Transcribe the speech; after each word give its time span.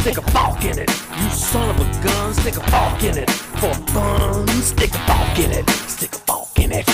stick 0.00 0.16
a 0.16 0.56
in 0.62 0.78
it. 0.78 0.90
You 1.20 1.30
son 1.30 1.68
of 1.68 1.78
a 1.78 2.32
stick 2.32 2.56
a 2.56 3.06
in 3.06 3.18
it. 3.18 3.30
For 3.60 3.74
fun, 3.92 4.48
stick 4.62 4.94
a 4.94 5.42
in 5.42 5.52
it. 5.52 5.68
Stick 5.88 6.14
a 6.26 6.60
in 6.60 6.72
it. 6.72 6.86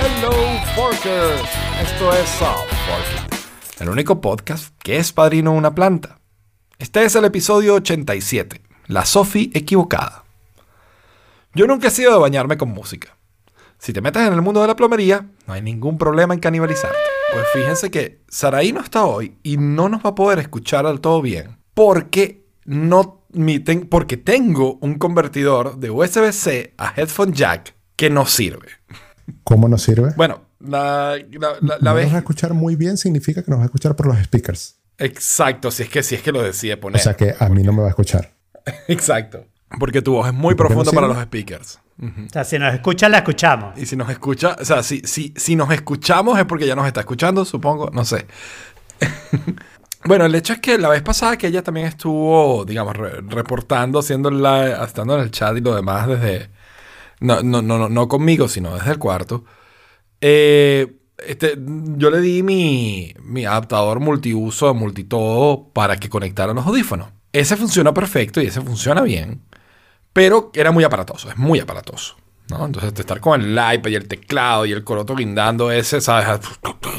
Hello, 0.00 0.32
Forkers. 0.76 1.48
Esto 1.82 2.12
es 2.12 2.28
South 2.28 2.68
Forking, 2.86 3.38
el 3.80 3.88
único 3.88 4.20
podcast 4.20 4.74
que 4.82 4.98
es 4.98 5.12
padrino 5.12 5.52
de 5.52 5.58
una 5.58 5.74
planta. 5.74 6.18
Este 6.78 7.04
es 7.04 7.14
el 7.16 7.24
episodio 7.24 7.74
87, 7.74 8.60
La 8.86 9.06
Sofi 9.06 9.50
equivocada. 9.54 10.24
Yo 11.54 11.66
nunca 11.66 11.88
he 11.88 11.90
sido 11.90 12.12
de 12.12 12.18
bañarme 12.18 12.58
con 12.58 12.68
música. 12.68 13.16
Si 13.78 13.92
te 13.92 14.02
metes 14.02 14.26
en 14.26 14.34
el 14.34 14.42
mundo 14.42 14.60
de 14.60 14.66
la 14.66 14.76
plomería, 14.76 15.26
no 15.46 15.54
hay 15.54 15.62
ningún 15.62 15.96
problema 15.96 16.34
en 16.34 16.40
canibalizarte. 16.40 17.13
Pues 17.34 17.46
fíjense 17.52 17.90
que 17.90 18.22
Saraí 18.28 18.72
no 18.72 18.80
está 18.80 19.04
hoy 19.04 19.36
y 19.42 19.56
no 19.56 19.88
nos 19.88 20.04
va 20.04 20.10
a 20.10 20.14
poder 20.14 20.38
escuchar 20.38 20.86
al 20.86 21.00
todo 21.00 21.20
bien 21.20 21.58
porque 21.74 22.46
no 22.64 23.26
mi 23.32 23.58
ten- 23.58 23.88
porque 23.88 24.16
tengo 24.16 24.78
un 24.80 24.94
convertidor 24.98 25.78
de 25.78 25.90
USB-C 25.90 26.74
a 26.78 26.94
headphone 26.96 27.32
jack 27.32 27.74
que 27.96 28.08
no 28.10 28.26
sirve. 28.26 28.68
¿Cómo 29.42 29.68
nos 29.68 29.82
sirve? 29.82 30.12
Bueno, 30.16 30.42
la, 30.60 31.16
la, 31.32 31.48
la- 31.60 31.78
la 31.80 31.90
no 31.90 31.94
vez 31.94 32.04
nos 32.04 32.12
va 32.14 32.16
a 32.18 32.20
escuchar 32.20 32.54
muy 32.54 32.76
bien 32.76 32.96
significa 32.96 33.42
que 33.42 33.50
nos 33.50 33.58
va 33.58 33.64
a 33.64 33.66
escuchar 33.66 33.96
por 33.96 34.06
los 34.06 34.16
speakers. 34.22 34.76
Exacto, 34.98 35.70
si 35.72 35.82
es 35.82 35.88
que 35.88 36.02
si 36.04 36.14
es 36.14 36.22
que 36.22 36.30
lo 36.30 36.42
decide 36.42 36.76
poner. 36.76 37.00
O 37.00 37.02
sea 37.02 37.14
que 37.16 37.34
a 37.38 37.48
mí 37.48 37.62
no 37.64 37.72
me 37.72 37.80
va 37.80 37.86
a 37.86 37.90
escuchar. 37.90 38.32
Exacto. 38.88 39.44
Porque 39.80 40.00
tu 40.02 40.12
voz 40.12 40.28
es 40.28 40.32
muy 40.34 40.52
¿Y 40.52 40.56
por 40.56 40.68
qué 40.68 40.74
no 40.74 40.82
profunda 40.82 41.00
para 41.00 41.12
los 41.12 41.22
speakers. 41.24 41.80
O 42.00 42.28
sea, 42.32 42.44
si 42.44 42.58
nos 42.58 42.74
escuchan, 42.74 43.12
la 43.12 43.18
escuchamos. 43.18 43.78
Y 43.78 43.86
si 43.86 43.96
nos 43.96 44.10
escucha, 44.10 44.56
o 44.60 44.64
sea, 44.64 44.82
si, 44.82 45.00
si, 45.04 45.32
si 45.36 45.54
nos 45.56 45.70
escuchamos 45.70 46.38
es 46.38 46.44
porque 46.44 46.66
ya 46.66 46.74
nos 46.74 46.86
está 46.86 47.00
escuchando, 47.00 47.44
supongo, 47.44 47.90
no 47.92 48.04
sé. 48.04 48.26
bueno, 50.04 50.26
el 50.26 50.34
hecho 50.34 50.52
es 50.52 50.58
que 50.60 50.76
la 50.78 50.88
vez 50.88 51.02
pasada 51.02 51.36
que 51.38 51.46
ella 51.46 51.62
también 51.62 51.86
estuvo, 51.86 52.64
digamos, 52.64 52.96
re- 52.96 53.20
reportando, 53.22 54.00
haciendo 54.00 54.30
la, 54.30 54.84
estando 54.84 55.14
en 55.16 55.20
el 55.22 55.30
chat 55.30 55.56
y 55.56 55.60
lo 55.60 55.74
demás 55.74 56.08
desde, 56.08 56.50
no, 57.20 57.42
no, 57.42 57.62
no, 57.62 57.78
no, 57.78 57.88
no 57.88 58.08
conmigo, 58.08 58.48
sino 58.48 58.74
desde 58.74 58.92
el 58.92 58.98
cuarto, 58.98 59.44
eh, 60.20 60.96
este, 61.26 61.56
yo 61.96 62.10
le 62.10 62.20
di 62.20 62.42
mi, 62.42 63.14
mi 63.22 63.44
adaptador 63.44 64.00
multiuso, 64.00 64.74
multitodo, 64.74 65.70
para 65.72 65.96
que 65.96 66.08
conectara 66.08 66.52
los 66.54 66.66
audífonos. 66.66 67.08
Ese 67.32 67.56
funcionó 67.56 67.94
perfecto 67.94 68.40
y 68.42 68.46
ese 68.46 68.60
funciona 68.60 69.02
bien. 69.02 69.42
Pero 70.14 70.50
era 70.54 70.70
muy 70.70 70.84
aparatoso, 70.84 71.28
es 71.28 71.36
muy 71.36 71.60
aparatoso. 71.60 72.16
¿no? 72.48 72.64
Entonces, 72.66 72.92
de 72.94 73.00
estar 73.00 73.20
con 73.20 73.40
el 73.42 73.52
iPad 73.52 73.90
y 73.90 73.94
el 73.94 74.06
teclado 74.08 74.64
y 74.66 74.72
el 74.72 74.84
coroto 74.84 75.14
guindando 75.14 75.70
ese, 75.70 76.00
¿sabes? 76.00 76.40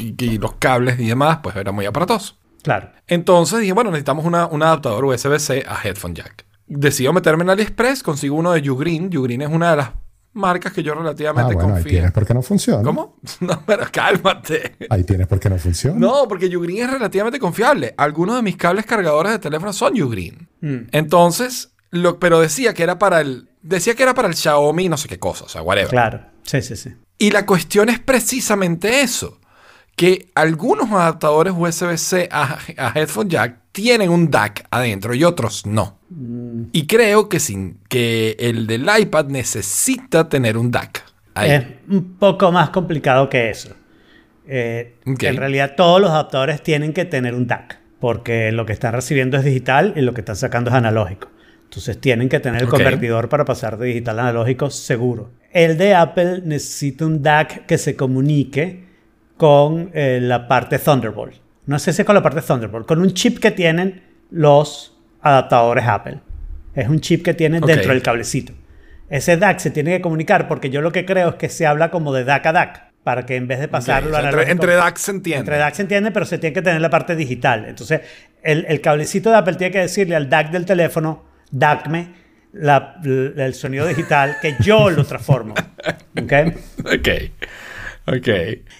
Y, 0.00 0.38
los 0.38 0.54
cables 0.54 0.98
y 1.00 1.06
demás, 1.08 1.38
pues 1.42 1.54
era 1.56 1.70
muy 1.72 1.86
aparatoso. 1.86 2.36
Claro. 2.62 2.90
Entonces 3.06 3.60
dije, 3.60 3.72
bueno, 3.72 3.90
necesitamos 3.90 4.24
una- 4.24 4.46
un 4.46 4.62
adaptador 4.62 5.04
USB-C 5.04 5.64
a 5.68 5.80
headphone 5.86 6.14
jack. 6.14 6.44
Decido 6.66 7.12
meterme 7.12 7.44
en 7.44 7.50
AliExpress, 7.50 8.02
consigo 8.02 8.34
uno 8.36 8.52
de 8.52 8.68
Ugreen. 8.70 9.08
Ugreen 9.16 9.42
es 9.42 9.48
una 9.48 9.70
de 9.70 9.76
las 9.76 9.90
marcas 10.32 10.72
que 10.72 10.82
yo 10.82 10.92
Ah, 10.92 10.96
relativamente 10.96 11.54
bueno, 11.54 11.68
ahí 11.68 11.74
confío. 11.76 11.90
tienes 11.92 12.10
por 12.12 12.26
qué 12.26 12.34
no 12.34 12.42
funciona. 12.42 12.82
¿Cómo? 12.82 13.16
No, 13.40 13.62
pero 13.64 13.84
cálmate. 13.92 14.76
Ahí 14.90 15.04
tienes 15.04 15.28
por 15.28 15.38
qué 15.38 15.48
no 15.48 15.58
funciona. 15.58 15.96
No, 15.98 16.26
porque 16.28 16.54
Ugreen 16.54 16.84
es 16.86 16.90
relativamente 16.90 17.38
confiable. 17.38 17.94
Algunos 17.96 18.34
de 18.34 18.42
mis 18.42 18.56
cables 18.56 18.84
cargadores 18.84 19.30
de 19.32 19.38
teléfono 19.38 19.72
son 19.72 19.98
Ugreen. 20.02 20.48
Mm. 20.60 20.88
Entonces, 20.90 21.72
lo, 21.90 22.18
pero 22.18 22.40
decía 22.40 22.74
que 22.74 22.82
era 22.82 22.98
para 22.98 23.20
el. 23.20 23.48
Decía 23.62 23.94
que 23.94 24.02
era 24.02 24.14
para 24.14 24.28
el 24.28 24.34
Xiaomi, 24.34 24.88
no 24.88 24.96
sé 24.96 25.08
qué 25.08 25.18
cosa, 25.18 25.44
o 25.44 25.48
sea, 25.48 25.62
whatever. 25.62 25.90
Claro. 25.90 26.20
Sí, 26.42 26.62
sí, 26.62 26.76
sí. 26.76 26.94
Y 27.18 27.30
la 27.30 27.46
cuestión 27.46 27.88
es 27.88 27.98
precisamente 27.98 29.00
eso. 29.00 29.40
Que 29.96 30.28
algunos 30.34 30.90
adaptadores 30.90 31.54
USB-C 31.56 32.28
a, 32.30 32.58
a 32.76 32.92
headphone 32.94 33.30
jack 33.30 33.58
tienen 33.72 34.10
un 34.10 34.30
DAC 34.30 34.66
adentro 34.70 35.14
y 35.14 35.24
otros 35.24 35.66
no. 35.66 35.98
Y 36.72 36.86
creo 36.86 37.28
que, 37.28 37.40
sin, 37.40 37.78
que 37.88 38.36
el 38.38 38.66
del 38.66 38.86
iPad 38.98 39.26
necesita 39.26 40.28
tener 40.28 40.56
un 40.56 40.70
DAC. 40.70 41.04
Ahí. 41.34 41.50
Es 41.50 41.64
un 41.88 42.16
poco 42.18 42.52
más 42.52 42.70
complicado 42.70 43.28
que 43.28 43.50
eso. 43.50 43.74
Eh. 44.46 44.96
En 45.04 45.36
realidad, 45.36 45.74
todos 45.76 46.00
los 46.00 46.10
adaptadores 46.10 46.62
tienen 46.62 46.92
que 46.92 47.04
tener 47.04 47.34
un 47.34 47.46
DAC. 47.46 47.78
Porque 48.00 48.52
lo 48.52 48.66
que 48.66 48.72
están 48.72 48.92
recibiendo 48.92 49.36
es 49.36 49.44
digital 49.44 49.94
y 49.96 50.02
lo 50.02 50.14
que 50.14 50.20
están 50.20 50.36
sacando 50.36 50.70
es 50.70 50.76
analógico. 50.76 51.28
Entonces 51.66 52.00
tienen 52.00 52.28
que 52.28 52.40
tener 52.40 52.62
el 52.62 52.68
convertidor 52.68 53.28
para 53.28 53.44
pasar 53.44 53.76
de 53.76 53.88
digital 53.88 54.18
a 54.20 54.28
analógico 54.28 54.70
seguro. 54.70 55.30
El 55.52 55.76
de 55.76 55.94
Apple 55.94 56.42
necesita 56.44 57.04
un 57.06 57.22
DAC 57.22 57.66
que 57.66 57.76
se 57.76 57.96
comunique 57.96 58.84
con 59.36 59.90
eh, 59.92 60.20
la 60.22 60.48
parte 60.48 60.78
Thunderbolt. 60.78 61.34
No 61.66 61.78
sé 61.78 61.92
si 61.92 62.02
es 62.02 62.06
con 62.06 62.14
la 62.14 62.22
parte 62.22 62.40
Thunderbolt, 62.40 62.86
con 62.86 63.00
un 63.00 63.12
chip 63.12 63.38
que 63.38 63.50
tienen 63.50 64.02
los 64.30 64.96
adaptadores 65.20 65.84
Apple. 65.86 66.20
Es 66.74 66.88
un 66.88 67.00
chip 67.00 67.24
que 67.24 67.34
tienen 67.34 67.62
dentro 67.62 67.92
del 67.92 68.02
cablecito. 68.02 68.52
Ese 69.08 69.36
DAC 69.36 69.58
se 69.58 69.70
tiene 69.70 69.92
que 69.92 70.00
comunicar 70.00 70.48
porque 70.48 70.70
yo 70.70 70.80
lo 70.80 70.92
que 70.92 71.04
creo 71.04 71.30
es 71.30 71.34
que 71.36 71.48
se 71.48 71.66
habla 71.66 71.90
como 71.90 72.12
de 72.12 72.24
DAC 72.24 72.46
a 72.46 72.52
DAC. 72.52 72.86
Para 73.02 73.24
que 73.24 73.36
en 73.36 73.46
vez 73.46 73.60
de 73.60 73.68
pasarlo 73.68 74.10
o 74.10 74.20
sea, 74.20 74.30
a 74.30 74.50
entre, 74.50 74.74
DAC 74.74 74.96
se 74.96 75.12
entiende. 75.12 75.38
entre 75.38 75.58
DAC 75.58 75.74
se 75.74 75.82
entiende, 75.82 76.10
pero 76.10 76.26
se 76.26 76.38
tiene 76.38 76.52
que 76.52 76.62
tener 76.62 76.80
la 76.80 76.90
parte 76.90 77.14
digital. 77.14 77.64
Entonces, 77.68 78.00
el, 78.42 78.66
el 78.68 78.80
cablecito 78.80 79.30
de 79.30 79.36
Apple 79.36 79.54
tiene 79.54 79.70
que 79.70 79.78
decirle 79.78 80.16
al 80.16 80.28
DAC 80.28 80.50
del 80.50 80.66
teléfono, 80.66 81.22
DACme 81.50 82.14
la- 82.52 82.96
el 83.04 83.54
sonido 83.54 83.86
digital 83.86 84.36
que 84.40 84.54
yo 84.60 84.90
lo 84.90 85.04
transformo. 85.04 85.54
¿Ok? 86.20 86.32
Ok. 86.84 87.08
Ok. 88.08 88.28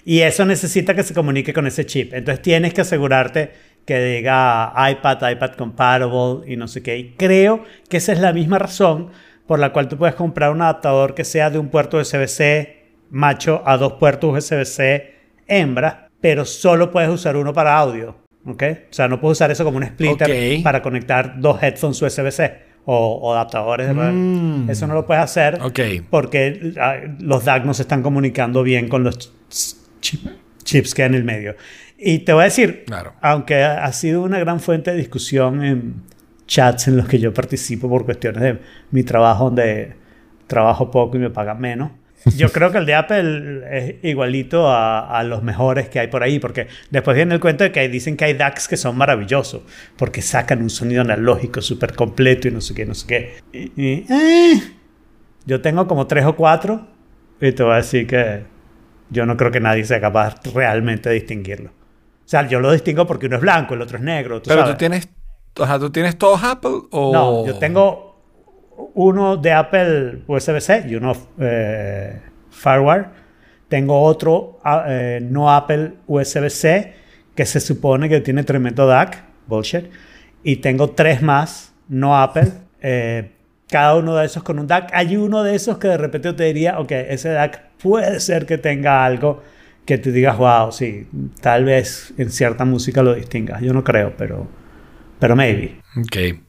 Y 0.05 0.21
eso 0.21 0.45
necesita 0.45 0.95
que 0.95 1.03
se 1.03 1.13
comunique 1.13 1.53
con 1.53 1.67
ese 1.67 1.85
chip. 1.85 2.13
Entonces 2.13 2.41
tienes 2.41 2.73
que 2.73 2.81
asegurarte 2.81 3.51
que 3.85 3.99
diga 3.99 4.73
iPad, 4.91 5.29
iPad 5.31 5.51
compatible 5.51 6.51
y 6.51 6.55
no 6.57 6.67
sé 6.67 6.81
qué. 6.81 6.97
Y 6.97 7.11
creo 7.17 7.63
que 7.89 7.97
esa 7.97 8.13
es 8.13 8.19
la 8.19 8.33
misma 8.33 8.57
razón 8.59 9.11
por 9.45 9.59
la 9.59 9.71
cual 9.71 9.87
tú 9.87 9.97
puedes 9.97 10.15
comprar 10.15 10.51
un 10.51 10.61
adaptador 10.61 11.13
que 11.13 11.23
sea 11.23 11.49
de 11.49 11.57
un 11.59 11.69
puerto 11.69 11.97
USB-C 11.97 12.83
macho 13.09 13.63
a 13.65 13.77
dos 13.77 13.93
puertos 13.93 14.31
USB-C 14.33 15.15
hembra, 15.47 16.09
pero 16.19 16.43
solo 16.43 16.91
puedes 16.91 17.09
usar 17.09 17.37
uno 17.37 17.53
para 17.53 17.77
audio. 17.77 18.17
¿Ok? 18.47 18.63
O 18.89 18.93
sea, 18.93 19.07
no 19.07 19.19
puedes 19.19 19.37
usar 19.37 19.51
eso 19.51 19.63
como 19.63 19.77
un 19.77 19.83
splitter 19.85 20.29
para 20.63 20.81
conectar 20.81 21.39
dos 21.39 21.61
headphones 21.61 22.01
USB-C 22.01 22.53
o, 22.85 23.19
o 23.21 23.33
adaptadores. 23.33 23.87
de- 23.87 23.93
Mm. 23.93 24.69
Eso 24.69 24.87
no 24.87 24.93
lo 24.93 25.05
puedes 25.05 25.23
hacer 25.23 25.59
porque 26.09 26.73
ah, 26.79 26.95
los 27.19 27.43
DAC 27.45 27.65
no 27.65 27.73
se 27.73 27.81
están 27.81 28.01
comunicando 28.01 28.63
bien 28.63 28.87
con 28.87 29.03
los 29.03 29.17
ch- 29.49 29.75
chip- 30.01 30.31
chips 30.63 30.93
que 30.95 31.03
hay 31.03 31.09
en 31.09 31.15
el 31.15 31.23
medio. 31.25 31.55
Y 31.97 32.19
te 32.19 32.31
voy 32.31 32.41
a 32.41 32.45
decir, 32.45 32.83
Claro. 32.85 33.13
aunque 33.21 33.63
ha 33.63 33.91
sido 33.91 34.21
una 34.21 34.39
gran 34.39 34.59
fuente 34.59 34.91
de 34.91 34.97
discusión 34.97 35.63
en 35.65 35.95
chats 36.45 36.87
en 36.87 36.95
los 36.95 37.07
que 37.07 37.19
yo 37.19 37.33
participo 37.33 37.89
por 37.89 38.05
cuestiones 38.05 38.41
de 38.41 38.59
mi 38.91 39.03
trabajo, 39.03 39.45
donde 39.45 39.93
trabajo 40.45 40.89
poco 40.91 41.17
y 41.17 41.19
me 41.19 41.29
pagan 41.29 41.59
menos. 41.59 41.91
Yo 42.35 42.51
creo 42.51 42.71
que 42.71 42.77
el 42.79 42.85
de 42.85 42.95
Apple 42.95 43.61
es 43.71 43.95
igualito 44.03 44.67
a, 44.69 45.17
a 45.17 45.23
los 45.23 45.43
mejores 45.43 45.87
que 45.89 45.99
hay 45.99 46.07
por 46.07 46.23
ahí, 46.23 46.39
porque 46.39 46.67
después 46.89 47.15
viene 47.15 47.35
el 47.35 47.39
cuento 47.39 47.63
de 47.63 47.71
que 47.71 47.87
dicen 47.89 48.17
que 48.17 48.25
hay 48.25 48.33
DACs 48.33 48.67
que 48.67 48.75
son 48.75 48.97
maravillosos, 48.97 49.61
porque 49.97 50.21
sacan 50.21 50.61
un 50.61 50.69
sonido 50.69 51.01
analógico 51.01 51.61
súper 51.61 51.93
completo 51.95 52.47
y 52.47 52.51
no 52.51 52.59
sé 52.61 52.73
qué, 52.73 52.85
no 52.85 52.93
sé 52.95 53.07
qué. 53.07 53.35
Y- 53.53 53.81
y, 53.81 54.05
eh, 54.11 54.61
yo 55.45 55.61
tengo 55.61 55.87
como 55.87 56.07
tres 56.07 56.25
o 56.25 56.35
cuatro 56.35 56.87
y 57.39 57.51
te 57.51 57.63
voy 57.63 57.73
a 57.73 57.75
decir 57.77 58.07
que 58.07 58.43
yo 59.09 59.25
no 59.25 59.37
creo 59.37 59.51
que 59.51 59.59
nadie 59.59 59.85
sea 59.85 60.01
capaz 60.01 60.35
realmente 60.53 61.09
de 61.09 61.15
distinguirlo. 61.15 61.69
O 61.69 62.29
sea, 62.29 62.47
yo 62.47 62.59
lo 62.59 62.71
distingo 62.73 63.07
porque 63.07 63.27
uno 63.27 63.37
es 63.37 63.41
blanco, 63.41 63.73
el 63.75 63.81
otro 63.81 63.97
es 63.97 64.03
negro. 64.03 64.41
¿tú 64.41 64.49
Pero 64.49 64.61
sabes? 64.61 64.73
tú 64.75 64.79
tienes. 64.79 65.07
Ajá, 65.59 65.79
¿tú 65.79 65.89
tienes 65.89 66.17
todos 66.17 66.43
Apple 66.43 66.81
o.? 66.91 67.13
No, 67.13 67.45
yo 67.47 67.55
tengo 67.57 68.06
uno 68.93 69.37
de 69.37 69.51
Apple 69.51 70.19
USB-C 70.27 70.85
y 70.87 70.95
uno 70.95 71.13
eh, 71.39 72.21
Firewire. 72.49 73.05
Tengo 73.67 74.01
otro 74.01 74.59
ah, 74.63 74.85
eh, 74.87 75.19
no 75.21 75.51
Apple 75.51 75.93
USB-C 76.07 76.93
que 77.35 77.45
se 77.45 77.59
supone 77.59 78.09
que 78.09 78.21
tiene 78.21 78.43
tremendo 78.43 78.87
DAC. 78.87 79.23
Bullshit. 79.47 79.85
Y 80.43 80.57
tengo 80.57 80.91
tres 80.91 81.21
más 81.21 81.73
no 81.87 82.17
Apple. 82.17 82.51
eh, 82.81 83.31
cada 83.69 83.95
uno 83.95 84.15
de 84.15 84.25
esos 84.25 84.43
con 84.43 84.59
un 84.59 84.67
DAC. 84.67 84.91
Hay 84.93 85.17
uno 85.17 85.43
de 85.43 85.55
esos 85.55 85.77
que 85.77 85.87
de 85.87 85.97
repente 85.97 86.33
te 86.33 86.45
diría, 86.45 86.79
ok, 86.79 86.91
ese 86.91 87.29
DAC 87.29 87.69
puede 87.81 88.19
ser 88.19 88.45
que 88.45 88.57
tenga 88.57 89.03
algo 89.03 89.43
que 89.85 89.97
te 89.97 90.11
digas, 90.11 90.37
wow, 90.37 90.71
sí, 90.71 91.07
tal 91.41 91.65
vez 91.65 92.13
en 92.17 92.29
cierta 92.29 92.65
música 92.65 93.01
lo 93.03 93.13
distingas. 93.13 93.61
Yo 93.61 93.73
no 93.73 93.83
creo, 93.83 94.13
pero, 94.17 94.47
pero 95.19 95.35
maybe. 95.35 95.79
Ok. 95.97 96.39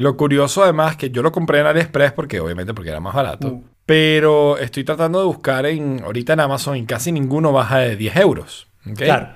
Lo 0.00 0.16
curioso 0.16 0.62
además 0.62 0.96
que 0.96 1.10
yo 1.10 1.20
lo 1.20 1.30
compré 1.30 1.60
en 1.60 1.66
AliExpress 1.66 2.12
porque 2.12 2.40
obviamente 2.40 2.72
porque 2.72 2.88
era 2.88 3.00
más 3.00 3.14
barato. 3.14 3.48
Mm. 3.48 3.64
Pero 3.84 4.56
estoy 4.56 4.82
tratando 4.82 5.18
de 5.18 5.26
buscar 5.26 5.66
en 5.66 6.00
ahorita 6.02 6.32
en 6.32 6.40
Amazon 6.40 6.78
y 6.78 6.86
casi 6.86 7.12
ninguno 7.12 7.52
baja 7.52 7.80
de 7.80 7.96
10 7.96 8.16
euros. 8.16 8.66
Claro. 8.96 9.28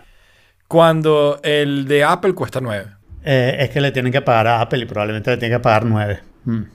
Cuando 0.66 1.38
el 1.42 1.86
de 1.86 2.04
Apple 2.04 2.32
cuesta 2.32 2.62
9. 2.62 2.86
Eh, 3.26 3.56
es 3.60 3.68
que 3.68 3.82
le 3.82 3.92
tienen 3.92 4.10
que 4.10 4.22
pagar 4.22 4.46
a 4.46 4.62
Apple 4.62 4.78
y 4.78 4.86
probablemente 4.86 5.32
le 5.32 5.36
tienen 5.36 5.58
que 5.58 5.62
pagar 5.62 5.84
9. 5.84 6.20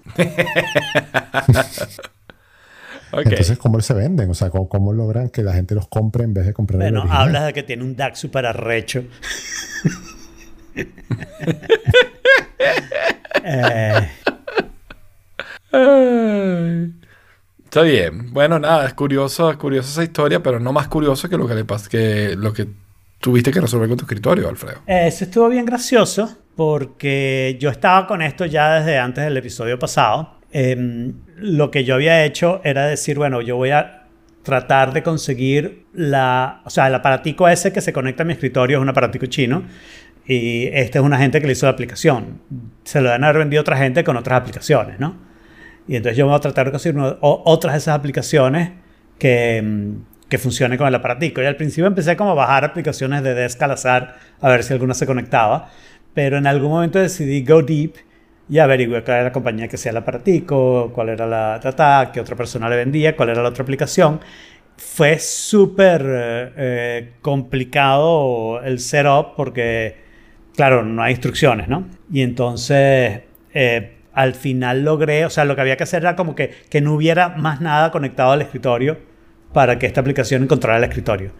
Ok. 3.12 3.26
Entonces, 3.26 3.58
¿cómo 3.58 3.82
se 3.82 3.96
venden? 3.96 4.30
O 4.30 4.36
sea, 4.36 4.52
¿cómo, 4.52 4.70
cómo 4.70 4.94
logran 4.94 5.32
que 5.32 5.42
la 5.42 5.54
gente 5.54 5.74
los 5.74 5.88
compre 5.88 6.26
en 6.26 6.36
vez 6.36 6.46
de 6.46 6.54
comprar 6.54 6.80
el 6.84 6.94
Bueno, 6.94 7.12
hablas 7.12 7.48
de 7.48 7.54
que 7.54 7.64
tiene 7.64 7.84
un 7.84 7.96
DAC 7.96 8.14
super 8.14 8.46
arrecho. 8.46 9.04
Eh. 13.44 14.10
Está 17.64 17.84
bien. 17.84 18.34
Bueno, 18.34 18.58
nada, 18.58 18.88
es 18.88 18.94
curioso, 18.96 19.52
es 19.52 19.58
curiosa 19.58 19.90
esa 19.90 20.04
historia, 20.04 20.42
pero 20.42 20.60
no 20.60 20.74
más 20.74 20.88
curioso 20.88 21.30
que 21.30 21.38
lo 21.38 21.48
que 21.48 21.54
le 21.54 21.66
pasa, 21.66 21.88
que 21.88 22.36
lo 22.36 22.52
que 22.52 22.68
tuviste 23.20 23.52
que 23.52 23.62
resolver 23.62 23.88
con 23.88 23.98
tu 23.98 24.06
escritorio, 24.06 24.50
Alfredo. 24.50 24.80
Eso 24.88 25.26
estuvo 25.26 25.48
bien 25.50 25.66
gracioso 25.66 26.36
porque 26.56 27.58
yo 27.60 27.70
estaba 27.70 28.08
con 28.08 28.22
esto 28.22 28.46
ya 28.46 28.80
desde 28.80 28.98
antes 28.98 29.24
del 29.24 29.38
episodio 29.38 29.78
pasado. 29.78 30.40
Em, 30.52 31.14
lo 31.38 31.70
que 31.70 31.84
yo 31.84 31.96
había 31.96 32.26
hecho 32.26 32.62
era 32.64 32.88
decir, 32.88 33.18
bueno, 33.18 33.42
yo 33.42 33.56
voy 33.56 33.70
a 33.70 34.08
tratar 34.44 34.94
de 34.94 35.04
conseguir 35.04 35.86
la, 35.94 36.62
o 36.66 36.70
sea, 36.70 36.88
el 36.88 36.96
aparatico 36.96 37.48
ese 37.48 37.72
que 37.72 37.82
se 37.82 37.94
conecta 37.94 38.24
a 38.24 38.26
mi 38.26 38.34
escritorio 38.34 38.78
es 38.78 38.82
un 38.82 38.90
aparatico 38.90 39.28
chino 39.28 39.64
y 40.30 40.68
este 40.74 41.00
es 41.00 41.04
una 41.04 41.18
gente 41.18 41.42
que 41.42 41.48
le 41.48 41.54
hizo 41.54 41.66
la 41.66 41.72
aplicación. 41.72 42.40
Se 42.84 43.02
lo 43.02 43.10
van 43.10 43.24
a 43.24 43.30
haber 43.30 43.40
vendido 43.40 43.62
otra 43.62 43.78
gente 43.78 44.04
con 44.04 44.16
otras 44.16 44.40
aplicaciones, 44.40 45.00
¿no? 45.00 45.18
Y 45.88 45.96
entonces 45.96 46.16
yo 46.18 46.28
voy 46.28 46.36
a 46.36 46.40
tratar 46.40 46.68
de 46.68 46.72
conseguir 46.72 47.02
otras 47.20 47.74
de 47.74 47.78
esas 47.80 47.96
aplicaciones 47.96 48.74
que, 49.18 49.60
mm, 49.60 50.28
que 50.30 50.38
funcionen 50.38 50.78
con 50.78 50.88
el 50.88 50.94
aparatico. 50.94 51.42
Y 51.42 51.46
al 51.46 51.56
principio 51.56 51.88
empecé 51.88 52.16
como 52.16 52.32
a 52.32 52.34
bajar 52.36 52.64
aplicaciones 52.64 53.24
de 53.24 53.34
Desk 53.34 53.60
a 53.64 54.50
ver 54.50 54.64
si 54.64 54.72
alguna 54.72 54.94
se 54.94 55.08
conectaba. 55.08 55.72
Pero 56.14 56.38
en 56.38 56.46
algún 56.46 56.70
momento 56.70 57.00
decidí 57.00 57.44
go 57.44 57.64
deep 57.64 57.96
y 58.48 58.60
averigué 58.60 59.04
cuál 59.04 59.18
era 59.18 59.24
la 59.24 59.32
compañía 59.32 59.68
que 59.68 59.78
hacía 59.78 59.90
el 59.90 59.98
aparatico, 59.98 60.92
cuál 60.94 61.10
era 61.10 61.26
la 61.26 61.58
data, 61.58 62.12
qué 62.14 62.20
otra 62.20 62.36
persona 62.36 62.70
le 62.70 62.76
vendía, 62.76 63.16
cuál 63.16 63.30
era 63.30 63.42
la 63.42 63.50
otra 63.50 63.64
aplicación. 63.64 64.20
Fue 64.78 65.18
súper 65.18 66.06
eh, 66.06 66.52
eh, 66.56 67.14
complicado 67.22 68.62
el 68.62 68.80
setup 68.80 69.36
porque, 69.36 70.09
claro, 70.60 70.84
no 70.84 71.02
hay 71.02 71.14
instrucciones, 71.14 71.70
¿no? 71.70 71.88
Y 72.12 72.22
entonces, 72.22 73.22
eh, 73.54 73.94
al 74.12 74.34
final 74.34 74.84
logré, 74.84 75.24
o 75.24 75.30
sea, 75.30 75.46
lo 75.46 75.56
que 75.56 75.62
había 75.62 75.78
que 75.78 75.84
hacer 75.84 76.02
era 76.02 76.18
como 76.18 76.36
que, 76.36 76.52
que 76.70 76.82
no 76.82 76.96
hubiera 76.96 77.30
más 77.30 77.62
nada 77.62 77.92
conectado 77.92 78.34
al 78.34 78.42
escritorio 78.42 78.98
para 79.54 79.80
que 79.80 79.86
esta 79.86 80.02
aplicación 80.02 80.44
encontrara 80.44 80.78
el 80.78 80.84
escritorio. 80.84 81.32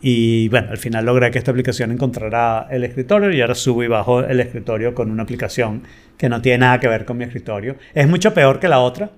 Y 0.00 0.48
bueno, 0.50 0.70
al 0.70 0.78
final 0.78 1.04
logré 1.06 1.32
que 1.32 1.38
esta 1.38 1.50
aplicación 1.50 1.90
encontrara 1.90 2.68
el 2.70 2.84
escritorio 2.84 3.32
y 3.32 3.40
ahora 3.40 3.56
subo 3.56 3.82
y 3.82 3.88
bajo 3.88 4.20
el 4.20 4.38
escritorio 4.38 4.94
con 4.94 5.10
una 5.10 5.24
aplicación 5.24 5.82
que 6.16 6.28
no 6.28 6.40
tiene 6.40 6.58
nada 6.58 6.78
que 6.78 6.86
ver 6.86 7.04
con 7.04 7.18
mi 7.18 7.24
escritorio. 7.24 7.74
Es 7.94 8.06
mucho 8.06 8.32
peor 8.32 8.60
que 8.60 8.68
la 8.68 8.78
otra. 8.78 9.10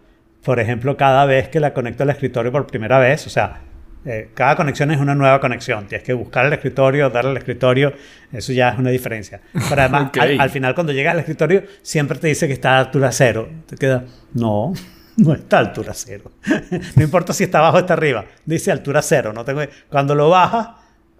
Por 0.42 0.58
ejemplo, 0.58 0.96
cada 0.96 1.26
vez 1.26 1.50
que 1.50 1.60
la 1.60 1.74
conecto 1.74 2.02
al 2.02 2.08
escritorio 2.08 2.50
por 2.50 2.66
primera 2.66 2.98
vez, 2.98 3.26
o 3.26 3.30
sea, 3.30 3.60
eh, 4.04 4.30
cada 4.34 4.56
conexión 4.56 4.90
es 4.90 5.00
una 5.00 5.14
nueva 5.14 5.40
conexión. 5.40 5.86
Tienes 5.86 6.04
que 6.04 6.12
buscar 6.12 6.46
el 6.46 6.52
escritorio, 6.52 7.10
darle 7.10 7.30
al 7.32 7.36
escritorio, 7.38 7.92
eso 8.32 8.52
ya 8.52 8.70
es 8.70 8.78
una 8.78 8.90
diferencia. 8.90 9.40
Pero 9.52 9.80
además, 9.82 10.10
al, 10.20 10.40
al 10.40 10.50
final 10.50 10.74
cuando 10.74 10.92
llegas 10.92 11.14
al 11.14 11.20
escritorio, 11.20 11.62
siempre 11.82 12.18
te 12.18 12.28
dice 12.28 12.46
que 12.46 12.52
está 12.52 12.76
a 12.76 12.80
altura 12.80 13.10
cero. 13.12 13.48
Te 13.66 13.76
queda, 13.76 14.04
no, 14.34 14.72
no 15.16 15.32
está 15.34 15.56
a 15.58 15.60
altura 15.60 15.92
cero. 15.94 16.32
no 16.96 17.02
importa 17.02 17.32
si 17.32 17.44
está 17.44 17.58
abajo 17.58 17.76
o 17.76 17.80
está 17.80 17.94
arriba, 17.94 18.24
dice 18.44 18.70
altura 18.72 19.00
cero. 19.02 19.32
No 19.32 19.44
tengo... 19.44 19.62
Cuando 19.88 20.14
lo 20.14 20.28
bajas 20.30 20.68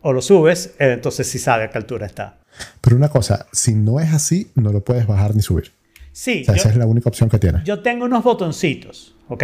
o 0.03 0.13
lo 0.13 0.21
subes, 0.21 0.75
eh, 0.79 0.93
entonces 0.93 1.27
sí 1.29 1.39
sabe 1.39 1.65
a 1.65 1.71
qué 1.71 1.79
altura 1.79 2.07
está. 2.07 2.39
Pero 2.81 2.97
una 2.97 3.09
cosa, 3.09 3.47
si 3.53 3.75
no 3.75 3.99
es 3.99 4.13
así, 4.13 4.51
no 4.55 4.71
lo 4.73 4.85
puedes 4.85 5.07
bajar 5.07 5.35
ni 5.35 5.43
subir. 5.43 5.73
Sí, 6.13 6.43
O 6.43 6.45
sea, 6.45 6.55
yo- 6.55 6.61
esa 6.61 6.69
es 6.69 6.77
la 6.77 6.87
única 6.87 7.09
opción 7.09 7.29
que 7.29 7.39
tienes. 7.39 7.65
Yo 7.65 7.81
tengo 7.81 8.05
unos 8.05 8.23
botoncitos, 8.23 9.17
¿ok? 9.29 9.43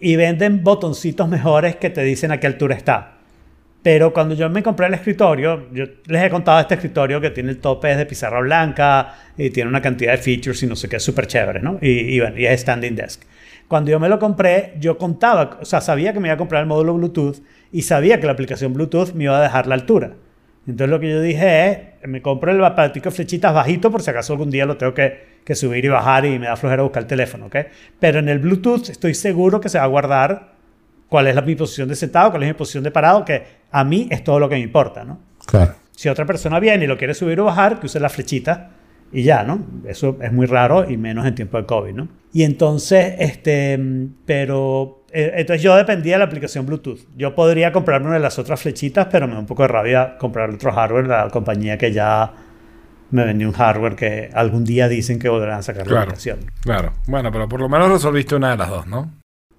Y 0.00 0.16
venden 0.16 0.62
botoncitos 0.62 1.28
mejores 1.28 1.76
que 1.76 1.90
te 1.90 2.02
dicen 2.02 2.32
a 2.32 2.40
qué 2.40 2.46
altura 2.46 2.74
está. 2.74 3.16
Pero 3.82 4.12
cuando 4.12 4.34
yo 4.34 4.50
me 4.50 4.62
compré 4.64 4.88
el 4.88 4.94
escritorio, 4.94 5.70
yo 5.72 5.84
les 6.06 6.24
he 6.24 6.28
contado 6.28 6.58
este 6.58 6.74
escritorio 6.74 7.20
que 7.20 7.30
tiene 7.30 7.50
el 7.50 7.58
tope 7.58 7.94
de 7.94 8.04
pizarra 8.04 8.40
blanca 8.40 9.14
y 9.38 9.50
tiene 9.50 9.70
una 9.70 9.80
cantidad 9.80 10.10
de 10.10 10.18
features 10.18 10.62
y 10.64 10.66
no 10.66 10.74
sé 10.74 10.88
qué, 10.88 10.98
súper 10.98 11.28
chévere, 11.28 11.60
¿no? 11.60 11.78
Y, 11.80 12.16
y 12.16 12.20
bueno, 12.20 12.36
y 12.36 12.46
es 12.46 12.62
standing 12.62 12.96
desk. 12.96 13.22
Cuando 13.68 13.90
yo 13.92 14.00
me 14.00 14.08
lo 14.08 14.18
compré, 14.18 14.74
yo 14.80 14.98
contaba, 14.98 15.58
o 15.60 15.64
sea, 15.64 15.80
sabía 15.80 16.12
que 16.12 16.18
me 16.18 16.28
iba 16.28 16.34
a 16.34 16.36
comprar 16.36 16.62
el 16.62 16.68
módulo 16.68 16.94
Bluetooth 16.94 17.36
y 17.70 17.82
sabía 17.82 18.18
que 18.18 18.26
la 18.26 18.32
aplicación 18.32 18.74
Bluetooth 18.74 19.12
me 19.12 19.24
iba 19.24 19.38
a 19.38 19.42
dejar 19.42 19.68
la 19.68 19.76
altura. 19.76 20.14
Entonces 20.66 20.90
lo 20.90 20.98
que 20.98 21.10
yo 21.10 21.20
dije 21.20 21.68
es, 21.68 22.08
me 22.08 22.22
compro 22.22 22.50
el 22.50 22.64
aparatico 22.64 23.10
de 23.10 23.14
flechitas 23.14 23.54
bajito 23.54 23.90
por 23.92 24.02
si 24.02 24.10
acaso 24.10 24.32
algún 24.32 24.50
día 24.50 24.66
lo 24.66 24.76
tengo 24.76 24.94
que, 24.94 25.35
que 25.46 25.54
subir 25.54 25.84
y 25.84 25.88
bajar 25.88 26.26
y 26.26 26.40
me 26.40 26.46
da 26.46 26.56
flojera 26.56 26.82
buscar 26.82 27.04
el 27.04 27.06
teléfono, 27.06 27.46
¿ok? 27.46 27.56
Pero 28.00 28.18
en 28.18 28.28
el 28.28 28.40
Bluetooth 28.40 28.90
estoy 28.90 29.14
seguro 29.14 29.60
que 29.60 29.68
se 29.68 29.78
va 29.78 29.84
a 29.84 29.86
guardar 29.86 30.56
cuál 31.08 31.28
es 31.28 31.36
la, 31.36 31.42
mi 31.42 31.54
posición 31.54 31.88
de 31.88 31.94
sentado, 31.94 32.30
cuál 32.30 32.42
es 32.42 32.48
mi 32.48 32.54
posición 32.54 32.82
de 32.82 32.90
parado, 32.90 33.24
que 33.24 33.44
a 33.70 33.84
mí 33.84 34.08
es 34.10 34.24
todo 34.24 34.40
lo 34.40 34.48
que 34.48 34.56
me 34.56 34.60
importa, 34.60 35.04
¿no? 35.04 35.20
Claro. 35.46 35.76
Si 35.92 36.08
otra 36.08 36.26
persona 36.26 36.58
viene 36.58 36.84
y 36.84 36.88
lo 36.88 36.98
quiere 36.98 37.14
subir 37.14 37.38
o 37.38 37.44
bajar, 37.44 37.78
que 37.78 37.86
use 37.86 38.00
la 38.00 38.08
flechita 38.08 38.70
y 39.12 39.22
ya, 39.22 39.44
¿no? 39.44 39.64
Eso 39.86 40.18
es 40.20 40.32
muy 40.32 40.46
raro 40.46 40.90
y 40.90 40.96
menos 40.96 41.24
en 41.24 41.36
tiempo 41.36 41.58
de 41.58 41.64
COVID, 41.64 41.94
¿no? 41.94 42.08
Y 42.32 42.42
entonces, 42.42 43.14
este, 43.20 43.78
pero, 44.26 45.04
eh, 45.12 45.32
entonces 45.36 45.62
yo 45.62 45.76
dependía 45.76 46.14
de 46.14 46.18
la 46.18 46.24
aplicación 46.24 46.66
Bluetooth. 46.66 47.06
Yo 47.16 47.36
podría 47.36 47.70
comprarme 47.70 48.08
una 48.08 48.16
de 48.16 48.22
las 48.22 48.36
otras 48.40 48.60
flechitas, 48.60 49.06
pero 49.12 49.28
me 49.28 49.34
da 49.34 49.38
un 49.38 49.46
poco 49.46 49.62
de 49.62 49.68
rabia 49.68 50.18
comprar 50.18 50.50
otro 50.50 50.72
hardware, 50.72 51.06
la 51.06 51.30
compañía 51.30 51.78
que 51.78 51.92
ya 51.92 52.45
me 53.10 53.24
vendió 53.24 53.48
un 53.48 53.54
hardware 53.54 53.94
que 53.96 54.30
algún 54.34 54.64
día 54.64 54.88
dicen 54.88 55.18
que 55.18 55.28
volverán 55.28 55.58
a 55.58 55.62
sacar 55.62 55.82
la 55.86 55.90
Claro. 55.90 56.02
aplicación. 56.02 56.38
Claro. 56.62 56.92
Bueno, 57.06 57.30
pero 57.32 57.48
por 57.48 57.60
lo 57.60 57.68
menos 57.68 57.90
resolviste 57.90 58.34
una 58.34 58.50
de 58.50 58.56
las 58.56 58.68
dos, 58.68 58.86
¿no? 58.86 59.12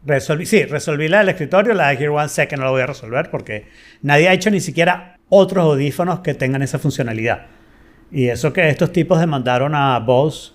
Resolví, 0.05 0.45
sí, 0.45 0.63
resolví 0.65 1.07
la 1.07 1.19
del 1.19 1.29
escritorio, 1.29 1.73
la 1.73 1.89
de 1.89 1.97
Gear 1.97 2.11
One 2.11 2.29
que 2.47 2.55
no 2.57 2.63
la 2.63 2.69
voy 2.71 2.81
a 2.81 2.85
resolver 2.87 3.29
porque 3.31 3.67
nadie 4.01 4.29
ha 4.29 4.33
hecho 4.33 4.49
ni 4.51 4.59
siquiera 4.61 5.17
otros 5.29 5.63
audífonos 5.65 6.19
que 6.19 6.33
tengan 6.33 6.61
esa 6.61 6.79
funcionalidad. 6.79 7.47
Y 8.11 8.27
eso 8.29 8.53
que 8.53 8.69
estos 8.69 8.91
tipos 8.93 9.19
demandaron 9.19 9.75
a 9.75 9.99
Bose, 9.99 10.53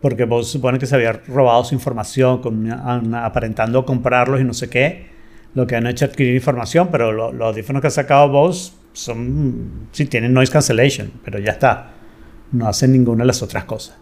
porque 0.00 0.24
Bose 0.24 0.50
supone 0.52 0.78
que 0.78 0.86
se 0.86 0.94
había 0.94 1.12
robado 1.12 1.62
su 1.64 1.74
información 1.74 2.40
con 2.40 2.70
aparentando 3.14 3.84
comprarlos 3.84 4.40
y 4.40 4.44
no 4.44 4.54
sé 4.54 4.70
qué, 4.70 5.06
lo 5.54 5.66
que 5.66 5.76
han 5.76 5.86
hecho 5.86 6.06
es 6.06 6.10
adquirir 6.12 6.34
información, 6.34 6.88
pero 6.90 7.12
lo- 7.12 7.32
los 7.32 7.48
audífonos 7.48 7.82
que 7.82 7.88
ha 7.88 7.90
sacado 7.90 8.28
Bose 8.28 8.72
son, 8.94 9.88
sí 9.92 10.06
tienen 10.06 10.32
noise 10.32 10.52
cancellation, 10.52 11.10
pero 11.24 11.38
ya 11.38 11.52
está, 11.52 11.90
no 12.52 12.68
hacen 12.68 12.92
ninguna 12.92 13.24
de 13.24 13.28
las 13.28 13.42
otras 13.42 13.64
cosas. 13.64 13.96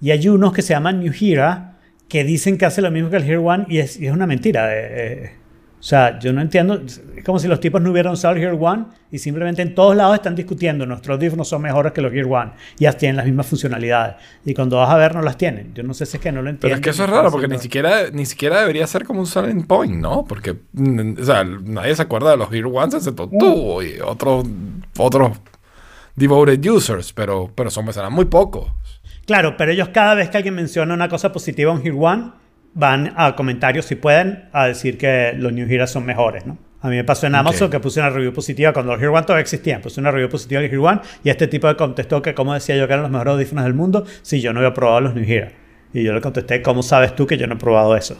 Y 0.00 0.10
hay 0.10 0.28
unos 0.28 0.52
que 0.52 0.62
se 0.62 0.74
llaman 0.74 1.00
New 1.00 1.12
Hera 1.18 1.76
que 2.08 2.24
dicen 2.24 2.58
que 2.58 2.66
hace 2.66 2.82
lo 2.82 2.90
mismo 2.90 3.10
que 3.10 3.16
el 3.16 3.24
Hear 3.24 3.38
One 3.38 3.66
y 3.68 3.78
es, 3.78 3.98
y 3.98 4.06
es 4.06 4.12
una 4.12 4.26
mentira. 4.26 4.72
eh, 4.72 4.88
eh. 4.90 5.32
o 5.80 5.82
sea, 5.82 6.18
yo 6.18 6.32
no 6.32 6.40
entiendo. 6.40 6.80
Es 6.84 7.00
como 7.24 7.38
si 7.38 7.48
los 7.48 7.58
tipos 7.60 7.80
no 7.80 7.90
hubieran 7.90 8.12
usado 8.12 8.34
el 8.34 8.42
Hear 8.42 8.56
One 8.60 8.84
y 9.10 9.18
simplemente 9.18 9.62
en 9.62 9.74
todos 9.74 9.96
lados 9.96 10.14
están 10.14 10.36
discutiendo. 10.36 10.86
Nuestros 10.86 11.16
audífonos 11.16 11.48
son 11.48 11.62
mejores 11.62 11.92
que 11.92 12.00
los 12.02 12.12
Hear 12.12 12.26
One 12.26 12.52
y 12.78 12.84
ya 12.84 12.92
tienen 12.92 13.16
las 13.16 13.26
mismas 13.26 13.46
funcionalidades. 13.46 14.16
Y 14.44 14.54
cuando 14.54 14.76
vas 14.76 14.90
a 14.90 14.96
ver, 14.96 15.14
no 15.14 15.22
las 15.22 15.36
tienen. 15.36 15.72
Yo 15.74 15.82
no 15.82 15.94
sé 15.94 16.06
si 16.06 16.18
es 16.18 16.22
que 16.22 16.30
no 16.30 16.42
lo 16.42 16.50
entiendo. 16.50 16.60
Pero 16.62 16.74
es 16.76 16.80
que 16.80 16.90
eso 16.90 17.04
es 17.04 17.10
raro 17.10 17.30
porque 17.30 17.48
ni 17.48 17.58
siquiera, 17.58 18.10
ni 18.12 18.26
siquiera 18.26 18.60
debería 18.60 18.86
ser 18.86 19.04
como 19.04 19.20
un 19.20 19.26
selling 19.26 19.64
point, 19.64 19.94
¿no? 19.94 20.24
Porque, 20.24 20.54
mm, 20.74 21.20
o 21.20 21.24
sea, 21.24 21.42
nadie 21.42 21.96
se 21.96 22.02
acuerda 22.02 22.30
de 22.32 22.36
los 22.36 22.50
Gear 22.50 22.66
Ones 22.66 22.94
excepto 22.94 23.28
tú 23.28 23.82
y 23.82 23.98
otros, 24.00 24.46
otros 24.98 25.38
devoted 26.16 26.66
users, 26.66 27.12
pero, 27.12 27.50
pero 27.54 27.70
son 27.70 27.92
serán 27.92 28.12
muy 28.12 28.24
pocos. 28.24 28.72
Claro, 29.26 29.56
pero 29.56 29.72
ellos 29.72 29.90
cada 29.90 30.14
vez 30.14 30.30
que 30.30 30.38
alguien 30.38 30.54
menciona 30.54 30.94
una 30.94 31.08
cosa 31.08 31.32
positiva 31.32 31.72
en 31.72 31.84
Hear 31.84 31.94
One, 31.98 32.32
van 32.74 33.12
a 33.16 33.36
comentarios, 33.36 33.86
si 33.86 33.96
pueden, 33.96 34.48
a 34.52 34.66
decir 34.66 34.98
que 34.98 35.32
los 35.36 35.52
New 35.52 35.68
Heroes 35.68 35.90
son 35.90 36.04
mejores, 36.04 36.46
¿no? 36.46 36.58
A 36.80 36.88
mí 36.88 36.96
me 36.96 37.04
pasó 37.04 37.26
en 37.26 37.34
Amazon 37.34 37.70
que 37.70 37.80
puse 37.80 38.00
una 38.00 38.10
review 38.10 38.32
positiva 38.32 38.72
cuando 38.72 38.92
los 38.92 39.02
Hear 39.02 39.10
One 39.10 39.22
todavía 39.22 39.42
existían. 39.42 39.80
Puse 39.80 39.98
una 39.98 40.12
review 40.12 40.28
positiva 40.28 40.60
del 40.60 40.70
Hear 40.70 40.80
One 40.80 41.00
y 41.24 41.30
este 41.30 41.48
tipo 41.48 41.66
de 41.66 41.74
contestó 41.74 42.22
que 42.22 42.34
cómo 42.34 42.54
decía 42.54 42.76
yo 42.76 42.86
que 42.86 42.92
eran 42.92 43.02
los 43.02 43.10
mejores 43.10 43.32
audífonos 43.32 43.64
del 43.64 43.74
mundo 43.74 44.04
si 44.22 44.40
yo 44.40 44.52
no 44.52 44.60
había 44.60 44.72
probado 44.72 45.00
los 45.00 45.14
New 45.14 45.24
Hero. 45.26 45.48
Y 45.92 46.04
yo 46.04 46.12
le 46.12 46.20
contesté, 46.20 46.62
¿cómo 46.62 46.82
sabes 46.82 47.16
tú 47.16 47.26
que 47.26 47.38
yo 47.38 47.46
no 47.46 47.54
he 47.54 47.58
probado 47.58 47.96
eso? 47.96 48.16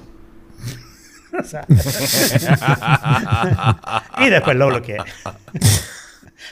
Y 4.18 4.30
después 4.30 4.56
lo 4.56 4.68
bloqueé. 4.68 4.96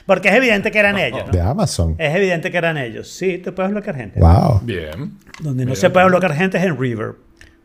Porque 0.07 0.29
es 0.29 0.35
evidente 0.35 0.71
que 0.71 0.79
eran 0.79 0.99
ellos, 0.99 1.31
De 1.31 1.43
¿no? 1.43 1.51
Amazon. 1.51 1.95
Es 1.99 2.15
evidente 2.15 2.51
que 2.51 2.57
eran 2.59 2.77
ellos. 2.77 3.09
Sí, 3.11 3.39
te 3.39 3.53
puedes 3.53 3.73
bloquear 3.73 3.97
gente. 3.97 4.21
Wow. 4.21 4.61
Bien. 4.63 5.19
Donde 5.41 5.65
no 5.65 5.71
Bien. 5.71 5.77
se 5.77 5.89
puede 5.91 6.07
bloquear 6.07 6.35
gente 6.35 6.59
es 6.59 6.65
en 6.65 6.79
Reverb. 6.79 7.17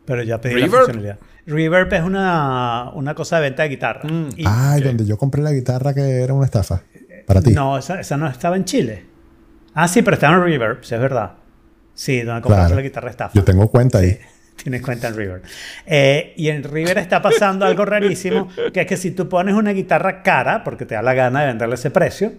Pero 0.06 0.22
ya 0.22 0.40
pedí 0.40 0.54
¿Reverb? 0.54 0.72
la 0.72 0.78
funcionalidad. 0.78 1.18
Reverb 1.46 1.92
es 1.92 2.02
una, 2.02 2.90
una 2.94 3.14
cosa 3.14 3.36
de 3.36 3.42
venta 3.42 3.62
de 3.64 3.68
guitarra. 3.68 4.02
Y- 4.36 4.44
Ay, 4.46 4.80
donde 4.82 5.04
yo 5.04 5.18
compré 5.18 5.42
la 5.42 5.52
guitarra 5.52 5.92
que 5.92 6.00
era 6.22 6.32
una 6.32 6.46
estafa. 6.46 6.82
Para 7.26 7.42
ti. 7.42 7.52
No, 7.52 7.76
esa, 7.78 8.00
esa 8.00 8.16
no 8.16 8.26
estaba 8.26 8.56
en 8.56 8.64
Chile. 8.64 9.04
Ah, 9.74 9.86
sí, 9.86 10.02
pero 10.02 10.14
estaba 10.14 10.34
en 10.36 10.42
Reverb, 10.42 10.82
sí, 10.82 10.94
es 10.94 11.00
verdad. 11.00 11.32
Sí, 11.94 12.22
donde 12.22 12.40
compraste 12.42 12.66
Claro. 12.68 12.76
la 12.76 12.82
guitarra 12.82 13.10
estafa. 13.10 13.34
Yo 13.34 13.44
tengo 13.44 13.68
cuenta 13.68 13.98
ahí. 13.98 14.18
Tienes 14.62 14.82
cuenta 14.82 15.08
en 15.08 15.16
River. 15.16 15.42
Eh, 15.86 16.34
y 16.36 16.48
en 16.48 16.62
River 16.64 16.98
está 16.98 17.22
pasando 17.22 17.64
algo 17.64 17.84
rarísimo, 17.84 18.48
que 18.72 18.82
es 18.82 18.86
que 18.86 18.96
si 18.96 19.10
tú 19.12 19.28
pones 19.28 19.54
una 19.54 19.70
guitarra 19.72 20.22
cara, 20.22 20.62
porque 20.64 20.84
te 20.86 20.94
da 20.94 21.02
la 21.02 21.14
gana 21.14 21.40
de 21.40 21.46
venderle 21.46 21.74
ese 21.76 21.90
precio, 21.90 22.32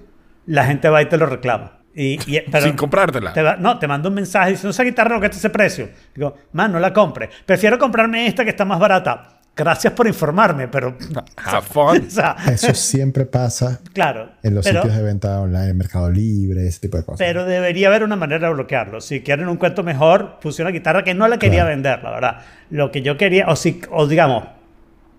la 0.45 0.65
gente 0.65 0.87
va 0.89 1.01
y 1.01 1.05
te 1.05 1.17
lo 1.17 1.25
reclama. 1.25 1.79
Y, 1.93 2.19
y- 2.31 2.41
pero 2.49 2.65
Sin 2.67 2.75
comprártela. 2.77 3.33
te 3.33 3.41
va- 3.41 3.57
no, 3.57 3.77
te 3.77 3.87
manda 3.87 4.07
un 4.07 4.15
mensaje 4.15 4.51
diciendo, 4.51 4.69
esa 4.69 4.83
guitarra 4.83 5.15
no 5.15 5.19
cuesta 5.19 5.37
ese 5.37 5.49
precio. 5.49 5.89
Digo, 6.15 6.35
man, 6.53 6.71
no 6.71 6.79
la 6.79 6.93
compre. 6.93 7.29
Prefiero 7.45 7.77
comprarme 7.77 8.27
esta 8.27 8.43
que 8.43 8.51
está 8.51 8.63
más 8.65 8.79
barata. 8.79 9.40
Gracias 9.63 9.93
por 9.93 10.07
informarme, 10.07 10.67
pero... 10.67 10.97
Have 11.37 11.61
fun. 11.61 12.05
o 12.07 12.09
sea, 12.09 12.35
Eso 12.51 12.73
siempre 12.73 13.25
pasa 13.25 13.79
claro. 13.93 14.31
en 14.43 14.55
los 14.55 14.65
pero- 14.65 14.81
sitios 14.81 14.97
de 14.97 15.03
venta 15.03 15.39
online, 15.39 15.69
en 15.69 15.77
Mercado 15.77 16.09
Libre, 16.11 16.67
ese 16.67 16.79
tipo 16.81 16.97
de 16.97 17.03
cosas. 17.03 17.19
Pero 17.19 17.45
debería 17.45 17.87
haber 17.87 18.03
una 18.03 18.15
manera 18.15 18.47
de 18.47 18.53
bloquearlo. 18.53 19.01
Si 19.01 19.21
quieren 19.21 19.47
un 19.47 19.57
cuento 19.57 19.83
mejor, 19.83 20.39
puse 20.41 20.61
una 20.61 20.71
guitarra 20.71 21.03
que 21.03 21.13
no 21.13 21.27
la 21.27 21.37
quería 21.37 21.59
Claro. 21.61 21.69
vender, 21.69 22.03
la 22.03 22.11
verdad. 22.11 22.37
Lo 22.69 22.91
que 22.91 23.01
yo 23.01 23.17
quería, 23.17 23.47
o, 23.47 23.55
si, 23.55 23.81
o 23.91 24.07
digamos, 24.07 24.45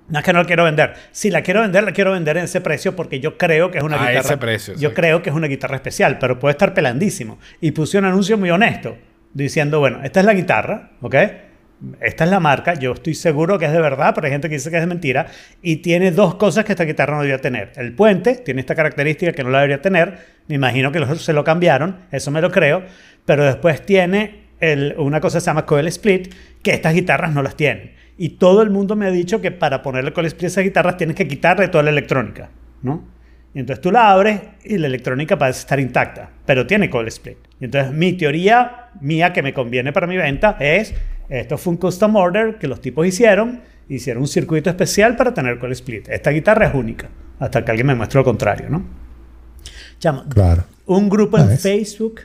no 0.09 0.19
es 0.19 0.25
que 0.25 0.33
no 0.33 0.41
la 0.41 0.45
quiero 0.47 0.65
vender. 0.65 0.95
Si 1.13 1.31
la 1.31 1.43
quiero 1.43 1.61
vender, 1.63 1.85
la 1.85 1.93
quiero 1.93 2.13
vender 2.13 2.37
en 2.37 2.45
ese 2.45 2.61
precio 2.61 2.95
porque 2.97 3.21
yo 3.21 3.39
creo 3.39 3.71
que 3.71 3.79
es 3.79 3.85
una 3.85 3.97
A 3.97 4.01
guitarra. 4.09 4.21
ese 4.21 4.37
precio, 4.37 4.75
Yo 4.75 4.93
creo 4.93 5.23
que 5.23 5.31
es 5.31 5.37
una 5.37 5.47
guitarra 5.47 5.77
especial, 5.77 6.19
pero 6.19 6.39
puede 6.39 6.53
estar 6.53 6.75
pelandísimo. 6.75 7.39
Y 7.61 7.71
puse 7.71 7.97
un 7.99 8.05
anuncio 8.05 8.37
muy 8.37 8.51
honesto, 8.51 8.97
diciendo, 9.33 9.79
bueno, 9.79 10.01
esta 10.03 10.21
es 10.21 10.27
la 10.27 10.35
guitarra, 10.35 10.91
¿ok? 11.01 11.15
Esta 12.01 12.25
es 12.25 12.31
la 12.31 12.39
marca, 12.39 12.75
yo 12.75 12.93
estoy 12.93 13.15
seguro 13.15 13.59
que 13.59 13.65
es 13.67 13.73
de 13.73 13.81
verdad, 13.81 14.13
pero 14.15 14.27
hay 14.27 14.33
gente 14.33 14.49
que 14.49 14.55
dice 14.55 14.71
que 14.71 14.79
es 14.79 14.87
mentira. 14.87 15.27
Y 15.63 15.77
tiene 15.77 16.11
dos 16.13 16.37
cosas 16.37 16.65
que 16.65 16.73
esta 16.73 16.85
guitarra 16.85 17.15
no 17.17 17.23
debería 17.23 17.41
tener. 17.41 17.73
El 17.77 17.93
puente 17.95 18.37
tiene 18.37 18.61
esta 18.61 18.75
característica 18.75 19.33
que 19.33 19.43
no 19.43 19.51
la 19.51 19.59
debería 19.59 19.83
tener. 19.83 20.19
Me 20.49 20.55
imagino 20.55 20.93
que 20.93 21.01
lo- 21.01 21.15
se 21.17 21.33
lo 21.33 21.43
cambiaron, 21.45 21.97
eso 22.13 22.31
me 22.31 22.41
lo 22.41 22.51
creo. 22.51 22.83
Pero 23.25 23.45
después 23.45 23.83
tiene 23.83 24.43
una 24.97 25.21
cosa 25.21 25.39
que 25.39 25.41
se 25.41 25.47
llama 25.47 25.67
coil 25.67 25.89
split, 25.89 26.33
que 26.63 26.73
estas 26.73 26.95
guitarras 26.95 27.33
no 27.33 27.43
las 27.43 27.57
tienen. 27.57 27.93
Y 28.17 28.31
todo 28.31 28.63
el 28.63 28.71
mundo 28.71 28.95
me 28.95 29.07
ha 29.07 29.11
dicho 29.11 29.41
que 29.41 29.51
para 29.51 29.83
ponerle 29.83 30.13
coil 30.13 30.27
split 30.27 30.45
a 30.45 30.47
esas 30.49 30.65
guitarras 30.65 30.97
tienes 30.97 31.17
que 31.17 31.27
quitarle 31.27 31.67
toda 31.67 31.83
la 31.83 31.91
electrónica, 31.91 32.51
¿no? 32.83 33.09
Y 33.55 33.59
entonces 33.59 33.83
tú 33.83 33.91
la 33.91 34.11
abres 34.13 34.41
y 34.65 34.79
la 34.79 34.87
electrónica 34.87 35.37
parece 35.37 35.59
estar 35.61 35.81
intacta, 35.81 36.31
pero 36.47 36.67
tiene 36.67 36.89
coil 36.89 37.09
split. 37.09 37.39
Y 37.61 37.65
entonces 37.65 37.93
mi 37.93 38.13
teoría 38.13 38.91
mía 39.01 39.33
que 39.33 39.43
me 39.43 39.53
conviene 39.53 39.93
para 39.93 40.07
mi 40.07 40.17
venta 40.17 40.57
es, 40.61 40.95
esto 41.29 41.59
fue 41.59 41.73
un 41.73 41.77
custom 41.79 42.17
order 42.17 42.59
que 42.59 42.67
los 42.69 42.81
tipos 42.81 43.07
hicieron, 43.07 43.61
hicieron 43.89 44.23
un 44.23 44.29
circuito 44.29 44.71
especial 44.71 45.17
para 45.17 45.33
tener 45.35 45.59
coil 45.59 45.73
split. 45.73 46.09
Esta 46.09 46.31
guitarra 46.31 46.67
es 46.69 46.75
única, 46.75 47.09
hasta 47.39 47.65
que 47.65 47.71
alguien 47.71 47.87
me 47.87 47.95
muestre 47.95 48.19
lo 48.21 48.25
contrario, 48.25 48.69
¿no? 48.71 48.83
Chamo, 49.99 50.25
Claro. 50.29 50.65
un 50.87 51.09
grupo 51.09 51.37
Ah, 51.37 51.43
en 51.43 51.53
es. 51.53 51.63
Facebook 51.63 52.21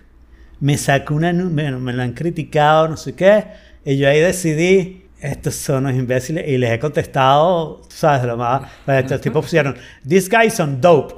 me 0.60 0.78
sacó 0.78 1.14
una... 1.16 1.32
Bueno, 1.32 1.80
me 1.80 1.94
lo 1.94 2.02
han 2.02 2.14
criticado, 2.14 2.88
no 2.88 2.98
sé 2.98 3.14
qué, 3.14 3.46
y 3.86 3.98
yo 3.98 4.08
ahí 4.10 4.20
decidí... 4.20 5.04
Estos 5.20 5.56
son 5.56 5.86
los 5.86 5.94
imbéciles 5.94 6.48
y 6.48 6.60
les 6.60 6.72
he 6.72 6.78
contestado, 6.78 7.82
¿sabes? 7.90 8.24
Lo 8.24 8.38
más. 8.38 8.62
Estos 8.86 9.20
tipos 9.20 9.44
pusieron, 9.46 9.76
These 10.08 10.30
guys 10.30 10.54
son 10.54 10.80
dope. 10.80 11.16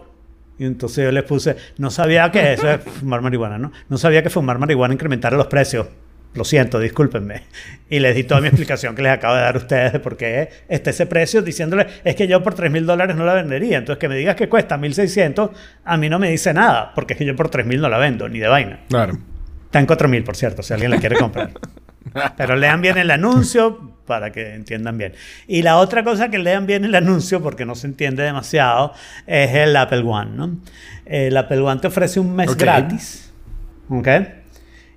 Y 0.57 0.63
entonces 0.65 1.03
yo 1.03 1.11
les 1.11 1.23
puse, 1.23 1.57
no 1.77 1.91
sabía 1.91 2.31
que 2.31 2.53
eso 2.53 2.69
es 2.71 2.79
fumar 2.81 3.21
marihuana, 3.21 3.57
¿no? 3.57 3.73
No 3.89 3.97
sabía 3.97 4.23
que 4.23 4.29
fumar 4.29 4.57
marihuana 4.57 4.93
incrementara 4.93 5.35
los 5.35 5.47
precios. 5.47 5.87
Lo 6.35 6.45
siento, 6.45 6.79
discúlpenme. 6.79 7.43
Y 7.89 7.99
les 7.99 8.15
di 8.15 8.23
toda 8.23 8.39
mi 8.39 8.47
explicación 8.47 8.95
que 8.95 9.01
les 9.01 9.11
acabo 9.11 9.35
de 9.35 9.41
dar 9.41 9.55
a 9.55 9.57
ustedes 9.57 9.93
de 9.93 9.99
por 9.99 10.15
qué 10.15 10.49
está 10.67 10.91
ese 10.91 11.07
precio, 11.07 11.41
diciéndoles, 11.41 11.87
es 12.03 12.15
que 12.15 12.27
yo 12.27 12.43
por 12.43 12.53
3 12.53 12.71
mil 12.71 12.85
dólares 12.85 13.15
no 13.15 13.25
la 13.25 13.33
vendería. 13.33 13.79
Entonces 13.79 13.99
que 13.99 14.07
me 14.07 14.15
digas 14.15 14.35
que 14.35 14.47
cuesta 14.47 14.77
1600, 14.77 15.49
a 15.83 15.97
mí 15.97 16.07
no 16.07 16.19
me 16.19 16.29
dice 16.29 16.53
nada, 16.53 16.93
porque 16.93 17.13
es 17.13 17.17
que 17.17 17.25
yo 17.25 17.35
por 17.35 17.49
3 17.49 17.65
mil 17.65 17.81
no 17.81 17.89
la 17.89 17.97
vendo, 17.97 18.29
ni 18.29 18.39
de 18.39 18.47
vaina. 18.47 18.81
Claro. 18.89 19.17
Está 19.65 19.79
en 19.79 19.87
4 19.87 20.07
mil, 20.07 20.23
por 20.23 20.35
cierto, 20.35 20.61
si 20.61 20.73
alguien 20.73 20.91
la 20.91 20.97
quiere 20.97 21.15
comprar. 21.17 21.51
Pero 22.37 22.55
lean 22.55 22.81
bien 22.81 22.97
el 22.97 23.11
anuncio 23.11 23.93
para 24.05 24.31
que 24.31 24.55
entiendan 24.55 24.97
bien. 24.97 25.13
Y 25.47 25.61
la 25.61 25.77
otra 25.77 26.03
cosa 26.03 26.29
que 26.29 26.39
lean 26.39 26.65
bien 26.65 26.85
el 26.85 26.95
anuncio, 26.95 27.41
porque 27.41 27.65
no 27.65 27.75
se 27.75 27.87
entiende 27.87 28.23
demasiado, 28.23 28.93
es 29.27 29.53
el 29.53 29.75
Apple 29.75 30.03
One. 30.05 30.31
¿no? 30.35 30.57
El 31.05 31.35
Apple 31.37 31.59
One 31.59 31.81
te 31.81 31.87
ofrece 31.87 32.19
un 32.19 32.35
mes 32.35 32.55
gratis. 32.55 33.31
¿Ok? 33.89 34.07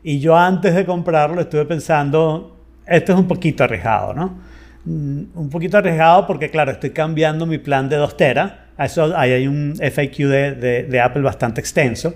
Y 0.03 0.19
yo 0.19 0.37
antes 0.37 0.75
de 0.75 0.85
comprarlo 0.85 1.41
estuve 1.41 1.65
pensando, 1.65 2.57
esto 2.87 3.13
es 3.13 3.19
un 3.19 3.29
poquito 3.29 3.65
arriesgado, 3.65 4.15
¿no? 4.15 4.39
Mm, 4.85 5.23
Un 5.35 5.49
poquito 5.51 5.79
arriesgado 5.79 6.27
porque, 6.27 6.51
claro, 6.51 6.73
estoy 6.73 6.91
cambiando 6.91 7.47
mi 7.47 7.59
plan 7.59 7.89
de 7.89 7.97
2 7.97 8.17
tera. 8.17 8.67
Ahí 8.77 9.31
hay 9.33 9.47
un 9.47 9.75
FAQ 9.79 10.27
de- 10.29 10.83
de 10.85 11.01
Apple 11.01 11.23
bastante 11.23 11.61
extenso 11.61 12.15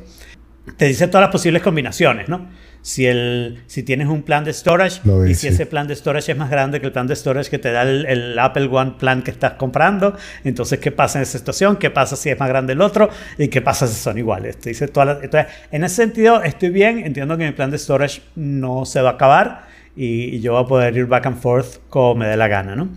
te 0.77 0.87
dice 0.87 1.07
todas 1.09 1.23
las 1.23 1.31
posibles 1.31 1.63
combinaciones, 1.63 2.29
¿no? 2.29 2.49
Si, 2.83 3.05
el, 3.05 3.63
si 3.67 3.83
tienes 3.83 4.07
un 4.07 4.23
plan 4.23 4.45
de 4.45 4.53
storage 4.53 5.01
y 5.31 5.35
si 5.35 5.49
ese 5.49 5.67
plan 5.67 5.89
de 5.89 5.97
storage 5.97 6.31
es 6.31 6.39
más 6.39 6.51
grande 6.51 6.79
que 6.81 6.87
el 6.87 6.93
plan 6.93 7.09
de 7.09 7.17
storage 7.17 7.51
que 7.51 7.59
te 7.59 7.73
da 7.73 7.83
el, 7.83 8.07
el 8.07 8.39
Apple 8.39 8.69
One 8.71 8.93
plan 8.99 9.23
que 9.23 9.33
estás 9.33 9.55
comprando, 9.55 10.17
entonces, 10.45 10.79
¿qué 10.79 10.93
pasa 10.93 11.19
en 11.19 11.23
esa 11.25 11.37
situación? 11.39 11.77
¿Qué 11.79 11.91
pasa 11.91 12.15
si 12.15 12.31
es 12.31 12.39
más 12.39 12.49
grande 12.49 12.75
el 12.75 12.81
otro? 12.81 13.09
¿Y 13.39 13.49
qué 13.49 13.61
pasa 13.61 13.89
si 13.89 13.95
son 13.95 14.19
iguales? 14.19 14.59
Te 14.59 14.69
dice 14.71 14.87
todas 14.87 15.09
las- 15.17 15.25
entonces, 15.25 15.53
en 15.73 15.83
ese 15.83 15.97
sentido, 15.97 16.43
estoy 16.45 16.71
bien. 16.71 16.99
Entiendo 17.05 17.37
que 17.37 17.45
mi 17.47 17.53
plan 17.53 17.73
de 17.73 17.79
storage 17.79 18.23
no 18.37 18.85
se 18.85 19.01
va 19.03 19.11
a 19.11 19.13
acabar 19.15 19.67
y, 19.97 20.37
y 20.37 20.41
yo 20.41 20.53
voy 20.53 20.63
a 20.63 20.67
poder 20.69 20.97
ir 20.97 21.07
back 21.07 21.27
and 21.27 21.41
forth 21.41 21.79
como 21.89 22.15
me 22.17 22.27
dé 22.29 22.37
la 22.37 22.47
gana, 22.47 22.77
¿no? 22.77 22.89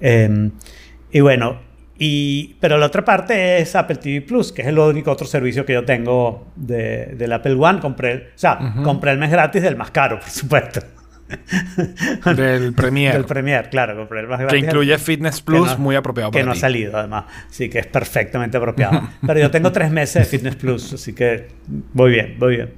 Em, 0.00 0.50
y 1.12 1.20
bueno, 1.20 1.60
y, 1.98 2.54
pero 2.60 2.78
la 2.78 2.86
otra 2.86 3.04
parte 3.04 3.58
es 3.58 3.74
Apple 3.74 3.96
TV 3.96 4.20
Plus, 4.22 4.52
que 4.52 4.62
es 4.62 4.68
el 4.68 4.78
único 4.78 5.10
otro 5.10 5.26
servicio 5.26 5.64
que 5.66 5.72
yo 5.72 5.84
tengo 5.84 6.52
de, 6.56 7.06
del 7.16 7.32
Apple 7.32 7.54
One. 7.58 7.80
Compré, 7.80 8.28
o 8.34 8.38
sea, 8.38 8.74
compré 8.84 9.10
el 9.12 9.18
mes 9.18 9.30
gratis 9.30 9.62
del 9.62 9.76
más 9.76 9.90
caro, 9.90 10.20
por 10.20 10.28
supuesto. 10.30 10.80
Del 12.36 12.72
Premiere. 12.72 13.14
Del 13.16 13.24
Premier, 13.26 13.68
claro, 13.70 13.96
compré 13.96 14.20
el 14.20 14.28
más 14.28 14.38
que 14.38 14.44
gratis. 14.44 14.64
incluye 14.64 14.98
Fitness 14.98 15.38
que 15.40 15.44
Plus, 15.44 15.68
no- 15.72 15.78
muy 15.78 15.96
apropiado 15.96 16.30
Que 16.30 16.38
para 16.38 16.46
no 16.46 16.50
ha 16.52 16.54
ti. 16.54 16.60
salido, 16.60 16.96
además. 16.96 17.24
Sí, 17.50 17.68
que 17.68 17.80
es 17.80 17.86
perfectamente 17.86 18.56
apropiado. 18.56 19.02
pero 19.26 19.38
yo 19.40 19.50
tengo 19.50 19.70
tres 19.72 19.90
meses 19.90 20.22
de 20.22 20.24
Fitness 20.38 20.56
Plus, 20.56 20.92
así 20.94 21.14
que 21.14 21.48
voy 21.92 22.12
bien, 22.12 22.36
voy 22.38 22.56
bien. 22.56 22.74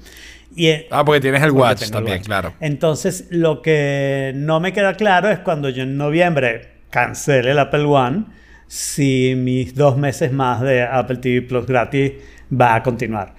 Y, 0.56 0.66
eh, 0.66 0.88
Ah, 0.90 1.04
porque 1.04 1.20
tienes 1.20 1.42
el 1.42 1.50
porque 1.50 1.60
Watch 1.62 1.78
tengo 1.80 1.88
el 1.90 1.92
también, 2.04 2.16
Watch. 2.18 2.26
claro. 2.26 2.54
Entonces, 2.60 3.26
lo 3.30 3.62
que 3.62 4.32
no 4.34 4.58
me 4.60 4.72
queda 4.72 4.94
claro 4.94 5.30
es 5.30 5.38
cuando 5.38 5.68
yo 5.68 5.84
en 5.84 5.96
noviembre 5.96 6.70
cancele 6.90 7.52
el 7.52 7.58
Apple 7.60 7.84
One, 7.84 8.24
si 8.70 9.34
mis 9.36 9.74
dos 9.74 9.96
meses 9.96 10.30
más 10.32 10.60
de 10.60 10.84
Apple 10.84 11.16
TV 11.16 11.42
Plus 11.42 11.66
gratis 11.66 12.12
va 12.52 12.76
a 12.76 12.82
continuar. 12.84 13.34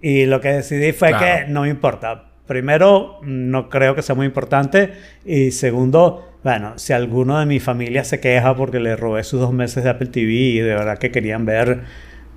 Y 0.00 0.26
lo 0.26 0.40
que 0.40 0.48
decidí 0.50 0.92
fue 0.92 1.08
Claro. 1.08 1.24
que 1.46 1.52
no 1.52 1.62
me 1.62 1.70
importa. 1.70 2.30
Primero, 2.46 3.18
no 3.24 3.68
creo 3.68 3.96
que 3.96 4.02
sea 4.02 4.14
muy 4.14 4.26
importante. 4.26 4.92
Y 5.24 5.50
segundo, 5.50 6.38
bueno, 6.44 6.74
si 6.76 6.92
alguno 6.92 7.40
de 7.40 7.46
mi 7.46 7.58
familia 7.58 8.04
se 8.04 8.20
queja 8.20 8.54
porque 8.54 8.78
le 8.78 8.94
robé 8.94 9.24
sus 9.24 9.40
dos 9.40 9.52
meses 9.52 9.82
de 9.82 9.90
Apple 9.90 10.06
TV 10.06 10.30
y 10.32 10.58
de 10.60 10.74
verdad 10.74 10.98
que 10.98 11.10
querían 11.10 11.44
ver 11.44 11.80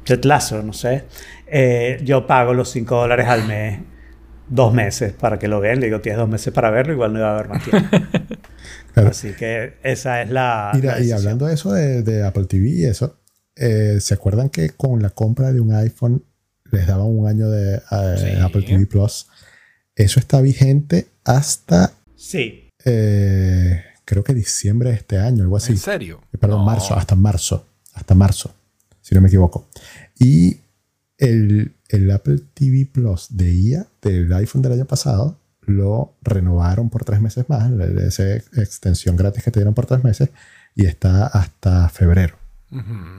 Ted 0.03 0.23
Lasso, 0.23 0.63
no 0.63 0.73
sé, 0.73 1.03
eh, 1.45 1.99
yo 2.03 2.25
pago 2.25 2.55
los 2.55 2.71
5 2.71 2.95
dólares 2.95 3.27
al 3.27 3.45
mes 3.47 3.79
dos 4.47 4.73
meses 4.73 5.13
para 5.13 5.37
que 5.37 5.47
lo 5.47 5.59
vean. 5.59 5.79
Le 5.81 5.85
digo, 5.85 5.99
tienes 6.01 6.17
dos 6.17 6.27
meses 6.29 6.51
para 6.51 6.71
verlo, 6.71 6.93
igual 6.93 7.13
no 7.13 7.19
iba 7.19 7.29
a 7.29 7.33
haber 7.37 7.49
más 7.49 7.63
tiempo. 7.63 7.95
Claro. 8.93 9.10
Así 9.10 9.31
que 9.34 9.75
esa 9.84 10.22
es 10.22 10.29
la. 10.29 10.72
Mira, 10.74 10.98
la 11.00 11.05
y 11.05 11.12
hablando 11.12 11.46
de 11.46 11.53
eso 11.53 11.72
de, 11.74 12.01
de 12.03 12.24
Apple 12.25 12.46
TV 12.46 12.69
y 12.69 12.86
eso, 12.86 13.17
eh, 13.55 13.98
¿se 14.01 14.13
acuerdan 14.13 14.50
que 14.50 14.69
con 14.72 15.01
la 15.01 15.10
compra 15.12 15.51
de 15.53 15.60
un 15.60 15.74
iPhone 15.74 16.24
les 16.72 16.88
daban 16.88 17.08
un 17.08 17.27
año 17.27 17.50
de 17.50 17.75
eh, 17.75 18.15
Sí. 18.17 18.41
Apple 18.41 18.63
TV 18.63 18.86
Plus? 18.86 19.27
Eso 19.96 20.19
está 20.19 20.41
vigente 20.41 21.08
hasta 21.25 21.91
Sí, 22.15 22.69
eh, 22.86 23.84
creo 24.05 24.24
que 24.24 24.34
diciembre 24.34 24.89
de 24.91 24.96
este 24.98 25.17
año, 25.17 25.43
algo 25.43 25.58
así. 25.58 25.74
¿En 25.74 25.77
serio? 25.77 26.22
Eh, 26.34 26.38
Perdón, 26.38 26.60
No. 26.60 26.65
marzo, 26.65 26.96
hasta 26.96 27.15
marzo. 27.15 27.65
Hasta 27.93 28.15
marzo, 28.15 28.53
si 29.01 29.13
no 29.15 29.22
me 29.22 29.27
equivoco. 29.27 29.67
Y 30.19 30.58
el, 31.17 31.74
el 31.89 32.12
Apple 32.12 32.39
TV 32.53 32.88
Plus 32.91 33.27
de 33.29 33.53
IA, 33.53 33.88
del 34.01 34.31
iPhone 34.34 34.62
del 34.62 34.74
año 34.74 34.86
pasado, 34.86 35.38
lo 35.69 36.15
renovaron 36.21 36.89
por 36.89 37.05
tres 37.05 37.21
meses 37.21 37.47
más, 37.47 37.71
esa 37.71 38.35
extensión 38.35 39.15
gratis 39.15 39.43
que 39.43 39.51
te 39.51 39.59
dieron 39.59 39.73
por 39.73 39.85
tres 39.85 40.03
meses, 40.03 40.29
y 40.75 40.85
está 40.85 41.27
hasta 41.27 41.88
febrero. 41.89 42.35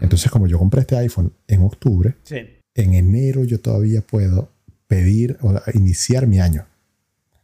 Entonces, 0.00 0.30
como 0.30 0.46
yo 0.46 0.58
compré 0.58 0.82
este 0.82 0.96
iPhone 0.96 1.32
en 1.48 1.62
octubre, 1.62 2.16
sí. 2.22 2.36
en 2.74 2.94
enero 2.94 3.42
yo 3.42 3.60
todavía 3.60 4.00
puedo 4.00 4.52
pedir 4.86 5.38
o 5.40 5.60
iniciar 5.74 6.28
mi 6.28 6.40
año. 6.40 6.66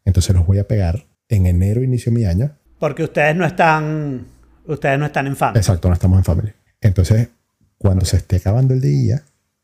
Entonces 0.05 0.35
los 0.35 0.47
voy 0.47 0.59
a 0.59 0.69
pegar. 0.69 1.07
En 1.29 1.47
enero 1.47 1.83
inicio 1.83 2.13
mi 2.13 2.25
año. 2.25 2.53
Porque 2.79 3.03
ustedes 3.03 3.35
no 3.35 3.45
están. 3.45 4.25
Ustedes 4.67 4.99
no 5.01 5.07
están 5.07 5.27
en 5.27 5.35
fan. 5.35 5.57
Exacto, 5.57 5.89
no 5.89 5.95
estamos 5.95 6.19
en 6.19 6.25
family. 6.25 6.53
Entonces, 6.81 7.29
cuando 7.77 8.05
se 8.05 8.19
esté 8.19 8.37
acabando 8.37 8.73
el 8.73 8.81
de 8.81 8.93
IA, 8.93 9.23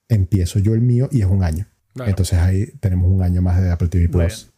empiezo 0.08 0.58
yo 0.58 0.74
el 0.74 0.80
mío 0.80 1.08
y 1.12 1.20
es 1.20 1.26
un 1.26 1.44
año. 1.44 1.66
Entonces 1.94 2.40
ahí 2.40 2.66
tenemos 2.80 3.08
un 3.08 3.22
año 3.22 3.40
más 3.40 3.60
de 3.62 3.70
Apple 3.70 3.88
TV 3.88 4.08
Plus 4.08 4.51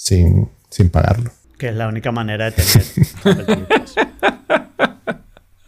sin, 0.00 0.48
sin 0.70 0.88
pagarlo. 0.88 1.30
Que 1.58 1.68
es 1.68 1.74
la 1.74 1.86
única 1.86 2.10
manera 2.10 2.46
de 2.46 2.52
tener 2.52 2.86
Apple 3.18 3.44
TV 3.44 3.66
Plus. 3.66 3.94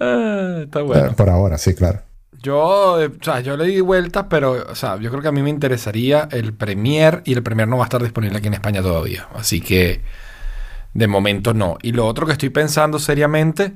Ah, 0.01 0.63
está 0.65 0.83
bueno. 0.83 1.15
Por 1.15 1.29
ahora, 1.29 1.59
sí, 1.59 1.75
claro. 1.75 2.01
Yo, 2.43 3.01
eh, 3.01 3.07
o 3.07 3.23
sea, 3.25 3.41
yo 3.41 3.57
le 3.57 3.67
di 3.67 3.81
vueltas, 3.81 4.27
pero, 4.29 4.67
o 4.69 4.75
sea, 4.75 4.99
yo 4.99 5.11
creo 5.11 5.23
que 5.23 5.29
a 5.29 5.33
mí 5.33 5.43
me 5.43 5.51
interesaría 5.51 6.29
el 6.33 6.55
Premiere 6.55 7.21
y 7.25 7.35
el 7.35 7.43
Premiere 7.43 7.71
no 7.71 7.77
va 7.77 7.85
a 7.85 7.87
estar 7.87 8.03
disponible 8.03 8.39
aquí 8.39 8.49
en 8.49 8.55
España 8.55 8.83
todavía. 8.83 9.29
Así 9.35 9.61
que, 9.61 10.01
de 10.95 11.07
momento 11.07 11.55
no. 11.55 11.77
Y 11.83 11.93
lo 11.93 12.07
otro 12.07 12.27
que 12.27 12.33
estoy 12.33 12.49
pensando 12.49 12.99
seriamente 12.99 13.75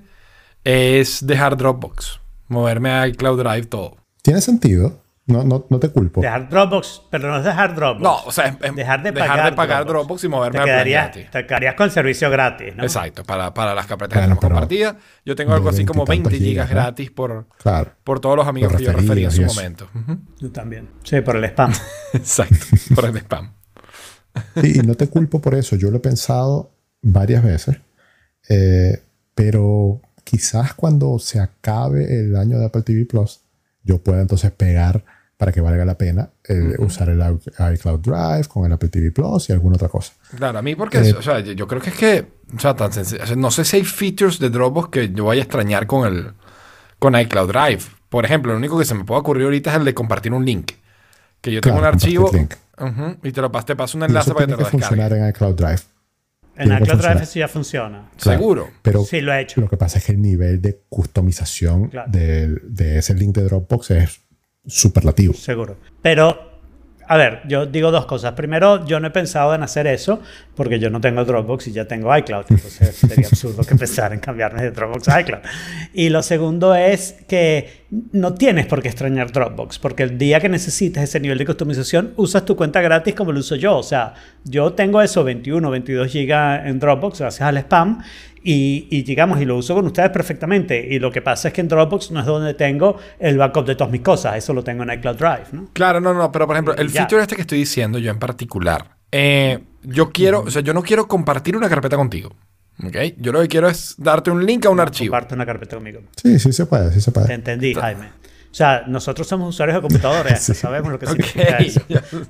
es 0.65 1.25
dejar 1.27 1.57
Dropbox, 1.57 2.19
moverme 2.49 2.91
a 2.91 3.07
iCloud 3.07 3.41
Drive 3.41 3.67
todo. 3.67 3.99
Tiene 4.23 4.41
sentido. 4.41 5.01
No, 5.28 5.42
no, 5.42 5.66
no 5.68 5.80
te 5.80 5.88
culpo. 5.88 6.21
Dejar 6.21 6.49
Dropbox, 6.49 7.02
pero 7.11 7.28
no 7.28 7.38
es 7.38 7.45
dejar 7.45 7.75
Dropbox. 7.75 8.00
No, 8.02 8.16
o 8.26 8.30
sea, 8.30 8.47
es- 8.47 8.56
es 8.62 8.76
dejar 8.76 9.02
de 9.02 9.12
pagar, 9.12 9.85
Dropbox. 9.85 10.23
y 10.23 10.28
moverme 10.28 10.52
te 10.52 10.59
al 10.61 10.85
plan 10.87 11.11
te 11.33 11.47
quedarías 11.47 11.75
con 11.75 11.90
servicio 11.90 12.30
gratis, 12.30 12.76
¿no? 12.76 12.85
Exacto, 12.85 13.25
para, 13.25 13.52
para 13.52 13.75
las 13.75 13.87
carpetas 13.87 14.18
Bueno, 14.18 14.37
que 14.37 14.40
tenemos 14.40 14.52
compartidas. 14.61 14.97
Yo 15.25 15.35
tengo 15.35 15.52
algo 15.52 15.68
de 15.71 15.75
así 15.75 15.85
como 15.85 16.04
20 16.04 16.28
veintitantos 16.30 16.49
gigas 16.49 16.71
gratis 16.71 17.11
por, 17.11 17.49
Claro. 17.61 17.90
por 18.04 18.21
todos 18.21 18.37
los 18.37 18.47
amigos 18.47 18.73
que 18.76 18.85
yo 18.85 18.92
referí 18.92 19.25
en 19.25 19.30
su 19.33 19.42
eso. 19.42 19.52
momento. 19.54 19.88
Ujú. 19.95 20.18
Yo 20.38 20.52
también. 20.52 20.90
Sí, 21.02 21.21
por 21.23 21.35
el 21.37 21.45
spam. 21.47 21.73
Exacto, 22.12 22.56
por 22.95 23.06
el 23.06 23.16
spam. 23.16 23.52
Sí, 24.62 24.75
y 24.76 24.87
no 24.87 24.95
te 24.95 25.09
culpo 25.09 25.40
por 25.40 25.54
eso. 25.56 25.75
Yo 25.75 25.90
lo 25.90 25.97
he 25.97 26.00
pensado 26.00 26.71
varias 27.02 27.42
veces. 27.42 27.78
Eh, 28.49 29.02
pero 29.35 30.00
quizás 30.23 30.75
cuando 30.75 31.18
se 31.18 31.40
acabe 31.40 32.21
el 32.21 32.37
año 32.37 32.59
de 32.59 32.66
Apple 32.66 32.83
TV 32.83 33.06
Plus, 33.06 33.40
yo 33.83 33.99
pueda 33.99 34.21
entonces 34.21 34.50
pegar 34.52 35.04
para 35.37 35.52
que 35.52 35.61
valga 35.61 35.85
la 35.85 35.99
pena 35.99 36.31
el 36.45 36.76
usar 36.78 37.11
el 37.11 37.21
iCloud 37.75 38.00
Drive 38.00 38.45
con 38.49 38.64
el 38.64 38.73
Apple 38.73 38.88
TV 38.88 39.11
Plus 39.11 39.50
y 39.50 39.52
alguna 39.52 39.76
otra 39.76 39.88
cosa. 39.88 40.12
Claro, 40.37 40.59
a 40.59 40.62
mí 40.62 40.75
porque, 40.75 40.99
Eh, 40.99 41.12
o 41.12 41.21
sea, 41.23 41.40
yo- 41.40 41.66
creo 41.69 41.81
que 41.83 41.90
es 41.90 41.97
que, 41.97 42.26
o 42.57 42.59
sea, 42.59 42.75
tan 42.75 42.93
sencillo. 42.93 43.23
o 43.23 43.26
sea, 43.26 43.37
no 43.37 43.50
sé 43.50 43.64
si 43.64 43.76
hay 43.76 43.85
features 43.85 44.38
de 44.38 44.49
Dropbox 44.50 44.88
que 44.90 45.11
yo 45.12 45.26
vaya 45.26 45.43
a 45.43 45.45
extrañar 45.45 45.87
con 45.87 46.07
el 46.07 46.33
con 46.99 47.14
iCloud 47.19 47.49
Drive. 47.52 47.83
Por 48.09 48.25
ejemplo, 48.25 48.52
lo 48.52 48.59
único 48.59 48.78
que 48.78 48.87
se 48.87 48.95
me 48.95 49.05
puede 49.05 49.21
ocurrir 49.21 49.45
ahorita 49.45 49.71
es 49.73 49.76
el 49.76 49.85
de 49.85 49.93
compartir 49.93 50.33
un 50.33 50.45
link. 50.47 50.73
Que 51.43 51.52
yo 51.52 51.61
tengo 51.61 51.76
Claro, 51.76 51.90
un 51.90 51.95
archivo 51.95 52.31
y 53.23 53.33
te 53.33 53.40
lo 53.43 53.50
te 53.50 53.76
paso 53.76 53.99
un 53.99 54.05
enlace 54.05 54.31
eso 54.31 54.35
para 54.35 54.47
que 54.47 54.52
te 54.52 54.57
que 54.57 54.62
lo 54.64 54.69
funcionar 54.71 55.11
descargues. 55.12 55.23
en 55.23 55.28
iCloud 55.28 55.55
Drive. 55.55 55.81
En 56.57 56.64
iCloud 56.69 56.78
Drive 56.78 56.90
funcionar. 56.97 57.23
eso 57.23 57.38
ya 57.38 57.49
funciona. 57.49 58.11
Claro, 58.19 58.38
Seguro. 58.38 58.69
Pero 58.81 59.05
Sí, 59.05 59.21
lo 59.21 59.35
he 59.35 59.43
hecho. 59.43 59.61
lo 59.61 59.69
que 59.69 59.76
pasa 59.76 59.99
es 59.99 60.05
que 60.07 60.12
el 60.12 60.23
nivel 60.23 60.62
de 60.62 60.81
customización 60.88 61.88
Claro. 61.90 62.11
del- 62.11 62.62
de, 62.64 62.99
ese 62.99 63.14
link 63.14 63.35
de 63.37 63.43
Dropbox 63.45 63.90
es 63.90 64.21
superlativo. 64.67 65.35
Seguro. 65.35 65.77
Pero, 66.03 66.61
a 67.07 67.17
ver, 67.17 67.43
yo 67.47 67.67
digo 67.67 67.91
dos 67.91 68.07
cosas. 68.07 68.33
Primero, 68.33 68.85
yo 68.87 69.01
no 69.01 69.09
he 69.09 69.11
pensado 69.11 69.55
en 69.55 69.63
hacer 69.63 69.87
eso 69.87 70.21
porque 70.55 70.79
yo 70.79 70.91
no 70.91 71.01
tengo 71.01 71.25
Dropbox 71.25 71.69
y 71.69 71.73
ya 71.73 71.87
tengo 71.87 72.17
iCloud. 72.17 72.47
Entonces 72.49 72.97
sería 72.97 73.29
absurdo 73.29 73.63
que 73.65 73.75
pensar 73.77 74.13
en 74.13 74.21
cambiarme 74.21 74.63
de 74.63 74.71
Dropbox 74.71 75.09
a 75.09 75.21
iCloud. 75.21 75.43
Y 75.95 76.09
lo 76.09 76.23
segundo 76.23 76.75
es 76.75 77.17
que 77.29 77.87
no 78.13 78.35
tienes 78.35 78.67
por 78.67 78.83
qué 78.83 78.89
extrañar 78.89 79.31
Dropbox 79.31 79.79
porque 79.79 80.03
el 80.03 80.19
día 80.19 80.41
que 80.41 80.49
necesites 80.49 81.03
ese 81.03 81.21
nivel 81.21 81.39
de 81.39 81.47
customización, 81.47 82.13
usas 82.17 82.45
tu 82.45 82.57
cuenta 82.57 82.81
gratis 82.81 83.15
como 83.15 83.33
lo 83.33 83.41
uso 83.41 83.57
yo. 83.57 83.77
O 83.77 83.83
sea, 83.83 84.15
yo 84.45 84.73
tengo 84.73 85.01
eso 85.01 85.23
21, 85.23 85.71
22 85.71 86.11
gigas 86.11 86.67
en 86.67 86.81
Dropbox 86.81 87.21
gracias 87.21 87.49
al 87.49 87.59
spam 87.59 88.03
y, 88.49 88.87
y 88.91 89.03
digamos, 89.03 89.41
y 89.41 89.45
lo 89.45 89.57
uso 89.57 89.75
con 89.75 89.87
ustedes 89.87 90.11
perfectamente. 90.11 90.87
Y 90.88 90.99
lo 91.00 91.11
que 91.11 91.21
pasa 91.21 91.49
es 91.49 91.55
que 91.55 91.61
en 91.62 91.69
Dropbox 91.69 92.12
no 92.12 92.21
es 92.21 92.26
donde 92.26 92.55
tengo 92.55 92.97
el 93.19 93.37
backup 93.38 93.67
de 93.67 93.75
todas 93.75 93.91
mis 93.93 94.03
cosas. 94.03 94.37
Eso 94.37 94.55
lo 94.55 94.62
tengo 94.62 94.85
en 94.85 94.91
iCloud 94.93 95.17
Drive, 95.17 95.47
¿no? 95.53 95.69
Claro, 95.73 96.00
no, 96.00 96.15
no, 96.15 96.31
pero 96.31 96.47
por 96.47 96.55
ejemplo, 96.55 96.76
el 96.76 96.88
Ya. 96.88 97.00
feature 97.03 97.23
este 97.23 97.35
que 97.35 97.41
estoy 97.43 97.59
diciendo 97.59 97.99
yo 97.99 98.11
en 98.12 98.19
particular, 98.21 98.97
eh, 99.11 99.59
yo 99.83 100.11
quiero, 100.12 100.43
o 100.43 100.50
sea, 100.50 100.62
yo 100.62 100.73
no 100.75 100.83
quiero 100.83 101.09
compartir 101.09 101.57
una 101.57 101.69
carpeta 101.69 101.97
contigo. 101.97 102.31
¿Ok? 102.85 102.97
Yo 103.19 103.33
lo 103.33 103.41
que 103.41 103.49
quiero 103.49 103.69
es 103.69 103.95
darte 103.99 104.31
un 104.31 104.45
link 104.45 104.67
a 104.67 104.71
un 104.71 104.79
archivo. 104.81 105.11
Comparte 105.12 105.35
una 105.35 105.47
carpeta 105.47 105.76
conmigo. 105.76 106.00
Sí, 106.23 106.38
sí 106.38 106.53
se 106.53 106.67
puede, 106.67 106.93
sí 106.93 107.00
se 107.00 107.11
Te 107.11 107.21
puede. 107.21 107.33
entendí, 107.35 107.73
Jaime. 107.75 108.07
O 108.50 108.55
sea, 108.57 108.85
nosotros 108.87 109.26
somos 109.26 109.49
usuarios 109.49 109.76
de 109.76 109.81
computadores, 109.83 110.41
Sí. 110.45 110.55
sabemos 110.55 110.93
lo 110.93 110.99
que 110.99 111.07
significa 111.07 111.57
eso. 111.59 111.81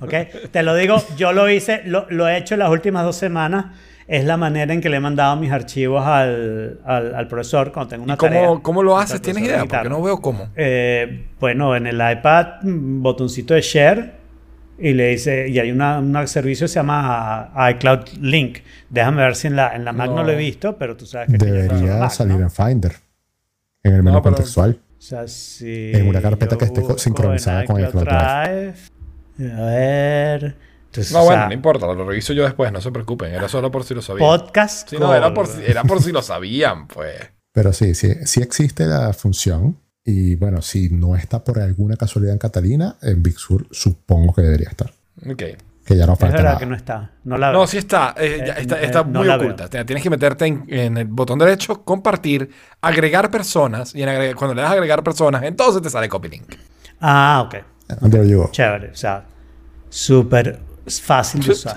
¿Ok? 0.01 0.13
Te 0.51 0.63
lo 0.63 0.73
digo, 0.75 0.95
yo 1.17 1.31
lo 1.33 1.49
hice, 1.49 1.81
lo, 1.85 2.07
lo 2.09 2.27
he 2.27 2.37
hecho 2.37 2.55
las 2.57 2.69
últimas 2.69 3.03
dos 3.03 3.15
semanas. 3.17 3.65
Es 4.07 4.23
la 4.23 4.37
manera 4.37 4.73
en 4.73 4.79
que 4.79 4.87
le 4.89 4.97
he 4.97 4.99
mandado 5.01 5.35
mis 5.35 5.51
archivos 5.51 6.05
al, 6.05 6.79
al, 6.85 7.13
al 7.13 7.27
profesor 7.27 7.73
cuando 7.73 7.89
tengo 7.89 8.03
una 8.05 8.13
¿Y 8.13 8.17
cómo, 8.17 8.31
tarea. 8.33 8.49
cómo 8.61 8.81
lo 8.83 8.97
haces? 8.97 9.21
¿Tienes 9.21 9.43
idea? 9.43 9.65
Porque 9.65 9.89
no 9.89 10.01
veo 10.01 10.19
cómo. 10.21 10.47
Eh, 10.55 11.25
bueno, 11.41 11.75
en 11.75 11.87
el 11.87 11.95
iPad, 11.95 12.61
mm, 12.63 13.01
botoncito 13.01 13.53
de 13.53 13.61
share 13.61 14.13
y 14.79 14.93
le 14.93 15.09
dice, 15.09 15.49
y 15.49 15.59
hay 15.59 15.71
un 15.71 16.27
servicio 16.27 16.65
que 16.65 16.69
se 16.69 16.75
llama 16.75 17.51
iCloud 17.71 18.07
Link. 18.21 18.59
Déjame 18.89 19.23
ver 19.23 19.35
si 19.35 19.47
en 19.47 19.57
la, 19.57 19.75
en 19.75 19.83
la 19.83 19.91
Mac 19.91 20.07
no. 20.09 20.17
No. 20.17 20.23
lo 20.23 20.31
he 20.31 20.35
visto, 20.37 20.77
pero 20.77 20.95
tú 20.95 21.05
sabes 21.05 21.27
que 21.29 21.37
Debería 21.37 21.97
Mac, 21.97 22.11
salir 22.11 22.35
¿no? 22.37 22.43
en 22.43 22.51
Finder. 22.51 22.93
En 23.83 23.93
el 23.93 24.03
menú 24.03 24.21
pero- 24.21 24.35
contextual. 24.35 24.79
O 24.97 25.01
sea, 25.01 25.27
si 25.27 25.91
En 25.93 26.07
una 26.07 26.21
carpeta 26.21 26.57
que 26.57 26.65
esté 26.65 26.81
sincronizada 26.97 27.65
con 27.65 27.79
iCloud 27.79 28.03
iCloud 28.03 28.05
Drive. 28.05 28.73
A 29.61 29.65
ver. 29.65 30.55
Entonces, 30.87 31.13
No, 31.13 31.21
o 31.21 31.25
bueno, 31.25 31.41
sea, 31.41 31.47
no 31.47 31.53
importa, 31.53 31.85
lo 31.87 32.05
reviso 32.07 32.33
yo 32.33 32.43
después, 32.43 32.71
no 32.71 32.81
se 32.81 32.91
preocupen. 32.91 33.33
Era 33.33 33.47
solo 33.47 33.69
por 33.71 33.83
si 33.83 33.93
lo 33.93 34.01
sabían. 34.01 34.27
podcast. 34.27 34.89
Sí, 34.89 34.97
no, 34.99 35.13
era 35.13 35.33
por, 35.33 35.47
si, 35.47 35.61
era 35.65 35.83
por 35.83 36.01
si 36.01 36.11
lo 36.11 36.21
sabían, 36.21 36.87
pues. 36.87 37.15
Pero 37.51 37.73
sí, 37.73 37.93
sí, 37.95 38.13
sí 38.25 38.41
existe 38.41 38.85
la 38.85 39.13
función. 39.13 39.77
Y 40.03 40.35
bueno, 40.35 40.61
si 40.61 40.89
no 40.89 41.15
está 41.15 41.43
por 41.43 41.59
alguna 41.59 41.97
casualidad 41.97 42.33
en 42.33 42.39
Catalina, 42.39 42.95
en 43.01 43.21
Big 43.21 43.37
Sur 43.37 43.67
supongo 43.71 44.33
que 44.33 44.41
debería 44.41 44.69
estar. 44.69 44.91
Ok. 45.29 45.43
Que 45.85 45.95
ya 45.95 46.05
no 46.05 46.13
Es 46.13 46.19
falta 46.19 46.35
verdad 46.35 46.43
nada. 46.51 46.59
que 46.59 46.65
no 46.65 46.75
está. 46.75 47.11
No 47.25 47.37
la 47.37 47.49
veo. 47.51 47.59
No, 47.61 47.67
sí 47.67 47.77
está. 47.77 48.13
eh, 48.17 48.43
ya 48.45 48.53
Eh, 48.53 48.61
está 48.61 48.81
eh, 48.81 48.85
está 48.85 49.03
muy 49.03 49.27
oculta. 49.29 49.69
Tienes 49.69 50.01
que 50.03 50.09
meterte 50.09 50.45
en, 50.45 50.63
en 50.67 50.97
el 50.97 51.05
botón 51.07 51.39
derecho, 51.39 51.83
compartir, 51.83 52.49
agregar 52.81 53.29
personas. 53.31 53.93
Y 53.95 54.03
en 54.03 54.09
agregar- 54.09 54.35
cuando 54.35 54.53
le 54.55 54.61
das 54.61 54.71
a 54.71 54.73
agregar 54.73 55.03
personas, 55.03 55.43
entonces 55.43 55.81
te 55.81 55.89
sale 55.89 56.07
copy 56.09 56.29
link. 56.29 56.55
Ah, 57.01 57.43
ok. 57.45 57.55
There 58.09 58.27
you 58.29 58.39
go. 58.39 58.49
Chévere. 58.51 58.91
O 58.91 58.95
sea, 58.95 59.25
súper 59.89 60.59
fácil 60.87 61.41
de 61.43 61.51
usar. 61.51 61.75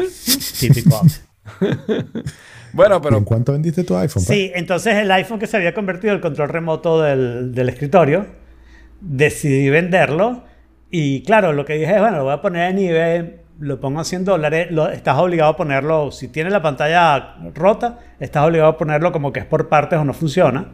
Típico 0.58 0.96
Apple. 0.96 1.12
Bueno, 2.72 2.98
¿Y 2.98 3.00
pero 3.00 3.16
¿En 3.18 3.24
cuánto 3.24 3.50
vendiste 3.52 3.82
tu 3.82 3.96
iPhone? 3.96 4.24
pa? 4.24 4.32
Sí, 4.32 4.52
entonces 4.54 4.94
el 4.94 5.10
iPhone 5.10 5.40
que 5.40 5.48
se 5.48 5.56
había 5.56 5.74
convertido 5.74 6.12
en 6.12 6.16
el 6.18 6.20
control 6.22 6.48
remoto 6.50 7.02
del, 7.02 7.52
del 7.52 7.68
escritorio, 7.68 8.26
decidí 9.00 9.68
venderlo. 9.70 10.44
Y 10.88 11.22
claro, 11.24 11.52
lo 11.52 11.64
que 11.64 11.74
dije 11.74 11.94
es, 11.94 12.00
bueno, 12.00 12.18
lo 12.18 12.24
voy 12.24 12.32
a 12.34 12.40
poner 12.40 12.70
en 12.70 12.78
eBay, 12.78 13.40
lo 13.58 13.80
pongo 13.80 13.98
a 14.00 14.04
100 14.04 14.24
dólares, 14.24 14.68
lo- 14.70 14.88
estás 14.88 15.18
obligado 15.18 15.50
a 15.50 15.56
ponerlo, 15.56 16.12
si 16.12 16.28
tiene 16.28 16.50
la 16.50 16.62
pantalla 16.62 17.36
rota, 17.54 17.98
estás 18.20 18.44
obligado 18.46 18.70
a 18.70 18.76
ponerlo 18.78 19.10
como 19.10 19.32
que 19.32 19.40
es 19.40 19.46
por 19.46 19.68
partes 19.68 19.98
o 19.98 20.04
no 20.04 20.14
funciona. 20.14 20.68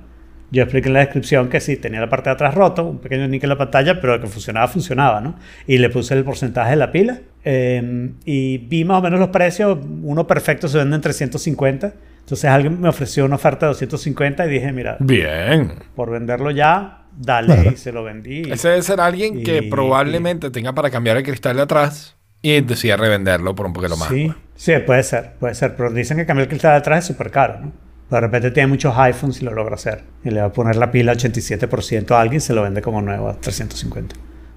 Yo 0.50 0.62
expliqué 0.62 0.88
en 0.88 0.94
la 0.94 1.00
descripción 1.00 1.48
que 1.48 1.60
sí, 1.60 1.76
tenía 1.76 2.00
la 2.00 2.08
parte 2.08 2.30
de 2.30 2.34
atrás 2.34 2.54
roto, 2.54 2.84
un 2.84 2.98
pequeño 2.98 3.26
nick 3.26 3.42
en 3.42 3.48
la 3.48 3.58
pantalla, 3.58 4.00
pero 4.00 4.20
que 4.20 4.26
funcionaba, 4.28 4.68
funcionaba, 4.68 5.20
¿no? 5.20 5.34
Y 5.66 5.78
le 5.78 5.90
puse 5.90 6.14
el 6.14 6.22
porcentaje 6.24 6.70
de 6.70 6.76
la 6.76 6.92
pila. 6.92 7.18
eh, 7.48 8.10
y 8.24 8.58
vi 8.58 8.84
más 8.84 8.98
o 8.98 9.02
menos 9.02 9.20
los 9.20 9.28
precios. 9.28 9.78
Uno 10.02 10.26
perfecto 10.26 10.66
se 10.68 10.78
vende 10.78 10.96
en 10.96 11.02
350. 11.02 11.92
Entonces 12.20 12.44
alguien 12.50 12.80
me 12.80 12.88
ofreció 12.88 13.24
una 13.24 13.36
oferta 13.36 13.66
de 13.66 13.70
250 13.70 14.46
y 14.46 14.50
dije, 14.50 14.72
mira, 14.72 14.96
bien. 14.98 15.72
por 15.94 16.10
venderlo 16.10 16.50
ya, 16.50 17.04
dale, 17.16 17.54
Bueno. 17.54 17.70
y 17.72 17.76
se 17.76 17.92
lo 17.92 18.02
vendí. 18.02 18.42
Ese 18.50 18.68
debe 18.70 18.82
ser 18.82 19.00
alguien 19.00 19.44
que 19.44 19.58
Y- 19.58 19.70
probablemente 19.70 20.50
tenga 20.50 20.72
para 20.74 20.90
cambiar 20.90 21.16
el 21.18 21.22
cristal 21.22 21.54
de 21.56 21.62
atrás 21.62 22.16
y 22.42 22.60
decida 22.62 22.96
revenderlo 22.96 23.54
por 23.54 23.66
un 23.66 23.72
poquito 23.72 23.96
más. 23.96 24.08
Sí, 24.08 24.32
sí, 24.56 24.72
puede 24.84 25.04
ser, 25.04 25.34
puede 25.38 25.54
ser. 25.54 25.76
Pero 25.76 25.92
dicen 25.92 26.16
que 26.16 26.26
cambiar 26.26 26.44
el 26.46 26.48
cristal 26.48 26.72
de 26.72 26.78
atrás 26.78 26.98
es 27.00 27.04
súper 27.06 27.30
caro, 27.30 27.60
¿no? 27.60 27.72
De 28.10 28.20
repente 28.20 28.50
tiene 28.52 28.68
muchos 28.68 28.94
iPhones 28.96 29.42
y 29.42 29.44
lo 29.44 29.52
logra 29.52 29.74
hacer. 29.74 30.04
Y 30.24 30.30
le 30.30 30.40
va 30.40 30.46
a 30.46 30.52
poner 30.52 30.76
la 30.76 30.90
pila 30.90 31.12
87% 31.14 32.10
a 32.12 32.20
alguien 32.20 32.38
y 32.38 32.40
se 32.40 32.54
lo 32.54 32.62
vende 32.62 32.80
como 32.82 33.02
nuevo 33.02 33.28
a 33.28 33.34
350. 33.40 34.14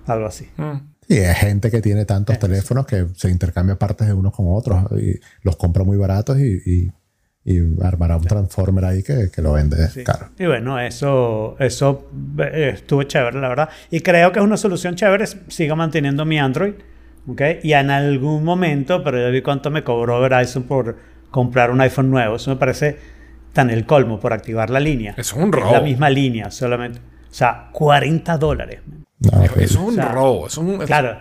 Algo 0.08 0.26
así. 0.28 0.48
Mm. 0.58 0.74
Y 1.08 1.18
hay 1.18 1.34
gente 1.36 1.72
que 1.72 1.82
tiene 1.82 2.06
tantos 2.06 2.36
sí. 2.36 2.40
teléfonos 2.42 2.86
que 2.86 3.08
se 3.16 3.30
intercambia 3.30 3.76
partes 3.78 4.08
de 4.08 4.14
unos 4.14 4.34
con 4.34 4.46
otros 4.50 4.86
y 5.02 5.20
los 5.42 5.56
compra 5.56 5.84
muy 5.84 5.98
baratos 5.98 6.38
y, 6.40 6.62
y- 6.66 6.92
y 7.46 7.58
armará 7.82 8.18
un 8.18 8.26
transformer 8.26 8.86
ahí 8.86 9.02
que, 9.02 9.32
que 9.34 9.42
lo 9.42 9.54
vende 9.54 9.88
Sí. 9.90 10.04
caro. 10.04 10.28
Y 10.38 10.46
bueno, 10.46 10.80
eso, 10.80 11.56
eso 11.58 12.08
eh, 12.38 12.74
estuvo 12.76 13.02
chévere, 13.04 13.40
la 13.42 13.48
verdad. 13.50 13.70
Y 13.90 14.02
creo 14.02 14.32
que 14.32 14.38
es 14.40 14.46
una 14.46 14.58
solución 14.58 14.94
chévere. 14.96 15.26
Sigo 15.48 15.76
manteniendo 15.76 16.26
mi 16.26 16.38
Android. 16.38 16.74
¿ok? 17.28 17.42
Y 17.64 17.74
en 17.74 17.90
algún 17.90 18.44
momento, 18.44 19.04
pero 19.04 19.18
yo 19.20 19.32
vi 19.32 19.42
cuánto 19.42 19.72
me 19.72 19.84
cobró 19.84 20.20
Verizon 20.22 20.64
por 20.64 20.96
comprar 21.32 21.72
un 21.72 21.82
iPhone 21.82 22.12
nuevo. 22.12 22.36
Eso 22.36 22.52
me 22.52 22.58
parece 22.58 22.98
tan 23.54 23.70
el 23.70 23.86
colmo 23.86 24.20
por 24.20 24.34
activar 24.34 24.70
la 24.70 24.80
línea. 24.80 25.14
Es 25.18 25.34
un 25.34 25.46
Es 25.50 25.52
robo. 25.52 25.72
la 25.74 25.82
misma 25.82 26.10
línea, 26.10 26.52
solamente. 26.52 27.00
O 27.00 27.34
sea, 27.34 27.70
40 27.72 28.38
dólares. 28.38 28.80
No, 29.20 29.44
es 29.44 29.76
un 29.76 29.90
O 29.90 29.92
sea, 29.92 30.06
robo. 30.10 30.48
Es 30.48 30.58
un, 30.58 30.82
es- 30.82 30.88
Claro. 30.88 31.18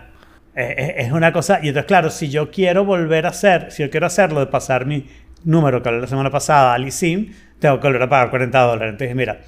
Es 0.55 1.11
una 1.11 1.31
cosa. 1.31 1.59
Y 1.63 1.69
entonces, 1.69 1.87
claro, 1.87 2.09
si 2.09 2.29
yo 2.29 2.51
quiero 2.51 2.83
volver 2.83 3.25
a 3.25 3.29
hacer, 3.29 3.71
si 3.71 3.81
yo 3.83 3.89
quiero 3.89 4.07
hacerlo 4.07 4.39
de 4.41 4.47
pasar 4.47 4.85
mi 4.85 5.07
número 5.45 5.81
que 5.81 5.87
hablé 5.89 6.01
la 6.01 6.07
semana 6.07 6.29
pasada 6.31 6.73
al 6.73 6.85
eSIM, 6.85 7.31
tengo 7.59 7.79
que 7.79 7.87
volver 7.87 8.01
a 8.03 8.09
pagar 8.09 8.29
40 8.29 8.59
dólares. 8.59 8.91
Entonces, 8.93 9.15
mira, 9.15 9.39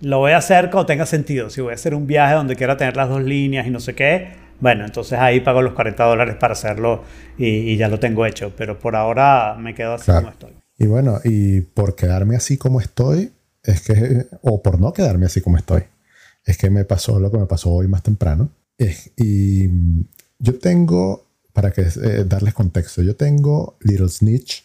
lo 0.00 0.18
voy 0.18 0.32
a 0.32 0.38
hacer 0.38 0.70
cuando 0.70 0.86
tenga 0.86 1.06
sentido. 1.06 1.50
Si 1.50 1.60
voy 1.60 1.70
a 1.70 1.74
hacer 1.74 1.94
un 1.94 2.06
viaje 2.08 2.34
donde 2.34 2.56
quiera 2.56 2.76
tener 2.76 2.96
las 2.96 3.08
dos 3.08 3.22
líneas 3.22 3.66
y 3.66 3.70
no 3.70 3.78
sé 3.78 3.94
qué, 3.94 4.28
bueno, 4.58 4.84
entonces 4.84 5.18
ahí 5.20 5.38
pago 5.40 5.62
los 5.62 5.74
40 5.74 6.02
dólares 6.04 6.34
para 6.34 6.54
hacerlo 6.54 7.04
y, 7.38 7.46
y 7.46 7.76
ya 7.76 7.86
lo 7.88 8.00
tengo 8.00 8.26
hecho. 8.26 8.52
Pero 8.56 8.76
por 8.78 8.96
ahora 8.96 9.54
me 9.58 9.72
quedo 9.74 9.94
así 9.94 10.06
Claro. 10.06 10.20
como 10.22 10.32
estoy. 10.32 10.50
Y 10.78 10.86
bueno, 10.86 11.20
y 11.24 11.62
por 11.62 11.94
quedarme 11.96 12.36
así 12.36 12.58
como 12.58 12.80
estoy, 12.80 13.32
es 13.62 13.80
que, 13.82 14.26
o 14.42 14.62
por 14.62 14.80
no 14.80 14.92
quedarme 14.92 15.26
así 15.26 15.40
como 15.40 15.56
estoy, 15.56 15.84
es 16.44 16.58
que 16.58 16.70
me 16.70 16.84
pasó 16.84 17.18
lo 17.18 17.30
que 17.30 17.38
me 17.38 17.46
pasó 17.46 17.70
hoy 17.72 17.88
más 17.88 18.02
temprano. 18.02 18.50
Es- 18.78 19.10
y 19.16 19.68
yo 20.38 20.58
tengo, 20.60 21.26
para 21.52 21.72
que 21.72 21.82
eh, 21.82 22.24
darles 22.26 22.54
contexto, 22.54 23.02
yo 23.02 23.16
tengo 23.16 23.76
Little 23.80 24.08
Snitch, 24.08 24.64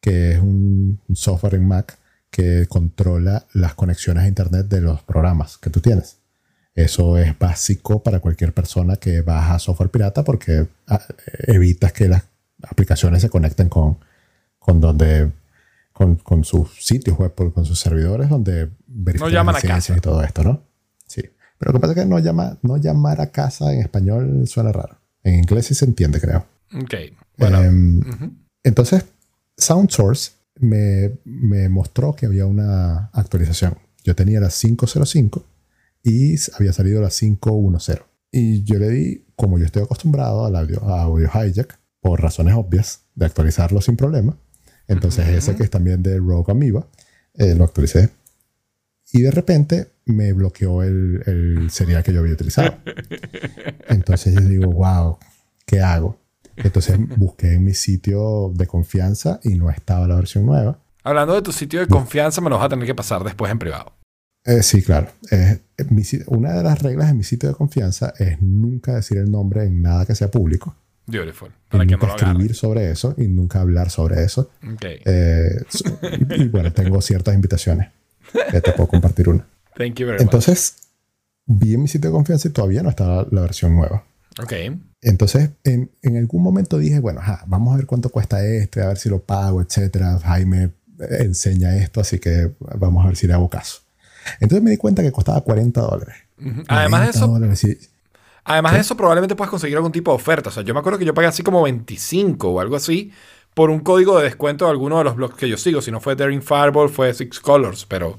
que 0.00 0.32
es 0.32 0.38
un, 0.38 1.00
un 1.08 1.16
software 1.16 1.54
en 1.56 1.66
Mac 1.66 1.98
que 2.30 2.66
controla 2.68 3.46
las 3.54 3.74
conexiones 3.74 4.24
a 4.24 4.28
Internet 4.28 4.66
de 4.68 4.80
los 4.82 5.02
programas 5.02 5.56
que 5.58 5.70
tú 5.70 5.80
tienes. 5.80 6.18
Eso 6.74 7.16
es 7.18 7.36
básico 7.38 8.02
para 8.02 8.20
cualquier 8.20 8.52
persona 8.52 8.96
que 8.96 9.22
baja 9.22 9.58
software 9.58 9.90
pirata 9.90 10.22
porque 10.22 10.68
ah, 10.86 11.00
evitas 11.48 11.92
que 11.92 12.06
las 12.08 12.22
aplicaciones 12.62 13.22
se 13.22 13.30
conecten 13.30 13.68
con, 13.68 13.98
con 14.58 14.80
donde 14.80 15.32
con, 15.98 16.14
con 16.14 16.44
sus 16.44 16.84
sitios 16.84 17.18
web, 17.18 17.34
con 17.34 17.64
sus 17.64 17.80
servidores 17.80 18.28
donde 18.28 18.70
verifican 18.86 19.32
llaman 19.32 19.56
a 19.56 19.58
licencias 19.58 19.86
casa. 19.86 19.98
y 19.98 20.00
todo 20.00 20.22
esto, 20.22 20.44
¿no? 20.44 20.62
Sí. 21.08 21.22
Pero 21.58 21.72
lo 21.72 21.78
que 21.78 21.80
pasa 21.80 21.92
es 21.92 21.98
que 21.98 22.06
no, 22.06 22.20
llama, 22.20 22.56
no 22.62 22.76
llamar 22.76 23.20
a 23.20 23.32
casa 23.32 23.72
en 23.74 23.80
español 23.80 24.46
suena 24.46 24.70
raro. 24.70 25.00
En 25.24 25.34
inglés 25.34 25.66
sí 25.66 25.74
se 25.74 25.86
entiende, 25.86 26.20
creo. 26.20 26.46
Ok. 26.72 26.94
Bueno. 27.36 27.64
Em, 27.64 27.98
ujú. 27.98 28.32
entonces, 28.62 29.06
SoundSource 29.56 30.34
me, 30.60 31.18
me 31.24 31.68
mostró 31.68 32.14
que 32.14 32.26
había 32.26 32.46
una 32.46 33.10
actualización. 33.12 33.76
Yo 34.04 34.14
tenía 34.14 34.38
la 34.38 34.50
505 34.50 35.44
y 36.04 36.36
había 36.54 36.72
salido 36.72 37.02
la 37.02 37.10
510. 37.10 38.02
Y 38.30 38.62
yo 38.62 38.78
le 38.78 38.88
di, 38.88 39.24
como 39.34 39.58
yo 39.58 39.64
estoy 39.64 39.82
acostumbrado 39.82 40.46
al 40.46 40.54
audio, 40.54 40.88
a 40.88 41.02
Audio 41.02 41.28
Hijack, 41.28 41.76
por 42.00 42.22
razones 42.22 42.54
obvias, 42.54 43.00
de 43.16 43.26
actualizarlo 43.26 43.80
sin 43.80 43.96
problema. 43.96 44.36
Entonces, 44.88 45.28
ese 45.28 45.54
que 45.54 45.62
es 45.62 45.70
también 45.70 46.02
de 46.02 46.18
Rogue 46.18 46.50
Amoeba, 46.50 46.86
eh, 47.34 47.54
lo 47.54 47.64
actualicé. 47.64 48.10
Y 49.12 49.22
de 49.22 49.30
repente 49.30 49.88
me 50.06 50.32
bloqueó 50.32 50.82
el, 50.82 51.22
el 51.26 51.70
serial 51.70 52.02
que 52.02 52.12
yo 52.12 52.20
había 52.20 52.32
utilizado. 52.32 52.76
Entonces 53.88 54.34
yo 54.34 54.40
digo, 54.40 54.72
wow, 54.72 55.18
¿qué 55.66 55.80
hago? 55.80 56.18
Entonces 56.56 56.98
busqué 57.16 57.54
en 57.54 57.64
mi 57.64 57.74
sitio 57.74 58.50
de 58.54 58.66
confianza 58.66 59.38
y 59.44 59.56
no 59.56 59.70
estaba 59.70 60.08
la 60.08 60.16
versión 60.16 60.46
nueva. 60.46 60.78
Hablando 61.04 61.34
de 61.34 61.42
tu 61.42 61.52
sitio 61.52 61.80
de 61.80 61.86
confianza, 61.86 62.40
me 62.40 62.50
lo 62.50 62.56
vas 62.56 62.66
a 62.66 62.68
tener 62.68 62.86
que 62.86 62.94
pasar 62.94 63.22
después 63.22 63.50
en 63.52 63.58
privado. 63.58 63.92
Eh, 64.44 64.62
sí, 64.62 64.82
claro. 64.82 65.08
Eh, 65.30 65.60
mi 65.90 66.02
una 66.26 66.52
de 66.54 66.62
las 66.62 66.82
reglas 66.82 67.08
de 67.08 67.14
mi 67.14 67.22
sitio 67.22 67.48
de 67.48 67.54
confianza 67.54 68.12
es 68.18 68.40
nunca 68.42 68.94
decir 68.94 69.18
el 69.18 69.30
nombre 69.30 69.64
en 69.64 69.82
nada 69.82 70.04
que 70.04 70.14
sea 70.14 70.30
público. 70.30 70.74
Beautiful. 71.08 71.48
Y 71.48 71.70
Para 71.70 71.86
que 71.86 71.92
no 71.92 71.96
nunca 71.98 72.12
agarre. 72.14 72.30
escribir 72.32 72.54
sobre 72.54 72.90
eso 72.90 73.14
y 73.16 73.26
nunca 73.28 73.60
hablar 73.60 73.90
sobre 73.90 74.22
eso. 74.22 74.50
Ok. 74.62 74.84
Eh, 74.84 75.62
y, 76.30 76.42
y 76.42 76.48
bueno, 76.48 76.72
tengo 76.72 77.00
ciertas 77.00 77.34
invitaciones. 77.34 77.88
que 78.50 78.60
te 78.60 78.72
puedo 78.72 78.88
compartir 78.88 79.28
una. 79.28 79.46
Thank 79.76 79.94
you 79.96 80.06
very 80.06 80.22
Entonces, 80.22 80.76
vi 81.46 81.74
en 81.74 81.82
mi 81.82 81.88
sitio 81.88 82.10
de 82.10 82.14
confianza 82.14 82.48
y 82.48 82.50
todavía 82.52 82.82
no 82.82 82.90
estaba 82.90 83.26
la 83.30 83.40
versión 83.40 83.74
nueva. 83.74 84.04
much. 84.38 84.44
Ok. 84.44 84.52
Entonces, 85.00 85.50
en, 85.64 85.90
en 86.02 86.16
algún 86.16 86.42
momento 86.42 86.76
dije, 86.78 86.98
bueno, 87.00 87.20
ajá, 87.20 87.44
vamos 87.46 87.72
a 87.72 87.76
ver 87.76 87.86
cuánto 87.86 88.10
cuesta 88.10 88.44
este, 88.44 88.82
a 88.82 88.88
ver 88.88 88.98
si 88.98 89.08
lo 89.08 89.20
pago, 89.22 89.62
etcétera. 89.62 90.18
Jaime 90.18 90.64
eh, 91.00 91.06
enseña 91.20 91.76
esto, 91.76 92.00
así 92.00 92.18
que 92.18 92.50
vamos 92.76 93.04
a 93.04 93.08
ver 93.08 93.16
si 93.16 93.26
le 93.26 93.32
hago 93.34 93.48
caso. 93.48 93.80
Entonces 94.40 94.62
me 94.62 94.70
di 94.72 94.76
cuenta 94.76 95.02
que 95.02 95.10
costaba 95.12 95.40
40 95.40 95.80
dólares. 95.80 96.16
Ujú. 96.38 96.62
Además 96.68 97.00
de 97.00 97.06
40 97.12 97.18
eso, 97.18 97.26
dólares, 97.28 97.58
sí. 97.60 97.78
Además 98.48 98.72
de 98.74 98.80
eso, 98.80 98.96
probablemente 98.96 99.36
puedes 99.36 99.50
conseguir 99.50 99.76
algún 99.76 99.92
tipo 99.92 100.10
de 100.10 100.16
oferta. 100.16 100.48
O 100.48 100.52
sea, 100.52 100.62
yo 100.62 100.74
me 100.74 100.80
acuerdo 100.80 100.98
que 100.98 101.04
yo 101.04 101.14
pagué 101.14 101.28
así 101.28 101.42
como 101.42 101.62
25 101.62 102.48
o 102.48 102.60
algo 102.60 102.76
así 102.76 103.12
por 103.54 103.70
un 103.70 103.80
código 103.80 104.18
de 104.18 104.24
descuento 104.24 104.64
de 104.64 104.70
alguno 104.70 104.98
de 104.98 105.04
los 105.04 105.16
blogs 105.16 105.36
que 105.36 105.48
yo 105.48 105.56
sigo. 105.56 105.80
Si 105.82 105.90
no 105.90 106.00
fue 106.00 106.16
Daring 106.16 106.42
Fireball, 106.42 106.88
fue 106.88 107.12
Six 107.14 107.40
Colors. 107.40 107.86
Pero 107.86 108.18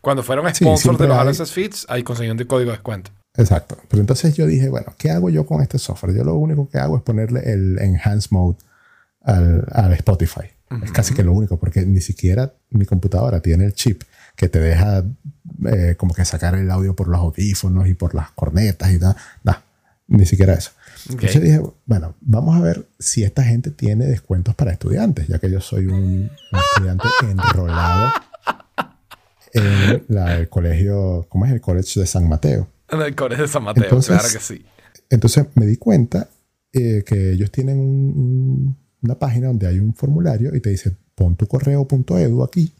cuando 0.00 0.22
fueron 0.22 0.46
Sí, 0.54 0.64
sponsors 0.64 0.82
siempre 0.82 1.06
de 1.06 1.14
los 1.14 1.38
RSS 1.38 1.52
feeds, 1.52 1.86
ahí 1.88 2.02
conseguí 2.02 2.30
un 2.30 2.38
código 2.38 2.70
de 2.70 2.76
descuento. 2.76 3.10
Exacto. 3.36 3.76
Pero 3.88 4.00
entonces 4.00 4.34
yo 4.36 4.46
dije, 4.46 4.68
bueno, 4.68 4.94
¿qué 4.96 5.10
hago 5.10 5.30
yo 5.30 5.44
con 5.46 5.60
este 5.60 5.78
software? 5.78 6.14
Yo 6.14 6.24
lo 6.24 6.34
único 6.34 6.68
que 6.68 6.78
hago 6.78 6.96
es 6.96 7.02
ponerle 7.02 7.40
el 7.52 7.78
Enhance 7.78 8.28
Mode 8.30 8.58
al, 9.22 9.66
al 9.72 9.92
Spotify. 9.94 10.50
Es 10.82 10.90
casi 10.92 11.14
que 11.14 11.22
lo 11.22 11.32
único, 11.32 11.56
porque 11.56 11.82
ni 11.82 12.00
siquiera 12.00 12.52
mi 12.70 12.84
computadora 12.84 13.40
tiene 13.40 13.64
el 13.66 13.74
chip 13.74 14.02
que 14.36 14.48
te 14.48 14.58
deja 14.60 15.04
eh, 15.66 15.94
como 15.96 16.14
que 16.14 16.24
sacar 16.24 16.54
el 16.56 16.70
audio 16.70 16.94
por 16.96 17.08
los 17.08 17.20
audífonos 17.20 17.88
y 17.88 17.94
por 17.94 18.14
las 18.14 18.30
cornetas 18.32 18.92
y 18.92 18.98
tal. 18.98 19.16
No, 19.44 19.56
ni 20.08 20.26
siquiera 20.26 20.54
eso. 20.54 20.70
Ok. 21.06 21.14
Entonces 21.14 21.42
dije, 21.42 21.60
bueno, 21.86 22.14
vamos 22.20 22.56
a 22.56 22.60
ver 22.60 22.86
si 22.98 23.22
esta 23.22 23.42
gente 23.44 23.70
tiene 23.70 24.06
descuentos 24.06 24.54
para 24.54 24.72
estudiantes, 24.72 25.28
ya 25.28 25.38
que 25.38 25.50
yo 25.50 25.60
soy 25.60 25.86
un, 25.86 25.94
un 26.52 26.58
estudiante 26.74 27.06
enrolado 27.30 28.12
en 29.52 30.04
la- 30.08 30.36
el 30.38 30.48
colegio, 30.48 31.26
¿cómo 31.28 31.46
es? 31.46 31.52
El 31.52 31.60
College 31.60 32.00
de 32.00 32.06
San 32.06 32.28
Mateo. 32.28 32.68
En 32.90 33.00
el 33.00 33.14
Colegio 33.14 33.44
de 33.46 33.48
San 33.52 33.62
Mateo, 33.62 33.84
Entonces- 33.84 34.16
claro 34.18 34.28
que 34.32 34.40
sí. 34.40 34.64
Entonces 35.10 35.46
me 35.54 35.66
di 35.66 35.76
cuenta 35.76 36.28
eh, 36.72 37.04
que 37.06 37.32
ellos 37.32 37.50
tienen 37.52 37.78
un- 37.78 37.86
un- 38.16 38.76
una 39.02 39.14
página 39.18 39.46
donde 39.48 39.66
hay 39.68 39.78
un 39.78 39.94
formulario 39.94 40.54
y 40.56 40.60
te 40.60 40.70
dice 40.70 40.96
pon 41.14 41.36
tu 41.36 41.46
correo.edu 41.46 42.42
aquí 42.42 42.72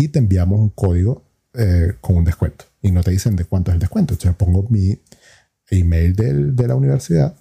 y 0.00 0.08
te 0.08 0.18
enviamos 0.18 0.58
un 0.60 0.70
código 0.70 1.24
eh, 1.54 1.94
con 2.00 2.16
un 2.16 2.24
descuento. 2.24 2.64
Y 2.82 2.90
no 2.92 3.02
te 3.02 3.10
dicen 3.10 3.36
de 3.36 3.44
cuánto 3.44 3.70
es 3.70 3.74
el 3.74 3.80
descuento. 3.80 4.14
Entonces 4.14 4.34
pongo 4.36 4.66
mi 4.70 4.98
email 5.70 6.14
del- 6.14 6.56
de 6.56 6.68
la 6.68 6.74
universidad 6.74 7.36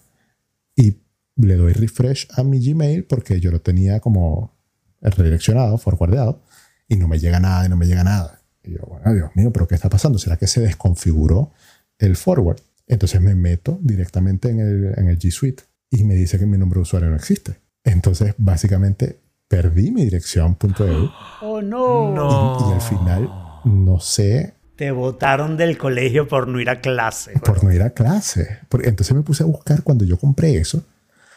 y 0.76 0.98
le 1.36 1.56
doy 1.56 1.74
refresh 1.74 2.28
a 2.36 2.44
mi 2.44 2.60
Gmail 2.60 3.06
porque 3.06 3.40
yo 3.40 3.52
lo 3.52 3.62
tenía 3.62 4.00
como 4.00 4.58
redireccionado, 5.02 5.78
forwardeado 5.78 6.42
y 6.88 6.98
no 6.98 7.08
me 7.08 7.20
llega 7.20 7.40
nada 7.40 7.66
y 7.66 7.70
no 7.70 7.78
me 7.78 7.86
llega 7.86 8.04
nada. 8.04 8.42
Y 8.64 8.72
yo, 8.74 8.80
bueno, 8.88 9.14
Dios 9.14 9.30
mío, 9.36 9.52
pero 9.54 9.68
¿qué 9.68 9.76
está 9.76 9.90
pasando? 9.90 10.20
¿Será 10.20 10.38
que 10.38 10.48
se 10.48 10.60
desconfiguró 10.62 11.52
el 11.98 12.16
forward? 12.18 12.60
Entonces 12.88 13.22
me 13.22 13.36
meto 13.36 13.80
directamente 13.82 14.50
en 14.50 14.60
el, 14.60 14.94
en 14.98 15.08
el 15.08 15.18
G 15.20 15.32
Suite 15.32 15.64
y 15.92 16.04
me 16.04 16.16
dice 16.16 16.38
que 16.40 16.46
mi 16.46 16.58
nombre 16.58 16.78
de 16.80 16.82
usuario 16.82 17.10
no 17.10 17.16
existe. 17.16 17.60
Entonces, 17.84 18.34
básicamente, 18.38 19.20
perdí 19.50 19.92
mi 19.92 20.04
dirección 20.06 20.58
.edu 20.62 21.10
Oh, 21.42 21.62
no. 21.62 22.14
No. 22.14 22.70
y 22.70 22.74
al 22.76 22.82
final 22.82 23.30
no 23.66 24.00
sé 24.00 24.54
Te 24.78 24.92
votaron 24.92 25.58
del 25.58 25.78
colegio 25.78 26.28
por 26.30 26.48
no 26.48 26.62
ir 26.62 26.70
a 26.70 26.80
clase. 26.80 27.34
por 27.44 27.62
no 27.64 27.74
ir 27.74 27.82
a 27.82 27.90
clase. 27.90 28.60
Por- 28.70 28.88
Entonces 28.88 29.14
me 29.14 29.24
puse 29.24 29.44
a 29.44 29.48
buscar 29.48 29.84
cuando 29.84 30.06
yo 30.06 30.18
compré 30.18 30.56
eso. 30.56 30.84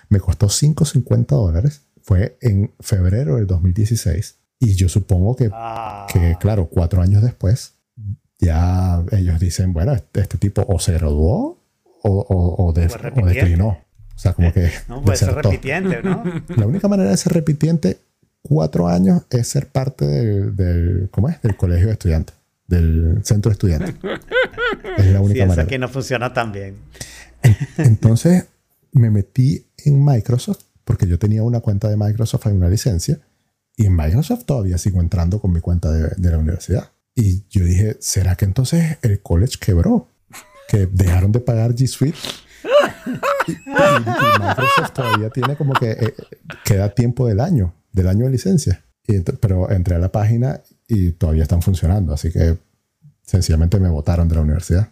Me 0.09 0.21
costó 0.21 0.47
5.50 0.49 1.27
dólares. 1.35 1.83
Fue 2.03 2.37
en 2.41 2.73
febrero 2.79 3.37
del 3.37 3.47
2016. 3.49 4.37
Y 4.61 4.75
yo 4.77 4.89
supongo 4.89 5.35
que, 5.35 5.51
Ah. 5.53 6.07
que, 6.13 6.37
claro, 6.39 6.69
cuatro 6.69 7.03
años 7.03 7.23
después, 7.23 7.75
ya 8.39 9.03
ellos 9.13 9.41
dicen, 9.41 9.73
bueno, 9.73 9.93
este, 9.93 10.21
este 10.21 10.39
tipo 10.39 10.65
o 10.69 10.79
se 10.79 10.93
graduó 10.93 11.59
o, 12.05 12.11
o, 12.11 12.69
o, 12.69 12.73
Fue 12.75 13.23
o 13.23 13.27
declinó. 13.27 13.79
O 14.15 14.19
sea, 14.19 14.33
como 14.35 14.53
que 14.53 14.71
No 14.89 15.03
puede 15.03 15.17
ser 15.17 15.35
repitiente, 15.35 16.03
¿no? 16.03 16.23
La 16.57 16.67
única 16.67 16.89
manera 16.89 17.11
de 17.11 17.17
ser 17.17 17.33
repitiente 17.33 17.99
cuatro 18.43 18.89
años 18.89 19.23
es 19.31 19.49
ser 19.49 19.69
parte 19.69 20.05
del, 20.07 20.57
del- 20.57 21.09
¿cómo 21.11 21.29
es? 21.29 21.41
Del 21.43 21.57
colegio 21.57 21.87
de 21.87 21.93
estudiantes, 21.93 22.35
del 22.67 23.21
centro 23.25 23.51
de 23.51 23.55
estudiantes. 23.55 23.95
Es 24.99 25.07
la 25.07 25.21
única 25.21 25.41
Sí, 25.43 25.47
manera. 25.47 25.63
esa 25.63 25.67
que 25.67 25.79
no 25.79 25.89
funciona 25.89 26.33
tan 26.33 26.53
bien. 26.53 26.77
Entonces 27.79 28.47
me 28.93 29.11
metí 29.11 29.67
en 29.85 30.05
Microsoft 30.05 30.61
porque 30.85 31.07
yo 31.07 31.19
tenía 31.19 31.43
una 31.43 31.61
cuenta 31.61 31.89
de 31.89 31.97
Microsoft 31.97 32.47
en 32.47 32.57
una 32.57 32.69
licencia 32.69 33.19
y 33.77 33.87
en 33.87 33.97
Microsoft 33.97 34.45
todavía 34.45 34.77
sigo 34.79 35.01
entrando 35.01 35.41
con 35.41 35.53
mi 35.53 35.61
cuenta 35.61 35.91
de, 35.91 36.11
de 36.17 36.31
la 36.31 36.39
universidad. 36.39 36.91
Y 37.15 37.45
yo 37.49 37.65
dije, 37.65 37.97
¿será 38.01 38.37
que 38.37 38.45
entonces 38.45 38.99
el 39.03 39.21
college 39.21 39.57
quebró? 39.61 40.09
Que 40.69 40.87
dejaron 40.87 41.33
de 41.33 41.41
pagar 41.41 41.75
G 41.75 41.87
Suite. 41.87 42.19
Y, 43.49 43.53
Microsoft 43.69 44.93
todavía 44.95 45.31
tiene 45.31 45.57
como 45.57 45.73
que 45.75 45.91
eh, 45.93 46.15
queda 46.65 46.89
tiempo 46.95 47.27
del 47.27 47.41
año, 47.41 47.75
del 47.93 48.09
año 48.09 48.27
de 48.27 48.31
licencia. 48.33 48.85
Y 49.07 49.15
ent- 49.15 49.39
pero 49.41 49.71
entré 49.71 49.97
a 49.97 49.99
la 49.99 50.13
página 50.13 50.61
y 50.87 51.13
todavía 51.13 51.43
están 51.43 51.63
funcionando. 51.63 52.13
Así 52.15 52.31
que 52.33 52.57
sencillamente 53.23 53.79
me 53.81 53.89
votaron 53.89 54.29
de 54.29 54.35
la 54.37 54.41
universidad. 54.43 54.89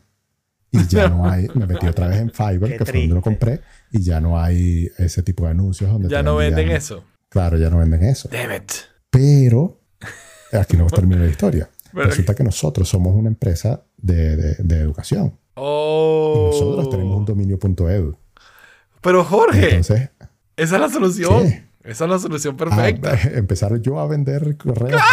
Y 0.72 0.86
ya 0.86 1.08
no 1.08 1.28
hay, 1.28 1.48
me 1.54 1.66
metí 1.66 1.86
otra 1.88 2.06
vez 2.08 2.18
en 2.18 2.30
Fiverr, 2.32 2.76
que 2.78 2.84
fue 2.84 3.00
donde 3.00 3.14
lo 3.14 3.22
compré, 3.22 3.60
y 3.90 4.02
ya 4.02 4.20
no 4.20 4.40
hay 4.40 4.88
ese 4.98 5.22
tipo 5.22 5.44
de 5.44 5.50
anuncios 5.50 5.90
donde 5.90 6.08
Ya 6.08 6.22
no 6.22 6.36
venden 6.36 6.66
envían- 6.68 6.76
eso. 6.76 7.04
Claro, 7.28 7.56
ya 7.58 7.70
no 7.70 7.78
venden 7.78 8.04
eso. 8.04 8.28
Damn 8.30 8.52
it. 8.52 8.72
Pero 9.10 9.80
aquí 10.52 10.76
no 10.76 10.86
termina 10.86 11.22
la 11.22 11.30
historia. 11.30 11.68
Pero- 11.92 12.06
Resulta 12.08 12.34
que 12.36 12.44
nosotros 12.44 12.88
somos 12.88 13.14
una 13.16 13.28
empresa 13.28 13.82
de, 13.96 14.36
de- 14.36 14.54
de 14.60 14.76
educación. 14.80 15.36
Y 15.60 15.62
Oh. 15.62 16.50
nosotros 16.52 16.88
tenemos 16.88 17.18
un 17.18 17.24
dominio.edu. 17.26 18.16
Pero 19.02 19.24
Jorge, 19.24 19.68
Entonces, 19.76 20.10
esa 20.56 20.74
es 20.76 20.80
la 20.80 20.88
solución. 20.88 21.42
¿Qué? 21.48 21.64
Esa 21.84 22.04
es 22.04 22.10
la 22.10 22.18
solución 22.18 22.54
ah, 22.54 22.58
perfecta. 22.64 23.18
empezar 23.38 23.78
yo 23.80 23.98
a 24.00 24.06
vender 24.06 24.56
correos. 24.56 25.00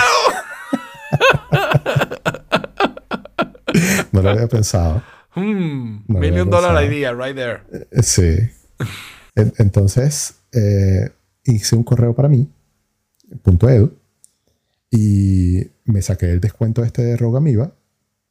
no 4.12 4.22
lo 4.22 4.30
había 4.30 4.48
pensado. 4.48 5.02
Hmm, 5.36 6.00
No 6.08 6.20
million 6.20 6.50
dollar 6.50 6.84
idea 6.84 7.14
right 7.14 7.36
there. 7.36 7.62
Eh, 7.72 7.88
Sí. 8.04 8.38
En- 9.36 9.54
Entonces, 9.58 10.36
eh, 10.54 11.10
hice 11.44 11.76
un 11.76 11.84
correo 11.84 12.14
para 12.16 12.28
mí, 12.30 12.50
punto 13.44 13.70
.edu, 13.70 13.94
y 14.90 15.68
me 15.86 16.02
saqué 16.02 16.32
el 16.32 16.40
descuento 16.40 16.84
este 16.84 17.04
de 17.04 17.18
Rogamiva 17.18 17.72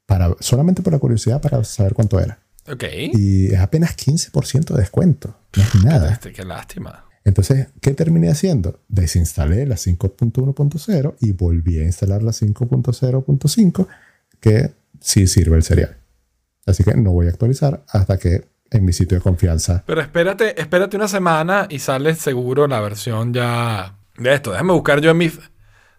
para, 0.06 0.34
solamente 0.40 0.82
por 0.82 0.92
la 0.92 0.98
curiosidad 0.98 1.40
para 1.40 1.62
saber 1.64 1.94
cuánto 1.94 2.18
era. 2.18 2.38
Ok. 2.68 2.84
Y 3.12 3.48
es 3.48 3.60
apenas 3.60 3.96
15% 3.96 4.74
de 4.74 4.80
descuento. 4.80 5.36
No 5.56 5.62
es 5.62 5.74
nada. 5.84 6.18
Qué 6.20 6.44
lástima. 6.44 7.04
Entonces, 7.24 7.68
¿qué 7.80 7.92
terminé 7.92 8.30
haciendo? 8.30 8.80
Desinstalé 8.88 9.66
la 9.66 9.74
5.1.0 9.74 11.16
y 11.20 11.32
volví 11.32 11.78
a 11.78 11.82
instalar 11.82 12.22
la 12.22 12.30
5.0.5, 12.30 13.88
que 14.38 14.72
sí 15.00 15.26
sirve 15.26 15.56
el 15.56 15.64
serial. 15.64 15.96
Así 16.66 16.84
que 16.84 16.94
no 16.94 17.10
voy 17.10 17.26
a 17.26 17.30
actualizar 17.30 17.84
hasta 17.88 18.18
que 18.18 18.48
en 18.70 18.84
mi 18.84 18.92
sitio 18.92 19.16
de 19.18 19.22
confianza. 19.22 19.82
Pero 19.86 20.00
espérate, 20.00 20.60
espérate 20.60 20.96
una 20.96 21.08
semana 21.08 21.66
y 21.68 21.80
sale 21.80 22.14
seguro 22.14 22.66
la 22.68 22.80
versión 22.80 23.32
ya 23.32 23.96
de 24.18 24.34
esto. 24.34 24.52
Déjame 24.52 24.72
buscar 24.72 25.00
yo 25.00 25.10
en 25.10 25.18
mis, 25.18 25.38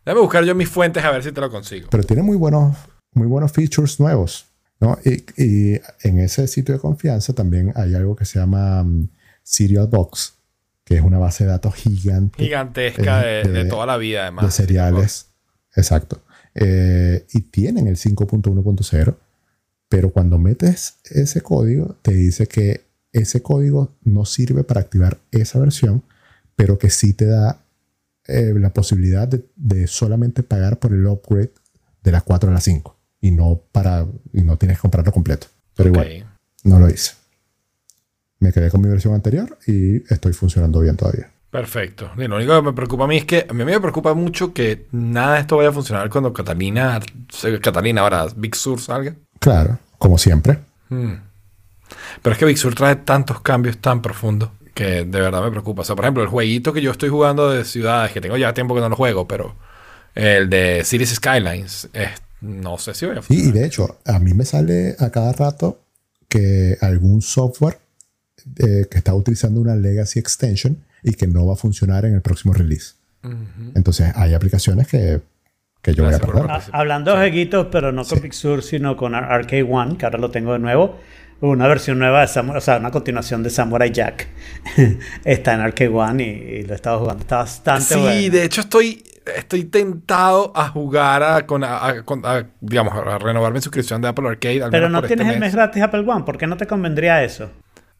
déjame 0.06 0.22
buscar 0.22 0.43
yo 0.43 0.52
en 0.52 0.58
mis 0.58 0.70
fuentes 0.70 1.04
a 1.04 1.12
ver 1.12 1.24
si 1.24 1.32
te 1.32 1.41
lo 1.41 1.50
consigo. 1.50 1.89
Pero 1.91 2.04
tiene 2.04 2.24
muy 2.24 2.38
buenos, 2.38 2.76
muy 3.17 3.27
buenos 3.27 3.51
features 3.51 3.99
nuevos. 3.99 4.45
¿no? 4.80 4.97
Y, 5.03 5.23
y 5.41 5.82
en 6.03 6.19
ese 6.19 6.47
sitio 6.47 6.75
de 6.75 6.80
confianza 6.80 7.34
también 7.34 7.73
hay 7.75 7.95
algo 7.95 8.15
que 8.15 8.25
se 8.25 8.39
llama 8.39 8.82
um, 8.82 9.08
Serial 9.43 9.88
Box, 9.88 10.36
que 10.84 10.95
es 10.95 11.01
una 11.01 11.17
base 11.17 11.43
de 11.45 11.49
datos 11.49 11.73
gigante. 11.75 12.43
Gigantesca 12.43 13.27
eh, 13.27 13.43
de, 13.43 13.51
de 13.51 13.63
de- 13.63 13.69
toda 13.69 13.86
la 13.86 13.97
vida, 13.97 14.21
además. 14.23 14.45
de 14.45 14.51
seriales. 14.51 15.27
Exacto. 15.75 16.21
Eh, 16.56 17.25
y 17.34 17.41
tienen 17.41 17.88
el 17.88 17.97
5.1.0, 17.97 19.15
pero 19.89 20.12
cuando 20.12 20.38
metes 20.38 20.95
ese 21.06 21.41
código, 21.41 21.95
te 22.01 22.13
dice 22.13 22.47
que 22.47 22.82
ese 23.13 23.41
código 23.41 23.95
no 24.03 24.25
sirve 24.25 24.63
para 24.63 24.82
activar 24.82 25.17
esa 25.32 25.60
versión, 25.60 26.03
pero 26.56 26.77
que 26.77 26.89
sí 26.89 27.13
te 27.13 27.25
da 27.25 27.62
eh, 28.27 28.53
la 28.56 28.73
posibilidad 28.73 29.27
de, 29.27 29.43
de 29.56 29.88
solamente 29.88 30.43
pagar 30.43 30.77
por 30.80 30.93
el 30.93 31.06
upgrade 31.08 31.51
de 32.03 32.12
la 32.12 32.21
4 32.21 32.49
a 32.49 32.53
la 32.53 32.60
5 32.62 32.97
y 33.21 33.32
no 33.32 33.62
para 33.71 34.06
y 34.34 34.41
no 34.41 34.58
tienes 34.58 34.77
que 34.77 34.82
comprarlo 34.82 35.12
completo. 35.12 35.47
Pero 35.75 35.89
igual, 35.89 36.25
no 36.63 36.80
lo 36.80 36.89
hice. 36.89 37.13
Me 38.39 38.51
quedé 38.53 38.69
con 38.69 38.82
mi 38.82 38.89
versión 38.89 39.13
anterior 39.13 39.58
y 39.65 39.97
estoy 40.13 40.34
funcionando 40.34 40.80
bien 40.80 40.95
todavía. 40.95 41.30
Perfecto. 41.49 42.12
Y 42.17 42.27
lo 42.27 42.36
único 42.36 42.56
que 42.56 42.62
me 42.62 42.73
preocupa 42.73 43.06
a 43.06 43.08
mí 43.08 43.17
es 43.17 43.25
que 43.25 43.47
a 43.49 43.53
mí 43.53 43.63
me 43.63 43.80
preocupa 43.80 44.13
mucho 44.13 44.53
que 44.53 44.86
nada 44.91 45.36
de 45.36 45.41
esto 45.41 45.58
vaya 45.58 45.69
a 45.69 45.73
funcionar 45.73 46.10
cuando 46.10 46.34
Catalina, 46.34 46.99
Catalina 47.62 48.01
ahora 48.01 48.27
Big 48.36 48.56
Sur 48.56 48.80
salga. 48.80 49.15
Claro, 49.39 49.80
como 49.97 50.17
siempre. 50.17 50.60
Hmm. 50.89 51.13
Pero 52.21 52.34
es 52.34 52.38
que 52.38 52.45
Big 52.45 52.58
Sur 52.58 52.75
trae 52.75 52.97
tantos 52.97 53.39
cambios 53.41 53.77
tan 53.80 54.01
profundos 54.01 54.49
que 54.73 55.06
de 55.06 55.21
verdad 55.21 55.41
me 55.41 55.49
preocupa. 55.49 55.82
O 55.82 55.86
sea, 55.86 55.95
por 55.95 56.06
ejemplo, 56.06 56.21
el 56.21 56.30
jueguito 56.30 56.73
que 56.73 56.82
yo 56.82 56.91
estoy 56.91 57.10
jugando 57.10 57.49
de 57.49 57.65
ciudades, 57.65 58.12
que 58.12 58.21
tengo 58.21 58.38
ya 58.38 58.53
tiempo 58.53 58.75
que 58.75 58.82
no 58.82 58.89
lo 58.89 58.95
juego, 58.95 59.27
pero 59.27 59.56
el 60.13 60.49
de 60.49 60.84
Cities 60.84 61.15
Skylines, 61.15 61.89
es- 61.93 62.21
no 62.41 62.78
sé 62.78 62.93
si 62.93 63.06
voy 63.06 63.17
a 63.17 63.21
Sí, 63.21 63.34
y 63.34 63.36
funcionar. 63.38 63.60
de 63.62 63.65
hecho, 63.67 64.00
a 64.06 64.19
mí 64.19 64.34
me 64.34 64.45
sale 64.45 64.95
a 65.00 65.10
cada 65.10 65.34
rato 65.34 65.82
que 66.30 66.78
algún 66.82 67.21
software 67.21 67.80
eh, 68.58 68.86
que 68.89 68.97
está 68.97 69.13
utilizando 69.13 69.60
una 69.62 69.76
legacy 69.76 70.19
extension 70.19 70.84
y 71.04 71.13
que 71.13 71.28
no 71.28 71.45
va 71.47 71.54
a 71.54 71.58
funcionar 71.58 72.06
en 72.06 72.13
el 72.13 72.21
próximo 72.21 72.54
release. 72.54 72.93
Entonces, 73.76 74.12
hay 74.15 74.34
aplicaciones 74.34 74.88
que, 74.88 75.19
que 75.82 75.93
yo 75.93 76.04
Gracias 76.04 76.21
voy 76.32 76.41
a 76.41 76.47
perder. 76.47 76.62
hablando 76.71 77.12
de 77.12 77.17
jueguitos, 77.17 77.67
pero 77.71 77.91
no 77.91 78.06
con 78.06 78.21
Big 78.21 78.34
Sur, 78.34 78.63
sino 78.63 78.95
con 78.95 79.15
Ar- 79.15 79.32
Arcade 79.32 79.63
One, 79.63 79.97
que 79.97 80.06
ahora 80.06 80.17
lo 80.19 80.32
tengo 80.32 80.54
de 80.54 80.60
nuevo. 80.60 80.97
Una 81.41 81.67
versión 81.67 82.00
nueva 82.00 82.21
de 82.21 82.28
Samurai, 82.28 82.58
o 82.58 82.62
sea, 82.62 82.78
una 82.78 82.89
continuación 82.89 83.43
de 83.43 83.50
Samurai 83.50 83.91
Jack. 83.91 84.28
Está 85.26 85.54
en 85.54 85.60
Arcade 85.62 85.89
One 85.89 86.23
y, 86.23 86.28
y 86.60 86.63
lo 86.63 86.71
he 86.73 86.76
estado 86.76 87.00
jugando. 87.00 87.21
Está 87.21 87.38
bastante 87.38 87.93
Sí, 87.93 88.00
bueno. 88.00 88.32
de 88.34 88.43
hecho 88.43 88.62
estoy, 88.62 89.04
estoy 89.36 89.66
tentado 89.66 90.52
a 90.56 90.70
jugar 90.70 91.24
a, 91.24 91.46
con, 91.46 91.63
a- 91.63 91.86
a- 91.88 92.04
con- 92.04 92.26
a, 92.26 92.46
digamos, 92.62 92.94
a 92.96 93.18
renovar 93.18 93.52
mi 93.54 93.62
suscripción 93.62 94.02
de 94.02 94.08
Apple 94.08 94.28
Arcade. 94.28 94.63
al 94.63 94.72
Pero 94.72 94.88
menos 94.88 94.92
no 94.92 95.00
por 95.02 95.08
tienes 95.08 95.26
este 95.26 95.34
el 95.36 95.40
mes 95.40 95.54
gratis 95.56 95.82
Apple 95.84 96.06
One. 96.08 96.24
¿Por 96.24 96.38
qué 96.38 96.48
no 96.48 96.58
te 96.58 96.68
convendría 96.68 97.24
eso? 97.24 97.50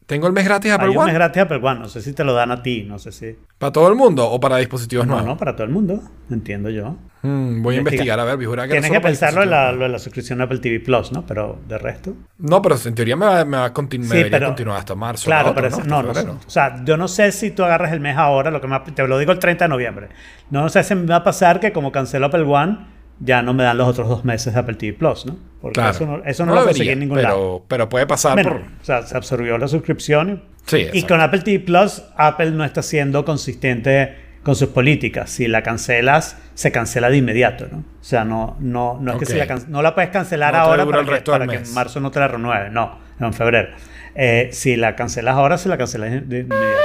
Tengo 0.06 0.26
el 0.26 0.32
mes 0.32 0.44
gratis 0.46 0.72
Apple 0.72 0.88
Hay 0.88 0.96
One 0.96 1.06
mes 1.06 1.14
gratis 1.14 1.42
Apple 1.42 1.60
One. 1.62 1.80
No 1.80 1.88
sé 1.88 2.00
si 2.00 2.12
te 2.14 2.24
lo 2.24 2.32
dan 2.32 2.50
a 2.50 2.62
ti. 2.62 2.82
No 2.84 2.98
sé 2.98 3.12
si. 3.12 3.36
para 3.58 3.72
todo 3.72 3.88
el 3.88 3.94
mundo 3.94 4.26
o 4.30 4.40
para 4.40 4.56
dispositivos 4.56 5.06
No, 5.06 5.12
nuevos. 5.14 5.28
no, 5.28 5.36
para 5.36 5.54
todo 5.54 5.64
el 5.66 5.72
mundo. 5.72 6.00
Entiendo 6.30 6.70
yo. 6.70 6.96
Mm, 7.22 7.62
voy 7.62 7.74
a 7.74 7.78
Investiga. 7.78 8.02
investigar 8.14 8.20
a 8.20 8.24
ver, 8.36 8.46
juraba 8.46 8.66
que 8.68 8.72
Tienes 8.74 8.88
solo 8.88 9.00
que 9.00 9.06
pensarlo 9.06 9.42
en 9.42 9.50
la, 9.50 9.72
lo 9.72 9.80
de 9.84 9.88
la 9.88 9.98
suscripción 9.98 10.40
a 10.40 10.44
Apple 10.44 10.58
TV 10.58 10.78
Plus, 10.80 11.10
¿no? 11.12 11.26
Pero 11.26 11.58
de 11.66 11.76
resto. 11.78 12.14
No, 12.38 12.62
pero 12.62 12.76
en 12.84 12.94
teoría 12.94 13.16
me 13.16 13.26
va, 13.26 13.44
me 13.44 13.56
va 13.56 13.64
a 13.66 13.74
continu- 13.74 14.00
me 14.02 14.06
Sí, 14.08 14.16
debería 14.18 14.38
pero- 14.38 14.46
continuar 14.48 14.78
hasta 14.78 14.94
marzo. 14.94 15.24
Claro, 15.26 15.46
la 15.46 15.50
otra, 15.50 15.62
pero 15.62 15.76
Hasta 15.76 15.88
no, 15.88 16.02
no, 16.02 16.14
febrero. 16.14 16.38
o 16.46 16.50
sea, 16.50 16.84
yo 16.84 16.96
no 16.96 17.08
sé 17.08 17.32
si 17.32 17.50
tú 17.50 17.64
agarras 17.64 17.92
el 17.92 18.00
mes 18.00 18.16
ahora, 18.16 18.50
lo 18.50 18.60
que 18.60 18.68
me, 18.68 18.78
te 18.80 19.06
lo 19.08 19.18
digo 19.18 19.32
el 19.32 19.38
30 19.40 19.64
de 19.64 19.68
noviembre. 19.68 20.08
No 20.50 20.68
sé 20.68 20.84
si 20.84 20.94
me 20.94 21.06
va 21.06 21.16
a 21.16 21.24
pasar 21.24 21.58
que 21.60 21.72
como 21.72 21.90
cancelo 21.90 22.26
Apple 22.26 22.42
One, 22.42 22.78
ya 23.20 23.42
no 23.42 23.52
me 23.52 23.64
dan 23.64 23.76
los 23.78 23.88
otros 23.88 24.08
dos 24.08 24.24
meses 24.24 24.54
de 24.54 24.60
Apple 24.60 24.76
TV 24.76 24.92
Plus, 24.96 25.26
¿no? 25.26 25.36
Porque 25.60 25.74
Claro. 25.80 25.90
eso 25.90 26.06
no, 26.06 26.22
eso 26.24 26.46
no, 26.46 26.54
lo 26.54 26.60
debería, 26.60 26.66
conseguí 26.78 26.90
en 26.90 26.98
ningún 27.00 27.16
pero, 27.16 27.28
lado. 27.28 27.64
Pero 27.66 27.88
puede 27.88 28.06
pasar 28.06 28.34
Bueno, 28.34 28.50
por... 28.50 28.60
o 28.60 28.84
sea, 28.84 29.02
se 29.02 29.16
absorbió 29.16 29.58
la 29.58 29.66
suscripción. 29.66 30.44
Sí, 30.66 30.86
y 30.92 31.02
con 31.02 31.20
Apple 31.20 31.40
TV 31.40 31.58
Plus, 31.58 32.04
Apple 32.16 32.52
no 32.52 32.64
está 32.64 32.80
siendo 32.82 33.24
consistente 33.24 34.27
con 34.42 34.54
sus 34.56 34.68
políticas. 34.68 35.30
Si 35.30 35.46
la 35.48 35.62
cancelas, 35.62 36.36
se 36.54 36.72
cancela 36.72 37.10
de 37.10 37.16
inmediato, 37.18 37.66
¿no? 37.70 37.78
O 37.78 38.04
sea, 38.04 38.24
no, 38.24 38.56
no, 38.60 38.98
no 39.00 39.12
es 39.12 39.18
que 39.18 39.26
si 39.26 39.34
la 39.34 39.46
no 39.68 39.82
la 39.82 39.94
puedes 39.94 40.10
cancelar 40.10 40.54
No 40.54 40.60
ahora 40.60 40.84
para, 40.86 41.00
el 41.00 41.04
que, 41.06 41.10
resto 41.12 41.32
del 41.32 41.40
para 41.40 41.52
que 41.52 41.58
mes. 41.60 41.68
en 41.68 41.74
marzo 41.74 42.00
no 42.00 42.10
te 42.10 42.20
la 42.20 42.28
renueve. 42.28 42.70
No, 42.70 42.98
no, 43.18 43.26
en 43.26 43.32
febrero. 43.34 43.68
Eh, 44.14 44.48
si 44.52 44.76
la 44.76 44.96
cancelas 44.96 45.34
ahora, 45.36 45.58
se 45.58 45.68
la 45.68 45.76
cancelas 45.78 46.10
de 46.28 46.38
inmediato. 46.40 46.82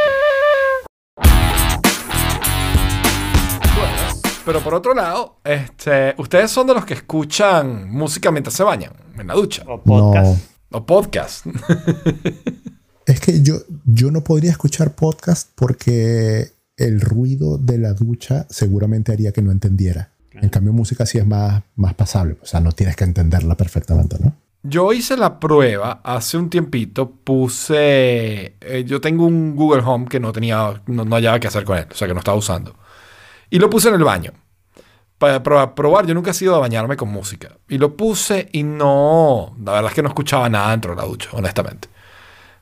Pero 4.45 4.59
por 4.61 4.73
otro 4.73 4.93
lado, 4.93 5.39
este, 5.45 6.15
ustedes 6.17 6.51
son 6.51 6.67
de 6.67 6.73
los 6.73 6.83
que 6.83 6.95
escuchan 6.95 7.89
música 7.89 8.29
mientras 8.29 8.53
se 8.53 8.63
bañan, 8.63 8.91
en 9.17 9.27
la 9.27 9.35
ducha, 9.35 9.63
O 9.65 9.81
podcast. 9.81 10.43
o 10.71 10.85
podcast. 10.85 11.45
Es 13.05 13.19
que 13.19 13.41
yo, 13.41 13.55
yo 13.83 14.11
no 14.11 14.23
podría 14.23 14.51
escuchar 14.51 14.95
podcast 14.95 15.49
porque 15.55 16.53
el 16.83 17.01
ruido 17.01 17.57
de 17.57 17.77
la 17.77 17.93
ducha 17.93 18.45
seguramente 18.49 19.11
haría 19.11 19.31
que 19.31 19.41
no 19.41 19.51
entendiera. 19.51 20.11
En 20.31 20.49
cambio, 20.49 20.73
música 20.73 21.05
sí 21.05 21.17
es 21.17 21.25
más, 21.25 21.63
más 21.75 21.93
pasable. 21.93 22.37
O 22.41 22.45
sea, 22.45 22.59
no 22.59 22.71
tienes 22.71 22.95
que 22.95 23.03
entenderla 23.03 23.55
perfectamente, 23.55 24.17
¿no? 24.19 24.33
Yo 24.63 24.93
hice 24.93 25.17
la 25.17 25.39
prueba 25.39 25.99
hace 26.03 26.37
un 26.37 26.49
tiempito, 26.49 27.11
puse, 27.11 28.55
eh, 28.61 28.83
yo 28.85 29.01
tengo 29.01 29.25
un 29.25 29.57
Google 29.57 29.83
Home 29.85 30.05
que 30.05 30.21
no 30.21 30.31
tenía, 30.31 30.81
no, 30.87 31.03
no 31.03 31.15
hallaba 31.17 31.37
qué 31.39 31.47
hacer 31.47 31.65
con 31.65 31.77
él, 31.77 31.85
o 31.91 31.93
sea 31.93 32.07
que 32.07 32.13
no 32.13 32.21
estaba 32.21 32.37
usando. 32.37 32.73
Y 33.49 33.59
lo 33.59 33.69
puse 33.69 33.89
en 33.89 33.95
el 33.95 34.03
baño. 34.05 34.31
Para 35.17 35.43
probar, 35.43 35.75
probar, 35.75 36.05
yo 36.05 36.13
nunca 36.13 36.31
he 36.31 36.33
sido 36.33 36.55
a 36.55 36.59
bañarme 36.59 36.95
con 36.95 37.09
música. 37.09 37.57
Y 37.67 37.77
lo 37.77 37.97
puse 37.97 38.49
y 38.53 38.63
no, 38.63 39.55
la 39.63 39.73
verdad 39.73 39.91
es 39.91 39.95
que 39.95 40.01
no 40.01 40.07
escuchaba 40.09 40.47
nada 40.47 40.71
dentro 40.71 40.95
de 40.95 41.01
la 41.01 41.07
ducha, 41.07 41.29
honestamente. 41.33 41.89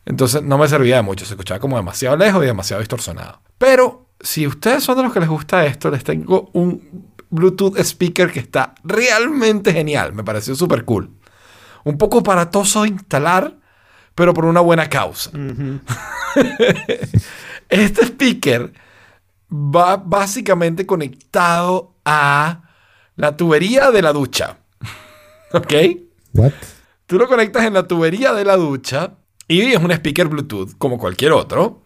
Entonces 0.03 0.41
no 0.41 0.57
me 0.57 0.67
servía 0.67 0.97
de 0.97 1.01
mucho, 1.03 1.25
se 1.25 1.33
escuchaba 1.33 1.59
como 1.59 1.77
demasiado 1.77 2.17
lejos 2.17 2.43
y 2.43 2.47
demasiado 2.47 2.81
distorsionado. 2.81 3.41
Pero 3.57 4.07
si 4.21 4.47
ustedes 4.47 4.83
son 4.83 4.97
de 4.97 5.03
los 5.03 5.13
que 5.13 5.19
les 5.19 5.29
gusta 5.29 5.65
esto, 5.65 5.89
les 5.89 6.03
tengo 6.03 6.49
un 6.53 7.11
Bluetooth 7.29 7.77
speaker 7.79 8.31
que 8.31 8.39
está 8.39 8.75
realmente 8.83 9.73
genial, 9.73 10.13
me 10.13 10.23
pareció 10.23 10.55
súper 10.55 10.85
cool. 10.85 11.09
Un 11.83 11.97
poco 11.97 12.19
aparatoso 12.19 12.83
de 12.83 12.89
instalar, 12.89 13.57
pero 14.13 14.33
por 14.33 14.45
una 14.45 14.59
buena 14.59 14.89
causa. 14.89 15.31
este 17.69 18.05
speaker 18.05 18.73
va 19.51 19.97
básicamente 19.97 20.85
conectado 20.85 21.95
a 22.05 22.61
la 23.15 23.35
tubería 23.35 23.91
de 23.91 24.01
la 24.01 24.13
ducha. 24.13 24.57
¿Ok? 25.53 25.73
What? 26.33 26.53
Tú 27.05 27.17
lo 27.17 27.27
conectas 27.27 27.65
en 27.65 27.73
la 27.73 27.87
tubería 27.87 28.33
de 28.33 28.45
la 28.45 28.55
ducha 28.55 29.15
y 29.47 29.61
es 29.61 29.79
un 29.79 29.91
speaker 29.91 30.27
Bluetooth 30.27 30.77
como 30.77 30.97
cualquier 30.97 31.33
otro. 31.33 31.81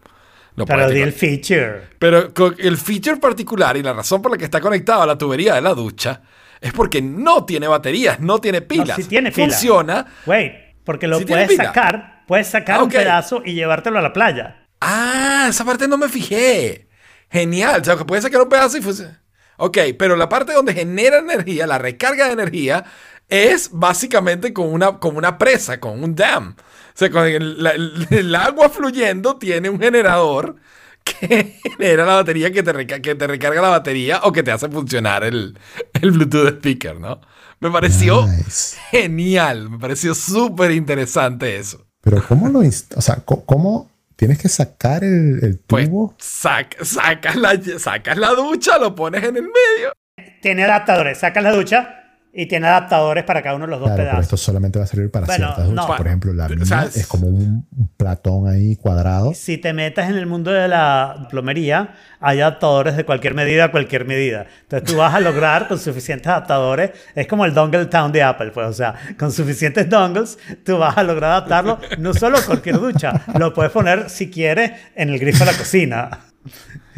Pero 0.64 0.88
di 0.88 1.00
el 1.00 1.12
feature. 1.12 1.82
pero 1.98 2.32
con 2.32 2.54
el 2.58 2.76
feature 2.78 3.16
particular 3.18 3.76
y 3.76 3.82
la 3.82 3.92
razón 3.92 4.22
por 4.22 4.30
la 4.32 4.38
que 4.38 4.44
está 4.44 4.60
conectado 4.60 5.02
a 5.02 5.06
la 5.06 5.18
tubería 5.18 5.54
de 5.54 5.60
la 5.60 5.74
ducha 5.74 6.22
es 6.60 6.72
porque 6.72 7.02
no 7.02 7.44
tiene 7.44 7.68
baterías, 7.68 8.20
no 8.20 8.38
tiene 8.38 8.62
pilas. 8.62 8.96
sí 8.96 9.04
tiene 9.04 9.30
pila. 9.30 9.46
Funciona. 9.48 10.06
Wait, 10.24 10.52
porque 10.84 11.06
lo 11.06 11.18
Sí 11.18 11.26
puedes 11.26 11.54
sacar, 11.56 12.22
puedes 12.26 12.46
sacar 12.46 12.80
Ah, 12.80 12.82
un 12.84 12.88
pedazo 12.88 13.42
y 13.44 13.52
llevártelo 13.52 13.98
a 13.98 14.02
la 14.02 14.12
playa. 14.14 14.66
Ah, 14.80 15.46
esa 15.50 15.64
parte 15.64 15.86
no 15.88 15.98
me 15.98 16.08
fijé. 16.08 16.88
Genial. 17.30 17.80
O 17.82 17.84
sea, 17.84 17.96
que 17.96 18.04
puedes 18.04 18.24
sacar 18.24 18.40
un 18.40 18.48
pedazo 18.48 18.78
y 18.78 18.82
funciona. 18.82 19.22
Ok, 19.58 19.78
pero 19.98 20.16
la 20.16 20.28
parte 20.28 20.52
donde 20.52 20.74
genera 20.74 21.18
energía, 21.18 21.66
la 21.66 21.78
recarga 21.78 22.26
de 22.26 22.32
energía, 22.32 22.84
es 23.28 23.70
básicamente 23.72 24.52
con 24.52 24.72
una, 24.72 24.98
como 24.98 25.18
una 25.18 25.38
presa, 25.38 25.80
con 25.80 26.02
un 26.02 26.14
dam. 26.14 26.54
O 26.96 26.98
sea, 26.98 27.10
con 27.10 27.26
el, 27.26 27.62
la- 27.62 27.72
el- 27.72 28.06
el 28.10 28.34
agua 28.34 28.70
fluyendo 28.70 29.36
tiene 29.36 29.68
un 29.68 29.78
generador 29.78 30.56
que 31.04 31.58
genera 31.78 32.06
la 32.06 32.14
batería, 32.14 32.50
que 32.50 32.62
te, 32.62 32.72
reca- 32.72 33.02
que 33.02 33.14
te 33.14 33.26
recarga 33.26 33.60
la 33.60 33.68
batería 33.68 34.20
o 34.22 34.32
que 34.32 34.42
te 34.42 34.50
hace 34.50 34.68
funcionar 34.70 35.22
el, 35.22 35.58
el 36.00 36.10
Bluetooth 36.10 36.48
speaker, 36.56 36.98
¿no? 36.98 37.20
Me 37.60 37.70
pareció 37.70 38.26
Nice. 38.26 38.78
genial, 38.90 39.68
me 39.68 39.78
pareció 39.78 40.14
súper 40.14 40.70
interesante 40.70 41.56
eso. 41.56 41.86
Pero 42.00 42.24
¿cómo 42.26 42.48
lo 42.48 42.60
O 42.60 43.00
sea, 43.02 43.16
¿cómo 43.26 43.90
tienes 44.16 44.38
que 44.38 44.48
sacar 44.48 45.04
el, 45.04 45.40
el 45.42 45.58
Pues 45.66 45.88
tubo? 45.90 46.14
sac- 46.18 46.82
sacas, 46.82 47.36
la, 47.36 47.60
sacas 47.78 48.16
la 48.16 48.30
ducha, 48.30 48.78
lo 48.78 48.94
pones 48.94 49.22
en 49.22 49.36
el 49.36 49.42
medio. 49.44 49.92
Tiene 50.40 50.64
adaptadores, 50.64 51.18
sacas 51.18 51.42
la 51.42 51.52
ducha 51.52 52.05
Y 52.38 52.44
tiene 52.44 52.66
adaptadores 52.66 53.24
para 53.24 53.40
cada 53.40 53.56
uno 53.56 53.64
de 53.64 53.70
los 53.70 53.80
dos 53.80 53.88
Claro, 53.88 53.96
pero 53.96 54.10
pedazos. 54.10 54.24
esto 54.24 54.36
solamente 54.36 54.78
va 54.78 54.84
a 54.84 54.88
servir 54.88 55.10
para 55.10 55.24
Bueno, 55.24 55.46
ciertas 55.46 55.68
duchas. 55.70 55.88
no. 55.88 55.96
Por 55.96 56.06
ejemplo, 56.06 56.32
la 56.34 56.48
mía 56.48 56.58
O 56.60 56.66
sea, 56.66 56.84
es 56.84 57.06
como 57.06 57.28
un, 57.28 57.66
platón 57.96 58.46
ahí 58.46 58.76
cuadrado. 58.76 59.32
Si 59.32 59.56
te 59.56 59.72
metes 59.72 60.06
en 60.06 60.16
el 60.16 60.26
mundo 60.26 60.50
de 60.50 60.68
la 60.68 61.28
plomería, 61.30 61.94
hay 62.20 62.42
adaptadores 62.42 62.94
de 62.94 63.04
cualquier 63.04 63.32
medida, 63.32 63.70
cualquier 63.70 64.04
medida. 64.04 64.46
Entonces 64.64 64.86
tú 64.86 64.98
vas 64.98 65.14
a 65.14 65.20
lograr 65.20 65.66
con 65.66 65.78
suficientes 65.78 66.26
adaptadores, 66.26 66.90
es 67.14 67.26
como 67.26 67.46
el 67.46 67.54
Dongle 67.54 67.86
Town 67.86 68.12
de 68.12 68.22
Apple, 68.22 68.50
pues, 68.50 68.66
o 68.66 68.72
sea, 68.74 68.94
con 69.18 69.32
suficientes 69.32 69.88
dongles 69.88 70.38
tú 70.62 70.76
vas 70.76 70.98
a 70.98 71.02
lograr 71.02 71.30
adaptarlo 71.30 71.78
no 71.98 72.12
solo 72.12 72.36
a 72.36 72.42
cualquier 72.42 72.78
ducha, 72.78 73.22
lo 73.38 73.54
puedes 73.54 73.72
poner 73.72 74.10
si 74.10 74.30
quieres 74.30 74.72
en 74.94 75.08
el 75.08 75.18
grifo 75.18 75.44
de 75.46 75.52
la 75.52 75.56
cocina. 75.56 76.10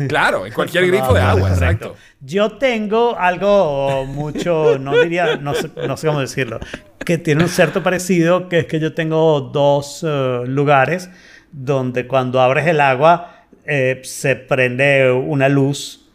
Claro, 0.09 0.47
en 0.47 0.53
cualquier 0.53 0.87
grifo 0.87 1.13
de 1.15 1.21
agua, 1.21 1.49
exacto. 1.51 1.97
Yo 2.21 2.53
tengo 2.53 3.17
algo 3.19 4.05
mucho, 4.07 4.79
no 4.79 4.97
diría, 4.97 5.37
no 5.37 5.55
sé, 5.55 5.71
no 5.87 5.97
sé 5.97 6.07
cómo 6.07 6.21
decirlo, 6.21 6.61
que 7.05 7.19
tiene 7.19 7.43
un 7.43 7.49
cierto 7.49 7.83
parecido, 7.83 8.49
que 8.49 8.61
es 8.61 8.67
que 8.67 8.79
yo 8.81 8.95
tengo 8.95 9.41
dos 9.41 10.05
eh, 10.07 10.43
lugares 10.47 11.11
donde 11.53 12.07
cuando 12.07 12.41
abres 12.41 12.67
el 12.67 12.81
agua 12.81 13.45
eh, 13.65 14.01
se 14.05 14.37
prende 14.37 15.11
una 15.11 15.49
luz 15.49 16.09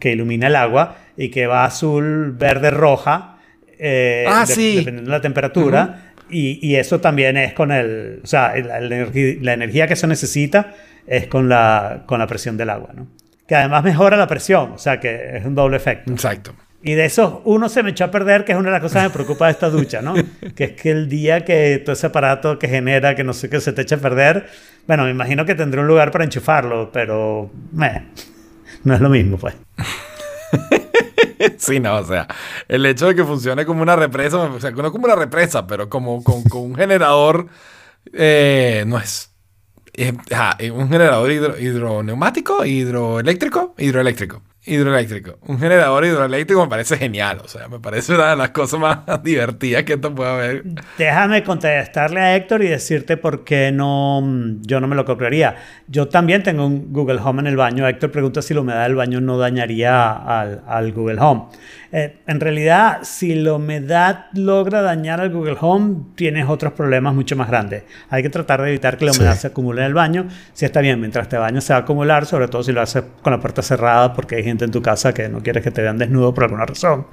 que 0.00 0.12
ilumina 0.12 0.46
el 0.48 0.56
agua 0.56 0.96
y 1.16 1.30
que 1.30 1.46
va 1.46 1.64
azul, 1.64 2.32
verde, 2.32 2.70
roja, 2.70 3.38
eh, 3.78 4.24
Ah, 4.28 4.44
de- 4.46 4.54
sí. 4.54 4.76
dependiendo 4.76 5.10
de 5.10 5.16
la 5.16 5.20
temperatura. 5.22 6.12
Y, 6.34 6.58
y 6.60 6.76
eso 6.76 7.00
también 7.00 7.36
es 7.36 7.52
con 7.52 7.70
el, 7.70 8.20
o 8.22 8.26
sea, 8.26 8.54
la, 8.56 8.80
la 8.80 9.06
la 9.40 9.52
energía 9.52 9.86
que 9.86 9.96
se 9.96 10.06
necesita 10.06 10.74
es 11.06 11.26
con 11.26 11.48
la, 11.48 12.02
con 12.06 12.18
la 12.18 12.26
presión 12.26 12.56
del 12.56 12.70
agua, 12.70 12.90
¿no? 12.94 13.06
Que 13.46 13.54
además 13.54 13.84
mejora 13.84 14.16
la 14.16 14.26
presión, 14.26 14.72
o 14.72 14.78
sea 14.78 14.98
que 15.00 15.36
es 15.36 15.44
un 15.44 15.54
doble 15.54 15.76
efecto. 15.76 16.10
Exacto. 16.10 16.54
Y 16.82 16.92
de 16.94 17.06
esos, 17.06 17.40
uno 17.44 17.68
se 17.70 17.82
me 17.82 17.90
echó 17.90 18.04
a 18.04 18.10
perder, 18.10 18.44
que 18.44 18.52
es 18.52 18.58
una 18.58 18.68
de 18.68 18.72
las 18.72 18.82
cosas 18.82 19.02
que 19.02 19.08
me 19.08 19.14
preocupa 19.14 19.46
de 19.46 19.52
esta 19.52 19.70
ducha, 19.70 20.02
¿no? 20.02 20.14
Que 20.54 20.64
es 20.64 20.72
que 20.72 20.90
el 20.90 21.08
día 21.08 21.42
que 21.42 21.80
todo 21.82 21.94
ese 21.94 22.08
aparato 22.08 22.58
que 22.58 22.68
genera, 22.68 23.14
que 23.14 23.24
no 23.24 23.32
sé 23.32 23.48
qué, 23.48 23.60
se 23.60 23.72
te 23.72 23.82
echa 23.82 23.96
a 23.96 24.00
perder, 24.00 24.46
bueno, 24.86 25.04
me 25.04 25.10
imagino 25.10 25.46
que 25.46 25.54
tendré 25.54 25.80
un 25.80 25.86
lugar 25.86 26.10
para 26.10 26.24
enchufarlo, 26.24 26.90
pero 26.92 27.50
meh, 27.72 28.02
no 28.84 28.94
es 28.94 29.00
lo 29.00 29.08
mismo, 29.08 29.38
pues. 29.38 29.54
Sí, 31.58 31.80
no, 31.80 31.96
o 31.96 32.04
sea, 32.04 32.26
el 32.68 32.84
hecho 32.86 33.06
de 33.08 33.14
que 33.14 33.24
funcione 33.24 33.64
como 33.66 33.82
una 33.82 33.96
represa, 33.96 34.38
o 34.38 34.60
sea, 34.60 34.70
no 34.70 34.92
como 34.92 35.06
una 35.06 35.16
represa, 35.16 35.66
pero 35.66 35.88
como 35.88 36.22
con, 36.22 36.42
un 36.52 36.74
generador, 36.74 37.48
eh, 38.12 38.84
no 38.86 38.98
es. 38.98 39.30
eh, 39.94 40.12
un 40.70 40.88
generador 40.88 41.30
hidro, 41.30 41.58
hidroneumático, 41.58 42.64
hidroeléctrico, 42.64 43.74
hidroeléctrico, 43.78 44.42
hidroeléctrico. 44.66 45.38
Un 45.46 45.58
generador 45.58 46.04
hidroeléctrico 46.04 46.62
me 46.62 46.68
parece 46.68 46.96
genial, 46.96 47.40
o 47.44 47.48
sea, 47.48 47.68
me 47.68 47.80
parece 47.80 48.14
una 48.14 48.30
de 48.30 48.36
las 48.36 48.50
cosas 48.50 48.80
más 48.80 48.98
divertidas 49.22 49.84
que 49.84 49.94
esto 49.94 50.14
puede 50.14 50.30
haber. 50.30 50.64
Déjame 50.96 51.42
contestarle 51.42 52.20
a 52.20 52.36
Héctor 52.36 52.62
y 52.62 52.68
decirte 52.68 53.16
por 53.16 53.44
qué 53.44 53.72
no, 53.72 54.20
mm, 54.22 54.62
yo 54.62 54.80
no 54.80 54.86
me 54.86 54.96
lo 54.96 55.04
compraría. 55.04 55.56
Yo 55.86 56.08
también 56.08 56.42
tengo 56.42 56.66
un 56.66 56.92
Google 56.92 57.20
Home 57.22 57.40
en 57.40 57.46
el 57.48 57.56
baño. 57.56 57.86
Héctor 57.86 58.10
pregunta 58.10 58.42
si 58.42 58.54
la 58.54 58.60
humedad 58.60 58.84
del 58.84 58.94
baño 58.94 59.20
no 59.20 59.38
dañaría 59.38 60.12
al, 60.12 60.62
al 60.66 60.92
Google 60.92 61.20
Home. 61.20 61.46
Eh, 61.96 62.16
en 62.26 62.40
realidad, 62.40 62.98
si 63.02 63.36
la 63.36 63.52
humedad 63.52 64.26
logra 64.32 64.82
dañar 64.82 65.20
al 65.20 65.30
Google 65.30 65.56
Home, 65.60 65.96
tienes 66.16 66.48
otros 66.48 66.72
problemas 66.72 67.14
mucho 67.14 67.36
más 67.36 67.46
grandes. 67.48 67.84
Hay 68.10 68.20
que 68.24 68.30
tratar 68.30 68.60
de 68.62 68.70
evitar 68.70 68.98
que 68.98 69.04
la 69.04 69.12
humedad 69.12 69.34
Sí. 69.34 69.42
se 69.42 69.46
acumule 69.46 69.82
en 69.82 69.86
el 69.86 69.94
baño. 69.94 70.26
Si 70.54 70.64
está 70.64 70.80
bien, 70.80 70.98
mientras 70.98 71.28
te 71.28 71.36
bañas 71.38 71.62
se 71.62 71.72
va 71.72 71.78
a 71.78 71.82
acumular, 71.82 72.26
sobre 72.26 72.48
todo 72.48 72.64
si 72.64 72.72
lo 72.72 72.80
haces 72.80 73.04
con 73.22 73.32
la 73.32 73.38
puerta 73.38 73.62
cerrada 73.62 74.12
porque 74.12 74.34
hay 74.34 74.42
gente 74.42 74.64
en 74.64 74.72
tu 74.72 74.82
casa 74.82 75.14
que 75.14 75.28
no 75.28 75.40
quieres 75.40 75.62
que 75.62 75.70
te 75.70 75.82
vean 75.82 75.96
desnudo 75.98 76.34
por 76.34 76.42
alguna 76.44 76.66
razón. 76.66 77.06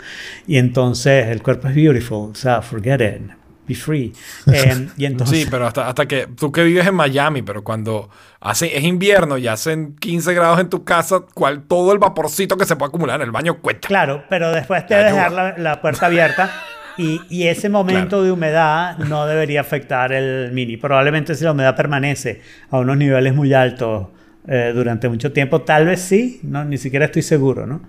Y 0.48 0.58
entonces 0.58 1.28
el 1.28 1.44
cuerpo 1.44 1.68
es 1.68 1.76
beautiful, 1.76 2.32
o 2.32 2.36
sea, 2.36 2.64
forget 2.64 3.02
it, 3.02 3.22
be 3.68 3.76
free. 3.76 4.14
Eh, 4.54 4.88
y 4.98 5.06
entonces, 5.06 5.44
Sí, 5.44 5.48
pero 5.50 5.68
hasta, 5.68 5.88
hasta 5.88 6.06
que 6.06 6.28
tú 6.28 6.52
que 6.52 6.64
vives 6.64 6.86
en 6.88 6.96
Miami, 6.96 7.42
pero 7.42 7.64
cuando 7.64 8.10
hace, 8.40 8.76
es 8.76 8.84
invierno 8.84 9.38
y 9.38 9.48
hacen 9.48 9.96
15 9.96 10.34
grados 10.34 10.60
en 10.60 10.70
tu 10.70 10.84
casa, 10.84 11.22
cual, 11.34 11.64
todo 11.64 11.94
el 11.94 12.00
vaporcito 12.00 12.58
que 12.58 12.66
se 12.66 12.76
puede 12.76 12.90
acumular 12.90 13.22
en 13.22 13.28
el 13.28 13.32
baño 13.32 13.60
cuenta. 13.62 13.88
claro, 13.88 14.24
pero 14.30 14.52
después 14.52 14.86
te 14.88 14.96
dejar 14.96 15.32
la, 15.32 15.58
la 15.58 15.82
puerta 15.82 16.08
abierta. 16.08 16.52
Y, 16.98 17.22
y 17.30 17.48
ese 17.48 17.70
momento 17.70 18.22
de 18.22 18.32
humedad 18.32 18.98
no 18.98 19.26
debería 19.26 19.62
afectar 19.62 20.12
el 20.12 20.52
mini. 20.52 20.78
Probablemente 20.78 21.36
si 21.36 21.44
la 21.44 21.54
humedad 21.54 21.76
permanece 21.76 22.42
a 22.70 22.80
unos 22.80 22.98
niveles 22.98 23.34
muy 23.34 23.54
altos 23.54 24.08
eh, 24.48 24.72
durante 24.74 25.08
mucho 25.08 25.32
tiempo, 25.32 25.62
tal 25.62 25.86
vez 25.86 26.02
sí, 26.02 26.40
no, 26.44 26.66
ni 26.66 26.78
siquiera 26.78 27.06
estoy 27.06 27.22
seguro, 27.22 27.66
¿no? 27.66 27.82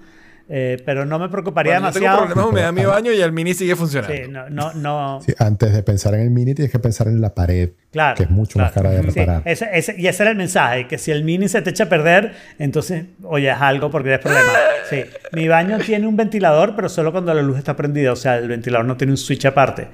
Eh, 0.54 0.76
pero 0.84 1.06
no 1.06 1.18
me 1.18 1.30
preocuparía 1.30 1.74
Bueno, 1.80 1.86
yo 1.88 1.92
tengo 1.94 2.04
demasiado. 2.04 2.26
problemas 2.26 2.52
humedad 2.52 2.68
en 2.68 2.74
mi 2.74 2.84
baño 2.84 3.10
y 3.12 3.22
el 3.22 3.32
mini 3.32 3.54
sigue 3.54 3.74
funcionando. 3.74 4.14
Sí, 4.14 4.22
no, 4.28 4.50
no, 4.50 4.74
no. 4.74 5.20
Sí, 5.24 5.32
antes 5.38 5.72
de 5.72 5.82
pensar 5.82 6.12
en 6.12 6.20
el 6.20 6.30
mini, 6.30 6.52
tienes 6.52 6.70
que 6.70 6.78
pensar 6.78 7.06
en 7.08 7.22
la 7.22 7.34
pared, 7.34 7.70
Claro, 7.90 8.16
que 8.16 8.24
es 8.24 8.30
mucho 8.30 8.58
más 8.58 8.70
claro. 8.70 8.90
cara 8.90 9.00
de 9.02 9.10
Sí, 9.10 9.18
reparar. 9.20 9.42
ese- 9.46 9.70
ese- 9.72 9.94
y 9.98 10.06
ese 10.08 10.22
era 10.24 10.30
el 10.30 10.36
mensaje, 10.36 10.86
que 10.86 10.98
si 10.98 11.10
el 11.10 11.24
mini 11.24 11.48
se 11.48 11.62
te 11.62 11.70
echa 11.70 11.84
a 11.84 11.88
perder, 11.88 12.34
entonces, 12.58 13.04
oye, 13.22 13.48
es 13.50 13.56
algo 13.58 13.90
porque 13.90 14.12
es 14.12 14.20
problema. 14.20 14.44
Sí, 14.90 15.02
mi 15.32 15.48
baño 15.48 15.78
tiene 15.78 16.06
un 16.06 16.16
ventilador, 16.16 16.76
pero 16.76 16.90
solo 16.90 17.12
cuando 17.12 17.32
la 17.32 17.40
luz 17.40 17.56
está 17.56 17.74
prendida, 17.74 18.12
o 18.12 18.16
sea, 18.16 18.36
el 18.36 18.48
ventilador 18.48 18.84
no 18.84 18.98
tiene 18.98 19.14
un 19.14 19.16
switch 19.16 19.46
aparte. 19.46 19.88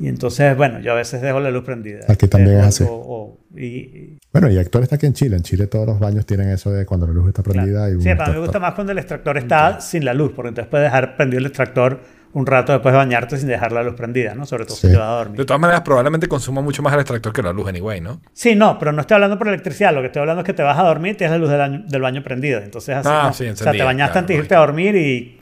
Y 0.00 0.08
entonces, 0.08 0.56
bueno, 0.56 0.80
yo 0.80 0.92
a 0.92 0.96
veces 0.96 1.22
dejo 1.22 1.38
la 1.40 1.50
luz 1.50 1.62
prendida. 1.64 2.00
Aquí 2.08 2.26
también 2.26 2.58
es 2.58 2.66
así. 2.66 2.84
o- 2.84 2.88
o- 2.92 3.38
y- 3.56 3.64
y- 3.66 4.18
Bueno, 4.32 4.50
y 4.50 4.58
Héctor 4.58 4.82
está 4.82 4.96
aquí 4.96 5.06
en 5.06 5.12
Chile. 5.12 5.36
En 5.36 5.42
Chile 5.42 5.68
todos 5.68 5.86
los 5.86 6.00
baños 6.00 6.26
tienen 6.26 6.48
eso 6.48 6.72
de 6.72 6.84
cuando 6.84 7.06
la 7.06 7.12
luz 7.12 7.28
está 7.28 7.42
prendida. 7.44 7.88
Y 7.88 7.94
un 7.94 8.02
sí, 8.02 8.08
para 8.16 8.28
mí 8.30 8.34
me 8.34 8.40
gusta 8.40 8.58
más 8.58 8.74
cuando 8.74 8.90
el 8.92 8.98
extractor 8.98 9.38
está 9.38 9.80
sin 9.80 10.04
la 10.04 10.12
luz, 10.12 10.32
porque 10.34 10.48
entonces 10.48 10.68
puedes 10.68 10.86
dejar 10.86 11.16
prendido 11.16 11.38
el 11.38 11.46
extractor 11.46 12.00
un 12.32 12.44
rato 12.46 12.72
después 12.72 12.92
de 12.92 12.96
bañarte 12.96 13.36
sin 13.38 13.46
dejar 13.46 13.70
la 13.70 13.84
luz 13.84 13.94
prendida, 13.94 14.34
¿no? 14.34 14.44
Sobre 14.44 14.64
todo 14.64 14.74
si 14.74 14.88
te 14.88 14.96
vas 14.96 15.06
a 15.08 15.12
dormir. 15.18 15.38
De 15.38 15.44
todas 15.44 15.60
maneras, 15.60 15.82
probablemente 15.82 16.26
consuma 16.26 16.60
mucho 16.60 16.82
más 16.82 16.92
el 16.94 16.98
extractor 16.98 17.32
que 17.32 17.42
la 17.42 17.52
luz 17.52 17.68
anyway, 17.68 18.00
¿no? 18.00 18.20
Sí, 18.32 18.56
no, 18.56 18.76
pero 18.76 18.90
no 18.90 19.00
estoy 19.02 19.14
hablando 19.14 19.38
por 19.38 19.46
electricidad. 19.46 19.94
Lo 19.94 20.00
que 20.00 20.06
estoy 20.06 20.18
hablando 20.18 20.40
es 20.40 20.46
que 20.46 20.52
te 20.54 20.64
vas 20.64 20.76
a 20.76 20.82
dormir 20.82 21.12
y 21.12 21.16
tienes 21.18 21.30
la 21.30 21.38
luz 21.38 21.48
del 21.50 21.58
baño, 21.60 21.84
del 21.86 22.02
baño 22.02 22.24
prendida. 22.24 22.58
Entonces, 22.64 22.96
así. 22.96 23.08
Ah, 23.08 23.26
¿no? 23.28 23.32
sí, 23.32 23.46
o 23.46 23.54
sea, 23.54 23.70
te 23.70 23.80
bañaste 23.84 24.10
claro, 24.14 24.18
antes 24.18 24.36
de 24.36 24.42
irte 24.42 24.54
a 24.56 24.58
dormir 24.58 24.96
y. 24.96 25.40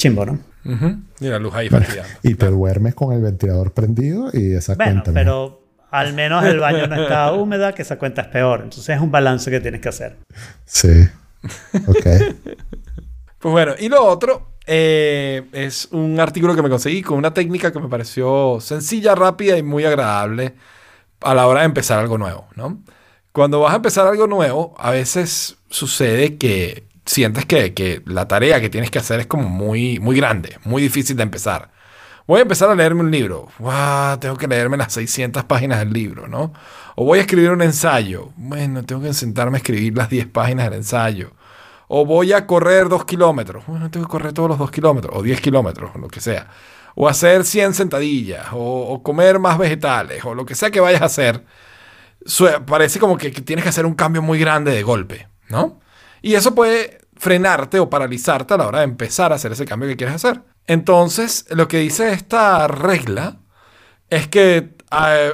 Chimbo, 0.00 0.24
¿no? 0.24 0.38
Ujú. 0.64 0.96
Y 1.20 1.26
la 1.26 1.38
luz 1.38 1.54
ahí 1.54 1.68
fastidiando. 1.68 2.10
Y 2.22 2.34
te 2.34 2.46
duermes 2.46 2.94
con 2.94 3.12
el 3.12 3.20
ventilador 3.20 3.72
prendido 3.72 4.30
y 4.32 4.54
esa 4.54 4.74
Bueno, 4.74 5.02
cuenta. 5.02 5.10
¿no? 5.10 5.14
pero 5.14 5.62
al 5.90 6.14
menos 6.14 6.42
el 6.46 6.58
baño 6.58 6.86
no 6.86 7.02
está 7.02 7.30
húmeda, 7.34 7.74
que 7.74 7.82
esa 7.82 7.98
cuenta 7.98 8.22
es 8.22 8.28
peor. 8.28 8.60
Entonces, 8.64 8.96
es 8.96 9.02
un 9.02 9.10
balance 9.10 9.50
que 9.50 9.60
tienes 9.60 9.82
que 9.82 9.90
hacer. 9.90 10.16
Sí. 10.64 11.06
Ok. 11.86 12.06
Pues 13.40 13.52
bueno, 13.52 13.72
y 13.78 13.88
lo 13.88 14.04
otro 14.04 14.56
eh, 14.66 15.48
es 15.52 15.88
un 15.92 16.20
artículo 16.20 16.54
que 16.54 16.60
me 16.60 16.68
conseguí 16.68 17.00
con 17.00 17.16
una 17.16 17.32
técnica 17.32 17.72
que 17.72 17.80
me 17.80 17.88
pareció 17.88 18.58
sencilla, 18.60 19.14
rápida 19.14 19.56
y 19.56 19.62
muy 19.62 19.82
agradable 19.86 20.56
a 21.22 21.34
la 21.34 21.46
hora 21.46 21.60
de 21.60 21.66
empezar 21.66 21.98
algo 22.00 22.18
nuevo, 22.18 22.48
¿no? 22.54 22.82
Cuando 23.32 23.60
vas 23.60 23.72
a 23.72 23.76
empezar 23.76 24.06
algo 24.06 24.26
nuevo, 24.26 24.74
a 24.76 24.90
veces 24.90 25.56
sucede 25.70 26.36
que 26.36 26.89
sientes 27.10 27.44
que, 27.44 27.74
que 27.74 28.02
la 28.06 28.28
tarea 28.28 28.60
que 28.60 28.70
tienes 28.70 28.90
que 28.90 29.00
hacer 29.00 29.20
es 29.20 29.26
como 29.26 29.48
muy, 29.48 29.98
muy 29.98 30.16
grande, 30.16 30.58
muy 30.64 30.80
difícil 30.80 31.16
de 31.16 31.24
empezar. 31.24 31.70
Voy 32.26 32.38
a 32.38 32.42
empezar 32.42 32.70
a 32.70 32.76
leerme 32.76 33.00
un 33.00 33.10
libro. 33.10 33.48
¡Wow! 33.58 34.18
Tengo 34.20 34.36
que 34.36 34.46
leerme 34.46 34.76
las 34.76 34.92
600 34.92 35.42
páginas 35.44 35.80
del 35.80 35.92
libro, 35.92 36.28
¿no? 36.28 36.52
O 36.94 37.04
voy 37.04 37.18
a 37.18 37.22
escribir 37.22 37.50
un 37.50 37.62
ensayo. 37.62 38.30
Bueno, 38.36 38.84
tengo 38.84 39.02
que 39.02 39.12
sentarme 39.12 39.56
a 39.56 39.58
escribir 39.58 39.96
las 39.96 40.08
10 40.08 40.28
páginas 40.28 40.66
del 40.66 40.74
ensayo. 40.74 41.32
O 41.88 42.06
voy 42.06 42.32
a 42.32 42.46
correr 42.46 42.88
2 42.88 43.04
kilómetros. 43.04 43.66
Bueno, 43.66 43.90
tengo 43.90 44.06
que 44.06 44.12
correr 44.12 44.32
todos 44.32 44.48
los 44.48 44.58
2 44.58 44.70
kilómetros. 44.70 45.16
O 45.16 45.22
10 45.22 45.40
kilómetros, 45.40 45.90
lo 45.96 46.06
que 46.06 46.20
sea. 46.20 46.46
O 46.94 47.08
hacer 47.08 47.44
100 47.44 47.74
sentadillas. 47.74 48.46
O, 48.52 49.02
comer 49.02 49.40
más 49.40 49.58
vegetales. 49.58 50.24
O 50.24 50.36
lo 50.36 50.46
que 50.46 50.54
sea 50.54 50.70
que 50.70 50.78
vayas 50.78 51.02
a 51.02 51.06
hacer. 51.06 51.44
Parece 52.66 53.00
como 53.00 53.18
que 53.18 53.30
tienes 53.32 53.64
que 53.64 53.70
hacer 53.70 53.86
un 53.86 53.94
cambio 53.94 54.22
muy 54.22 54.38
grande 54.38 54.70
de 54.70 54.84
golpe, 54.84 55.26
¿no? 55.48 55.80
Y 56.22 56.34
eso 56.34 56.54
puede 56.54 56.99
frenarte 57.20 57.78
o 57.78 57.90
paralizarte 57.90 58.54
a 58.54 58.56
la 58.56 58.66
hora 58.66 58.78
de 58.78 58.84
empezar 58.84 59.30
a 59.30 59.34
hacer 59.36 59.52
ese 59.52 59.66
cambio 59.66 59.88
que 59.90 59.96
quieres 59.96 60.16
hacer. 60.16 60.42
Entonces, 60.66 61.44
lo 61.50 61.68
que 61.68 61.78
dice 61.78 62.12
esta 62.12 62.66
regla 62.66 63.40
es 64.08 64.26
que 64.26 64.74
eh, 64.90 65.32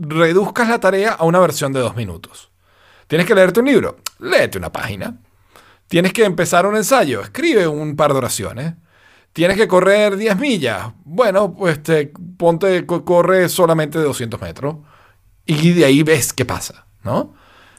reduzcas 0.00 0.68
la 0.68 0.80
tarea 0.80 1.12
a 1.12 1.24
una 1.24 1.38
versión 1.38 1.72
de 1.72 1.80
dos 1.80 1.94
minutos. 1.94 2.50
Tienes 3.06 3.24
que 3.26 3.36
leerte 3.36 3.60
un 3.60 3.66
libro, 3.66 3.98
léete 4.18 4.58
una 4.58 4.72
página. 4.72 5.16
Tienes 5.86 6.12
que 6.12 6.24
empezar 6.24 6.66
un 6.66 6.76
ensayo, 6.76 7.20
escribe 7.22 7.68
un 7.68 7.94
par 7.94 8.10
de 8.12 8.18
oraciones. 8.18 8.74
Tienes 9.32 9.56
que 9.56 9.68
correr 9.68 10.16
10 10.16 10.36
millas. 10.38 10.88
Bueno, 11.04 11.54
pues 11.54 11.80
te, 11.82 12.12
ponte, 12.36 12.84
co- 12.84 13.04
corre 13.04 13.48
solamente 13.48 13.98
200 14.00 14.40
metros. 14.40 14.76
Y 15.46 15.72
de 15.72 15.84
ahí 15.84 16.02
ves 16.02 16.32
qué 16.32 16.44
pasa, 16.44 16.86
¿no? 17.04 17.34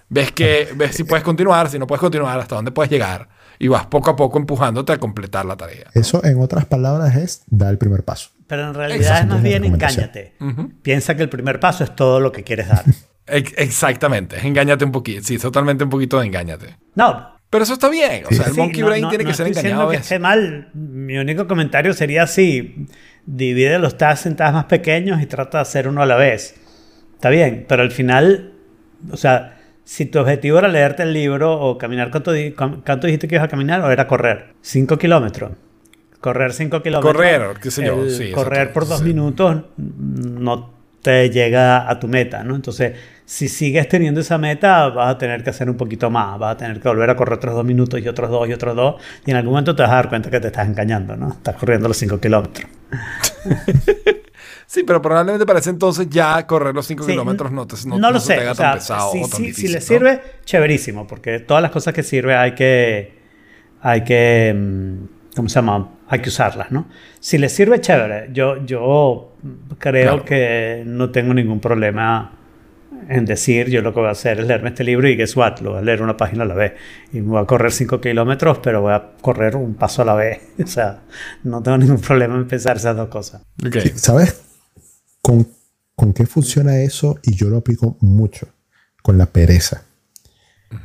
Ves, 0.08 0.32
que, 0.32 0.70
ves 0.76 0.96
si 0.96 1.04
puedes 1.04 1.24
continuar, 1.24 1.70
si 1.70 1.78
no 1.78 1.86
puedes 1.86 2.00
continuar, 2.00 2.40
hasta 2.40 2.56
dónde 2.56 2.72
puedes 2.72 2.90
llegar. 2.90 3.30
Y 3.62 3.68
vas 3.68 3.86
poco 3.88 4.10
a 4.12 4.16
poco 4.16 4.38
empujándote 4.40 4.94
a 4.94 4.98
completar 5.00 5.46
la 5.46 5.58
tarea. 5.58 5.88
Eso, 5.94 6.24
en 6.24 6.40
otras 6.42 6.66
palabras, 6.66 7.16
es 7.18 7.44
dar 7.48 7.72
el 7.72 7.78
primer 7.78 8.04
paso. 8.06 8.30
Pero 8.48 8.70
en 8.70 8.74
realidad 8.74 9.20
es 9.22 9.28
más 9.28 9.38
es 9.38 9.44
bien 9.44 9.66
engáñate. 9.66 10.34
Piensa 10.82 11.16
que 11.16 11.24
el 11.24 11.30
primer 11.30 11.60
paso 11.60 11.84
es 11.84 11.94
todo 11.96 12.20
lo 12.22 12.32
que 12.32 12.44
quieres 12.44 12.70
dar. 12.70 12.84
Ex- 13.28 13.54
Exactamente, 13.58 14.38
engáñate 14.48 14.86
un 14.86 14.92
poquito. 14.92 15.22
Sí, 15.24 15.38
totalmente 15.38 15.84
un 15.84 15.90
poquito 15.90 16.20
de 16.20 16.26
engáñate. 16.28 16.78
No, 16.96 17.38
Pero 17.52 17.64
eso 17.64 17.74
está 17.74 17.90
bien. 17.90 18.24
O 18.30 18.34
sea, 18.34 18.46
el 18.48 18.54
Sí, 18.54 18.60
monkey 18.60 18.82
no- 18.82 18.88
brain 18.88 19.04
no- 19.04 19.10
tiene 19.10 19.24
no 19.26 19.30
que 19.30 19.36
ser 19.36 19.48
estoy 19.48 19.62
engañado. 19.66 19.90
que 19.92 19.98
esté 19.98 20.18
mal. 20.20 20.70
Mi 20.74 21.18
único 21.18 21.46
comentario 21.48 21.94
sería 21.94 22.24
así: 22.24 22.88
divide 23.26 23.78
los 23.78 23.98
tasks 23.98 24.26
en 24.26 24.36
tasks 24.36 24.54
más 24.54 24.66
pequeños 24.66 25.22
y 25.22 25.26
trata 25.26 25.58
de 25.60 25.62
hacer 25.64 25.88
uno 25.88 26.02
a 26.02 26.06
la 26.06 26.16
vez. 26.16 26.56
Está 27.16 27.30
bien, 27.30 27.66
pero 27.68 27.82
al 27.84 27.92
final, 27.92 28.54
o 29.12 29.18
sea, 29.18 29.59
si 29.90 30.06
tu 30.06 30.20
objetivo 30.20 30.60
era 30.60 30.68
leerte 30.68 31.02
el 31.02 31.14
libro 31.14 31.60
o 31.60 31.80
caminar, 31.80 32.12
¿cuánto, 32.12 32.32
cuánto 32.56 33.08
dijiste 33.08 33.28
que 33.28 33.34
ibas 33.34 33.48
a 33.48 33.50
caminar 33.50 33.82
o 33.82 33.90
era 33.90 34.06
correr? 34.06 34.54
¿Cinco 34.62 35.00
kilómetros? 35.00 35.54
Correr 36.22 36.54
cinco 36.54 36.84
kilómetros. 36.84 37.12
Correr, 37.12 37.42
qué 37.60 37.72
sé 37.72 37.84
yo, 37.84 38.04
el 38.04 38.12
sí, 38.12 38.32
correr 38.32 38.72
por 38.72 38.88
dos 38.88 39.00
sí. 39.00 39.06
minutos 39.06 39.64
no 39.78 40.70
te 41.02 41.32
llega 41.32 41.90
a 41.90 42.00
tu 42.00 42.08
meta, 42.08 42.44
¿no? 42.44 42.56
Entonces, 42.56 42.98
si 43.26 43.50
sigues 43.50 43.90
teniendo 43.90 44.20
esa 44.22 44.38
meta, 44.38 44.90
vas 44.90 45.16
a 45.16 45.18
tener 45.18 45.44
que 45.44 45.50
hacer 45.50 45.68
un 45.68 45.76
poquito 45.76 46.12
más, 46.12 46.38
vas 46.38 46.54
a 46.54 46.58
tener 46.58 46.80
que 46.80 46.88
volver 46.88 47.10
a 47.10 47.16
correr 47.16 47.34
otros 47.40 47.56
dos 47.56 47.66
minutos 47.66 48.00
y 48.00 48.08
otros 48.08 48.30
dos 48.30 48.48
y 48.48 48.54
otros 48.54 48.76
dos, 48.76 49.02
y 49.26 49.32
en 49.32 49.38
algún 49.38 49.54
momento 49.54 49.76
te 49.76 49.82
vas 49.82 49.92
a 49.92 49.96
dar 49.96 50.10
cuenta 50.10 50.30
que 50.30 50.40
te 50.40 50.48
estás 50.48 50.68
engañando, 50.68 51.16
¿no? 51.16 51.30
Estás 51.30 51.56
corriendo 51.56 51.88
los 51.88 51.98
5 51.98 52.20
kilómetros. 52.20 52.70
Sí, 54.72 54.84
pero 54.84 55.02
probablemente 55.02 55.48
para 55.48 55.58
ese 55.58 55.72
entonces 55.72 56.08
ya 56.12 56.46
correr 56.46 56.76
los 56.76 56.86
5 56.86 57.04
Sí, 57.04 57.10
kilómetros 57.12 57.52
no 57.52 57.66
te, 57.66 57.76
no, 57.88 57.98
no 57.98 58.10
lo 58.10 58.14
no 58.14 58.20
se 58.20 58.36
te 58.36 58.42
sé, 58.42 58.50
o 58.50 58.54
tan 58.54 58.56
sea, 58.56 58.74
pesado 58.74 59.12
si, 59.12 59.18
o 59.18 59.22
tan 59.28 59.32
si- 59.40 59.44
difícil. 59.48 59.68
si 59.68 59.74
le 59.74 59.80
¿no? 59.80 59.86
sirve, 59.86 60.22
chéverísimo, 60.46 61.08
porque 61.08 61.40
todas 61.40 61.64
las 61.64 61.72
cosas 61.72 61.92
que 61.92 62.04
sirve 62.04 62.36
hay 62.36 62.54
que, 62.54 63.14
hay 63.82 64.04
que, 64.04 64.54
mm, 64.56 65.36
¿cómo 65.36 65.50
se 65.50 65.56
llama? 65.56 65.90
Hay 66.08 66.20
que 66.20 66.30
usarlas, 66.30 66.72
¿no? 66.72 66.88
Si 67.20 67.40
le 67.40 67.50
sirve, 67.50 67.82
chévere. 67.82 68.30
Yo, 68.32 68.64
yo 68.64 69.34
creo 69.80 70.04
Claro. 70.12 70.26
que 70.26 70.84
no 70.86 71.10
tengo 71.10 71.34
ningún 71.34 71.60
problema 71.60 72.34
en 73.08 73.26
decir, 73.26 73.70
yo 73.72 73.82
lo 73.82 73.92
que 73.92 74.02
voy 74.02 74.10
a 74.10 74.12
hacer 74.12 74.40
es 74.40 74.46
leerme 74.46 74.70
este 74.70 74.84
libro 74.84 75.10
y 75.10 75.16
guess 75.16 75.36
what, 75.36 75.62
lo 75.62 75.72
voy 75.72 75.80
a 75.80 75.82
leer 75.82 76.04
una 76.04 76.16
página 76.16 76.44
a 76.44 76.46
la 76.48 76.54
vez. 76.54 76.74
Y 77.12 77.22
me 77.22 77.30
voy 77.30 77.42
a 77.42 77.46
correr 77.46 77.72
5 77.72 78.00
kilómetros, 78.00 78.60
pero 78.60 78.82
voy 78.82 78.94
a 78.94 79.14
correr 79.20 79.56
un 79.56 79.74
paso 79.74 80.04
a 80.04 80.06
la 80.06 80.14
vez. 80.14 80.42
O 80.64 80.68
sea, 80.68 81.00
no 81.44 81.64
tengo 81.64 81.80
ningún 81.80 82.02
problema 82.02 82.36
en 82.36 82.48
pensar 82.48 82.78
esas 82.78 82.96
dos 82.96 83.08
cosas. 83.10 83.42
Ok. 83.66 83.78
Sí, 83.82 83.90
¿Sabes 83.96 84.46
con, 85.22 85.48
con 85.96 86.14
qué 86.14 86.26
funciona 86.26 86.78
eso? 86.80 87.20
Y 87.24 87.36
yo 87.36 87.50
lo 87.50 87.58
aplico 87.58 87.98
mucho 88.02 88.48
con 89.04 89.18
la 89.18 89.28
pereza. 89.28 89.84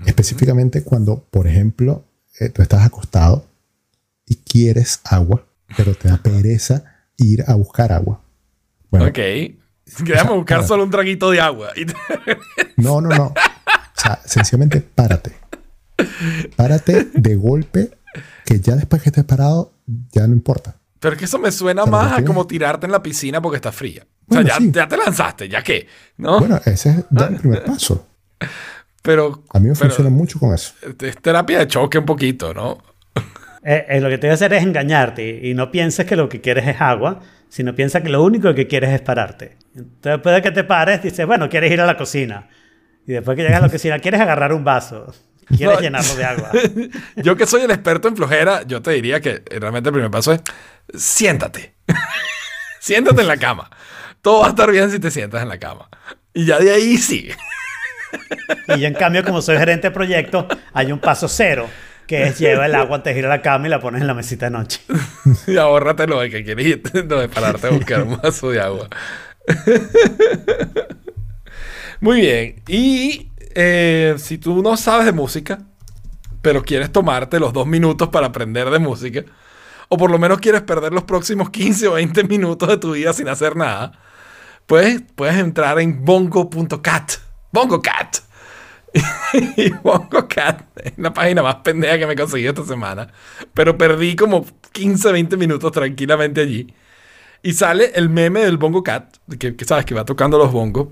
Específicamente 0.06 0.82
cuando, 0.82 1.24
por 1.30 1.46
ejemplo, 1.46 2.04
eh, 2.40 2.48
tú 2.48 2.62
estás 2.62 2.84
acostado 2.86 3.46
y 4.26 4.36
quieres 4.36 5.00
agua, 5.04 5.46
pero 5.76 5.94
te 5.94 6.08
da 6.08 6.16
pereza 6.22 6.84
ir 7.16 7.44
a 7.46 7.54
buscar 7.54 7.92
agua. 7.92 8.22
Bueno, 8.90 9.06
Ok. 9.06 9.14
Queremos 9.14 10.36
buscar 10.36 10.58
para. 10.58 10.66
solo 10.68 10.84
un 10.84 10.90
traguito 10.90 11.30
de 11.30 11.40
agua. 11.40 11.68
Y- 11.76 11.84
no, 12.82 13.00
no, 13.02 13.10
no. 13.10 13.26
O 13.26 14.00
sea, 14.00 14.20
sencillamente 14.24 14.80
párate. 14.80 15.32
Párate 16.56 17.04
de 17.12 17.36
golpe, 17.36 17.90
que 18.46 18.60
ya 18.60 18.76
después 18.76 19.02
que 19.02 19.10
estés 19.10 19.24
parado, 19.24 19.74
ya 20.12 20.26
no 20.26 20.32
importa. 20.32 20.76
Pero 20.98 21.12
es 21.14 21.18
que 21.18 21.24
eso 21.26 21.38
me 21.38 21.52
suena 21.52 21.84
Pero 21.84 21.96
más 21.96 22.18
a 22.18 22.24
como 22.24 22.46
tirarte 22.46 22.86
en 22.86 22.92
la 22.92 23.02
piscina 23.02 23.42
porque 23.42 23.56
está 23.56 23.70
fría. 23.72 24.06
O 24.28 24.34
sea, 24.34 24.42
Bueno, 24.42 24.48
ya, 24.48 24.56
sí. 24.56 24.70
ya 24.72 24.88
te 24.88 24.96
lanzaste, 24.96 25.48
¿ya 25.48 25.62
qué? 25.62 25.86
¿No? 26.16 26.38
Bueno, 26.40 26.60
ese 26.64 26.90
es 26.90 26.96
ya 27.10 27.26
el 27.26 27.36
primer 27.40 27.64
paso. 27.64 28.08
pero 29.02 29.44
A 29.52 29.58
mí 29.58 29.68
me 29.68 29.74
pero 29.74 29.88
funciona 29.90 30.10
mucho 30.10 30.38
con 30.38 30.54
eso. 30.54 30.72
es 31.00 31.16
terapia 31.20 31.58
de 31.58 31.66
choque 31.66 31.98
un 31.98 32.06
poquito, 32.06 32.52
¿no? 32.54 32.78
Eh, 33.66 33.86
eh, 33.88 34.00
lo 34.00 34.08
que 34.10 34.18
te 34.18 34.26
voy 34.26 34.32
a 34.32 34.34
hacer 34.34 34.52
es 34.52 34.62
engañarte 34.62 35.40
y, 35.42 35.50
y 35.50 35.54
no 35.54 35.70
pienses 35.70 36.04
que 36.06 36.16
lo 36.16 36.28
que 36.28 36.40
quieres 36.42 36.66
es 36.68 36.80
agua, 36.80 37.20
sino 37.48 37.74
piensa 37.74 38.02
que 38.02 38.10
lo 38.10 38.22
único 38.22 38.54
que 38.54 38.66
quieres 38.66 38.90
es 38.90 39.00
pararte. 39.00 39.56
Entonces, 39.74 40.00
después 40.02 40.34
de 40.34 40.42
que 40.42 40.50
te 40.50 40.64
pares, 40.64 41.02
dices, 41.02 41.26
bueno, 41.26 41.48
quieres 41.48 41.72
ir 41.72 41.80
a 41.80 41.86
la 41.86 41.96
cocina. 41.96 42.48
Y 43.06 43.12
después 43.12 43.36
que 43.36 43.42
llegas 43.42 43.58
a 43.60 43.66
la 43.66 43.70
cocina, 43.72 43.98
quieres 44.00 44.20
agarrar 44.20 44.52
un 44.52 44.64
vaso. 44.64 45.14
Quieres 45.48 45.76
No. 45.76 45.80
llenarlo 45.82 46.14
de 46.14 46.24
agua. 46.24 46.50
Yo 47.16 47.36
que 47.36 47.46
soy 47.46 47.62
el 47.62 47.70
experto 47.70 48.08
en 48.08 48.16
flojera, 48.16 48.62
yo 48.66 48.82
te 48.82 48.90
diría 48.92 49.20
que 49.20 49.42
realmente 49.58 49.88
el 49.88 49.92
primer 49.94 50.10
paso 50.10 50.32
es 50.32 50.40
siéntate. 50.94 51.74
siéntate 52.80 53.20
en 53.22 53.28
la 53.28 53.36
cama. 53.38 53.70
Todo 54.24 54.40
va 54.40 54.46
a 54.46 54.48
estar 54.48 54.70
bien 54.72 54.90
si 54.90 54.98
te 54.98 55.10
sientas 55.10 55.42
en 55.42 55.50
la 55.50 55.58
cama. 55.58 55.86
Y 56.32 56.46
ya 56.46 56.58
de 56.58 56.72
ahí 56.72 56.96
sigue. 56.96 57.36
Y 58.68 58.80
yo, 58.80 58.86
en 58.86 58.94
cambio, 58.94 59.22
como 59.22 59.42
soy 59.42 59.58
gerente 59.58 59.88
de 59.88 59.90
proyecto, 59.90 60.48
hay 60.72 60.92
un 60.92 60.98
paso 60.98 61.28
cero, 61.28 61.68
que 62.06 62.28
es 62.28 62.38
lleva 62.38 62.64
el 62.64 62.74
agua 62.74 62.96
antes 62.96 63.12
de 63.12 63.18
ir 63.18 63.26
a 63.26 63.28
la 63.28 63.42
cama 63.42 63.66
y 63.66 63.70
la 63.70 63.80
pones 63.80 64.00
en 64.00 64.06
la 64.06 64.14
mesita 64.14 64.46
de 64.46 64.52
noche. 64.52 64.80
Y 65.46 65.58
ahórrate 65.58 66.06
lo 66.06 66.20
de 66.20 66.30
que 66.30 66.42
quieres 66.42 66.66
ir, 66.66 66.82
lo 67.06 67.20
de 67.20 67.28
pararte 67.28 67.66
a 67.66 67.70
buscar 67.70 68.02
un 68.02 68.16
vaso 68.16 68.50
de 68.50 68.62
agua. 68.62 68.88
Muy 72.00 72.22
bien. 72.22 72.62
Y 72.66 73.30
eh, 73.54 74.14
si 74.16 74.38
tú 74.38 74.62
no 74.62 74.78
sabes 74.78 75.04
de 75.04 75.12
música, 75.12 75.58
pero 76.40 76.62
quieres 76.62 76.90
tomarte 76.90 77.38
los 77.38 77.52
dos 77.52 77.66
minutos 77.66 78.08
para 78.08 78.28
aprender 78.28 78.70
de 78.70 78.78
música, 78.78 79.22
o 79.90 79.98
por 79.98 80.10
lo 80.10 80.18
menos 80.18 80.38
quieres 80.38 80.62
perder 80.62 80.94
los 80.94 81.04
próximos 81.04 81.50
15 81.50 81.88
o 81.88 81.92
20 81.92 82.24
minutos 82.24 82.70
de 82.70 82.78
tu 82.78 82.92
vida 82.92 83.12
sin 83.12 83.28
hacer 83.28 83.54
nada, 83.54 83.92
pues 84.66 85.02
puedes 85.14 85.36
entrar 85.36 85.78
en 85.80 86.04
bongo.cat. 86.04 87.12
BongoCat. 87.52 88.16
y 89.56 89.70
BongoCat 89.70 90.62
es 90.76 90.92
la 90.96 91.12
página 91.12 91.42
más 91.42 91.56
pendeja 91.56 91.98
que 91.98 92.06
me 92.06 92.12
he 92.12 92.16
conseguido 92.16 92.52
esta 92.52 92.64
semana. 92.64 93.08
Pero 93.52 93.76
perdí 93.76 94.16
como 94.16 94.44
15, 94.72 95.12
20 95.12 95.36
minutos 95.36 95.72
tranquilamente 95.72 96.40
allí. 96.40 96.72
Y 97.42 97.52
sale 97.52 97.92
el 97.94 98.08
meme 98.08 98.40
del 98.40 98.56
Bongo 98.56 98.82
Cat, 98.82 99.16
que, 99.38 99.54
que 99.54 99.64
sabes 99.64 99.84
que 99.84 99.94
va 99.94 100.04
tocando 100.04 100.38
los 100.38 100.50
bongos. 100.50 100.88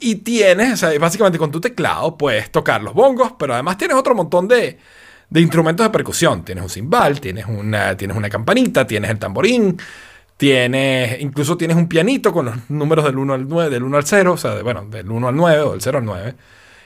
Y 0.00 0.16
tienes, 0.16 0.72
o 0.72 0.76
sea, 0.76 0.98
básicamente 0.98 1.38
con 1.38 1.50
tu 1.50 1.60
teclado 1.60 2.18
puedes 2.18 2.50
tocar 2.50 2.82
los 2.82 2.92
bongos, 2.92 3.34
pero 3.38 3.54
además 3.54 3.78
tienes 3.78 3.96
otro 3.96 4.14
montón 4.14 4.48
de, 4.48 4.78
de 5.30 5.40
instrumentos 5.40 5.86
de 5.86 5.90
percusión. 5.90 6.44
Tienes 6.44 6.64
un 6.64 6.70
cimbal, 6.70 7.20
tienes 7.20 7.46
una, 7.46 7.96
tienes 7.96 8.16
una 8.16 8.28
campanita, 8.28 8.86
tienes 8.86 9.10
el 9.10 9.18
tamborín, 9.18 9.78
tienes, 10.36 11.20
incluso 11.20 11.56
tienes 11.56 11.76
un 11.76 11.88
pianito 11.88 12.32
con 12.32 12.46
los 12.46 12.70
números 12.70 13.04
del 13.04 13.18
1 13.18 13.34
al 13.34 13.48
9, 13.48 13.70
del 13.70 13.82
1 13.82 13.96
al 13.96 14.04
0, 14.04 14.32
o 14.32 14.36
sea, 14.36 14.54
de- 14.54 14.62
bueno, 14.62 14.84
del 14.86 15.10
1 15.10 15.28
al 15.28 15.36
9 15.36 15.60
o 15.62 15.72
del 15.72 15.80
0 15.80 15.98
al 15.98 16.04
9. 16.04 16.34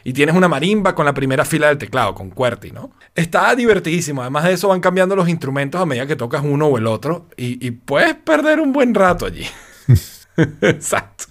Y 0.05 0.13
tienes 0.13 0.35
una 0.35 0.49
marimba 0.49 0.95
con 0.95 1.05
la 1.05 1.13
primera 1.13 1.45
fila 1.45 1.69
del 1.69 1.77
teclado, 1.77 2.15
con 2.15 2.31
QWERTY, 2.31 2.71
¿no? 2.73 2.93
Está 3.15 3.55
divertidísimo. 3.55 4.23
Además 4.23 4.45
de 4.45 4.53
eso, 4.53 4.69
van 4.69 4.81
cambiando 4.81 5.15
los 5.17 5.29
instrumentos 5.29 5.81
a 5.81 5.87
medida 5.87 6.07
que 6.07 6.17
tocas 6.17 6.43
uno 6.45 6.67
o 6.69 6.79
el 6.79 6.87
otro. 6.87 7.27
Y, 7.37 7.65
y 7.67 7.73
puedes 7.73 8.15
perder 8.15 8.61
un 8.61 8.73
buen 8.73 8.95
rato 8.95 9.27
allí. 9.27 9.45
Exacto. 10.63 11.25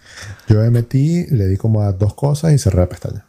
Yo 0.47 0.57
me 0.59 0.70
metí, 0.70 1.26
le 1.28 1.47
di 1.47 1.57
como 1.57 1.82
a 1.82 1.91
dos 1.93 2.13
cosas 2.13 2.51
y 2.53 2.57
cerré 2.59 2.80
la 2.80 2.89
pestaña. 2.89 3.26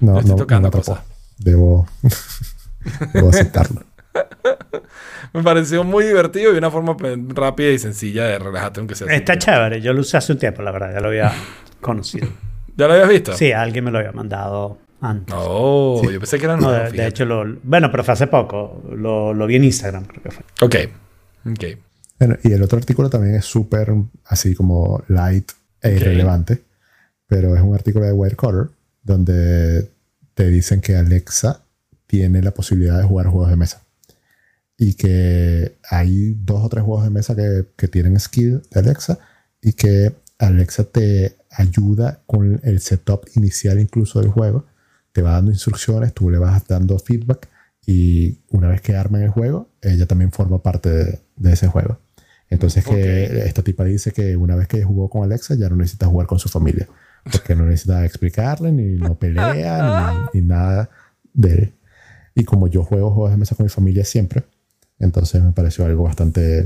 No, 0.00 0.14
Yo 0.14 0.18
estoy 0.20 0.30
no, 0.32 0.36
tocando 0.36 0.68
no 0.68 0.72
me 0.72 0.80
atrapó. 0.80 1.00
cosas. 1.00 1.04
Debo, 1.38 1.86
debo 3.12 3.28
aceptarlo. 3.28 3.82
Me 5.32 5.42
pareció 5.42 5.84
muy 5.84 6.04
divertido 6.04 6.54
y 6.54 6.58
una 6.58 6.70
forma 6.70 6.96
pe- 6.96 7.16
rápida 7.28 7.70
y 7.70 7.78
sencilla 7.78 8.24
de 8.24 8.38
relajarte 8.38 8.80
aunque 8.80 8.94
sea. 8.94 9.12
Está 9.14 9.36
chévere. 9.38 9.80
Yo 9.80 9.92
lo 9.92 10.00
usé 10.00 10.16
hace 10.16 10.32
un 10.32 10.38
tiempo, 10.38 10.62
la 10.62 10.70
verdad. 10.70 10.92
Ya 10.92 11.00
lo 11.00 11.08
había 11.08 11.32
conocido. 11.80 12.28
¿Ya 12.76 12.86
lo 12.86 12.94
habías 12.94 13.08
visto? 13.08 13.32
Sí, 13.36 13.52
alguien 13.52 13.84
me 13.84 13.90
lo 13.90 13.98
había 13.98 14.12
mandado 14.12 14.78
antes. 15.00 15.34
Oh, 15.38 16.00
yo 16.10 16.18
pensé 16.18 16.38
que 16.38 16.44
era 16.44 16.56
No, 16.56 16.68
nuevo. 16.70 16.84
de, 16.84 16.90
de 16.92 17.06
hecho, 17.06 17.24
lo, 17.24 17.44
bueno, 17.62 17.90
pero 17.90 18.02
fue 18.04 18.14
hace 18.14 18.26
poco. 18.26 18.82
Lo, 18.96 19.32
lo 19.34 19.46
vi 19.46 19.56
en 19.56 19.64
Instagram, 19.64 20.04
creo 20.06 20.22
que 20.22 20.30
fue. 20.30 20.44
Ok. 20.60 20.76
Ok. 21.50 21.64
Bueno, 22.18 22.36
y 22.42 22.52
el 22.52 22.62
otro 22.62 22.78
artículo 22.78 23.10
también 23.10 23.34
es 23.34 23.44
súper 23.44 23.92
así 24.26 24.54
como 24.54 25.02
light 25.08 25.50
e 25.82 25.94
irrelevante, 25.96 26.62
pero 27.26 27.54
es 27.54 27.60
un 27.62 27.74
artículo 27.74 28.06
de 28.06 28.12
Wirecutter 28.12 28.68
donde 29.02 29.90
te 30.34 30.48
dicen 30.48 30.80
que 30.80 30.96
Alexa 30.96 31.60
tiene 32.06 32.40
la 32.40 32.52
posibilidad 32.52 32.96
de 32.98 33.04
jugar 33.04 33.26
juegos 33.26 33.50
de 33.50 33.56
mesa 33.56 33.83
y 34.76 34.94
que 34.94 35.76
hay 35.88 36.34
dos 36.40 36.64
o 36.64 36.68
tres 36.68 36.84
juegos 36.84 37.04
de 37.04 37.10
mesa 37.10 37.34
que, 37.36 37.66
que 37.76 37.88
tienen 37.88 38.18
skill 38.18 38.62
de 38.70 38.80
Alexa 38.80 39.18
y 39.62 39.72
que 39.74 40.14
Alexa 40.38 40.84
te 40.84 41.36
ayuda 41.50 42.22
con 42.26 42.60
el 42.64 42.80
setup 42.80 43.24
inicial 43.36 43.78
incluso 43.80 44.20
del 44.20 44.30
juego, 44.30 44.66
te 45.12 45.22
va 45.22 45.32
dando 45.32 45.52
instrucciones, 45.52 46.12
tú 46.12 46.28
le 46.30 46.38
vas 46.38 46.66
dando 46.66 46.98
feedback 46.98 47.48
y 47.86 48.40
una 48.50 48.68
vez 48.68 48.80
que 48.80 48.96
arman 48.96 49.22
el 49.22 49.30
juego, 49.30 49.68
ella 49.80 50.06
también 50.06 50.32
forma 50.32 50.62
parte 50.62 50.90
de, 50.90 51.20
de 51.36 51.52
ese 51.52 51.68
juego. 51.68 51.98
Entonces 52.50 52.84
que 52.84 52.92
Ok. 52.92 53.46
esta 53.46 53.62
tipa 53.62 53.84
dice 53.84 54.10
que 54.12 54.36
una 54.36 54.56
vez 54.56 54.68
que 54.68 54.82
jugó 54.82 55.08
con 55.08 55.22
Alexa 55.22 55.54
ya 55.54 55.68
no 55.68 55.76
necesita 55.76 56.06
jugar 56.06 56.26
con 56.26 56.38
su 56.38 56.48
familia, 56.48 56.88
porque 57.30 57.54
no 57.54 57.64
necesita 57.64 58.04
explicarle, 58.04 58.72
ni 58.72 58.96
no 58.96 59.14
pelea, 59.18 60.28
ni, 60.32 60.40
ni 60.40 60.46
nada 60.46 60.90
de 61.32 61.54
él. 61.54 61.72
Y 62.34 62.44
como 62.44 62.66
yo 62.68 62.82
juego 62.84 63.10
juegos 63.12 63.30
de 63.30 63.36
mesa 63.36 63.54
con 63.54 63.64
mi 63.64 63.70
familia 63.70 64.04
siempre, 64.04 64.44
entonces 64.98 65.42
me 65.42 65.52
pareció 65.52 65.84
algo 65.84 66.04
bastante... 66.04 66.64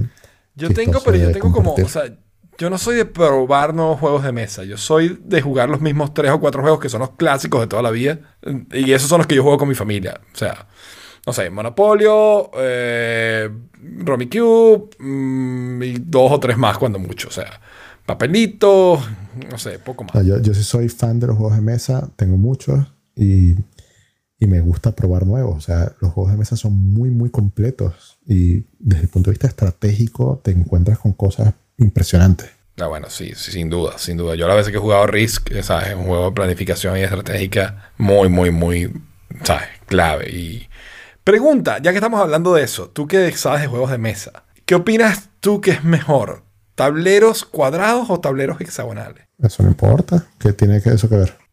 Yo 0.55 0.71
tengo, 0.71 1.01
pero 1.05 1.17
yo 1.17 1.31
tengo 1.31 1.53
como, 1.53 1.75
o 1.75 1.89
sea, 1.89 2.13
yo 2.59 2.69
no 2.69 2.79
soy 2.79 2.97
de 2.97 3.05
probar 3.05 3.73
nuevos 3.73 4.01
juegos 4.01 4.25
de 4.25 4.33
mesa. 4.33 4.65
Yo 4.65 4.77
soy 4.77 5.21
de 5.25 5.41
jugar 5.41 5.69
los 5.69 5.81
mismos 5.81 6.13
tres 6.13 6.33
o 6.33 6.41
cuatro 6.41 6.61
juegos 6.61 6.81
que 6.81 6.89
son 6.89 7.01
los 7.01 7.11
clásicos 7.11 7.61
de 7.61 7.69
toda 7.69 7.83
la 7.83 7.93
vida. 7.93 8.19
Y 8.73 8.93
esos 8.93 9.09
son 9.09 9.19
los 9.19 9.29
que 9.29 9.37
yo 9.37 9.45
juego 9.45 9.59
con 9.59 9.69
mi 9.69 9.77
familia. 9.77 10.21
O 10.35 10.37
sea, 10.37 10.67
no 11.25 11.33
sé, 11.33 11.51
Monopolio, 11.51 12.51
eh, 12.59 13.49
Rummy 13.99 14.29
Cube 14.29 14.89
mm, 14.99 15.83
y 15.85 15.93
dos 16.01 16.33
o 16.33 16.41
tres 16.41 16.59
más 16.59 16.77
cuando 16.79 16.99
mucho. 16.99 17.29
O 17.29 17.31
sea, 17.31 17.61
Papelito, 18.05 19.01
no 19.49 19.59
sé, 19.59 19.79
poco 19.79 20.03
más. 20.03 20.17
O 20.17 20.19
sea, 20.19 20.23
yo, 20.23 20.43
yo 20.43 20.53
sí 20.53 20.65
soy 20.65 20.89
fan 20.89 21.21
de 21.21 21.29
los 21.29 21.37
juegos 21.37 21.55
de 21.55 21.63
mesa, 21.63 22.11
tengo 22.17 22.37
muchos 22.37 22.81
y, 23.15 23.55
y 24.39 24.47
me 24.47 24.61
gusta 24.61 24.93
probar 24.93 25.27
nuevos. 25.27 25.57
O 25.57 25.61
sea, 25.61 25.93
los 26.01 26.13
juegos 26.13 26.33
de 26.33 26.39
mesa 26.39 26.57
son 26.57 26.75
muy, 26.75 27.11
muy 27.11 27.31
completos 27.31 28.19
y 28.27 28.67
desde 28.79 29.03
el 29.03 29.09
punto 29.09 29.31
de 29.31 29.33
vista 29.33 29.49
estratégico 29.49 30.41
te 30.43 30.53
encuentras 30.53 30.99
con 30.99 31.13
cosas 31.13 31.55
impresionantes. 31.77 32.51
Ah, 32.81 32.87
bueno, 32.87 33.11
sí, 33.11 33.33
sí, 33.35 33.51
sin 33.51 33.69
duda, 33.71 33.99
sin 33.99 34.17
duda. 34.17 34.37
Yo 34.37 34.47
la 34.47 34.55
vez 34.55 34.69
que 34.69 34.77
he 34.77 34.81
jugado 34.81 35.07
Risk, 35.07 35.51
¿sabes? 35.63 35.89
Es 35.89 35.95
un 35.97 36.05
juego 36.05 36.27
de 36.27 36.33
planificación 36.33 36.97
y 36.97 37.03
estratégica 37.03 37.91
muy, 37.99 38.29
muy, 38.29 38.53
muy, 38.53 38.93
¿sabes? 39.43 39.69
Clave. 39.87 40.31
Y 40.31 40.69
pregunta, 41.25 41.79
ya 41.83 41.91
que 41.91 41.97
estamos 41.97 42.21
hablando 42.21 42.55
de 42.55 42.63
eso, 42.63 42.89
tú 42.91 43.09
que 43.09 43.33
sabes 43.33 43.63
de 43.63 43.67
juegos 43.67 43.91
de 43.91 43.99
mesa, 43.99 44.45
¿qué 44.65 44.77
opinas 44.77 45.31
tú 45.41 45.61
que 45.61 45.73
es 45.73 45.83
mejor? 45.83 46.45
¿Tableros 46.77 47.45
cuadrados 47.45 48.11
o 48.11 48.21
tableros 48.21 48.61
hexagonales? 48.61 49.25
Eso 49.43 49.65
no 49.65 49.71
importa. 49.71 50.27
¿Qué 50.39 50.53
tiene 50.53 50.81
que 50.81 50.91
eso 50.91 51.09
que 51.09 51.17
ver? 51.17 51.48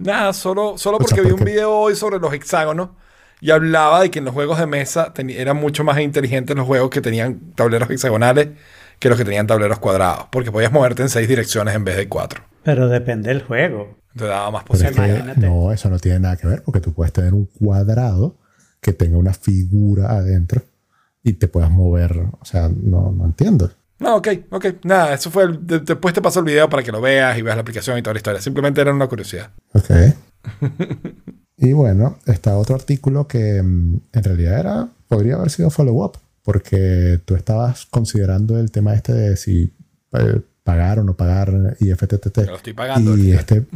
Nada, 0.00 0.32
solo, 0.32 0.78
solo 0.78 0.96
O 0.96 1.00
sea, 1.00 1.16
porque 1.16 1.20
vi 1.22 1.32
un 1.32 1.44
video 1.44 1.72
hoy 1.72 1.94
sobre 1.94 2.18
los 2.18 2.32
hexágonos 2.32 2.90
y 3.40 3.50
hablaba 3.50 4.00
de 4.00 4.10
que 4.10 4.18
en 4.18 4.24
los 4.24 4.34
juegos 4.34 4.58
de 4.58 4.66
mesa 4.66 5.12
eran 5.16 5.56
mucho 5.56 5.84
más 5.84 5.98
inteligentes 6.00 6.56
los 6.56 6.66
juegos 6.66 6.90
que 6.90 7.00
tenían 7.00 7.52
tableros 7.54 7.90
hexagonales 7.90 8.48
que 8.98 9.08
los 9.08 9.16
que 9.16 9.24
tenían 9.24 9.46
tableros 9.46 9.78
cuadrados, 9.78 10.26
porque 10.30 10.52
podías 10.52 10.72
moverte 10.72 11.02
en 11.02 11.08
seis 11.08 11.26
direcciones 11.26 11.74
en 11.74 11.84
vez 11.84 11.96
de 11.96 12.08
cuatro. 12.08 12.42
Pero 12.62 12.88
depende 12.88 13.30
del 13.30 13.42
juego. 13.42 13.96
Te 14.14 14.26
daba 14.26 14.50
más 14.50 14.64
posibilidades. 14.64 15.36
no, 15.38 15.72
eso 15.72 15.88
no 15.88 15.98
tiene 15.98 16.20
nada 16.20 16.36
que 16.36 16.46
ver 16.46 16.62
porque 16.62 16.80
tú 16.80 16.92
puedes 16.92 17.12
tener 17.12 17.32
un 17.32 17.46
cuadrado 17.46 18.36
que 18.80 18.92
tenga 18.92 19.16
una 19.16 19.32
figura 19.32 20.10
adentro 20.10 20.62
y 21.22 21.34
te 21.34 21.48
puedas 21.48 21.70
mover. 21.70 22.18
O 22.40 22.44
sea, 22.44 22.68
no, 22.68 23.10
no 23.10 23.24
entiendo. 23.24 23.70
No, 24.00 24.16
ok, 24.16 24.28
ok. 24.50 24.66
Nada, 24.84 25.14
eso 25.14 25.30
fue. 25.30 25.44
el- 25.44 25.66
de- 25.66 25.78
después 25.80 26.12
te 26.14 26.22
paso 26.22 26.40
el 26.40 26.46
video 26.46 26.68
para 26.68 26.82
que 26.82 26.90
lo 26.90 27.00
veas 27.00 27.38
y 27.38 27.42
veas 27.42 27.56
la 27.56 27.60
aplicación 27.62 27.96
y 27.98 28.02
toda 28.02 28.14
la 28.14 28.18
historia. 28.18 28.40
Simplemente 28.40 28.80
era 28.80 28.92
una 28.92 29.06
curiosidad. 29.06 29.50
Ok. 29.74 29.90
y 31.58 31.72
bueno, 31.72 32.18
está 32.26 32.56
otro 32.56 32.74
artículo 32.74 33.26
que 33.28 33.62
mm, 33.62 34.00
en 34.12 34.24
realidad 34.24 34.58
era, 34.58 34.88
podría 35.08 35.34
haber 35.36 35.50
sido 35.50 35.70
follow-up, 35.70 36.18
porque 36.42 37.20
tú 37.24 37.34
estabas 37.36 37.86
considerando 37.86 38.58
el 38.58 38.70
tema 38.70 38.94
este 38.94 39.12
de 39.12 39.36
si 39.36 39.72
eh, 40.12 40.40
pagar 40.64 40.98
o 41.00 41.04
no 41.04 41.14
pagar 41.14 41.76
IFTTT. 41.78 42.32
Te 42.32 42.46
lo 42.46 42.56
estoy 42.56 42.72
pagando. 42.72 43.16
Y 43.18 43.32
este, 43.32 43.66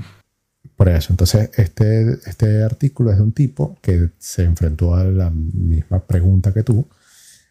por 0.77 0.89
eso, 0.89 1.13
entonces 1.13 1.51
este, 1.57 2.19
este 2.27 2.63
artículo 2.63 3.11
es 3.11 3.19
de 3.19 3.23
un 3.23 3.33
tipo 3.33 3.77
que 3.83 4.09
se 4.19 4.45
enfrentó 4.45 4.95
a 4.95 5.05
la 5.05 5.31
misma 5.31 6.01
pregunta 6.01 6.53
que 6.55 6.63
tú 6.63 6.87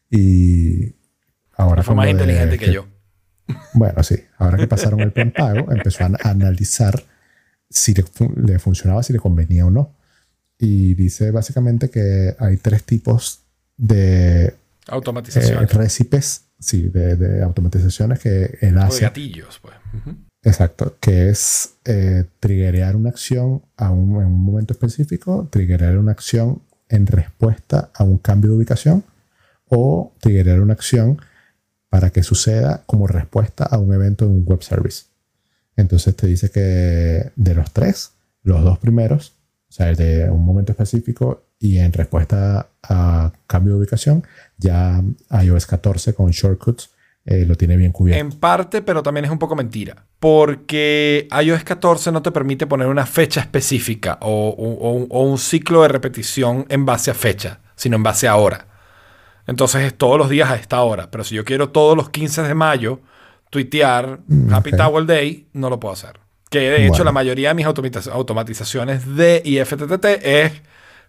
y 0.10 0.94
ahora 1.56 1.84
fue 1.84 1.95
más 1.95 2.10
inteligente 2.10 2.58
que 2.58 2.72
yo. 2.74 2.88
bueno, 3.74 4.01
sí. 4.04 4.16
Ahora 4.38 4.58
que 4.58 4.68
pasaron 4.68 4.99
el 5.01 5.12
plan 5.12 5.32
pago, 5.32 5.72
empezó 5.72 6.04
a 6.04 6.08
an- 6.08 6.18
analizar 6.24 7.04
si 7.70 7.93
le, 7.93 8.04
fu- 8.04 8.34
le 8.36 8.60
funcionaba, 8.60 9.04
si 9.04 9.14
le 9.14 9.20
convenía 9.20 9.66
o 9.66 9.70
no. 9.72 9.95
Y 10.60 10.93
dice 10.93 11.32
básicamente 11.32 11.89
que 11.89 12.36
hay 12.39 12.58
tres 12.58 12.84
tipos 12.84 13.41
de 13.76 14.45
eh, 14.45 14.54
Automatización. 14.88 15.68
récipes, 15.70 16.45
sí, 16.60 16.84
de, 16.89 17.16
de 17.16 17.43
automatizaciones 17.43 18.20
que 18.20 18.58
él 18.62 18.78
o 18.78 18.82
de 18.82 18.86
hace. 18.86 19.01
gatillos, 19.01 19.60
pues. 19.62 19.76
Exacto, 20.45 20.97
que 20.99 21.30
es 21.30 21.76
eh, 21.86 22.26
triggerear 22.39 22.95
una 22.95 23.10
acción 23.10 23.64
a 23.78 23.91
un, 23.91 24.12
en 24.22 24.26
un 24.28 24.43
momento 24.43 24.74
específico, 24.74 25.47
triggerear 25.49 25.97
una 25.97 26.12
acción 26.12 26.62
en 26.89 27.08
respuesta 27.08 27.91
a 27.95 28.04
un 28.04 28.18
cambio 28.18 28.51
de 28.51 28.58
ubicación 28.58 29.04
o 29.70 30.14
triggerear 30.20 30.60
una 30.62 30.74
acción 30.74 31.20
para 31.94 32.10
que 32.10 32.24
suceda 32.24 32.82
como 32.88 33.06
respuesta 33.06 33.66
a 33.66 33.78
un 33.78 33.94
evento 33.94 34.26
en 34.26 34.32
un 34.32 34.44
web 34.46 34.64
service. 34.64 35.04
Entonces 35.78 36.16
te 36.16 36.26
dice 36.26 36.50
que 36.50 37.32
de 37.36 37.54
los 37.54 37.72
tres, 37.72 38.14
los 38.41 38.64
dos 38.64 38.80
primeros, 38.80 39.34
o 39.70 39.72
sea, 39.72 39.94
de 39.94 40.28
un 40.28 40.44
momento 40.44 40.72
específico 40.72 41.44
y 41.60 41.78
en 41.78 41.94
respuesta 41.94 42.68
a 42.82 43.32
cambio 43.46 43.74
de 43.74 43.82
ubicación, 43.82 44.24
ya 44.58 45.04
iOS 45.44 45.68
14 45.68 46.16
con 46.16 46.32
shortcuts 46.32 46.89
eh, 47.26 47.46
lo 47.46 47.56
tiene 47.58 47.78
bien 47.78 47.91
cubierto. 47.91 48.20
En 48.20 48.39
parte, 48.39 48.82
pero 48.82 49.04
también 49.04 49.26
es 49.26 49.32
un 49.32 49.38
poco 49.38 49.56
mentira. 49.56 50.08
Porque 50.20 51.28
iOS 51.44 51.64
14 51.64 52.12
no 52.12 52.24
te 52.24 52.32
permite 52.32 52.66
poner 52.66 52.88
una 52.88 53.06
fecha 53.06 53.39
específica 53.39 54.18
o 54.22 54.50
un 54.50 55.38
ciclo 55.38 55.84
de 55.84 55.89
repetición 55.89 56.66
en 56.70 56.88
base 56.88 57.12
a 57.12 57.14
fecha, 57.14 57.60
sino 57.76 57.98
en 57.98 58.02
base 58.02 58.28
a 58.28 58.36
hora. 58.36 58.73
Entonces 59.48 59.82
es 59.84 59.94
todos 59.98 60.18
los 60.18 60.30
días 60.30 60.50
a 60.50 60.56
esta 60.56 60.82
hora. 60.82 61.10
Pero 61.12 61.24
si 61.24 61.36
yo 61.36 61.44
quiero 61.46 61.70
todos 61.70 61.96
los 61.98 62.10
15 62.10 62.44
de 62.44 62.54
mayo 62.54 63.00
tuitear 63.50 64.20
Mm, 64.28 64.54
Happy. 64.54 64.72
Towel 64.72 65.06
Day, 65.06 65.48
no 65.54 65.70
lo 65.70 65.80
puedo 65.80 65.94
hacer. 65.94 66.20
Que 66.50 66.60
de 66.70 66.78
hecho 66.84 66.89
Bueno. 66.89 67.06
la 67.06 67.12
mayoría 67.12 67.50
de 67.50 67.54
mis 67.56 67.66
automatiz- 67.66 68.12
automatizaciones 68.12 69.16
de 69.16 69.41
IFTTT 69.44 70.06
es 70.22 70.52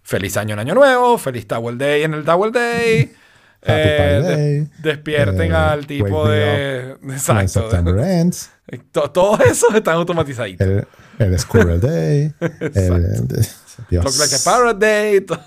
Feliz 0.02 0.36
Año 0.36 0.54
en 0.54 0.58
Año 0.60 0.74
Nuevo, 0.74 1.16
Feliz 1.18 1.46
Towel 1.46 1.78
Day 1.78 2.02
en 2.02 2.14
el 2.14 2.24
Towel 2.24 2.52
Day. 2.52 3.12
Eh, 3.66 4.20
Day, 4.22 4.68
despierten 4.82 5.50
eh, 5.52 5.54
al 5.56 5.86
tipo 5.86 6.28
de... 6.28 6.96
Exacto. 7.08 7.66
To- 8.92 9.10
Todos 9.10 9.40
esos 9.40 9.74
están 9.74 9.94
automatizaditos. 9.94 10.66
El, 11.18 11.32
el 11.32 11.38
Squirrel 11.38 11.80
Day, 11.80 12.32
el, 12.60 13.28
Dios. 13.90 14.04
Talk 14.04 14.14
Like 14.18 14.34
a 14.36 14.38
Parrot 14.44 14.78
Day. 14.78 15.20
to- 15.22 15.40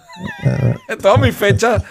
Todas 1.02 1.20
mis 1.22 1.36
fechas 1.36 1.84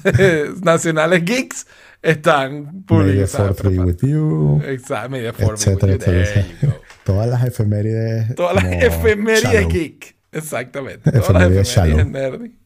nacionales 0.62 1.24
geeks 1.24 1.66
están 2.02 2.82
publicadas. 2.84 3.56
4th 3.58 3.70
be 3.70 3.78
with 3.78 3.98
you, 4.02 4.60
Exacto, 4.64 5.16
with 5.16 5.24
etcétera, 5.24 6.46
you. 6.62 6.68
Go. 6.68 6.74
Todas 7.04 7.28
las 7.28 7.44
efemérides. 7.44 8.34
Todas 8.34 8.54
las 8.62 8.64
efemérides 8.82 9.42
Shallow. 9.44 9.68
geek. 9.70 10.16
Exactamente. 10.32 11.10
Todas 11.10 11.30
las 11.32 11.42
Efemérides 11.42 11.68
efemérides 11.68 12.08
shallow. 12.08 12.10
nerdy. 12.10 12.56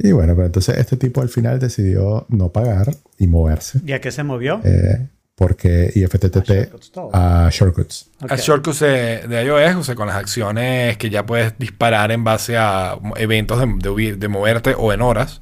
Y 0.00 0.12
bueno, 0.12 0.34
pero 0.34 0.46
entonces 0.46 0.78
este 0.78 0.96
tipo 0.96 1.20
al 1.22 1.28
final 1.28 1.58
decidió 1.58 2.26
no 2.28 2.50
pagar 2.52 2.88
y 3.18 3.26
moverse. 3.26 3.80
¿Y 3.84 3.92
a 3.92 4.00
qué 4.00 4.12
se 4.12 4.22
movió? 4.22 4.60
eh, 4.64 5.08
porque 5.38 5.92
IFTTT 5.94 6.96
a 7.12 7.48
Shortcuts. 7.52 8.10
A 8.28 8.34
shortcuts 8.34 8.80
de, 8.80 9.28
de 9.28 9.44
iOS, 9.44 9.76
o 9.76 9.84
sea, 9.84 9.94
con 9.94 10.08
las 10.08 10.16
acciones 10.16 10.96
que 10.96 11.10
ya 11.10 11.24
puedes 11.24 11.56
disparar 11.60 12.10
en 12.10 12.24
base 12.24 12.56
a 12.56 12.98
eventos 13.14 13.60
de, 13.60 13.66
de 13.66 14.16
de 14.16 14.28
moverte 14.28 14.74
o 14.76 14.92
en 14.92 15.00
horas. 15.00 15.40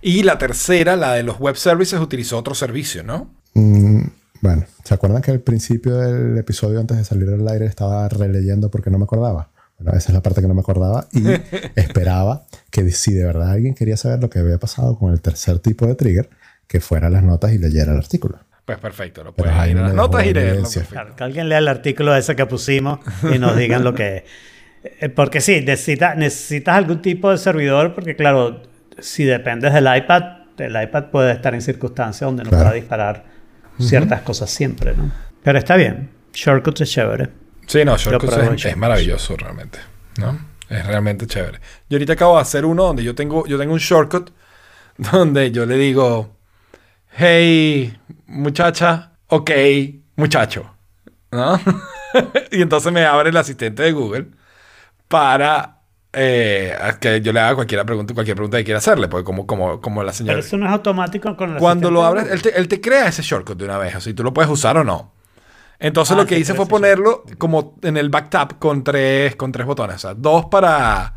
Y 0.00 0.22
la 0.22 0.38
tercera, 0.38 0.96
la 0.96 1.12
de 1.12 1.22
los 1.22 1.38
web 1.38 1.54
services, 1.56 2.00
utilizó 2.00 2.38
otro 2.38 2.54
servicio, 2.54 3.02
¿no? 3.02 3.30
Mm, 3.52 4.04
bueno, 4.40 4.64
¿se 4.84 4.94
acuerdan 4.94 5.20
que 5.20 5.32
al 5.32 5.40
principio 5.40 5.96
del 5.98 6.38
episodio, 6.38 6.80
antes 6.80 6.96
de 6.96 7.04
salir 7.04 7.28
al 7.28 7.46
aire, 7.46 7.66
estaba 7.66 8.08
releyendo 8.08 8.70
porque 8.70 8.88
no 8.88 8.96
me 8.96 9.04
acordaba? 9.04 9.50
Bueno, 9.78 9.98
esa 9.98 10.08
es 10.08 10.14
la 10.14 10.22
parte 10.22 10.40
que 10.40 10.48
no 10.48 10.54
me 10.54 10.62
acordaba 10.62 11.08
y 11.12 11.24
esperaba 11.76 12.46
que 12.70 12.90
si 12.90 13.12
de 13.12 13.24
verdad 13.24 13.50
alguien 13.50 13.74
quería 13.74 13.98
saber 13.98 14.18
lo 14.18 14.30
que 14.30 14.38
había 14.38 14.56
pasado 14.56 14.98
con 14.98 15.12
el 15.12 15.20
tercer 15.20 15.58
tipo 15.58 15.86
de 15.86 15.94
trigger, 15.94 16.30
que 16.66 16.80
fuera 16.80 17.08
a 17.08 17.10
las 17.10 17.22
notas 17.22 17.52
y 17.52 17.58
leyera 17.58 17.92
el 17.92 17.98
artículo. 17.98 18.38
Pues 18.66 18.78
perfecto, 18.78 19.22
lo 19.24 19.32
puedes 19.32 19.54
ir 19.68 19.76
las 19.76 19.94
notas 19.94 20.26
y 20.26 20.34
leerlo. 20.34 20.68
Claro, 20.90 21.16
que 21.16 21.24
alguien 21.24 21.48
lea 21.48 21.58
el 21.58 21.68
artículo 21.68 22.14
ese 22.14 22.34
que 22.36 22.44
pusimos 22.46 22.98
y 23.32 23.38
nos 23.38 23.56
digan 23.56 23.84
lo 23.84 23.94
que 23.94 24.24
eh, 24.82 25.08
Porque 25.08 25.40
sí, 25.40 25.60
necesita, 25.60 26.14
necesitas 26.16 26.74
algún 26.76 27.00
tipo 27.00 27.30
de 27.30 27.38
servidor 27.38 27.94
porque 27.94 28.16
claro, 28.16 28.62
si 28.98 29.24
dependes 29.24 29.72
del 29.72 29.86
iPad, 29.96 30.22
el 30.58 30.82
iPad 30.82 31.04
puede 31.12 31.32
estar 31.32 31.54
en 31.54 31.62
circunstancias 31.62 32.26
donde 32.26 32.42
no 32.42 32.50
Claro. 32.50 32.64
pueda 32.64 32.74
disparar 32.74 33.24
ciertas 33.78 34.22
cosas 34.22 34.50
siempre, 34.50 34.94
¿no? 34.96 35.12
Pero 35.44 35.58
está 35.58 35.76
bien. 35.76 36.10
Shortcuts 36.32 36.80
es 36.80 36.90
chévere. 36.90 37.28
Sí, 37.66 37.84
no, 37.84 37.96
Shortcuts 37.96 38.36
es, 38.36 38.64
es 38.66 38.76
maravilloso 38.76 39.36
realmente, 39.36 39.78
¿no? 40.18 40.38
Es 40.68 40.84
realmente 40.84 41.26
chévere. 41.28 41.60
Yo 41.88 41.96
ahorita 41.96 42.14
acabo 42.14 42.34
de 42.36 42.42
hacer 42.42 42.64
uno 42.64 42.82
donde 42.84 43.04
yo 43.04 43.14
tengo, 43.14 43.46
yo 43.46 43.56
tengo 43.58 43.72
un 43.74 43.78
shortcut 43.78 44.30
donde 44.96 45.52
yo 45.52 45.66
le 45.66 45.76
digo, 45.76 46.35
hey, 47.16 47.96
muchacha, 48.26 49.12
ok, 49.28 49.50
muchacho, 50.16 50.74
¿no? 51.30 51.58
y 52.50 52.62
entonces 52.62 52.92
me 52.92 53.04
abre 53.04 53.30
el 53.30 53.36
asistente 53.36 53.82
de 53.82 53.92
Google 53.92 54.28
para 55.08 55.80
eh, 56.12 56.76
que 57.00 57.20
yo 57.20 57.32
le 57.32 57.40
haga 57.40 57.54
cualquier 57.54 57.84
pregunta, 57.84 58.14
cualquier 58.14 58.36
pregunta 58.36 58.58
que 58.58 58.64
quiera 58.64 58.78
hacerle, 58.78 59.08
porque 59.08 59.24
como, 59.24 59.46
como, 59.46 59.80
como 59.80 60.02
la 60.02 60.12
Pero 60.12 60.16
señora... 60.16 60.38
eso 60.38 60.56
no 60.56 60.66
es 60.66 60.72
automático 60.72 61.36
con 61.36 61.52
el 61.52 61.58
Cuando 61.58 61.90
lo 61.90 62.04
abres, 62.04 62.30
él 62.30 62.42
te, 62.42 62.58
él 62.58 62.68
te 62.68 62.80
crea 62.80 63.08
ese 63.08 63.22
shortcut 63.22 63.58
de 63.58 63.64
una 63.64 63.78
vez, 63.78 63.94
o 63.96 64.00
sea, 64.00 64.10
y 64.10 64.14
tú 64.14 64.22
lo 64.22 64.32
puedes 64.32 64.50
usar 64.50 64.76
o 64.78 64.84
no. 64.84 65.12
Entonces 65.78 66.16
Ah, 66.16 66.20
lo 66.20 66.26
que 66.26 66.38
hice 66.38 66.54
fue 66.54 66.66
ponerlo 66.66 67.24
como 67.38 67.78
en 67.82 67.96
el 67.96 68.08
backtap 68.08 68.58
con 68.58 68.82
tres, 68.82 69.36
con 69.36 69.52
tres 69.52 69.66
botones. 69.66 69.96
O 69.96 69.98
sea, 69.98 70.14
dos 70.14 70.46
para, 70.46 71.14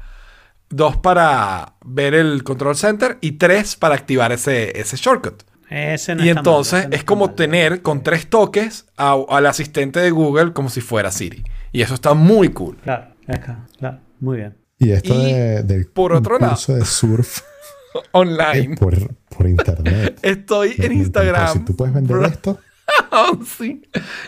dos 0.70 0.98
para 0.98 1.76
ver 1.86 2.14
el 2.14 2.44
control 2.44 2.76
center 2.76 3.18
y 3.22 3.34
tres 3.34 3.76
para 3.76 3.96
activar 3.96 4.32
ese, 4.32 4.78
ese 4.80 4.98
shortcut. 4.98 5.44
Google. 5.70 5.94
Ese 5.94 6.16
no 6.16 6.24
y 6.26 6.30
está 6.30 6.42
mal, 6.42 6.46
entonces 6.50 6.80
ese 6.82 6.90
no 6.90 6.96
es 6.96 7.04
como 7.04 7.26
mal. 7.28 7.36
tener 7.36 7.82
con 7.82 8.04
tres 8.04 8.30
toques 8.30 8.86
a- 8.98 9.18
al 9.30 9.46
asistente 9.46 10.00
de 10.00 10.12
Google 10.12 10.54
como 10.54 10.70
si 10.70 10.82
fuera 10.82 11.12
Siri. 11.12 11.44
Y 11.72 11.82
eso 11.82 11.94
está 11.94 12.14
muy 12.14 12.50
cool. 12.50 12.78
Claro, 12.84 13.14
acá, 13.28 13.66
claro. 13.78 14.00
Muy 14.20 14.38
bien. 14.38 14.58
Y 14.78 14.92
esto 14.92 15.14
Y 15.14 15.34
de, 15.34 15.64
del 15.64 15.88
por 15.88 16.14
otro 16.14 16.40
lado- 16.40 16.54
curso 16.54 16.76
de 16.76 16.86
surf 16.86 17.42
Online. 18.12 18.76
por, 18.78 18.96
por 19.36 19.48
internet. 19.48 20.18
Estoy 20.24 20.76
en 20.78 20.92
Instagram. 20.94 21.54
Si 21.54 21.60
tú 21.60 21.76
puedes 21.76 21.94
vender 21.94 22.18
bro. 22.18 22.26
esto, 22.28 22.60
sí. 23.60 23.82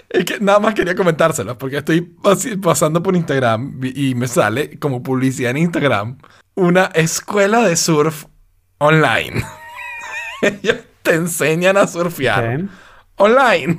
Es 0.10 0.26
que 0.26 0.40
nada 0.40 0.60
más 0.60 0.74
quería 0.74 0.96
comentárselas 0.96 1.56
porque 1.58 1.78
estoy 1.78 2.02
pasando 2.62 3.02
por 3.02 3.16
Instagram 3.16 3.80
y 3.84 4.10
y 4.10 4.16
me 4.16 4.28
sale 4.28 4.78
como 4.80 5.02
publicidad 5.04 5.52
en 5.52 5.58
Instagram 5.58 6.18
una 6.56 6.86
escuela 6.94 7.62
de 7.68 7.76
surf 7.76 8.26
online. 8.80 9.42
Te 11.04 11.16
enseñan 11.16 11.78
a 11.78 11.88
surfear 11.88 12.68
online. 13.16 13.78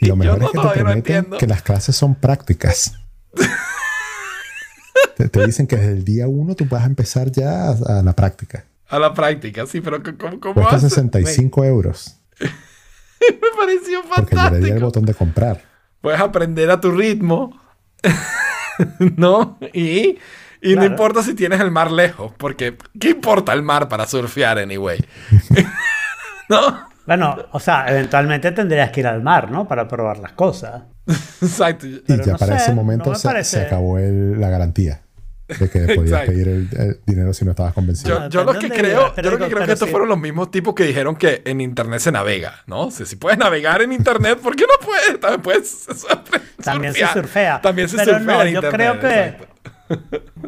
Y 0.00 0.06
lo 0.06 0.16
mejor 0.16 0.40
yo 0.40 0.46
es 0.46 0.52
que 0.52 0.58
te 0.58 0.64
no 0.64 0.72
prometen 0.72 0.96
entiendo. 1.16 1.38
que 1.38 1.46
las 1.46 1.62
clases 1.62 1.94
son 1.96 2.14
prácticas. 2.14 2.94
te, 5.16 5.28
te 5.28 5.46
dicen 5.46 5.66
que 5.66 5.76
desde 5.76 5.92
el 5.92 6.04
día 6.04 6.26
uno 6.28 6.54
tú 6.54 6.66
vas 6.66 6.82
a 6.82 6.86
empezar 6.86 7.30
ya 7.30 7.68
a, 7.68 7.98
a 7.98 8.02
la 8.02 8.14
práctica. 8.14 8.64
A 8.88 8.98
la 8.98 9.14
práctica, 9.14 9.66
sí, 9.66 9.80
pero 9.80 10.02
¿cómo, 10.02 10.40
cómo 10.40 10.54
Cuesta 10.54 10.76
haces? 10.76 10.94
65 10.94 11.64
euros. 11.64 12.16
Me, 12.40 13.36
pareció 13.56 14.02
Porque 14.02 14.34
yo 14.34 14.42
le 14.42 14.48
di 14.50 14.56
el 14.56 14.60
fantástico. 14.62 14.86
botón 14.86 15.04
de 15.04 15.14
comprar. 15.14 15.62
Puedes 16.00 16.20
aprender 16.20 16.70
a 16.70 16.80
tu 16.80 16.90
ritmo, 16.90 17.60
¿no? 19.16 19.58
Y, 19.74 20.18
y 20.62 20.70
no 20.70 20.80
Claro. 20.80 20.86
importa 20.90 21.22
si 21.22 21.34
tienes 21.34 21.60
el 21.60 21.70
mar 21.70 21.90
lejos, 21.90 22.32
porque 22.36 22.76
¿qué 22.98 23.10
importa 23.10 23.52
el 23.52 23.62
mar 23.62 23.88
para 23.88 24.06
surfear 24.06 24.58
anyway? 24.58 24.98
¿No? 26.48 26.88
Bueno, 27.06 27.36
o 27.52 27.60
sea, 27.60 27.86
eventualmente 27.88 28.52
tendrías 28.52 28.90
que 28.90 29.00
ir 29.00 29.06
al 29.06 29.22
mar, 29.22 29.50
¿no? 29.50 29.66
Para 29.66 29.88
probar 29.88 30.18
las 30.18 30.32
cosas. 30.32 30.82
Exacto. 31.42 31.86
Y 31.86 32.02
Pero 32.06 32.24
ya 32.24 32.32
no 32.32 32.38
para 32.38 32.58
sé, 32.58 32.64
ese 32.64 32.72
momento 32.74 33.10
no 33.10 33.16
se, 33.16 33.44
se 33.44 33.60
acabó 33.62 33.98
el- 33.98 34.38
la 34.40 34.48
garantía 34.48 35.02
de 35.48 35.68
que 35.68 35.80
podías 35.94 35.98
Exacto. 36.22 36.30
pedir 36.32 36.48
el, 36.48 36.68
el 36.78 37.00
dinero 37.06 37.32
si 37.32 37.44
no 37.44 37.50
estabas 37.52 37.72
convencido. 37.72 38.14
Yo, 38.14 38.20
No, 38.20 38.28
yo 38.28 38.44
lo 38.44 38.58
que 38.58 38.68
creo, 38.68 39.14
yo 39.16 39.30
lo 39.30 39.38
que 39.38 39.48
creo 39.52 39.66
que 39.66 39.72
estos 39.72 39.88
sí. 39.88 39.90
fueron 39.90 40.08
los 40.08 40.18
mismos 40.18 40.50
tipos 40.52 40.74
que 40.74 40.84
dijeron 40.84 41.16
que 41.16 41.42
en 41.44 41.60
internet 41.60 41.98
se 42.00 42.12
navega, 42.12 42.62
¿no? 42.66 42.82
O 42.86 42.90
sea, 42.92 43.06
si 43.06 43.16
puedes 43.16 43.38
navegar 43.38 43.82
en 43.82 43.92
internet, 43.92 44.38
¿por 44.40 44.54
qué 44.54 44.64
no 44.64 44.86
puedes? 44.86 45.18
También 45.18 45.42
puedes 45.42 45.86
También 46.62 46.92
se 46.92 47.00
surfear. 47.00 47.12
surfea. 47.24 47.60
También 47.60 47.88
se 47.88 47.96
Pero 47.96 48.18
surfea 48.18 48.34
no, 48.36 48.42
en 48.42 48.48
yo 48.52 48.60
internet. 48.60 48.72
creo 48.72 49.00
que- 49.00 49.24
exacto. 49.24 49.46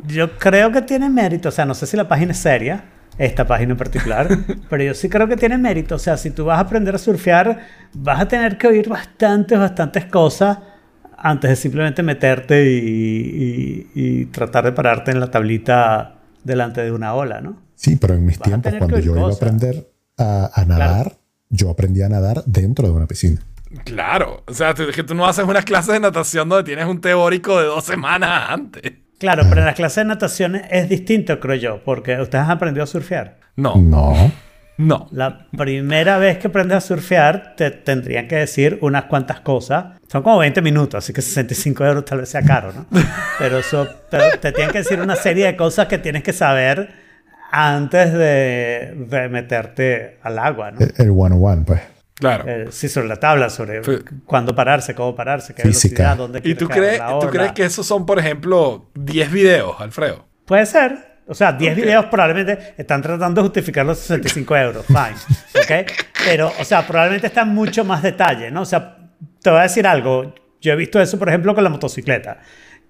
Yo 0.07 0.39
creo 0.39 0.71
que 0.73 0.83
tiene 0.83 1.09
mérito, 1.11 1.49
o 1.49 1.53
sea, 1.53 1.65
no 1.65 1.75
sé 1.75 1.87
si 1.87 1.97
la 1.97 2.09
página 2.09 2.33
es 2.33 2.39
seria, 2.39 2.85
esta 3.19 3.47
página 3.47 3.73
en 3.73 3.79
particular, 3.79 4.29
pero 4.71 4.83
yo 4.83 4.95
sí 4.95 5.09
creo 5.09 5.29
que 5.29 5.37
tiene 5.37 5.59
mérito, 5.59 5.97
o 5.97 5.99
sea, 5.99 6.17
si 6.17 6.31
tú 6.31 6.45
vas 6.47 6.59
a 6.59 6.63
aprender 6.63 6.95
a 6.95 6.99
surfear, 6.99 7.59
vas 7.95 8.21
a 8.21 8.29
tener 8.29 8.57
que 8.59 8.67
oír 8.69 8.89
bastantes, 8.89 9.59
bastantes 9.59 10.07
cosas 10.07 10.59
antes 11.17 11.51
de 11.51 11.57
simplemente 11.57 12.03
meterte 12.03 12.65
y, 12.65 12.79
y- 12.79 13.91
y 13.95 14.25
tratar 14.27 14.65
de 14.65 14.73
pararte 14.73 15.11
en 15.13 15.21
la 15.21 15.31
tablita 15.31 16.17
delante 16.43 16.83
de 16.83 16.91
una 16.91 17.15
ola, 17.15 17.41
¿no? 17.41 17.63
Sí, 17.77 17.97
pero 17.97 18.15
en 18.15 18.25
mis 18.27 18.39
Vas 18.39 18.49
tiempos, 18.49 18.73
cuando 18.79 18.99
yo 18.99 19.13
oír 19.13 19.19
iba 19.21 19.27
a 19.27 19.31
cosas. 19.31 19.43
aprender 19.43 19.89
a, 20.19 20.51
a 20.55 20.65
nadar, 20.65 21.17
yo 21.49 21.71
aprendí 21.71 22.03
a 22.03 22.09
nadar 22.09 22.43
dentro 22.47 22.89
de 22.89 22.95
una 22.95 23.07
piscina. 23.07 23.41
Claro, 23.85 24.43
o 24.47 24.53
sea, 24.55 24.75
tú- 24.75 24.87
que 24.95 25.03
tú 25.03 25.15
no 25.15 25.27
haces 25.27 25.45
unas 25.45 25.65
clases 25.65 25.93
de 25.95 26.01
natación 26.01 26.49
donde 26.49 26.65
tienes 26.65 26.87
un 26.87 27.01
teórico 27.01 27.59
de 27.61 27.67
dos 27.67 27.85
semanas 27.85 28.51
antes. 28.51 28.93
Claro, 29.23 29.45
pero 29.49 29.61
en 29.61 29.67
las 29.67 29.77
clases 29.77 29.97
de 29.97 30.05
natación 30.07 30.57
es 30.57 30.89
distinto, 30.89 31.39
creo 31.39 31.55
yo, 31.55 31.81
porque 31.85 32.21
ustedes 32.21 32.45
han 32.45 32.51
aprendido 32.51 32.83
a 32.83 32.87
surfear. 32.89 33.37
No, 33.55 33.77
No. 33.77 34.33
no. 34.79 35.07
La 35.13 35.47
primera 35.57 36.19
vez 36.19 36.39
que 36.39 36.49
aprendes 36.49 36.79
a 36.79 36.81
surfear, 36.81 37.55
te 37.57 37.71
tendrían 37.71 38.27
que 38.27 38.35
decir 38.35 38.79
unas 38.83 39.05
cuantas 39.05 39.39
cosas. 39.41 40.01
Son 40.09 40.25
como 40.25 40.39
20 40.39 40.61
minutos, 40.61 41.05
así 41.05 41.13
que 41.13 41.23
65 41.23 41.85
euros 41.87 42.05
tal 42.05 42.19
vez 42.19 42.31
sea 42.31 42.43
caro, 42.43 42.73
¿no? 42.73 42.87
Pero, 43.39 43.59
eso, 43.59 43.87
pero 44.11 44.25
te 44.41 44.51
tienen 44.51 44.73
que 44.73 44.79
decir 44.79 45.01
una 45.01 45.15
serie 45.15 45.47
de 45.47 45.57
cosas 45.57 45.87
que 45.87 45.99
tienes 45.99 46.25
que 46.25 46.33
saber 46.33 46.91
antes 47.53 48.13
de, 48.13 48.93
de 49.09 49.29
meterte 49.29 50.19
al 50.23 50.39
agua, 50.41 50.73
¿no? 50.73 50.81
El, 50.81 50.89
el 50.97 51.13
101, 51.13 51.65
pues. 51.65 51.81
Claro. 52.23 52.45
Eh, 52.47 52.67
sí, 52.71 52.89
sobre 52.89 53.09
la 53.09 53.17
tabla, 53.17 53.51
sobre 53.51 53.83
Fue- 53.83 54.03
cuándo 54.25 54.55
pararse, 54.55 54.95
cómo 54.95 55.15
pararse, 55.15 55.55
qué 55.55 55.63
Física. 55.63 56.03
velocidad, 56.05 56.17
dónde 56.17 56.41
¿Y 56.49 56.55
tú 56.55 56.69
crees, 56.69 56.99
la 56.99 57.19
tú 57.19 57.27
crees 57.29 57.53
que 57.53 57.65
esos 57.65 57.87
son, 57.87 58.07
por 58.07 58.19
ejemplo, 58.19 58.91
10 58.95 59.31
videos, 59.33 59.81
Alfredo? 59.81 60.25
Puede 60.47 60.65
ser. 60.67 61.13
O 61.29 61.35
sea, 61.35 61.53
10 61.53 61.73
Ok. 61.77 61.83
videos 61.85 62.05
probablemente 62.07 62.75
están 62.77 63.01
tratando 63.03 63.41
de 63.41 63.47
justificar 63.49 63.87
los 63.87 63.99
65 63.99 64.57
euros. 64.57 64.85
Fine. 64.87 65.15
¿Ok? 65.85 65.91
Pero, 66.25 66.53
o 66.61 66.65
sea, 66.65 66.87
probablemente 66.87 67.27
está 67.29 67.43
en 67.43 67.49
mucho 67.49 67.85
más 67.85 68.03
detalle, 68.03 68.51
¿no? 68.51 68.63
O 68.63 68.65
sea, 68.67 68.99
te 69.41 69.51
voy 69.51 69.61
a 69.61 69.63
decir 69.63 69.87
algo. 69.87 70.35
Yo 70.61 70.73
he 70.73 70.77
visto 70.77 71.01
eso, 71.01 71.19
por 71.19 71.29
ejemplo, 71.29 71.55
con 71.55 71.65
la 71.65 71.71
motocicleta. 71.71 72.39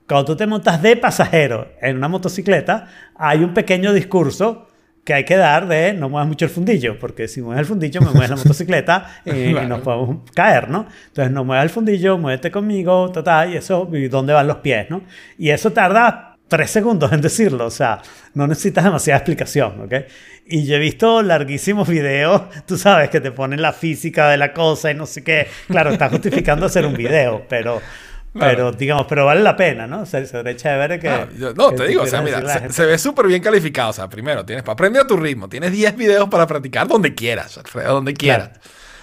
Cuando 0.09 0.25
tú 0.27 0.37
te 0.37 0.47
montas 0.47 0.83
de 0.83 0.97
pasajero 0.97 1.73
en 1.81 1.97
una 1.97 2.09
motocicleta, 2.09 2.89
hay 3.15 3.45
un 3.45 3.55
pequeño 3.55 3.93
discurso 3.93 4.67
que 5.05 5.15
hay 5.15 5.25
que 5.25 5.37
dar 5.37 5.67
de 5.67 5.93
no 5.95 6.09
muevas 6.09 6.29
mucho 6.29 6.45
el 6.45 6.51
fundillo, 6.51 6.99
porque 6.99 7.27
si 7.29 7.43
mueves 7.43 7.61
el 7.61 7.67
fundillo 7.67 8.01
me 8.03 8.11
mueves 8.11 8.31
la 8.31 8.37
motocicleta 8.45 9.21
y, 9.25 9.31
y 9.31 9.53
Claro. 9.53 9.69
nos 9.69 9.81
podemos 9.81 10.31
caer, 10.35 10.69
¿no? 10.71 10.87
Entonces 11.09 11.33
no 11.33 11.45
muevas 11.45 11.65
el 11.65 11.71
fundillo, 11.71 12.19
muévete 12.19 12.51
conmigo, 12.51 13.11
ta, 13.11 13.23
ta, 13.25 13.47
y 13.47 13.57
eso, 13.57 13.89
y 13.93 14.09
dónde 14.09 14.33
van 14.33 14.47
los 14.47 14.59
pies, 14.59 14.89
¿no? 14.91 15.03
Y 15.39 15.51
eso 15.51 15.73
tarda 15.73 16.37
tres 16.49 16.71
segundos 16.71 17.11
en 17.13 17.21
decirlo, 17.21 17.65
o 17.67 17.71
sea, 17.71 18.01
no 18.35 18.47
necesitas 18.47 18.85
demasiada 18.85 19.19
explicación, 19.19 19.81
¿ok? 19.81 19.95
Y 20.47 20.67
yo 20.67 20.77
he 20.77 20.79
visto 20.79 21.23
larguísimos 21.23 21.89
videos, 21.89 22.43
tú 22.67 22.77
sabes, 22.77 23.09
que 23.11 23.21
te 23.21 23.31
ponen 23.33 23.63
la 23.63 23.73
física 23.73 24.29
de 24.29 24.37
la 24.37 24.53
cosa 24.53 24.91
y 24.91 24.95
no 24.95 25.07
sé 25.07 25.25
qué. 25.25 25.47
Claro, 25.69 25.91
está 25.91 26.11
justificando 26.11 26.67
hacer 26.67 26.85
un 26.87 26.95
video, 26.95 27.45
pero... 27.49 27.81
Pero, 28.39 28.73
digamos, 28.73 29.07
pero 29.09 29.27
vale 29.27 29.43
la 29.43 29.57
pena, 29.57 29.87
¿no? 29.87 30.03
O 30.03 30.07
sea, 30.07 30.25
se 30.25 30.37
derecha 30.39 30.73
de 30.73 30.89
ver 30.89 31.01
que... 31.01 31.09
Ah, 31.09 31.29
yo- 31.37 31.53
no, 31.53 31.71
que 31.71 31.77
te 31.77 31.87
digo, 31.89 32.03
o 32.03 32.07
sea, 32.07 32.23
mira, 32.23 32.71
se, 32.71 32.87
ve 32.87 32.99
súper 32.99 33.27
bien 33.27 33.43
calificado. 33.43 33.91
O 33.91 33.93
sea, 33.93 34.09
primero, 34.09 34.45
tienes 34.45 34.63
para 34.63 34.73
aprender 34.73 35.03
a 35.03 35.07
tu 35.07 35.17
ritmo. 35.17 35.49
Tienes 35.49 35.73
10 35.73 35.97
videos 35.97 36.29
para 36.31 36.47
practicar 36.47 36.89
donde 36.89 37.15
quieras, 37.15 37.59
Alfredo, 37.59 37.93
donde 37.95 38.15
quieras. 38.15 38.53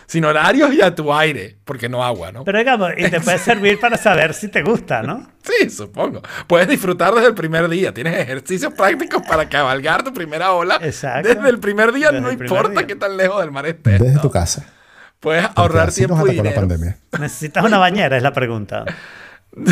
Sin 0.07 0.25
horarios 0.25 0.73
y 0.73 0.81
a 0.81 0.95
tu 0.95 1.13
aire, 1.13 1.57
porque 1.63 1.87
no 1.87 2.03
agua, 2.03 2.31
¿no? 2.31 2.43
Pero 2.43 2.57
digamos, 2.57 2.89
y 2.97 3.07
te 3.11 3.21
puede 3.21 3.37
servir 3.37 3.79
para 3.79 3.95
saber 3.95 4.33
si 4.33 4.47
te 4.47 4.63
gusta, 4.63 5.03
¿no? 5.03 5.29
Sí, 5.43 5.69
supongo. 5.69 6.21
Puedes 6.47 6.67
disfrutar 6.67 7.13
desde 7.13 7.27
el 7.27 7.33
primer 7.35 7.67
día. 7.69 7.93
Tienes 7.93 8.19
ejercicios 8.19 8.73
prácticos 8.73 9.21
para 9.27 9.47
cabalgar 9.49 10.03
tu 10.03 10.11
primera 10.13 10.51
ola. 10.53 10.79
Exacto. 10.81 11.27
Desde 11.29 11.49
el 11.49 11.59
primer 11.59 11.91
día, 11.91 12.07
Desde 12.11 12.21
no 12.21 12.31
importa 12.31 12.69
día. 12.69 12.87
qué 12.87 12.95
tan 12.95 13.17
lejos 13.17 13.41
del 13.41 13.51
mar 13.51 13.65
estés. 13.67 13.99
Desde 13.99 14.15
¿no? 14.15 14.21
tu 14.21 14.31
casa. 14.31 14.65
Puedes 15.19 15.45
Porque 15.47 15.59
ahorrar 15.61 15.91
tiempo 15.91 16.27
y 16.27 16.31
dinero. 16.31 16.55
pandemia. 16.55 16.97
¿Necesitas 17.19 17.65
una 17.65 17.77
bañera? 17.77 18.15
Es 18.17 18.23
la 18.23 18.31
pregunta. 18.33 18.85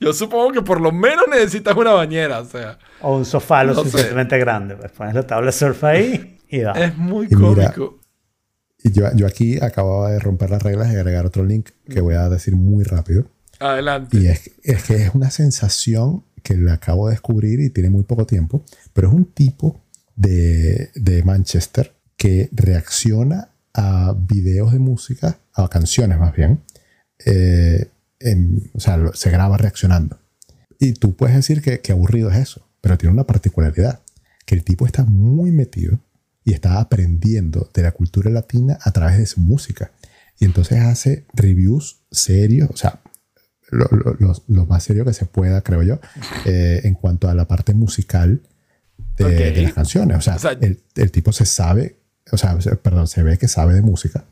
Yo 0.00 0.12
supongo 0.14 0.52
que 0.52 0.62
por 0.62 0.80
lo 0.80 0.92
menos 0.92 1.26
necesitas 1.30 1.76
una 1.76 1.92
bañera, 1.92 2.40
o 2.40 2.44
sea. 2.46 2.78
O 3.02 3.16
un 3.18 3.24
sofá 3.24 3.62
lo 3.64 3.74
No 3.74 3.82
sé. 3.84 3.90
suficientemente 3.90 4.38
grande. 4.38 4.76
Pues 4.76 4.90
pones 4.92 5.14
la 5.14 5.26
tabla 5.26 5.46
de 5.46 5.52
surf 5.52 5.84
ahí 5.84 6.38
y 6.48 6.60
va. 6.62 6.72
Es 6.72 6.96
muy 6.96 7.26
Y 7.30 7.36
mira, 7.36 7.72
cómico. 7.72 8.00
Y 8.82 8.92
yo, 8.92 9.04
yo 9.14 9.26
aquí 9.26 9.62
acababa 9.62 10.10
de 10.10 10.18
romper 10.18 10.50
las 10.50 10.62
reglas 10.62 10.90
y 10.90 10.96
agregar 10.96 11.26
otro 11.26 11.44
link 11.44 11.68
que 11.88 12.00
voy 12.00 12.14
a 12.14 12.28
decir 12.30 12.56
muy 12.56 12.82
rápido. 12.82 13.26
Adelante. 13.58 14.16
Y 14.16 14.26
es, 14.28 14.50
es 14.62 14.82
que 14.84 14.94
es 14.96 15.14
una 15.14 15.30
sensación 15.30 16.24
que 16.42 16.56
la 16.56 16.74
acabo 16.74 17.08
de 17.08 17.12
descubrir 17.12 17.60
y 17.60 17.68
tiene 17.68 17.90
muy 17.90 18.04
poco 18.04 18.24
tiempo, 18.24 18.64
pero 18.94 19.08
es 19.08 19.14
un 19.14 19.26
tipo 19.26 19.82
de, 20.20 21.22
Manchester 21.24 21.94
que 22.16 22.48
reacciona 22.52 23.48
a 23.74 24.14
videos 24.16 24.72
de 24.72 24.78
música, 24.78 25.38
a 25.54 25.68
canciones 25.68 26.18
más 26.18 26.34
bien, 26.34 26.60
eh, 27.24 27.88
o 28.74 28.80
sea, 28.80 28.98
se 29.14 29.30
graba 29.30 29.56
reaccionando. 29.56 30.18
Y 30.78 30.92
tú 30.92 31.14
puedes 31.14 31.36
decir 31.36 31.62
que, 31.62 31.92
aburrido 31.92 32.30
es 32.30 32.36
eso, 32.38 32.66
pero 32.80 32.98
tiene 32.98 33.14
una 33.14 33.24
particularidad, 33.24 34.00
que 34.44 34.54
el 34.54 34.64
tipo 34.64 34.86
está 34.86 35.04
muy 35.04 35.50
metido 35.52 35.98
y 36.44 36.52
está 36.52 36.80
aprendiendo 36.80 37.70
de 37.72 37.82
la 37.82 37.92
cultura 37.92 38.30
latina 38.30 38.78
a 38.82 38.90
través 38.90 39.18
de 39.18 39.26
su 39.26 39.40
música. 39.40 39.92
Y 40.38 40.44
entonces 40.46 40.80
hace 40.80 41.26
reviews 41.34 42.00
serios, 42.10 42.70
o 42.70 42.76
sea, 42.76 43.00
lo- 43.70 43.88
lo 44.48 44.66
más 44.66 44.82
serio 44.82 45.04
que 45.04 45.12
se 45.12 45.26
pueda, 45.26 45.60
creo 45.62 45.82
yo, 45.82 46.00
eh, 46.46 46.80
en 46.84 46.94
cuanto 46.94 47.28
a 47.28 47.34
la 47.34 47.46
parte 47.46 47.72
musical 47.74 48.40
de, 49.24 49.48
Ok. 49.48 49.54
de 49.56 49.62
las 49.62 49.72
canciones. 49.74 50.16
O 50.16 50.20
sea, 50.20 50.36
O 50.36 50.38
sea, 50.38 50.52
el, 50.52 50.80
el 50.96 51.10
tipo 51.10 51.32
se 51.32 51.44
sabe, 51.46 51.96
o 52.32 52.36
sea, 52.36 52.60
se- 52.60 52.76
perdón, 52.76 53.06
se 53.08 53.22
ve 53.22 53.38
que 53.38 53.48
sabe 53.48 53.74
de 53.74 53.82
música. 53.82 54.24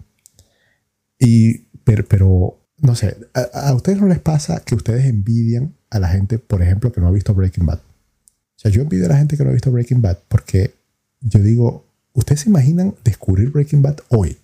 Y, 1.18 1.58
pero, 1.84 2.04
pero 2.06 2.58
no 2.78 2.94
sé, 2.94 3.16
a, 3.34 3.68
a 3.68 3.74
ustedes 3.74 4.00
no 4.00 4.06
les 4.06 4.20
pasa 4.20 4.60
que 4.64 4.74
ustedes 4.74 5.04
envidian 5.06 5.74
a 5.90 5.98
la 5.98 6.08
gente, 6.08 6.38
por 6.38 6.62
ejemplo, 6.62 6.92
que 6.92 7.00
no 7.00 7.08
ha 7.08 7.12
visto 7.12 7.34
Breaking 7.34 7.66
Bad. 7.66 7.78
O 7.78 8.60
sea, 8.60 8.70
yo 8.70 8.82
envidio 8.82 9.06
a 9.06 9.10
la 9.10 9.18
gente 9.18 9.36
que 9.36 9.44
no 9.44 9.50
ha 9.50 9.54
visto 9.54 9.70
Breaking 9.70 10.02
Bad 10.02 10.18
porque 10.28 10.74
yo 11.20 11.40
digo, 11.40 11.86
¿ustedes 12.12 12.40
se 12.42 12.48
imaginan 12.50 12.94
descubrir 13.04 13.50
Breaking 13.50 13.82
Bad 13.82 13.98
hoy 14.08 14.36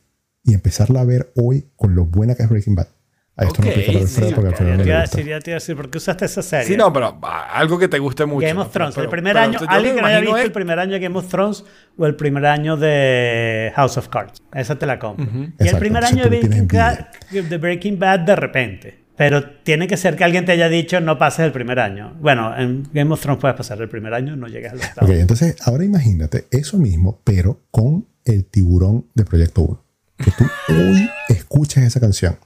y 0.45 0.55
empezarla 0.55 1.01
a 1.01 1.05
ver 1.05 1.33
hoy 1.37 1.67
con 1.77 1.95
lo 1.95 2.07
buena 2.07 2.35
que 2.35 2.43
es 2.43 2.49
Breaking 2.49 2.75
Bad? 2.75 2.89
A 3.37 3.45
esto 3.47 3.61
Ok, 3.63 3.67
no 3.67 3.71
aplica 3.73 4.07
sí, 4.07 4.21
porque 4.33 4.47
a 4.47 4.51
ok, 4.51 4.61
Alfredo 4.61 4.77
no 4.77 4.77
Ya 4.77 4.83
te 4.85 4.89
iba 4.89 4.99
a 4.99 5.01
decir, 5.03 5.27
ya 5.27 5.41
te 5.41 5.51
iba 5.51 5.57
a 5.57 5.61
decir, 5.61 5.77
¿por 5.77 5.91
qué 5.91 5.99
usaste 5.99 6.25
esa 6.25 6.43
serie? 6.43 6.67
Sí, 6.69 6.77
no, 6.77 6.93
pero 6.93 7.19
ah, 7.23 7.49
algo 7.55 7.79
que 7.79 7.89
te 7.89 7.99
guste 7.99 8.27
mucho. 8.27 8.47
Game 8.47 8.61
of 8.61 8.71
Thrones. 8.71 8.95
Pero- 8.95 9.05
el 9.05 9.11
primer 9.11 9.33
pero 9.33 9.45
año, 9.45 9.59
yo 9.61 9.67
alguien 9.69 9.95
me 9.95 9.97
que 9.97 10.03
no 10.03 10.07
haya 10.09 10.21
visto 10.21 10.37
es- 10.37 10.45
el 10.45 10.53
primer 10.53 10.79
año 10.79 10.93
de 10.93 11.01
Game 11.01 11.19
of 11.19 11.29
Thrones 11.29 11.65
o 11.97 12.07
el 12.07 12.15
primer 12.15 12.47
año 12.47 12.77
de 12.77 13.73
House 13.75 13.97
of 13.97 14.09
Cards. 14.09 14.41
Esa 14.53 14.79
te 14.79 14.87
la 14.87 14.99
compro. 15.01 15.25
Y 15.27 15.29
el 15.37 15.45
Exacto, 15.59 15.79
primer 15.81 16.05
entonces 16.05 16.27
año 16.27 16.31
de 16.31 17.43
de 17.43 17.59
Breaking 17.59 17.99
Bad 17.99 18.21
de 18.21 18.37
repente. 18.37 18.99
Pero 19.17 19.45
tiene 19.63 19.87
que 19.87 19.97
ser 19.97 20.17
que 20.17 20.25
alguien 20.25 20.45
te 20.45 20.53
haya 20.53 20.69
dicho 20.69 21.01
no 21.01 21.19
pases 21.19 21.47
el 21.47 21.53
primer 21.53 21.79
año. 21.79 22.17
Bueno, 22.21 22.57
en 22.57 22.85
Game 22.93 23.13
of 23.13 23.21
Thrones 23.21 23.41
puedes 23.41 23.57
pasar 23.57 23.81
el 23.81 23.89
primer 23.89 24.13
año, 24.15 24.35
no 24.37 24.49
llegas 24.49 24.73
al 24.73 24.79
octavo. 24.81 25.07
Ok, 25.07 25.13
entonces 25.15 25.57
ahora 25.67 25.85
imagínate 25.85 26.47
eso 26.51 26.79
mismo, 26.79 27.21
pero 27.25 27.61
con 27.71 28.07
el 28.25 28.45
tiburón 28.45 29.07
de 29.15 29.25
Proyecto 29.25 29.63
1. 29.63 29.85
Que 30.19 30.31
tú 30.33 30.45
hoy 30.69 31.09
escuchas 31.29 31.85
esa 31.85 31.99
canción 32.01 32.37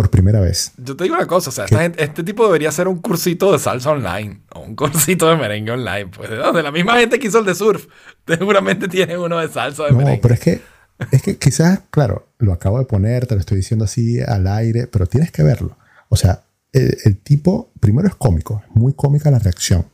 por 0.00 0.08
primera 0.10 0.40
vez. 0.40 0.72
Yo 0.78 0.96
te 0.96 1.04
digo 1.04 1.14
una 1.16 1.26
cosa, 1.26 1.50
o 1.50 1.52
sea, 1.52 1.66
esta 1.66 1.82
gente- 1.82 2.02
este 2.02 2.22
tipo 2.24 2.46
debería 2.46 2.70
hacer 2.70 2.88
un 2.88 2.98
cursito 3.00 3.52
de 3.52 3.58
salsa 3.58 3.90
online 3.90 4.40
o 4.54 4.60
un 4.60 4.74
cursito 4.74 5.28
de 5.28 5.36
merengue 5.36 5.72
online. 5.72 6.06
Pues 6.06 6.30
de 6.30 6.62
la 6.62 6.72
misma 6.72 6.96
gente 6.98 7.18
que 7.18 7.26
hizo 7.28 7.40
el 7.40 7.44
de 7.44 7.54
surf, 7.54 7.86
seguramente 8.26 8.88
tiene 8.88 9.18
uno 9.18 9.38
de 9.38 9.48
salsa 9.48 9.84
de 9.84 9.90
No, 9.90 9.98
merengue. 9.98 10.20
pero 10.22 10.32
es 10.34 10.40
que, 10.40 10.62
es 11.10 11.20
que 11.22 11.36
quizás, 11.36 11.80
claro, 11.90 12.28
lo 12.38 12.54
acabo 12.54 12.78
de 12.78 12.86
poner, 12.86 13.26
te 13.26 13.34
lo 13.34 13.40
estoy 13.40 13.58
diciendo 13.58 13.84
así 13.84 14.20
al 14.20 14.46
aire, 14.46 14.86
pero 14.86 15.04
tienes 15.06 15.30
que 15.30 15.42
verlo. 15.42 15.76
O 16.08 16.16
sea, 16.16 16.44
el, 16.72 16.96
el 17.04 17.18
tipo, 17.18 17.70
primero 17.78 18.08
es 18.08 18.14
cómico, 18.14 18.62
es 18.66 18.74
muy 18.74 18.94
cómica 18.94 19.30
la 19.30 19.38
reacción. 19.38 19.84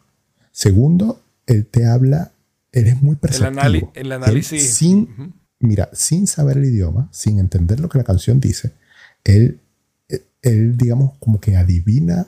Segundo, 0.53 1.21
él 1.47 1.67
te 1.67 1.85
habla, 1.87 2.31
él 2.71 2.87
es 2.87 3.03
muy 3.03 3.17
perceptivo. 3.17 3.91
el 3.95 4.07
Él 4.07 4.13
análisis. 4.13 4.73
sin, 4.75 5.33
mira, 5.59 5.89
sin 5.93 6.27
saber 6.29 6.59
el 6.59 6.67
idioma, 6.67 7.09
sin 7.11 7.39
entender 7.41 7.81
lo 7.81 7.89
que 7.89 7.99
la 7.99 8.05
canción 8.05 8.39
dice, 8.41 8.73
él, 9.25 9.59
él, 10.49 10.77
digamos, 10.77 11.13
como 11.19 11.41
que 11.41 11.57
adivina 11.57 12.27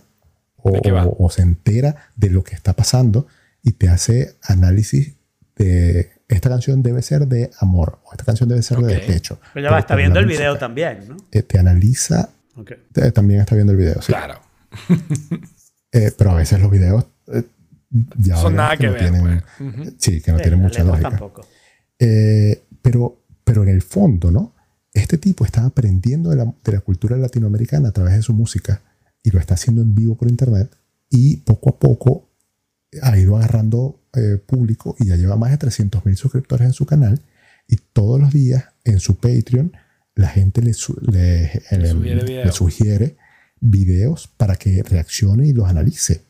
o, 0.57 0.73
¿De 0.73 0.81
qué 0.81 0.91
va? 0.93 1.07
o- 1.07 1.31
se 1.31 1.43
entera 1.43 2.11
de 2.17 2.31
lo 2.31 2.43
que 2.45 2.55
está 2.55 2.73
pasando 2.75 3.27
y 3.63 3.73
te 3.73 3.89
hace 3.89 4.35
análisis 4.43 5.15
de 5.57 6.11
esta 6.29 6.49
canción 6.51 6.83
debe 6.83 7.03
ser 7.03 7.27
de 7.27 7.51
amor 7.59 8.01
o 8.05 8.13
esta 8.13 8.25
canción 8.25 8.49
debe 8.49 8.63
ser 8.63 8.79
Ok. 8.79 8.85
de 8.87 8.95
despecho. 8.95 9.41
Pero 9.55 9.65
ya 9.67 9.71
va, 9.73 9.79
está 9.81 9.97
viendo 9.97 10.19
el 10.21 10.27
video 10.27 10.57
también, 10.59 11.09
¿no? 11.09 11.17
eh, 11.33 11.43
te 11.43 11.59
analiza, 11.59 12.31
Ok. 12.57 12.73
te- 12.93 13.11
también 13.13 13.41
está 13.41 13.55
viendo 13.55 13.73
el 13.73 13.79
video, 13.79 14.01
sí. 14.03 14.13
Claro. 14.13 14.41
Eh, 15.91 16.13
pero 16.19 16.33
a 16.33 16.35
veces 16.35 16.61
los 16.61 16.71
videos 16.71 17.07
eh, 17.33 17.43
ya 18.19 18.37
Son 18.37 18.55
nada 18.55 18.77
que 18.77 18.87
no 18.89 18.93
ver, 18.93 19.01
tienen, 19.11 19.43
pues. 19.59 19.75
Ujú. 19.75 19.95
sí, 19.99 20.21
que 20.21 20.33
no 20.33 20.37
Sí, 20.39 20.43
tienen 20.43 20.61
mucha 20.61 20.85
lógica. 20.85 21.09
tampoco. 21.09 21.47
Eh, 21.99 22.63
pero, 22.83 23.23
pero 23.43 23.63
en 23.63 23.71
el 23.71 23.81
fondo, 23.81 24.31
¿no? 24.31 24.55
Este 24.99 25.19
tipo 25.19 25.45
está 25.45 25.65
aprendiendo 25.65 26.31
de 26.31 26.37
la, 26.37 26.45
de 26.65 26.73
la 26.73 26.81
cultura 26.81 27.17
latinoamericana 27.17 27.89
a 27.89 27.93
través 27.93 28.15
de 28.15 28.23
su 28.23 28.33
música 28.35 28.83
y 29.23 29.31
lo 29.31 29.39
está 29.41 29.55
haciendo 29.55 29.83
en 29.83 29.95
vivo 29.95 30.17
por 30.17 30.29
internet 30.29 30.71
y 31.11 31.39
poco 31.39 31.71
a 31.71 31.79
poco 31.79 32.29
ha 33.03 33.19
ido 33.19 33.37
agarrando 33.37 34.01
eh, 34.15 34.39
público 34.45 34.97
y 34.99 35.07
ya 35.09 35.17
lleva 35.17 35.37
más 35.37 35.51
de 35.51 35.59
300 35.59 36.05
mil 36.07 36.17
suscriptores 36.17 36.67
en 36.67 36.73
su 36.73 36.87
canal 36.87 37.21
y 37.67 37.77
todos 37.93 38.19
los 38.21 38.33
días 38.33 38.65
en 38.85 38.99
su 39.01 39.17
Patreon 39.17 39.73
la 40.15 40.29
gente 40.29 40.63
le, 40.63 40.73
su- 40.75 40.99
le- 41.03 41.63
le- 41.71 41.89
sugiere 41.91 42.15
le 42.17 42.25
videos. 42.25 42.55
sugiere 42.55 43.17
videos 43.61 44.27
para 44.37 44.57
que 44.57 44.83
reaccione 44.83 45.47
y 45.47 45.53
los 45.53 45.69
analice. 45.69 46.23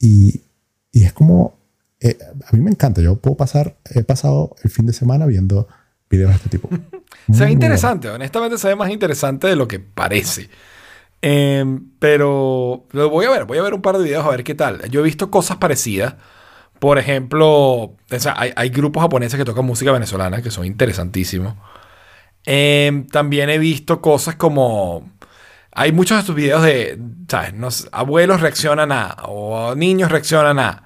Y, 0.00 0.40
y 0.90 1.04
es 1.04 1.12
como, 1.12 1.54
eh, 2.00 2.16
a 2.46 2.56
mí 2.56 2.62
me 2.62 2.70
encanta, 2.70 3.00
yo 3.02 3.16
puedo 3.16 3.36
pasar, 3.36 3.76
he 3.90 4.02
pasado 4.02 4.56
el 4.64 4.70
fin 4.70 4.86
de 4.86 4.92
semana 4.92 5.26
viendo 5.26 5.68
videos 6.10 6.30
de 6.30 6.36
este 6.36 6.48
tipo. 6.48 6.68
Se 7.32 7.44
ve 7.44 7.50
interesante, 7.50 8.10
honestamente 8.10 8.58
se 8.58 8.68
ve 8.68 8.76
más 8.76 8.90
interesante 8.90 9.46
de 9.46 9.56
lo 9.56 9.66
que 9.66 9.78
parece. 9.80 10.50
Em, 11.22 11.90
pero 11.98 12.86
lo 12.92 13.08
voy 13.08 13.24
a 13.24 13.30
ver, 13.30 13.44
voy 13.46 13.58
a 13.58 13.62
ver 13.62 13.72
un 13.72 13.80
par 13.80 13.96
de 13.96 14.04
videos 14.04 14.26
a 14.26 14.30
ver 14.30 14.44
qué 14.44 14.54
tal. 14.54 14.88
Yo 14.90 15.00
he 15.00 15.04
visto 15.04 15.30
cosas 15.30 15.56
parecidas. 15.56 16.16
Por 16.78 16.98
ejemplo, 16.98 17.46
o 17.48 17.96
sea, 18.18 18.34
hay, 18.36 18.52
hay 18.56 18.68
grupos 18.68 19.02
japoneses 19.02 19.38
que 19.38 19.44
tocan 19.44 19.64
música 19.64 19.92
venezolana 19.92 20.42
que 20.42 20.50
son 20.50 20.66
interesantísimos. 20.66 21.54
Em, 22.44 23.06
también 23.06 23.48
he 23.50 23.58
visto 23.58 24.00
cosas 24.00 24.36
como... 24.36 25.10
Hay 25.72 25.92
muchos 25.92 26.16
de 26.16 26.20
estos 26.20 26.36
videos 26.36 26.62
de, 26.62 26.98
¿sabes? 27.28 27.88
Abuelos 27.92 28.40
reaccionan 28.40 28.92
a, 28.92 29.16
o 29.24 29.74
niños 29.74 30.12
reaccionan 30.12 30.58
a, 30.58 30.84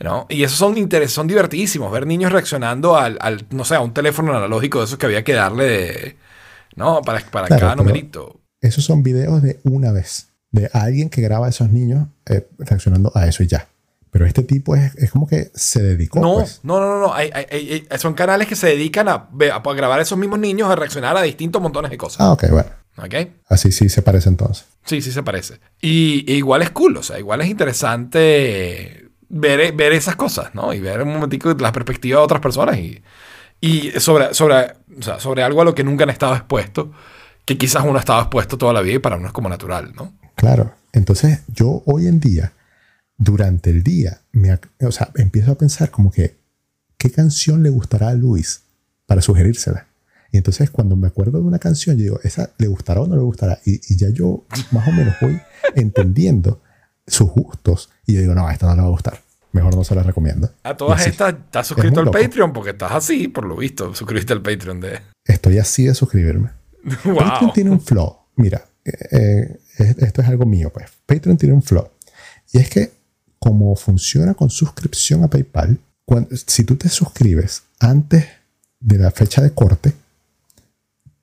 ¿no? 0.00 0.26
Y 0.28 0.42
esos 0.42 0.58
son, 0.58 0.76
interes 0.76 1.12
son 1.12 1.26
divertidísimos, 1.26 1.90
ver 1.92 2.06
niños 2.06 2.32
reaccionando 2.32 2.96
al, 2.96 3.18
al, 3.20 3.46
no 3.50 3.64
sé, 3.64 3.74
a 3.76 3.80
un 3.80 3.94
teléfono 3.94 4.36
analógico 4.36 4.78
de 4.80 4.84
esos 4.86 4.98
que 4.98 5.06
había 5.06 5.24
que 5.24 5.32
darle, 5.34 5.64
de- 5.64 6.16
¿no? 6.74 7.02
Para, 7.02 7.20
para 7.30 7.46
Claro, 7.46 7.60
cada 7.60 7.76
numerito. 7.76 8.40
Esos 8.60 8.84
son 8.84 9.02
videos 9.02 9.42
de 9.42 9.60
una 9.64 9.92
vez, 9.92 10.28
de 10.50 10.68
alguien 10.72 11.08
que 11.10 11.20
graba 11.22 11.46
a 11.46 11.50
esos 11.50 11.70
niños 11.70 12.08
eh, 12.26 12.46
reaccionando 12.58 13.10
a 13.14 13.26
eso 13.26 13.42
y 13.42 13.46
ya. 13.46 13.68
Pero 14.10 14.24
este 14.24 14.42
tipo 14.42 14.74
es, 14.76 14.94
es 14.96 15.10
como 15.10 15.26
que 15.26 15.50
se 15.54 15.82
dedicó. 15.82 16.20
No, 16.20 16.34
pues. 16.36 16.60
no, 16.62 16.80
no, 16.80 16.86
no, 16.88 17.00
no. 17.08 17.14
Hay- 17.14 17.30
hay- 17.34 17.46
hay- 17.50 17.86
hay- 17.90 17.98
son 17.98 18.14
canales 18.14 18.48
que 18.48 18.56
se 18.56 18.68
dedican 18.68 19.08
a, 19.08 19.28
a 19.28 19.72
grabar 19.74 19.98
a 19.98 20.02
esos 20.02 20.16
mismos 20.16 20.38
niños 20.38 20.70
a 20.70 20.76
reaccionar 20.76 21.14
a 21.18 21.22
distintos 21.22 21.60
montones 21.60 21.90
de 21.90 21.98
cosas. 21.98 22.20
Ah, 22.22 22.32
ok, 22.32 22.44
bueno. 22.50 22.70
¿Ok? 22.96 23.14
Así 23.50 23.72
sí 23.72 23.90
se 23.90 24.00
parece 24.00 24.30
entonces. 24.30 24.64
Sí, 24.86 25.02
sí 25.02 25.12
se 25.12 25.22
parece. 25.22 25.60
Y, 25.82 26.24
y 26.32 26.36
igual 26.36 26.62
es 26.62 26.70
cool, 26.70 26.96
o 26.96 27.02
sea, 27.02 27.18
igual 27.18 27.42
es 27.42 27.48
interesante 27.48 29.05
ver, 29.28 29.72
ver 29.72 29.92
esas 29.92 30.16
cosas, 30.16 30.54
¿no? 30.54 30.72
Y 30.72 30.80
ver 30.80 31.02
un 31.02 31.12
momentico 31.12 31.54
la 31.54 31.72
perspectiva 31.72 32.20
de 32.20 32.24
otras 32.24 32.40
personas 32.40 32.78
y, 32.78 33.02
y 33.60 33.90
sobre, 33.98 34.34
sobre, 34.34 34.74
sobre 35.00 35.42
algo 35.42 35.62
a 35.62 35.64
lo 35.64 35.74
que 35.74 35.84
nunca 35.84 36.04
han 36.04 36.10
estado 36.10 36.34
expuestos, 36.34 36.88
que 37.44 37.58
quizás 37.58 37.84
uno 37.84 37.96
ha 37.96 38.00
estado 38.00 38.20
expuesto 38.20 38.58
toda 38.58 38.72
la 38.72 38.80
vida 38.80 38.96
y 38.96 38.98
para 38.98 39.16
uno 39.16 39.28
es 39.28 39.32
como 39.32 39.48
natural, 39.48 39.92
¿no? 39.94 40.12
Claro. 40.34 40.74
Entonces, 40.92 41.40
yo 41.48 41.82
hoy 41.86 42.06
en 42.06 42.20
día, 42.20 42.52
durante 43.16 43.70
el 43.70 43.82
día, 43.82 44.20
me, 44.32 44.58
o 44.80 44.92
sea, 44.92 45.10
empiezo 45.16 45.52
a 45.52 45.58
pensar 45.58 45.90
como 45.90 46.10
que, 46.10 46.36
¿qué 46.96 47.10
canción 47.10 47.62
le 47.62 47.70
gustará 47.70 48.08
a 48.08 48.14
Luis 48.14 48.62
para 49.06 49.22
sugerírsela? 49.22 49.86
Y 50.32 50.38
entonces, 50.38 50.70
cuando 50.70 50.96
me 50.96 51.06
acuerdo 51.06 51.38
de 51.38 51.44
una 51.44 51.58
canción, 51.58 51.96
yo 51.96 52.02
digo, 52.02 52.20
¿esa 52.22 52.50
le 52.58 52.66
gustará 52.66 53.00
o 53.00 53.06
no 53.06 53.14
le 53.14 53.22
gustará? 53.22 53.60
Y, 53.64 53.80
y 53.92 53.96
ya 53.96 54.08
yo 54.10 54.44
más 54.72 54.88
o 54.88 54.92
menos 54.92 55.14
voy 55.20 55.40
entendiendo 55.74 56.60
sus 57.06 57.30
gustos. 57.30 57.90
Y 58.06 58.14
yo 58.14 58.20
digo, 58.20 58.34
no, 58.34 58.46
a 58.46 58.52
esta 58.52 58.66
no 58.66 58.74
le 58.76 58.80
va 58.82 58.88
a 58.88 58.90
gustar. 58.90 59.20
Mejor 59.52 59.74
no 59.74 59.84
se 59.84 59.94
la 59.94 60.02
recomiendo. 60.02 60.50
A 60.64 60.76
todas 60.76 61.06
estas, 61.06 61.34
¿estás 61.34 61.66
suscrito 61.66 62.00
al. 62.00 62.10
Patreon? 62.10 62.52
Porque 62.52 62.70
estás 62.70 62.92
así, 62.92 63.28
por 63.28 63.46
lo 63.46 63.56
visto, 63.56 63.94
suscribiste 63.94 64.32
al 64.34 64.42
Patreon 64.42 64.80
de... 64.80 65.00
Estoy 65.24 65.58
así 65.58 65.86
de 65.86 65.94
suscribirme. 65.94 66.50
Patreon 66.84 67.52
tiene 67.54 67.70
un 67.70 67.80
flow. 67.80 68.16
Mira, 68.36 68.66
eh, 68.84 68.92
eh, 69.12 69.60
es- 69.78 69.98
esto 69.98 70.20
es 70.22 70.28
algo 70.28 70.44
mío, 70.44 70.70
pues. 70.74 70.86
Patreon 71.06 71.36
tiene 71.38 71.54
un 71.54 71.62
flow. 71.62 71.88
Y 72.52 72.58
es 72.58 72.68
que, 72.68 72.92
como 73.38 73.74
funciona 73.76 74.34
con 74.34 74.50
suscripción 74.50 75.24
a 75.24 75.28
PayPal, 75.28 75.78
cuando- 76.04 76.28
si 76.36 76.64
tú 76.64 76.76
te 76.76 76.88
suscribes 76.90 77.62
antes 77.80 78.26
de 78.80 78.98
la 78.98 79.10
fecha 79.10 79.40
de 79.40 79.52
corte, 79.52 79.92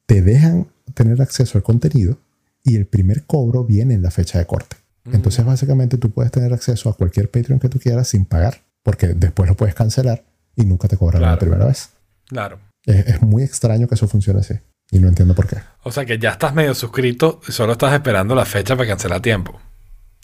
te 0.07 0.21
dejan 0.21 0.67
tener 0.95 1.21
acceso 1.21 1.57
al 1.57 1.63
contenido 1.63 2.17
y 2.63 2.75
el 2.77 2.85
primer 2.87 3.23
cobro 3.25 3.63
viene 3.63 3.93
en 3.93 4.01
la 4.01 4.11
fecha 4.11 4.39
de 4.39 4.45
corte. 4.47 4.75
Entonces, 5.11 5.43
básicamente, 5.45 5.97
tú 5.97 6.11
puedes 6.11 6.31
tener 6.31 6.53
acceso 6.53 6.89
a 6.89 6.95
cualquier 6.95 7.29
Patreon 7.29 7.59
que 7.59 7.69
tú 7.69 7.79
quieras 7.79 8.07
sin 8.07 8.25
pagar, 8.25 8.61
porque 8.83 9.07
después 9.07 9.49
lo 9.49 9.55
puedes 9.55 9.75
cancelar 9.75 10.23
y 10.55 10.65
nunca 10.65 10.87
te 10.87 10.97
cobran 10.97 11.21
la 11.21 11.37
primera 11.37 11.65
vez. 11.65 11.89
Claro. 12.27 12.59
Es, 12.85 13.07
es 13.07 13.21
muy 13.21 13.43
extraño 13.43 13.87
que 13.87 13.95
eso 13.95 14.07
funcione 14.07 14.39
así. 14.39 14.55
Y 14.91 14.99
no 14.99 15.07
entiendo 15.07 15.33
por 15.33 15.47
qué. 15.47 15.57
O 15.83 15.91
sea 15.91 16.05
que 16.05 16.19
ya 16.19 16.31
estás 16.31 16.53
medio 16.53 16.73
suscrito 16.73 17.41
y 17.47 17.51
solo 17.51 17.73
estás 17.73 17.93
esperando 17.93 18.35
la 18.35 18.45
fecha 18.45 18.75
para 18.75 18.87
cancelar 18.87 19.17
a 19.17 19.21
tiempo. 19.21 19.59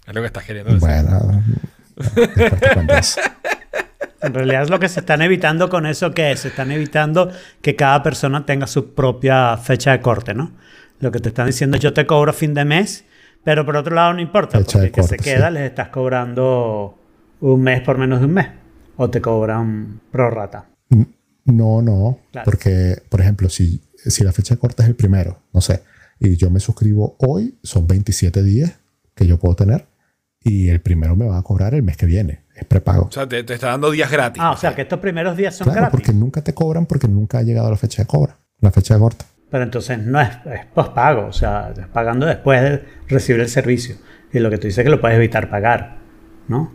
Es 0.06 0.14
lo 0.14 0.22
que 0.22 0.28
estás 0.28 0.44
queriendo 0.44 0.74
decir. 0.74 0.88
Bueno. 0.88 1.44
En 4.22 4.34
realidad 4.34 4.64
es 4.64 4.70
lo 4.70 4.80
que 4.80 4.90
se 4.90 5.00
están 5.00 5.22
evitando 5.22 5.70
con 5.70 5.86
eso 5.86 6.12
que 6.12 6.32
es, 6.32 6.42
se 6.42 6.50
están 6.50 6.72
evitando 6.72 7.32
que 7.62 7.76
cada 7.76 8.04
persona 8.04 8.46
tenga 8.46 8.68
su 8.68 8.94
propia 8.94 9.56
fecha 9.58 9.92
de 9.92 10.02
corte, 10.02 10.34
¿no? 10.34 10.52
Lo 11.00 11.12
que 11.12 11.20
te 11.20 11.30
están 11.30 11.48
diciendo 11.48 11.78
es 11.78 11.84
yo 11.84 11.94
te 11.94 12.06
cobro 12.06 12.32
a 12.32 12.34
fin 12.34 12.54
de 12.54 12.66
mes, 12.66 13.06
pero 13.44 13.66
por 13.66 13.76
otro 13.78 13.96
lado 13.96 14.14
no 14.14 14.22
importa, 14.22 14.58
Fecha 14.60 14.74
porque 14.80 14.86
el 14.88 14.92
que 14.92 15.04
se 15.04 15.18
queda 15.18 15.48
sí. 15.48 15.54
les 15.54 15.64
estás 15.64 15.90
cobrando 15.90 16.98
un 17.42 17.62
mes 17.62 17.82
por 17.82 17.98
menos 17.98 18.20
de 18.20 18.26
un 18.26 18.34
mes 18.34 18.48
o 18.98 19.10
te 19.10 19.22
cobran 19.22 20.02
prorata. 20.12 20.70
No, 21.46 21.82
no. 21.82 22.20
Claro. 22.32 22.46
Porque, 22.46 23.02
por 23.10 23.22
ejemplo, 23.22 23.50
si, 23.50 23.82
si 23.96 24.24
la 24.24 24.32
fecha 24.32 24.56
de 24.56 24.60
corte 24.60 24.84
es 24.84 24.90
el 24.90 24.96
primero, 24.96 25.40
no 25.54 25.62
sé, 25.62 25.82
y 26.20 26.36
yo 26.36 26.50
me 26.52 26.60
suscribo 26.60 27.16
hoy, 27.20 27.58
son 27.64 27.88
27 27.88 28.44
días 28.44 28.74
que 29.16 29.26
yo 29.26 29.38
puedo 29.40 29.56
tener, 29.56 29.88
y 30.44 30.70
el 30.70 30.80
primero 30.82 31.16
me 31.16 31.26
va 31.28 31.38
a 31.38 31.42
cobrar 31.44 31.74
el 31.74 31.82
mes 31.84 31.98
que 31.98 32.06
viene. 32.06 32.44
Es 32.56 32.66
prepago. 32.66 33.06
O 33.06 33.12
sea, 33.12 33.28
te, 33.28 33.44
te 33.44 33.54
está 33.56 33.68
dando 33.68 33.90
días 33.90 34.12
gratis. 34.12 34.42
Ah, 34.46 34.52
o 34.52 34.58
sea 34.58 34.76
que 34.76 34.82
estos 34.84 35.00
primeros 35.00 35.36
días 35.38 35.56
son 35.56 35.66
Claro, 35.66 35.80
gratis. 35.82 35.92
porque 36.00 36.14
nunca 36.14 36.42
te 36.44 36.54
cobran 36.54 36.86
porque 36.86 37.08
nunca 37.08 37.40
ha 37.40 37.44
llegado 37.44 37.70
la 37.70 37.78
fecha 37.78 38.04
de 38.04 38.08
cobra, 38.08 38.38
la 38.60 38.72
fecha 38.72 38.94
de 38.96 39.00
corte. 39.00 39.26
Pero 39.50 39.64
entonces 39.64 40.00
no 40.00 40.22
es, 40.22 40.30
es 40.46 40.66
pospago, 40.68 41.28
o 41.28 41.34
sea, 41.34 41.70
estás 41.70 41.88
pagando 41.88 42.26
después 42.26 42.62
de 42.62 42.84
recibir 43.08 43.42
el 43.42 43.50
servicio. 43.50 43.96
Y 44.32 44.40
lo 44.40 44.50
que 44.50 44.58
tú 44.58 44.68
dices 44.68 44.80
es 44.80 44.84
que 44.84 44.92
lo 44.92 45.02
puedes 45.02 45.18
evitar 45.18 45.50
pagar, 45.50 45.98
¿no? 46.48 46.72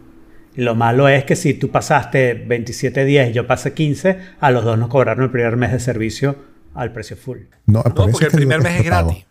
Y 0.56 0.62
lo 0.62 0.74
malo 0.74 1.08
es 1.08 1.24
que 1.24 1.36
si 1.36 1.54
tú 1.54 1.70
pasaste 1.70 2.34
27 2.34 3.04
días 3.04 3.28
y 3.28 3.32
yo 3.32 3.46
pasé 3.46 3.74
15, 3.74 4.18
a 4.40 4.50
los 4.50 4.64
dos 4.64 4.78
nos 4.78 4.88
cobraron 4.88 5.24
el 5.24 5.30
primer 5.30 5.56
mes 5.56 5.72
de 5.72 5.80
servicio 5.80 6.36
al 6.74 6.92
precio 6.92 7.16
full. 7.16 7.38
No, 7.66 7.82
por 7.82 7.94
porque 7.94 8.26
es 8.26 8.34
el 8.34 8.38
primer 8.38 8.60
mes 8.62 8.80
es 8.80 8.84
gratis. 8.84 9.26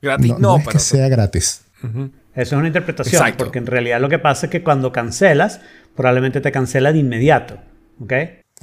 Gratis 0.00 0.32
No, 0.32 0.38
no, 0.38 0.48
no 0.48 0.56
es 0.58 0.64
pero... 0.64 0.72
que 0.72 0.78
sea 0.78 1.08
gratis. 1.08 1.64
Eso 1.82 2.06
es 2.34 2.52
una 2.52 2.66
interpretación, 2.66 3.22
Exacto. 3.22 3.44
porque 3.44 3.58
en 3.58 3.66
realidad 3.66 4.00
lo 4.00 4.08
que 4.08 4.18
pasa 4.18 4.46
es 4.46 4.52
que 4.52 4.62
cuando 4.62 4.90
cancelas, 4.90 5.60
probablemente 5.94 6.40
te 6.40 6.50
cancela 6.50 6.92
de 6.92 6.98
inmediato, 6.98 7.58
¿ok? 8.00 8.12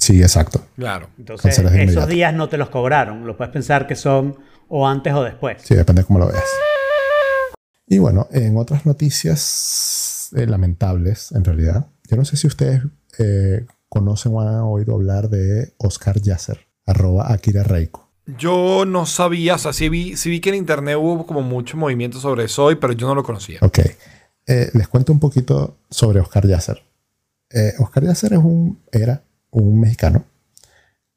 Sí, 0.01 0.19
exacto. 0.19 0.65
Claro. 0.75 1.09
Entonces, 1.19 1.59
esos 1.59 1.71
inmediato. 1.71 2.07
días 2.07 2.33
no 2.33 2.49
te 2.49 2.57
los 2.57 2.69
cobraron. 2.69 3.27
Lo 3.27 3.37
puedes 3.37 3.53
pensar 3.53 3.85
que 3.85 3.95
son 3.95 4.35
o 4.67 4.87
antes 4.87 5.13
o 5.13 5.23
después. 5.23 5.61
Sí, 5.63 5.75
depende 5.75 6.01
de 6.01 6.07
cómo 6.07 6.17
lo 6.17 6.25
veas. 6.25 6.43
Y 7.85 7.99
bueno, 7.99 8.27
en 8.31 8.57
otras 8.57 8.87
noticias 8.87 10.29
eh, 10.35 10.47
lamentables, 10.47 11.31
en 11.33 11.43
realidad, 11.43 11.85
yo 12.09 12.17
no 12.17 12.25
sé 12.25 12.35
si 12.35 12.47
ustedes 12.47 12.81
eh, 13.19 13.67
conocen 13.89 14.33
o 14.33 14.41
han 14.41 14.61
oído 14.61 14.95
hablar 14.95 15.29
de 15.29 15.73
Oscar 15.77 16.19
Yasser, 16.19 16.67
arroba 16.87 17.31
Akira 17.31 17.61
Reiko. 17.61 18.09
Yo 18.39 18.85
no 18.87 19.05
sabía, 19.05 19.55
o 19.55 19.57
sea, 19.59 19.71
sí 19.71 19.87
vi, 19.87 20.17
sí 20.17 20.31
vi 20.31 20.39
que 20.39 20.49
en 20.49 20.55
internet 20.55 20.97
hubo 20.99 21.27
como 21.27 21.43
mucho 21.43 21.77
movimiento 21.77 22.19
sobre 22.19 22.45
eso 22.45 22.63
hoy, 22.63 22.75
pero 22.75 22.93
yo 22.93 23.07
no 23.07 23.13
lo 23.13 23.23
conocía. 23.23 23.59
Ok. 23.61 23.79
Eh, 24.47 24.71
les 24.73 24.87
cuento 24.87 25.13
un 25.13 25.19
poquito 25.19 25.77
sobre 25.91 26.19
Oscar 26.21 26.47
Yasser. 26.47 26.81
Eh, 27.51 27.73
Oscar 27.77 28.03
Yasser 28.03 28.33
es 28.33 28.39
un, 28.39 28.79
era 28.91 29.23
un 29.51 29.79
mexicano 29.79 30.25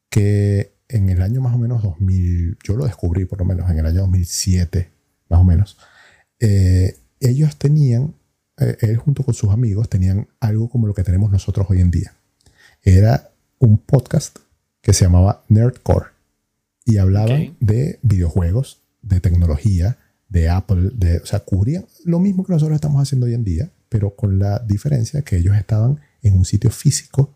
que 0.09 0.75
en 0.87 1.09
el 1.09 1.21
año 1.21 1.41
más 1.41 1.55
o 1.55 1.57
menos 1.57 1.81
2000, 1.81 2.57
yo 2.63 2.75
lo 2.75 2.85
descubrí 2.85 3.25
por 3.25 3.39
lo 3.39 3.45
menos 3.45 3.69
en 3.69 3.79
el 3.79 3.85
año 3.85 4.01
2007, 4.01 4.89
más 5.29 5.39
o 5.39 5.43
menos, 5.43 5.77
eh, 6.39 6.97
ellos 7.19 7.57
tenían, 7.57 8.13
eh, 8.57 8.77
él 8.81 8.97
junto 8.97 9.23
con 9.23 9.33
sus 9.33 9.49
amigos, 9.49 9.89
tenían 9.89 10.27
algo 10.39 10.69
como 10.69 10.87
lo 10.87 10.93
que 10.93 11.03
tenemos 11.03 11.31
nosotros 11.31 11.67
hoy 11.69 11.81
en 11.81 11.91
día. 11.91 12.13
Era 12.83 13.31
un 13.59 13.77
podcast 13.77 14.37
que 14.81 14.93
se 14.93 15.05
llamaba 15.05 15.43
Nerdcore 15.49 16.07
y 16.85 16.97
hablaban 16.97 17.57
de 17.59 17.99
videojuegos, 18.03 18.83
de 19.01 19.19
tecnología, 19.19 19.97
de 20.29 20.49
Apple, 20.49 20.91
de, 20.93 21.17
o 21.17 21.25
sea, 21.25 21.39
cubrían 21.39 21.85
lo 22.03 22.19
mismo 22.19 22.45
que 22.45 22.53
nosotros 22.53 22.75
estamos 22.75 23.01
haciendo 23.01 23.25
hoy 23.25 23.33
en 23.33 23.43
día, 23.43 23.71
pero 23.89 24.15
con 24.15 24.39
la 24.39 24.59
diferencia 24.59 25.23
que 25.23 25.37
ellos 25.37 25.55
estaban 25.55 25.99
en 26.21 26.37
un 26.37 26.45
sitio 26.45 26.69
físico, 26.69 27.34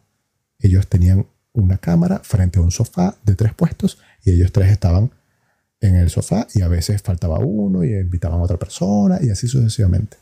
ellos 0.60 0.88
tenían 0.88 1.28
una 1.54 1.78
cámara 1.78 2.20
frente 2.24 2.60
a 2.60 2.62
un 2.62 2.72
sofá 2.72 3.18
de 3.26 3.36
tres 3.36 3.54
puestos 3.54 3.98
y 4.24 4.32
ellos 4.32 4.52
tres 4.52 4.72
estaban 4.72 5.12
en 5.82 5.96
el 5.96 6.10
sofá 6.10 6.48
y 6.54 6.62
a 6.62 6.68
veces 6.68 7.02
faltaba 7.02 7.40
uno 7.40 7.84
y 7.84 7.94
invitaban 7.94 8.40
a 8.40 8.44
otra 8.44 8.58
persona 8.58 9.20
y 9.22 9.30
así 9.30 9.48
sucesivamente. 9.48 10.18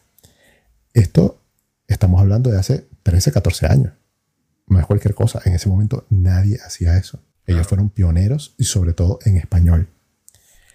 Esto 0.94 1.42
estamos 1.88 2.22
hablando 2.22 2.50
de 2.52 2.60
hace 2.60 2.88
13, 3.04 3.32
14 3.32 3.66
años. 3.68 3.94
No 4.68 4.80
es 4.80 4.86
cualquier 4.86 5.14
cosa. 5.16 5.42
En 5.46 5.54
ese 5.54 5.70
momento 5.70 6.06
nadie 6.10 6.58
hacía 6.66 6.98
eso. 6.98 7.18
Ellos 7.46 7.60
Claro. 7.62 7.70
fueron 7.70 7.90
pioneros 7.90 8.56
y 8.58 8.66
sobre 8.66 8.94
todo 8.94 9.20
en 9.26 9.38
español. 9.38 9.88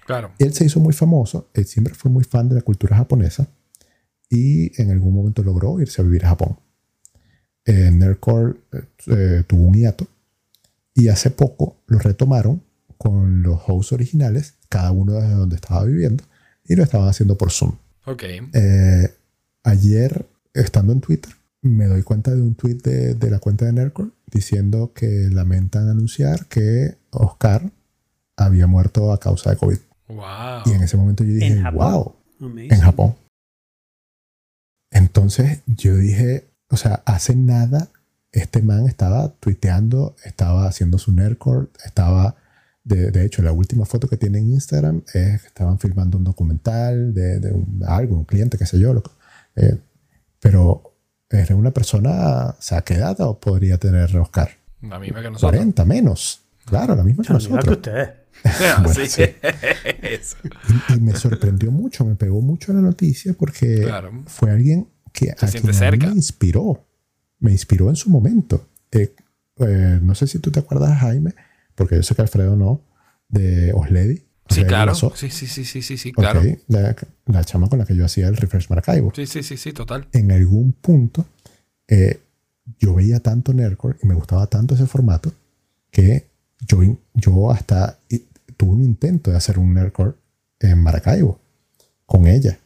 Claro. 0.07 0.33
Él 0.39 0.53
se 0.53 0.65
hizo 0.65 0.81
muy 0.81 0.93
famoso, 0.95 1.51
él 1.55 1.67
siempre 1.67 1.95
fue 1.95 2.11
muy 2.11 2.25
fan 2.25 2.49
de 2.49 2.57
la 2.57 2.63
cultura 2.63 2.97
japonesa 2.97 3.49
y 4.29 4.81
en 4.81 4.91
algún 4.91 5.15
momento 5.15 5.43
logró 5.43 5.81
irse 5.81 6.01
a 6.01 6.05
vivir 6.05 6.25
a 6.25 6.31
Japón. 6.31 6.59
Eh, 7.65 7.91
Nerdcore 7.93 8.57
eh, 9.07 9.45
tuvo 9.47 9.63
un 9.63 9.75
hiato 9.75 10.07
y 10.95 11.09
hace 11.09 11.31
poco 11.31 11.77
lo 11.87 11.99
retomaron 11.99 12.63
con 12.99 13.43
los 13.43 13.61
hosts 13.67 13.93
originales, 13.93 14.55
cada 14.69 14.91
uno 14.93 15.15
desde 15.15 15.35
donde 15.35 15.57
estaba 15.57 15.85
viviendo, 15.85 16.25
y 16.65 16.77
lo 16.77 16.83
estaban 16.83 17.09
haciendo 17.09 17.37
por 17.37 17.51
Zoom. 17.51 17.77
Ok. 18.07 18.23
Eh, 18.53 19.15
ayer, 19.65 20.27
estando 20.55 20.93
en 20.93 21.01
Twitter, 21.01 21.33
me 21.63 21.87
doy 21.87 22.03
cuenta 22.03 22.33
de 22.35 22.43
un 22.43 22.55
tweet 22.55 22.77
de, 22.77 23.15
de 23.15 23.31
la 23.31 23.39
cuenta 23.39 23.65
de 23.65 23.73
Nerdcore 23.73 24.11
diciendo 24.31 24.93
que 24.95 25.29
lamentan 25.31 25.89
anunciar 25.89 26.47
que 26.47 26.97
Oscar 27.11 27.71
había 28.37 28.67
muerto 28.67 29.13
a 29.13 29.21
causa 29.21 29.51
de 29.51 29.57
COVID. 29.57 29.79
Wow. 30.09 30.63
Y 30.67 30.73
en 30.73 30.83
ese 30.83 30.97
momento 30.97 31.25
yo 31.25 31.35
dije, 31.35 31.63
wow, 31.73 32.15
Amazing. 32.41 32.73
en 32.73 32.81
Japón. 32.81 33.15
Entonces 34.91 35.63
yo 35.67 35.97
dije, 35.97 36.52
o 36.73 36.77
sea, 36.77 37.03
hace 37.07 37.37
nada 37.37 37.89
este 38.33 38.63
man 38.63 38.87
estaba 38.87 39.29
tuiteando, 39.41 40.17
estaba 40.25 40.67
haciendo 40.67 40.97
su 40.99 41.13
nerdcore, 41.13 41.69
estaba, 41.85 42.35
de, 42.83 43.11
de 43.11 43.25
hecho, 43.27 43.43
la 43.43 43.53
última 43.53 43.85
foto 43.85 44.09
que 44.09 44.17
tiene 44.17 44.39
en 44.39 44.53
Instagram 44.55 45.03
es 45.13 45.43
que 45.43 45.47
estaban 45.49 45.79
filmando 45.79 46.17
un 46.17 46.25
documental 46.25 47.13
de, 47.13 47.41
de 47.41 47.53
un, 47.53 47.83
algo, 47.87 48.17
un 48.17 48.25
cliente, 48.25 48.57
qué 48.57 48.65
sé 48.65 48.79
yo, 48.81 48.95
loco. 48.95 49.13
Eh, 49.55 49.77
pero 50.41 50.95
era 51.29 51.55
una 51.55 51.73
persona, 51.73 52.47
o 52.59 52.63
sea, 52.63 52.81
¿qué 52.83 52.95
edad 52.95 53.17
podría 53.39 53.77
tener 53.79 54.17
Oscar? 54.17 54.49
La 54.81 54.99
misma 54.99 55.21
que 55.21 55.29
nosotros. 55.31 55.51
40 55.53 55.85
menos. 55.85 56.41
Claro, 56.65 56.97
la 56.97 57.05
misma 57.05 57.25
que 57.25 57.33
Yo 57.35 57.39
digo 57.39 57.51
que 57.51 57.55
nosotros. 57.57 57.77
ustedes. 57.77 58.09
Ah, 58.45 58.81
Bueno, 58.83 58.95
sí. 58.99 59.07
sí. 59.09 59.23
Eso. 60.03 60.37
Y, 60.89 60.95
y 60.95 61.01
me 61.01 61.15
sorprendió 61.15 61.71
mucho, 61.71 62.05
me 62.07 62.15
pegó 62.15 62.41
mucho 62.41 62.73
la 62.73 62.81
noticia 62.81 63.35
porque 63.35 63.83
Claro. 63.83 64.23
fue 64.27 64.51
alguien 64.51 64.89
que 65.13 65.31
a 65.31 65.35
quien 65.35 65.75
cerca. 65.75 66.07
me 66.07 66.15
inspiró. 66.15 66.85
Me 67.39 67.53
inspiró 67.53 67.89
en 67.89 67.97
su 67.97 68.11
momento. 68.11 68.69
Eh, 68.91 69.15
eh, 69.59 69.99
no 70.03 70.15
sé 70.15 70.27
si 70.27 70.39
tú 70.39 70.51
te 70.51 70.61
acuerdas, 70.61 70.99
Jaime, 71.01 71.35
porque 71.75 71.97
yo 71.97 72.03
sé 72.03 72.15
que 72.15 72.23
Alfredo 72.23 72.57
no, 72.57 72.81
de 73.29 73.73
Osledi. 73.73 74.23
Sí, 74.49 74.65
claro. 74.65 74.95
Sí, 74.95 75.31
sí, 75.31 75.47
sí, 75.47 75.65
sí, 75.65 75.83
sí, 75.83 75.97
sí, 75.97 76.13
claro. 76.13 76.43
la, 76.69 76.95
la 77.27 77.45
chama 77.45 77.69
con 77.69 77.79
la 77.79 77.87
que 77.87 77.97
yo 77.97 78.05
hacía 78.05 78.29
el 78.29 78.37
Refresh 78.37 78.69
Maracaibo. 78.69 79.13
Sí, 79.15 79.27
sí, 79.27 79.43
sí, 79.43 79.57
sí, 79.57 79.73
total. 79.73 80.09
En 80.13 80.31
algún 80.31 80.73
punto, 80.73 81.27
eh, 81.89 82.21
yo 82.79 82.95
veía 82.95 83.21
tanto 83.21 83.53
Nerdcore 83.53 83.99
y 84.03 84.07
me 84.07 84.15
gustaba 84.15 84.47
tanto 84.47 84.75
ese 84.75 84.87
formato 84.87 85.33
que 85.91 86.27
yo, 86.67 86.81
yo 87.15 87.51
hasta 87.51 87.99
tuve 88.57 88.75
un 88.75 88.83
intento 88.85 89.31
de 89.31 89.37
hacer 89.37 89.59
un 89.59 89.75
Nerdcore 89.75 90.15
en 90.61 90.83
Maracaibo 90.83 91.39
con 92.07 92.27
ella. 92.27 92.59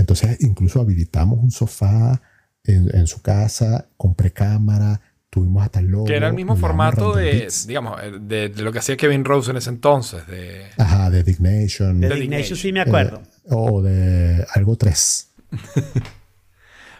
Entonces, 0.00 0.38
incluso 0.40 0.80
habilitamos 0.80 1.38
un 1.38 1.50
sofá 1.50 2.20
en, 2.64 2.94
en 2.96 3.06
su 3.06 3.22
casa, 3.22 3.86
compré 3.96 4.32
cámara, 4.32 5.00
tuvimos 5.30 5.62
hasta 5.62 5.78
el 5.80 5.86
logo. 5.86 6.04
Que 6.06 6.16
era 6.16 6.28
el 6.28 6.34
mismo 6.34 6.56
formato 6.56 7.14
de, 7.14 7.48
digamos, 7.66 8.00
eh, 8.02 8.12
de, 8.20 8.48
de 8.48 8.62
lo 8.62 8.72
que 8.72 8.80
hacía 8.80 8.96
Kevin 8.96 9.24
Rose 9.24 9.50
en 9.50 9.56
ese 9.58 9.70
entonces. 9.70 10.26
De... 10.26 10.66
Ajá, 10.76 11.08
de 11.10 11.22
Dignation. 11.22 12.00
De 12.00 12.08
The 12.08 12.14
Dignation 12.14 12.20
Dignation. 12.20 12.56
sí 12.58 12.72
me 12.72 12.80
acuerdo. 12.80 13.18
eh, 13.18 13.48
o 13.50 13.82
de 13.82 14.44
algo 14.54 14.76
3. 14.76 15.28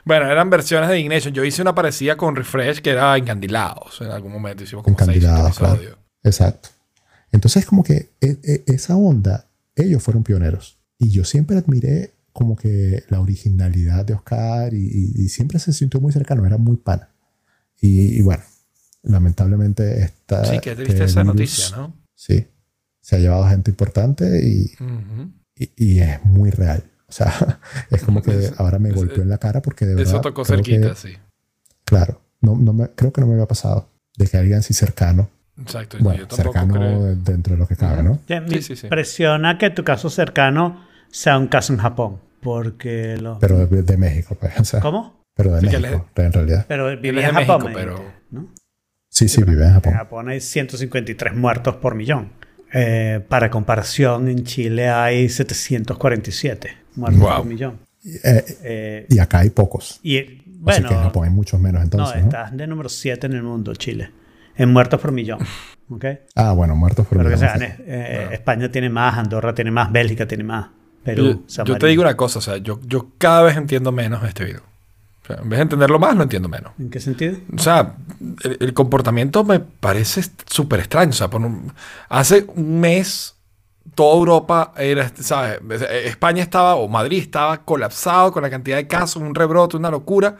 Bueno, 0.04 0.30
eran 0.30 0.48
versiones 0.50 0.88
de 0.88 0.98
Ignition. 0.98 1.34
Yo 1.34 1.44
hice 1.44 1.60
una 1.62 1.74
parecida 1.74 2.16
con 2.16 2.34
Refresh 2.34 2.80
que 2.80 2.90
era 2.90 3.16
Encandilados. 3.16 4.00
En 4.00 4.10
algún 4.10 4.32
momento 4.32 4.64
hicimos 4.64 4.82
como 4.82 4.96
seis 4.98 5.08
Encandilados, 5.08 5.58
claro. 5.58 5.74
episodios. 5.74 5.98
Exacto. 6.24 6.68
Entonces, 7.32 7.66
como 7.66 7.84
que 7.84 8.10
e- 8.20 8.38
e- 8.42 8.64
esa 8.66 8.96
onda, 8.96 9.46
ellos 9.76 10.02
fueron 10.02 10.22
pioneros. 10.24 10.78
Y 10.98 11.10
yo 11.10 11.24
siempre 11.24 11.58
admiré 11.58 12.14
como 12.32 12.56
que 12.56 13.04
la 13.08 13.20
originalidad 13.20 14.04
de 14.04 14.14
Oscar 14.14 14.72
y, 14.74 14.78
y- 14.86 15.24
y 15.24 15.28
siempre 15.28 15.58
se 15.58 15.72
sintió 15.72 16.00
muy 16.00 16.12
cercano, 16.12 16.46
era 16.46 16.58
muy 16.58 16.76
pana. 16.76 17.08
Y, 17.80 18.18
y 18.18 18.22
bueno, 18.22 18.42
lamentablemente 19.02 20.02
esta... 20.02 20.44
Sí, 20.44 20.58
qué 20.60 20.74
triste 20.74 21.04
esa 21.04 21.22
virus, 21.22 21.34
noticia, 21.36 21.76
¿no? 21.76 21.96
Sí, 22.14 22.46
se 23.00 23.16
ha 23.16 23.18
llevado 23.18 23.48
gente 23.48 23.70
importante 23.70 24.46
y, 24.46 24.72
Ujú. 24.82 25.32
y- 25.56 25.72
y 25.76 26.00
es 26.00 26.24
muy 26.24 26.50
real. 26.50 26.84
O 27.08 27.12
sea, 27.12 27.32
es 27.90 28.02
como 28.02 28.22
que 28.22 28.50
ahora 28.58 28.78
me 28.78 28.92
golpeó 28.92 29.22
en 29.22 29.28
la 29.28 29.38
cara 29.38 29.62
porque 29.62 29.86
de 29.86 29.94
verdad... 29.94 30.12
Eso 30.14 30.20
tocó 30.20 30.42
creo 30.44 30.62
que- 30.62 30.70
cerquita, 30.78 30.94
sí. 30.94 31.14
claro, 31.84 32.20
no, 32.40 32.56
no 32.56 32.72
me, 32.72 32.88
creo 32.90 33.12
que 33.12 33.20
no 33.20 33.26
me 33.26 33.34
había 33.34 33.46
pasado 33.48 33.88
de 34.16 34.26
que 34.26 34.36
alguien 34.36 34.58
así 34.58 34.74
cercano, 34.74 35.30
Exacto. 35.60 35.96
bueno, 36.00 36.20
yo 36.20 36.28
tampoco 36.28 36.52
cercano 36.52 36.74
creo. 36.74 37.16
dentro 37.16 37.54
de 37.54 37.58
lo 37.58 37.66
que 37.66 37.76
cabe, 37.76 38.02
¿no? 38.02 38.18
Sí, 38.28 38.62
sí, 38.62 38.76
sí. 38.76 38.86
impresiona 38.86 39.58
que 39.58 39.70
tu 39.70 39.82
caso 39.84 40.08
cercano 40.10 40.86
sea 41.10 41.38
un 41.38 41.46
caso 41.48 41.72
en 41.72 41.78
Japón. 41.78 42.20
Porque 42.40 43.16
los. 43.18 43.38
Pero 43.38 43.66
de, 43.66 43.96
México, 43.98 44.36
pues. 44.40 44.58
O 44.58 44.64
sea, 44.64 44.80
¿Cómo? 44.80 45.22
Pero 45.36 45.52
de 45.54 45.60
Sí, 45.60 45.66
México, 45.66 46.06
en 46.16 46.32
realidad. 46.32 46.64
Pero 46.68 46.90
es 46.90 46.98
en 47.02 47.22
Japón. 47.22 47.62
México, 47.64 47.70
pero- 47.74 48.04
¿no? 48.30 48.48
Sí, 49.10 49.28
sí, 49.28 49.42
vive 49.42 49.64
en 49.66 49.72
Japón. 49.74 49.92
En 49.92 49.98
Japón 49.98 50.28
hay 50.28 50.40
153 50.40 51.34
muertos 51.36 51.76
por 51.76 51.94
millón. 51.94 52.32
Eh, 52.72 53.20
para 53.28 53.50
comparación, 53.50 54.28
en 54.28 54.44
Chile 54.44 54.88
hay 54.88 55.28
747 55.28 56.76
muertos 56.96 57.20
Wow. 57.20 57.36
por 57.38 57.46
millón. 57.46 57.78
Eh, 58.04 58.44
Eh, 58.62 59.06
y 59.08 59.18
acá 59.18 59.40
hay 59.40 59.50
pocos. 59.50 60.00
y 60.02 60.18
Así 60.18 60.42
bueno, 60.60 60.88
que 60.88 60.94
en 60.94 61.02
Japón 61.02 61.24
hay 61.24 61.30
muchos 61.30 61.58
menos 61.60 61.80
no, 61.80 61.84
entonces. 61.84 62.16
¿no? 62.22 62.28
estás 62.28 62.56
de 62.56 62.66
número 62.66 62.88
7 62.88 63.26
en 63.26 63.32
el 63.34 63.42
mundo, 63.42 63.74
Chile. 63.74 64.10
En 64.56 64.72
muertos 64.72 65.00
por 65.00 65.12
millón. 65.12 65.40
¿Ok? 65.90 66.04
Ah, 66.36 66.52
bueno, 66.52 66.76
muertos 66.76 67.06
por 67.06 67.18
Pero 67.18 67.30
que 67.30 67.36
millón, 67.36 67.58
sean, 67.58 67.76
sí. 67.76 67.82
eh, 67.86 68.28
España 68.32 68.70
tiene 68.70 68.88
más, 68.90 69.18
Andorra 69.18 69.54
tiene 69.54 69.70
más, 69.70 69.90
Bélgica 69.90 70.26
tiene 70.26 70.44
más, 70.44 70.68
Perú, 71.04 71.44
Yo, 71.48 71.64
yo 71.64 71.78
te 71.78 71.86
digo 71.86 72.02
una 72.02 72.16
cosa, 72.16 72.38
o 72.38 72.42
sea, 72.42 72.56
yo, 72.58 72.78
yo 72.84 73.08
cada 73.18 73.42
vez 73.42 73.56
entiendo 73.56 73.90
menos 73.92 74.22
este 74.24 74.44
virus. 74.44 74.62
O 75.22 75.26
sea, 75.26 75.36
en 75.42 75.48
vez 75.48 75.58
de 75.58 75.62
entenderlo 75.62 75.98
más, 75.98 76.16
lo 76.16 76.22
entiendo 76.22 76.48
menos. 76.48 76.72
¿En 76.78 76.90
qué 76.90 77.00
sentido? 77.00 77.36
O 77.56 77.58
sea, 77.58 77.94
el, 78.42 78.56
el 78.60 78.74
comportamiento 78.74 79.44
me 79.44 79.60
parece 79.60 80.22
súper 80.46 80.80
extraño. 80.80 81.10
O 81.10 81.14
sea, 81.14 81.28
por 81.30 81.40
un- 81.40 81.72
hace 82.08 82.44
un 82.54 82.80
mes 82.80 83.34
toda 83.94 84.16
Europa 84.16 84.72
era, 84.76 85.10
¿sabes? 85.20 85.60
España 86.04 86.42
estaba, 86.42 86.74
o 86.76 86.86
Madrid 86.88 87.22
estaba 87.22 87.58
colapsado 87.64 88.30
con 88.32 88.42
la 88.42 88.50
cantidad 88.50 88.76
de 88.76 88.86
casos, 88.86 89.22
un 89.22 89.34
rebrote, 89.34 89.76
una 89.76 89.90
locura. 89.90 90.36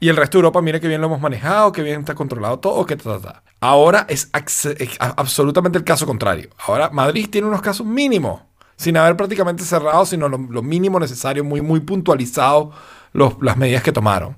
Y 0.00 0.08
el 0.08 0.16
resto 0.16 0.36
de 0.38 0.40
Europa, 0.40 0.60
mire 0.62 0.80
que 0.80 0.88
bien 0.88 1.00
lo 1.00 1.06
hemos 1.06 1.20
manejado, 1.20 1.70
que 1.70 1.80
bien 1.82 2.00
está 2.00 2.14
controlado 2.16 2.58
todo, 2.58 2.84
que 2.84 2.96
ta, 2.96 3.18
ta, 3.18 3.20
ta. 3.20 3.42
Ahora 3.60 4.04
es, 4.08 4.28
es 4.34 4.96
absolutamente 4.98 5.78
el 5.78 5.84
caso 5.84 6.06
contrario. 6.06 6.48
Ahora 6.66 6.90
Madrid 6.90 7.28
tiene 7.30 7.46
unos 7.46 7.62
casos 7.62 7.86
mínimos, 7.86 8.40
sin 8.82 8.96
haber 8.96 9.16
prácticamente 9.16 9.64
cerrado, 9.64 10.04
sino 10.06 10.28
lo, 10.28 10.38
lo 10.38 10.62
mínimo 10.62 11.00
necesario, 11.00 11.44
muy, 11.44 11.60
muy 11.62 11.80
puntualizado 11.80 12.72
los- 13.12 13.36
las 13.42 13.56
medidas 13.56 13.82
que 13.82 13.92
tomaron. 13.92 14.36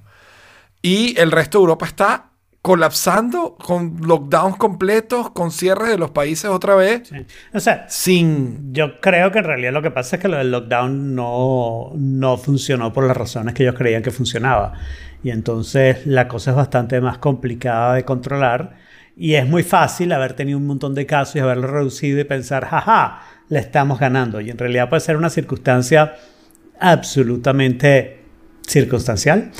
Y 0.82 1.18
el 1.18 1.30
resto 1.32 1.58
de 1.58 1.62
Europa 1.62 1.86
está 1.86 2.30
colapsando 2.62 3.56
con 3.56 3.98
lockdowns 4.06 4.56
completos, 4.56 5.30
con 5.30 5.50
cierres 5.50 5.90
de 5.90 5.98
los 5.98 6.10
países 6.12 6.46
otra 6.50 6.74
vez, 6.74 7.08
Sí. 7.08 7.16
O 7.52 7.60
sea, 7.60 7.86
sin... 7.90 8.72
yo 8.72 9.00
creo 9.00 9.30
que 9.30 9.38
en 9.40 9.44
realidad 9.44 9.72
lo 9.72 9.82
que 9.82 9.90
pasa 9.90 10.16
es 10.16 10.22
que 10.22 10.28
lo 10.28 10.38
del 10.38 10.50
lockdown 10.50 11.14
no, 11.14 11.92
no 11.94 12.38
funcionó 12.38 12.92
por 12.92 13.04
las 13.06 13.16
razones 13.16 13.54
que 13.54 13.64
ellos 13.64 13.74
creían 13.76 14.02
que 14.02 14.10
funcionaba. 14.10 14.72
Y 15.22 15.30
entonces 15.30 16.06
la 16.06 16.26
cosa 16.28 16.50
es 16.52 16.56
bastante 16.56 17.00
más 17.02 17.18
complicada 17.18 17.94
de 17.94 18.04
controlar. 18.04 18.76
Y 19.16 19.34
es 19.34 19.46
muy 19.46 19.62
fácil 19.62 20.12
haber 20.12 20.32
tenido 20.34 20.58
un 20.58 20.66
montón 20.66 20.94
de 20.94 21.06
casos 21.06 21.36
y 21.36 21.38
haberlo 21.40 21.68
reducido 21.68 22.18
y 22.20 22.24
pensar, 22.24 22.64
jaja, 22.66 23.20
le 23.48 23.58
estamos 23.58 23.98
ganando. 23.98 24.40
Y 24.40 24.50
en 24.50 24.58
realidad 24.58 24.88
puede 24.88 25.00
ser 25.00 25.16
una 25.16 25.30
circunstancia 25.30 26.14
absolutamente 26.80 28.20
circunstancial 28.66 29.50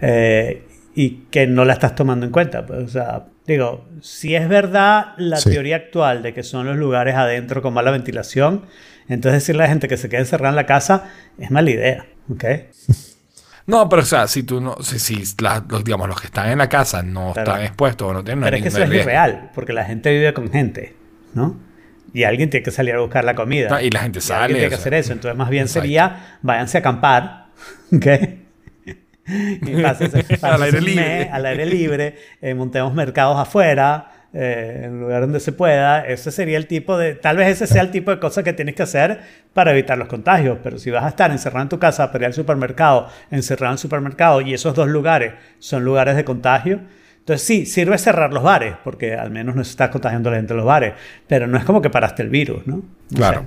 eh, 0.00 0.66
y 0.94 1.10
que 1.30 1.46
no 1.46 1.64
la 1.64 1.74
estás 1.74 1.94
tomando 1.94 2.26
en 2.26 2.32
cuenta. 2.32 2.66
Pues, 2.66 2.82
o 2.84 2.88
sea, 2.88 3.26
digo, 3.46 3.86
si 4.00 4.34
es 4.34 4.48
verdad 4.48 5.14
la 5.16 5.36
Sí. 5.36 5.50
teoría 5.50 5.76
actual 5.76 6.22
de 6.22 6.34
que 6.34 6.42
son 6.42 6.66
los 6.66 6.76
lugares 6.76 7.14
adentro 7.14 7.62
con 7.62 7.72
mala 7.74 7.90
ventilación, 7.90 8.64
entonces 9.08 9.42
decirle 9.42 9.62
a 9.62 9.66
la 9.66 9.70
gente 9.70 9.88
que 9.88 9.96
se 9.96 10.08
quede 10.08 10.20
encerrada 10.20 10.50
en 10.50 10.56
la 10.56 10.66
casa 10.66 11.10
es 11.38 11.50
mala 11.50 11.70
idea. 11.70 12.06
¿ok? 12.32 12.44
No, 13.66 13.88
pero 13.88 14.02
o 14.02 14.04
sea, 14.04 14.26
si 14.26 14.42
tú 14.42 14.60
no, 14.60 14.76
si, 14.82 14.98
si 14.98 15.22
la- 15.42 15.64
los, 15.68 15.84
digamos, 15.84 16.08
los 16.08 16.20
que 16.20 16.26
están 16.26 16.50
en 16.50 16.58
la 16.58 16.68
casa 16.68 17.02
no 17.02 17.32
Pero- 17.34 17.46
están 17.52 17.62
expuestos 17.64 18.08
o 18.08 18.12
no 18.12 18.24
tienen 18.24 18.42
Pero 18.44 18.56
es 18.56 18.62
que 18.62 18.68
eso 18.68 18.82
es 18.82 18.88
riesgo. 18.88 19.10
irreal, 19.10 19.50
porque 19.54 19.72
la 19.72 19.84
gente 19.84 20.10
vive 20.10 20.32
con 20.34 20.50
gente, 20.50 20.96
¿no? 21.34 21.56
Y 22.12 22.24
alguien 22.24 22.50
tiene 22.50 22.64
que 22.64 22.70
salir 22.70 22.94
a 22.94 23.00
buscar 23.00 23.24
la 23.24 23.34
comida. 23.34 23.82
Y 23.82 23.90
la 23.90 24.00
gente 24.00 24.18
alguien 24.18 24.22
sale, 24.22 24.54
tiene 24.54 24.66
o 24.66 24.70
que 24.70 24.76
sea, 24.76 24.80
hacer 24.80 24.94
eso. 24.94 25.12
Entonces, 25.12 25.36
más 25.36 25.50
bien 25.50 25.62
exacto. 25.62 25.82
sería, 25.82 26.38
váyanse 26.42 26.78
a 26.78 26.80
acampar, 26.80 27.46
¿ok? 27.94 28.06
y 29.26 29.82
pásense, 29.82 30.24
Al 30.42 30.62
aire 30.62 30.80
libre. 30.80 31.04
mes 31.04 31.28
al 31.32 31.46
aire 31.46 31.66
libre, 31.66 32.16
eh, 32.40 32.54
montemos 32.54 32.92
mercados 32.94 33.38
afuera, 33.38 34.10
eh, 34.32 34.82
en 34.84 35.00
lugar 35.00 35.22
donde 35.22 35.40
se 35.40 35.52
pueda. 35.52 36.06
Ese 36.06 36.30
sería 36.30 36.56
el 36.56 36.66
tipo 36.66 36.96
de, 36.96 37.14
tal 37.14 37.36
vez 37.36 37.48
ese 37.48 37.66
sea 37.66 37.82
el 37.82 37.90
tipo 37.90 38.10
de 38.10 38.18
cosas 38.18 38.44
que 38.44 38.52
tienes 38.52 38.74
que 38.74 38.82
hacer 38.82 39.20
para 39.52 39.72
evitar 39.72 39.98
los 39.98 40.08
contagios. 40.08 40.58
Pero 40.62 40.78
si 40.78 40.90
vas 40.90 41.04
a 41.04 41.08
estar 41.08 41.30
encerrado 41.30 41.62
en 41.62 41.68
tu 41.68 41.78
casa, 41.78 42.10
para 42.12 42.24
ir 42.24 42.26
al 42.26 42.34
supermercado, 42.34 43.08
encerrado 43.30 43.72
en 43.72 43.74
el 43.74 43.78
supermercado, 43.78 44.40
y 44.40 44.54
esos 44.54 44.74
dos 44.74 44.88
lugares 44.88 45.34
son 45.58 45.84
lugares 45.84 46.16
de 46.16 46.24
contagio, 46.24 46.80
entonces 47.30 47.46
sí, 47.46 47.66
sirve 47.66 47.96
cerrar 47.98 48.32
los 48.32 48.42
bares, 48.42 48.74
porque 48.84 49.14
al 49.14 49.30
menos 49.30 49.54
no 49.54 49.62
se 49.64 49.70
está 49.70 49.90
contagiando 49.90 50.30
la 50.30 50.36
gente 50.36 50.52
en 50.52 50.56
los 50.58 50.66
bares, 50.66 50.94
pero 51.28 51.46
no 51.46 51.56
es 51.58 51.64
como 51.64 51.80
que 51.80 51.90
paraste 51.90 52.22
el 52.22 52.28
virus, 52.28 52.66
¿no? 52.66 52.76
No 52.76 52.84
Claro. 53.16 53.44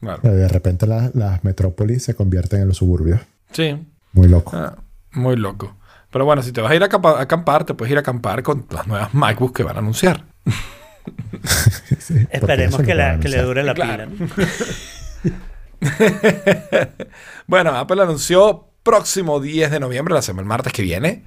claro. 0.00 0.18
Pero 0.22 0.34
de 0.34 0.48
repente 0.48 0.86
la- 0.86 1.10
las 1.14 1.44
metrópolis 1.44 2.02
se 2.04 2.14
convierten 2.14 2.62
en 2.62 2.68
los 2.68 2.76
suburbios. 2.78 3.20
Sí. 3.52 3.76
Muy 4.12 4.28
loco. 4.28 4.56
Ah, 4.56 4.76
muy 5.12 5.36
loco. 5.36 5.76
Pero 6.10 6.24
bueno, 6.24 6.42
si 6.42 6.52
te 6.52 6.60
vas 6.60 6.70
a 6.72 6.74
ir 6.74 6.82
a 6.82 6.88
acampa- 6.88 7.16
a 7.18 7.22
acampar, 7.22 7.64
te 7.64 7.74
puedes 7.74 7.90
ir 7.92 7.96
a 7.96 8.00
acampar 8.00 8.42
con 8.42 8.66
las 8.70 8.86
nuevas 8.86 9.12
MacBooks 9.14 9.52
que 9.54 9.62
van 9.62 9.76
a 9.76 9.78
anunciar. 9.80 10.24
Sí, 11.98 12.14
Esperemos 12.30 12.80
que, 12.82 12.94
la- 12.94 13.16
le 13.16 13.42
dure 13.42 13.62
la 13.64 13.74
Claro. 13.74 14.08
pila. 14.08 14.26
¿no? 14.26 15.32
Bueno, 17.46 17.70
Apple 17.76 18.00
anunció 18.02 18.68
próximo 18.82 19.40
10 19.40 19.70
de 19.70 19.80
noviembre, 19.80 20.14
la 20.14 20.22
semana 20.22 20.42
el 20.42 20.48
martes 20.48 20.72
que 20.72 20.82
viene, 20.82 21.24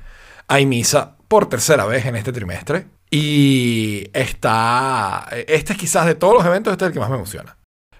hay 0.47 0.65
misa 0.65 1.15
por 1.27 1.47
tercera 1.49 1.85
vez 1.85 2.05
en 2.05 2.15
este 2.15 2.31
trimestre. 2.31 2.87
Y 3.11 4.09
está. 4.13 5.27
Este 5.47 5.73
es 5.73 5.79
quizás 5.79 6.05
de 6.05 6.15
todos 6.15 6.33
los 6.35 6.45
eventos, 6.45 6.71
este 6.71 6.85
es 6.85 6.87
el 6.89 6.93
que 6.93 6.99
más 6.99 7.09
me 7.09 7.15
emociona. 7.15 7.57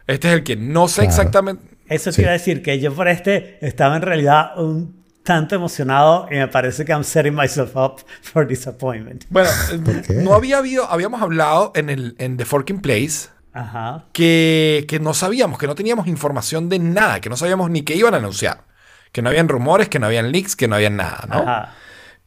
Este 0.07 0.27
es 0.27 0.33
el 0.35 0.43
que 0.43 0.55
no 0.55 0.87
sé 0.87 1.01
Claro. 1.01 1.09
exactamente. 1.09 1.77
Eso 1.87 2.05
te 2.09 2.13
Sí. 2.17 2.21
iba 2.21 2.29
a 2.31 2.33
decir 2.33 2.61
que 2.63 2.79
yo 2.79 2.93
por 2.93 3.07
este 3.07 3.57
estaba 3.65 3.95
en 3.95 4.01
realidad 4.01 4.57
un 4.59 5.05
tanto 5.23 5.55
emocionado 5.55 6.27
y 6.29 6.35
me 6.35 6.47
parece 6.47 6.85
que 6.85 6.91
I'm 6.91 7.03
setting 7.03 7.33
myself 7.35 7.75
up 7.75 8.03
for 8.21 8.47
disappointment. 8.47 9.25
Bueno, 9.29 9.49
no 10.21 10.33
había 10.33 10.57
habido. 10.59 10.89
Habíamos 10.89 11.21
hablado 11.21 11.71
en, 11.75 11.89
el, 11.89 12.15
en 12.19 12.37
The 12.37 12.45
Forking 12.45 12.81
Place 12.81 13.29
Ajá. 13.53 14.05
que, 14.13 14.85
que 14.87 14.99
no 14.99 15.13
sabíamos, 15.13 15.57
que 15.57 15.67
no 15.67 15.75
teníamos 15.75 16.07
información 16.07 16.69
de 16.69 16.77
nada, 16.79 17.21
que 17.21 17.29
no 17.29 17.37
sabíamos 17.37 17.69
ni 17.71 17.81
qué 17.83 17.95
iban 17.95 18.13
a 18.13 18.17
anunciar. 18.17 18.65
Que 19.11 19.21
no 19.21 19.29
habían 19.29 19.47
rumores, 19.47 19.87
que 19.89 19.97
no 19.97 20.07
habían 20.07 20.31
leaks, 20.31 20.55
que 20.55 20.67
no 20.67 20.75
habían 20.75 20.97
nada, 20.97 21.25
¿no? 21.29 21.35
Ajá. 21.37 21.73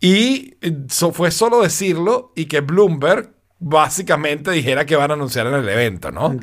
Y 0.01 0.55
eh, 0.61 0.85
so- 0.89 1.13
fue 1.13 1.31
solo 1.31 1.63
decirlo 1.63 2.33
y 2.37 2.47
que 2.47 2.61
Bloomberg 2.61 3.33
básicamente 3.59 4.51
dijera 4.53 4.87
que 4.87 4.97
van 4.97 5.11
a 5.11 5.15
anunciar 5.15 5.47
en 5.49 5.55
el 5.55 5.69
evento, 5.69 6.11
¿no? 6.13 6.37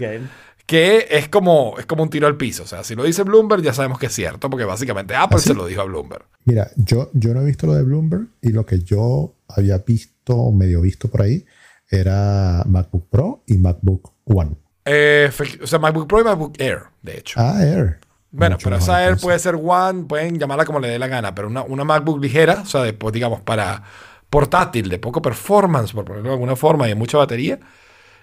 Que 0.65 1.05
es 1.11 1.29
como, 1.29 1.75
es 1.77 1.85
como 1.85 2.01
un 2.03 2.09
tiro 2.09 2.25
al 2.27 2.37
piso. 2.37 2.63
O 2.63 2.67
sea, 2.67 2.83
si 2.83 2.95
lo 2.95 3.03
dice 3.03 3.23
Bloomberg 3.23 3.61
ya 3.61 3.73
sabemos 3.73 3.99
que 3.99 4.07
es 4.07 4.13
cierto, 4.13 4.49
porque 4.49 4.65
básicamente 4.65 5.15
Apple 5.15 5.37
¿Ah, 5.39 5.41
se 5.41 5.53
lo 5.53 5.67
dijo 5.67 5.81
a 5.81 5.85
Bloomberg. 5.85 6.25
Mira, 6.45 6.71
yo, 6.75 7.11
yo 7.13 7.33
no 7.33 7.41
he 7.41 7.45
visto 7.45 7.67
lo 7.67 7.75
de 7.75 7.83
Bloomberg 7.83 8.27
y 8.41 8.49
lo 8.49 8.65
que 8.65 8.79
yo 8.79 9.35
había 9.47 9.77
visto, 9.77 10.51
medio 10.51 10.81
visto 10.81 11.07
por 11.07 11.21
ahí, 11.21 11.45
era 11.89 12.63
MacBook 12.67 13.09
Pro 13.09 13.43
y 13.45 13.57
MacBook 13.59 14.11
One. 14.25 14.55
Eh, 14.85 15.29
o 15.61 15.67
sea, 15.67 15.79
MacBook 15.79 16.07
Pro 16.07 16.21
y 16.21 16.23
MacBook 16.23 16.59
Air, 16.59 16.79
de 17.03 17.17
hecho. 17.19 17.39
Ah, 17.39 17.63
Air. 17.63 17.99
Bueno, 18.35 18.57
pero 18.63 18.75
esa 18.77 19.03
Air 19.03 19.17
puede 19.17 19.39
ser 19.39 19.55
One, 19.55 20.03
pueden 20.03 20.37
llamarla 20.37 20.65
como 20.65 20.79
le 20.79 20.87
dé 20.89 20.99
la 20.99 21.07
gana, 21.07 21.33
pero 21.33 21.47
una, 21.47 21.63
una 21.63 21.83
MacBook 21.83 22.21
ligera, 22.21 22.61
o 22.61 22.65
sea, 22.65 22.81
de, 22.83 22.93
pues, 22.93 23.13
digamos, 23.13 23.41
para 23.41 23.81
portátil, 24.29 24.89
de 24.89 24.99
poco 24.99 25.21
performance, 25.21 25.93
por 25.93 26.05
ponerlo 26.05 26.29
de 26.29 26.33
alguna 26.35 26.55
forma, 26.55 26.85
y 26.85 26.89
de 26.89 26.95
mucha 26.95 27.17
batería, 27.17 27.59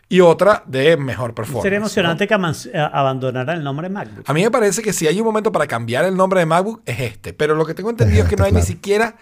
y 0.09 0.21
otra 0.21 0.63
de 0.67 0.97
mejor 0.97 1.35
performance. 1.35 1.63
Sería 1.63 1.79
¿no? 1.79 1.87
emocionante 1.87 2.29
que 2.29 2.35
aman- 2.35 2.71
eh, 2.73 2.89
abandonaran 2.93 3.57
el 3.57 3.65
nombre 3.65 3.89
MacBook. 3.89 4.29
A 4.29 4.35
mí 4.35 4.43
me 4.43 4.51
parece 4.51 4.83
que 4.83 4.93
si 4.93 5.07
hay 5.07 5.19
un 5.21 5.27
momento 5.27 5.51
para 5.51 5.67
cambiar 5.67 6.05
el 6.05 6.15
nombre 6.17 6.41
de 6.41 6.47
MacBook 6.47 6.83
es 6.85 7.01
este, 7.01 7.33
pero 7.33 7.55
lo 7.55 7.65
que 7.65 7.73
tengo 7.75 7.89
entendido 7.91 8.23
es, 8.23 8.29
que 8.29 8.35
este, 8.35 8.41
no 8.43 8.45
hay 8.45 8.53
ni 8.53 8.57
claro. 8.61 8.67
siquiera 8.67 9.17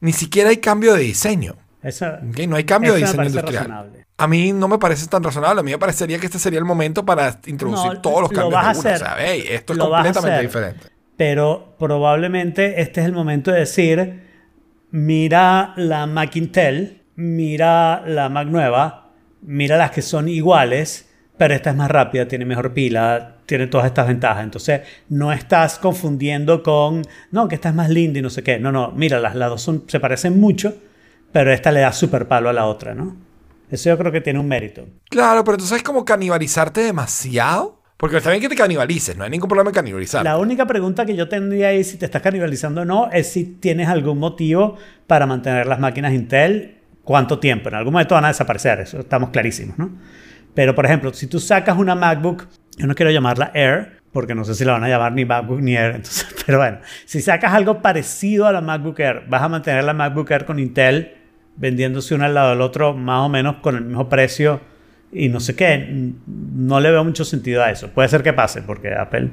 ni 0.00 0.12
siquiera 0.12 0.50
hay 0.50 0.58
cambio 0.58 0.94
de 0.94 1.00
diseño. 1.02 1.56
No 2.46 2.56
hay 2.56 2.64
cambio 2.64 2.92
de 2.94 3.00
diseño 3.00 3.24
industrial. 3.24 3.64
razonable. 3.64 4.06
A 4.18 4.26
mí 4.26 4.52
no 4.52 4.68
me 4.68 4.78
parece 4.78 5.06
tan 5.06 5.22
razonable. 5.22 5.60
A 5.60 5.62
mí 5.62 5.70
me 5.70 5.78
parecería 5.78 6.18
que 6.18 6.26
este 6.26 6.38
sería 6.38 6.58
el 6.58 6.64
momento 6.66 7.04
para 7.06 7.38
introducir 7.46 7.92
No, 7.94 8.00
todos 8.02 8.20
los 8.22 8.32
lo 8.32 8.36
cambios 8.36 8.62
vas 8.62 8.66
a. 8.76 8.78
O 8.78 8.80
hacer. 8.80 8.98
sea, 8.98 9.16
hey, 9.18 9.44
esto 9.48 9.72
es 9.72 9.78
Lo 9.78 9.88
completamente 9.90 10.30
hacer. 10.36 10.46
diferente. 10.46 10.86
Pero 11.16 11.74
probablemente 11.78 12.80
este 12.82 13.00
es 13.00 13.06
el 13.06 13.12
momento 13.12 13.50
de 13.50 13.60
decir, 13.60 14.22
mira 14.90 15.72
la 15.76 16.06
Mac 16.06 16.34
Intel, 16.36 17.02
mira 17.16 18.02
la 18.06 18.28
Mac 18.28 18.48
nueva, 18.48 19.10
mira 19.42 19.76
las 19.76 19.90
que 19.90 20.02
son 20.02 20.28
iguales, 20.28 21.08
pero 21.36 21.54
esta 21.54 21.70
es 21.70 21.76
más 21.76 21.90
rápida, 21.90 22.26
tiene 22.28 22.44
mejor 22.44 22.72
pila, 22.74 23.36
tiene 23.46 23.66
todas 23.66 23.86
estas 23.86 24.06
ventajas. 24.06 24.44
Entonces 24.44 24.82
no 25.08 25.32
estás 25.32 25.78
confundiendo 25.78 26.62
con, 26.62 27.02
no, 27.30 27.48
que 27.48 27.54
esta 27.54 27.70
es 27.70 27.74
más 27.74 27.88
linda 27.90 28.18
y 28.18 28.22
no 28.22 28.30
sé 28.30 28.42
qué. 28.42 28.58
No, 28.58 28.72
no, 28.72 28.92
mira, 28.92 29.18
las, 29.20 29.34
las 29.34 29.48
dos 29.50 29.62
son, 29.62 29.84
se 29.88 30.00
parecen 30.00 30.38
mucho, 30.40 30.74
pero 31.32 31.52
esta 31.52 31.70
le 31.70 31.80
da 31.80 31.92
super 31.92 32.26
palo 32.28 32.48
a 32.48 32.52
la 32.52 32.66
otra, 32.66 32.94
¿no? 32.94 33.16
Eso 33.70 33.88
yo 33.88 33.98
creo 33.98 34.10
que 34.10 34.20
tiene 34.20 34.38
un 34.40 34.48
mérito. 34.48 34.86
Claro, 35.08 35.44
pero 35.44 35.54
entonces 35.54 35.78
es 35.78 35.82
como 35.82 36.04
canibalizarte 36.04 36.80
demasiado. 36.80 37.80
Porque 37.96 38.16
está 38.16 38.30
bien 38.30 38.40
que 38.40 38.48
te 38.48 38.56
canibalices, 38.56 39.14
no 39.14 39.24
hay 39.24 39.30
ningún 39.30 39.48
problema 39.48 39.70
en 39.70 39.74
canibalizar. 39.74 40.24
La 40.24 40.38
única 40.38 40.66
pregunta 40.66 41.04
que 41.04 41.14
yo 41.14 41.28
tendría 41.28 41.68
ahí, 41.68 41.84
si 41.84 41.98
te 41.98 42.06
estás 42.06 42.22
canibalizando 42.22 42.80
o 42.80 42.84
no, 42.86 43.10
es 43.12 43.30
si 43.30 43.44
tienes 43.44 43.88
algún 43.88 44.18
motivo 44.18 44.78
para 45.06 45.26
mantener 45.26 45.66
las 45.66 45.78
máquinas 45.78 46.14
Intel, 46.14 46.78
cuánto 47.04 47.38
tiempo. 47.38 47.68
En 47.68 47.74
algún 47.74 47.92
momento 47.92 48.14
van 48.14 48.24
a 48.24 48.28
desaparecer, 48.28 48.80
eso 48.80 49.00
estamos 49.00 49.28
clarísimos, 49.28 49.78
¿no? 49.78 49.98
Pero, 50.54 50.74
por 50.74 50.86
ejemplo, 50.86 51.12
si 51.12 51.26
tú 51.26 51.38
sacas 51.40 51.76
una 51.76 51.94
MacBook, 51.94 52.48
yo 52.78 52.86
no 52.86 52.94
quiero 52.94 53.10
llamarla 53.10 53.50
Air, 53.52 54.00
porque 54.12 54.34
no 54.34 54.44
sé 54.44 54.54
si 54.54 54.64
la 54.64 54.72
van 54.72 54.84
a 54.84 54.88
llamar 54.88 55.12
ni 55.12 55.26
MacBook 55.26 55.60
ni 55.60 55.76
Air, 55.76 55.94
entonces, 55.96 56.26
pero 56.46 56.56
bueno, 56.56 56.78
si 57.04 57.20
sacas 57.20 57.52
algo 57.52 57.82
parecido 57.82 58.46
a 58.46 58.52
la 58.52 58.62
MacBook 58.62 58.98
Air, 58.98 59.24
vas 59.28 59.42
a 59.42 59.48
mantener 59.50 59.84
la 59.84 59.92
MacBook 59.92 60.30
Air 60.30 60.46
con 60.46 60.58
Intel 60.58 61.19
vendiéndose 61.56 62.14
uno 62.14 62.24
al 62.24 62.34
lado 62.34 62.50
del 62.50 62.60
otro 62.60 62.94
más 62.94 63.26
o 63.26 63.28
menos 63.28 63.56
con 63.56 63.76
el 63.76 63.84
mismo 63.84 64.08
precio 64.08 64.60
y 65.12 65.28
no 65.28 65.40
sé 65.40 65.54
qué, 65.56 66.12
no 66.26 66.80
le 66.80 66.90
veo 66.90 67.04
mucho 67.04 67.24
sentido 67.24 67.62
a 67.62 67.70
eso. 67.70 67.88
Puede 67.90 68.08
ser 68.08 68.22
que 68.22 68.32
pase 68.32 68.62
porque 68.62 68.94
Apple 68.94 69.30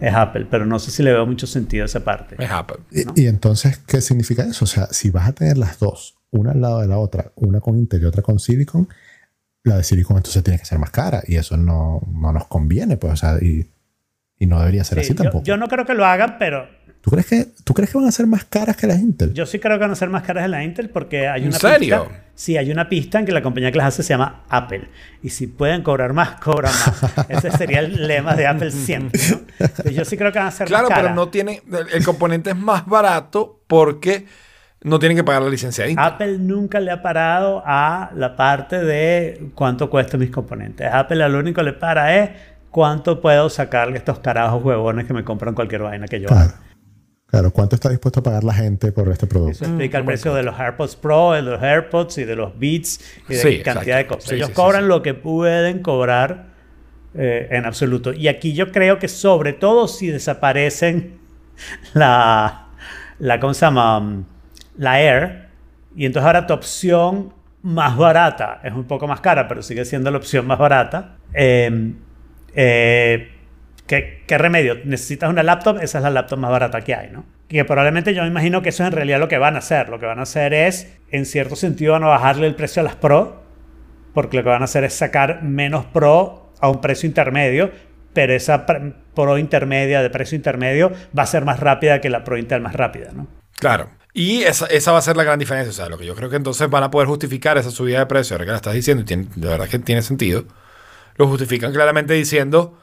es 0.00 0.14
Apple, 0.14 0.46
pero 0.50 0.64
no 0.64 0.78
sé 0.78 0.90
si 0.92 1.02
le 1.02 1.12
veo 1.12 1.26
mucho 1.26 1.46
sentido 1.46 1.82
a 1.82 1.86
esa 1.86 2.04
parte. 2.04 2.36
Es 2.38 2.50
Apple. 2.50 2.78
Y, 2.92 3.22
y 3.24 3.26
entonces, 3.26 3.78
¿qué 3.78 4.00
significa 4.00 4.44
eso? 4.44 4.64
O 4.64 4.68
sea, 4.68 4.86
si 4.92 5.10
vas 5.10 5.28
a 5.28 5.32
tener 5.32 5.58
las 5.58 5.78
dos, 5.80 6.16
una 6.30 6.52
al 6.52 6.60
lado 6.60 6.80
de 6.80 6.86
la 6.86 6.98
otra, 6.98 7.32
una 7.34 7.60
con 7.60 7.76
Intel 7.76 8.02
y 8.02 8.04
otra 8.04 8.22
con 8.22 8.38
Silicon, 8.38 8.88
la 9.64 9.76
de 9.76 9.82
Silicon 9.82 10.16
entonces 10.18 10.42
tiene 10.44 10.58
que 10.58 10.64
ser 10.64 10.78
más 10.78 10.90
cara 10.90 11.22
y 11.26 11.34
eso 11.36 11.56
no, 11.56 12.00
no 12.14 12.32
nos 12.32 12.46
conviene, 12.46 12.96
pues, 12.96 13.12
o 13.14 13.16
sea, 13.16 13.38
y, 13.42 13.66
y 14.38 14.46
no 14.46 14.60
debería 14.60 14.84
ser 14.84 14.98
Sí, 14.98 15.00
así 15.00 15.14
yo, 15.14 15.22
tampoco. 15.24 15.44
yo 15.44 15.56
no 15.56 15.66
creo 15.66 15.84
que 15.84 15.94
lo 15.94 16.06
hagan, 16.06 16.36
pero 16.38 16.68
¿Tú, 17.08 17.12
crees 17.12 17.26
que, 17.26 17.46
¿Tú 17.64 17.72
crees 17.72 17.90
que 17.90 17.96
van 17.96 18.06
a 18.06 18.12
ser 18.12 18.26
más 18.26 18.44
caras 18.44 18.76
que 18.76 18.86
las 18.86 18.98
Intel? 18.98 19.32
yo 19.32 19.46
sí 19.46 19.58
creo 19.58 19.76
que 19.78 19.80
van 19.82 19.92
a 19.92 19.94
ser 19.94 20.10
más 20.10 20.22
caras 20.24 20.42
de 20.44 20.48
la 20.48 20.62
Intel 20.62 20.90
porque 20.90 21.26
hay 21.26 21.42
¿En 21.42 21.48
una 21.48 21.58
serio? 21.58 22.04
pista. 22.04 22.22
Sí, 22.34 22.56
hay 22.58 22.70
una 22.70 22.88
pista 22.90 23.18
en 23.18 23.24
que 23.24 23.32
la 23.32 23.42
compañía 23.42 23.72
que 23.72 23.78
las 23.78 23.86
hace 23.88 24.02
se 24.02 24.10
llama 24.10 24.42
Apple. 24.50 24.88
Y 25.22 25.30
si 25.30 25.46
pueden 25.46 25.82
cobrar 25.82 26.12
más, 26.12 26.32
cobran 26.40 26.70
más. 26.72 27.02
Ese 27.30 27.50
sería 27.52 27.80
el 27.80 28.06
lema 28.06 28.34
de 28.36 28.46
Apple 28.46 28.70
siempre. 28.70 29.18
yo 29.90 30.04
sí 30.04 30.16
creo 30.18 30.30
que 30.32 30.38
van 30.38 30.48
a 30.48 30.50
ser 30.50 30.66
Claro, 30.68 30.84
más 30.84 30.90
caras. 30.90 31.04
pero 31.04 31.14
no 31.14 31.28
tiene. 31.30 31.62
El, 31.94 32.04
componente 32.04 32.50
es 32.50 32.56
más 32.56 32.84
barato 32.86 33.58
porque 33.66 34.26
no 34.82 34.98
tienen 34.98 35.16
que 35.16 35.24
pagar 35.24 35.40
la 35.42 35.48
licencia 35.48 35.84
de 35.84 35.92
Intel. 35.92 36.04
Apple 36.06 36.38
nunca 36.38 36.78
le 36.78 36.90
ha 36.90 37.00
parado 37.02 37.62
a 37.64 38.10
la 38.14 38.36
parte 38.36 38.84
de 38.84 39.48
cuánto 39.54 39.88
cuestan 39.88 40.20
mis 40.20 40.30
componentes. 40.30 40.86
Apple 40.92 41.24
a 41.24 41.28
lo 41.28 41.38
único 41.38 41.62
que 41.62 41.64
le 41.64 41.72
para 41.72 42.14
es 42.22 42.30
cuánto 42.70 43.20
puedo 43.22 43.48
sacarle 43.48 43.94
a 43.94 43.98
estos 43.98 44.18
carajos 44.18 44.62
huevones 44.62 45.06
que 45.06 45.14
me 45.14 45.24
compran 45.24 45.54
cualquier 45.54 45.82
vaina 45.82 46.06
que 46.06 46.20
yo 46.20 46.28
haga. 46.30 46.60
Claro. 47.30 47.50
¿cuánto 47.52 47.76
está 47.76 47.90
dispuesto 47.90 48.20
a 48.20 48.22
pagar 48.22 48.42
la 48.44 48.54
gente 48.54 48.90
por 48.92 49.08
este 49.08 49.26
producto? 49.26 49.52
Eso 49.52 49.64
explica 49.66 49.98
el 49.98 50.04
precio 50.04 50.34
de 50.34 50.42
los 50.42 50.58
AirPods 50.58 50.96
Pro, 50.96 51.32
de 51.32 51.42
los 51.42 51.62
AirPods 51.62 52.18
y 52.18 52.24
de 52.24 52.36
los 52.36 52.58
Beats 52.58 53.00
y 53.28 53.34
de 53.34 53.38
Sí, 53.38 53.62
cantidad 53.62 54.00
exacto. 54.00 54.14
de 54.14 54.20
cosas. 54.20 54.28
Sí, 54.30 54.34
Ellos 54.36 54.48
sí, 54.48 54.54
cobran 54.54 54.82
sí. 54.82 54.88
lo 54.88 55.02
que 55.02 55.14
pueden 55.14 55.82
cobrar 55.82 56.46
eh, 57.14 57.48
en 57.50 57.66
absoluto. 57.66 58.12
Y 58.12 58.28
aquí 58.28 58.54
yo 58.54 58.72
creo 58.72 58.98
que 58.98 59.08
sobre 59.08 59.52
todo 59.52 59.88
si 59.88 60.08
desaparecen 60.08 61.18
la, 61.94 62.68
la 63.18 63.40
¿cómo 63.40 63.52
se 63.54 63.66
llama? 63.66 64.00
Mm, 64.00 64.24
La 64.78 65.00
Air. 65.02 65.48
Y 65.96 66.06
entonces 66.06 66.26
ahora 66.26 66.46
tu 66.46 66.54
opción 66.54 67.32
más 67.62 67.96
barata, 67.96 68.60
es 68.62 68.72
un 68.72 68.84
poco 68.84 69.06
más 69.06 69.20
cara, 69.20 69.48
pero 69.48 69.62
sigue 69.62 69.84
siendo 69.84 70.10
la 70.10 70.18
opción 70.18 70.46
más 70.46 70.58
barata. 70.58 71.16
Eh, 71.34 71.92
eh, 72.54 73.32
¿qué, 73.88 74.22
¿Qué 74.26 74.38
remedio? 74.38 74.76
¿Necesitas 74.84 75.28
una 75.28 75.42
laptop? 75.42 75.78
Esa 75.82 75.98
es 75.98 76.04
la 76.04 76.10
laptop 76.10 76.38
más 76.38 76.50
barata 76.52 76.82
que 76.82 76.94
hay, 76.94 77.10
¿no? 77.10 77.24
Que 77.48 77.64
probablemente 77.64 78.14
yo 78.14 78.22
me 78.22 78.28
imagino 78.28 78.62
que 78.62 78.68
eso 78.68 78.84
es 78.84 78.88
en 78.88 78.92
realidad 78.92 79.18
lo 79.18 79.26
que 79.28 79.38
van 79.38 79.56
a 79.56 79.58
hacer. 79.58 79.88
Lo 79.88 79.98
que 79.98 80.06
van 80.06 80.18
a 80.20 80.22
hacer 80.22 80.54
es, 80.54 80.92
en 81.10 81.26
cierto 81.26 81.56
sentido, 81.56 81.92
van 81.94 82.04
a 82.04 82.08
bajarle 82.08 82.46
el 82.46 82.54
precio 82.54 82.80
a 82.80 82.84
las 82.84 82.94
Pro, 82.94 83.42
porque 84.14 84.36
lo 84.36 84.42
que 84.44 84.50
van 84.50 84.62
a 84.62 84.66
hacer 84.66 84.84
es 84.84 84.94
sacar 84.94 85.42
menos 85.42 85.86
Pro 85.86 86.52
a 86.60 86.68
un 86.68 86.80
precio 86.80 87.06
intermedio, 87.08 87.70
pero 88.12 88.32
esa 88.34 88.66
Pro 88.66 89.38
intermedia 89.38 90.02
de 90.02 90.10
precio 90.10 90.36
intermedio 90.36 90.92
va 91.18 91.22
a 91.22 91.26
ser 91.26 91.44
más 91.44 91.58
rápida 91.60 92.00
que 92.00 92.10
la 92.10 92.22
Pro 92.24 92.36
Intel 92.36 92.60
más 92.60 92.74
rápida, 92.74 93.10
¿no? 93.12 93.26
Claro. 93.58 93.90
Y 94.12 94.42
esa, 94.42 94.66
esa 94.66 94.92
va 94.92 94.98
a 94.98 95.02
ser 95.02 95.16
la 95.16 95.22
gran 95.24 95.38
diferencia. 95.38 95.70
O 95.70 95.72
sea, 95.74 95.88
lo 95.88 95.96
que 95.96 96.04
yo 96.04 96.14
creo 96.14 96.28
que 96.28 96.36
entonces 96.36 96.68
van 96.68 96.82
a 96.82 96.90
poder 96.90 97.08
justificar 97.08 97.56
esa 97.58 97.70
subida 97.70 98.00
de 98.00 98.06
precio, 98.06 98.34
ahora 98.34 98.44
que 98.44 98.50
la 98.50 98.56
estás 98.56 98.74
diciendo, 98.74 99.02
y 99.02 99.06
tiene- 99.06 99.28
de 99.34 99.48
verdad 99.48 99.68
que 99.68 99.78
tiene 99.78 100.02
sentido, 100.02 100.44
lo 101.16 101.26
justifican 101.28 101.72
claramente 101.72 102.14
diciendo 102.14 102.78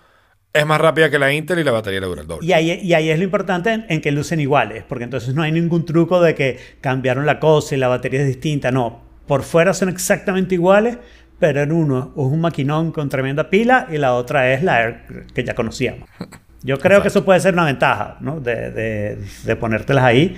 es 0.56 0.66
más 0.66 0.80
rápida 0.80 1.10
que 1.10 1.20
la 1.20 1.34
Intel 1.34 1.60
y 1.60 1.64
la 1.64 1.72
batería 1.72 2.00
le 2.00 2.08
dura 2.08 2.22
el 2.22 2.28
doble. 2.28 2.48
Y 2.48 2.54
ahí, 2.54 2.80
y 2.82 2.94
ahí 2.94 3.10
es 3.10 3.18
lo 3.18 3.26
importante 3.26 3.74
en, 3.74 3.86
en 3.90 4.02
que 4.02 4.12
lucen 4.12 4.40
iguales, 4.40 4.84
porque 4.88 5.04
entonces 5.04 5.36
no 5.36 5.42
hay 5.42 5.52
ningún 5.52 5.86
truco 5.86 6.22
de 6.22 6.34
que 6.34 6.58
cambiaron 6.82 7.26
la 7.26 7.40
cosa 7.40 7.76
y 7.76 7.78
la 7.78 7.90
batería 7.90 8.22
es 8.22 8.28
distinta. 8.28 8.72
No, 8.72 9.04
por 9.28 9.44
fuera 9.44 9.74
son 9.74 9.90
exactamente 9.90 10.56
iguales, 10.56 10.98
pero 11.40 11.62
en 11.62 11.72
uno 11.72 12.14
es 12.16 12.24
un 12.24 12.40
maquinón 12.40 12.92
con 12.92 13.10
tremenda 13.10 13.50
pila 13.50 13.88
y 13.92 13.98
la 13.98 14.14
otra 14.14 14.54
es 14.54 14.64
la 14.64 14.82
Air 14.82 15.26
que 15.34 15.44
ya 15.44 15.54
conocíamos. 15.54 16.08
Yo 16.64 16.80
creo 16.80 17.02
que 17.02 17.10
eso 17.10 17.24
puede 17.24 17.40
ser 17.42 17.54
una 17.54 17.66
ventaja, 17.66 18.18
¿no? 18.22 18.40
De, 18.40 18.72
de, 18.72 19.18
de 19.44 19.56
ponértelas 19.56 20.04
ahí. 20.04 20.36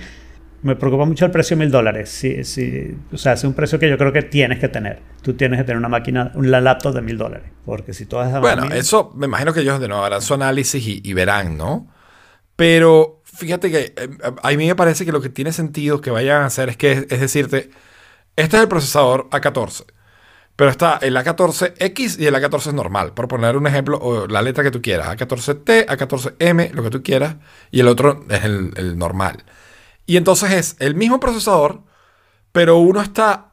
Me 0.62 0.74
preocupa 0.74 1.04
mucho 1.04 1.24
el 1.24 1.30
precio 1.30 1.56
de 1.56 1.64
mil 1.64 1.70
dólares. 1.70 2.10
Sí, 2.10 2.42
sí, 2.44 2.96
o 3.12 3.16
sea, 3.16 3.34
es 3.34 3.44
un 3.44 3.54
precio 3.54 3.78
que 3.78 3.88
yo 3.88 3.96
creo 3.96 4.12
que 4.12 4.22
tienes 4.22 4.58
que 4.58 4.68
tener. 4.68 5.00
Tú 5.22 5.34
tienes 5.34 5.58
que 5.58 5.64
tener 5.64 5.78
una 5.78 5.88
máquina, 5.88 6.32
una 6.34 6.60
laptop 6.60 6.94
de 6.94 7.02
mil 7.02 7.16
dólares. 7.16 7.50
Porque 7.64 7.94
si 7.94 8.06
todas 8.06 8.28
esas 8.28 8.40
Bueno, 8.40 8.64
eso 8.74 9.12
me 9.14 9.26
imagino 9.26 9.52
que 9.52 9.60
ellos 9.60 9.80
de 9.80 9.88
nuevo 9.88 10.04
harán 10.04 10.22
su 10.22 10.34
análisis 10.34 10.84
y, 10.84 11.00
y 11.04 11.12
verán, 11.12 11.56
¿no? 11.56 11.88
Pero 12.56 13.18
fíjate 13.22 13.70
que 13.70 13.94
eh, 13.96 14.08
a 14.42 14.50
mí 14.50 14.66
me 14.66 14.74
parece 14.74 15.04
que 15.04 15.12
lo 15.12 15.20
que 15.20 15.28
tiene 15.28 15.52
sentido 15.52 16.00
que 16.00 16.10
vayan 16.10 16.42
a 16.42 16.46
hacer 16.46 16.68
es 16.70 16.76
que 16.76 17.06
es 17.08 17.20
decirte, 17.20 17.70
este 18.34 18.56
es 18.56 18.62
el 18.62 18.68
procesador 18.68 19.28
A14, 19.30 19.84
pero 20.56 20.70
está 20.70 20.98
el 21.00 21.16
A14X 21.16 22.18
y 22.18 22.26
el 22.26 22.34
A14 22.34 22.68
es 22.68 22.74
normal, 22.74 23.14
por 23.14 23.28
poner 23.28 23.56
un 23.56 23.68
ejemplo, 23.68 23.96
o 23.98 24.26
la 24.26 24.42
letra 24.42 24.64
que 24.64 24.72
tú 24.72 24.82
quieras, 24.82 25.06
A14T, 25.08 25.86
A14M, 25.86 26.72
lo 26.72 26.82
que 26.82 26.90
tú 26.90 27.02
quieras, 27.02 27.36
y 27.70 27.78
el 27.78 27.86
otro 27.86 28.24
es 28.28 28.44
el, 28.44 28.72
el 28.76 28.98
normal. 28.98 29.44
Y 30.08 30.16
entonces 30.16 30.50
es 30.52 30.76
el 30.80 30.94
mismo 30.94 31.20
procesador, 31.20 31.82
pero 32.50 32.78
uno 32.78 33.00
está 33.02 33.52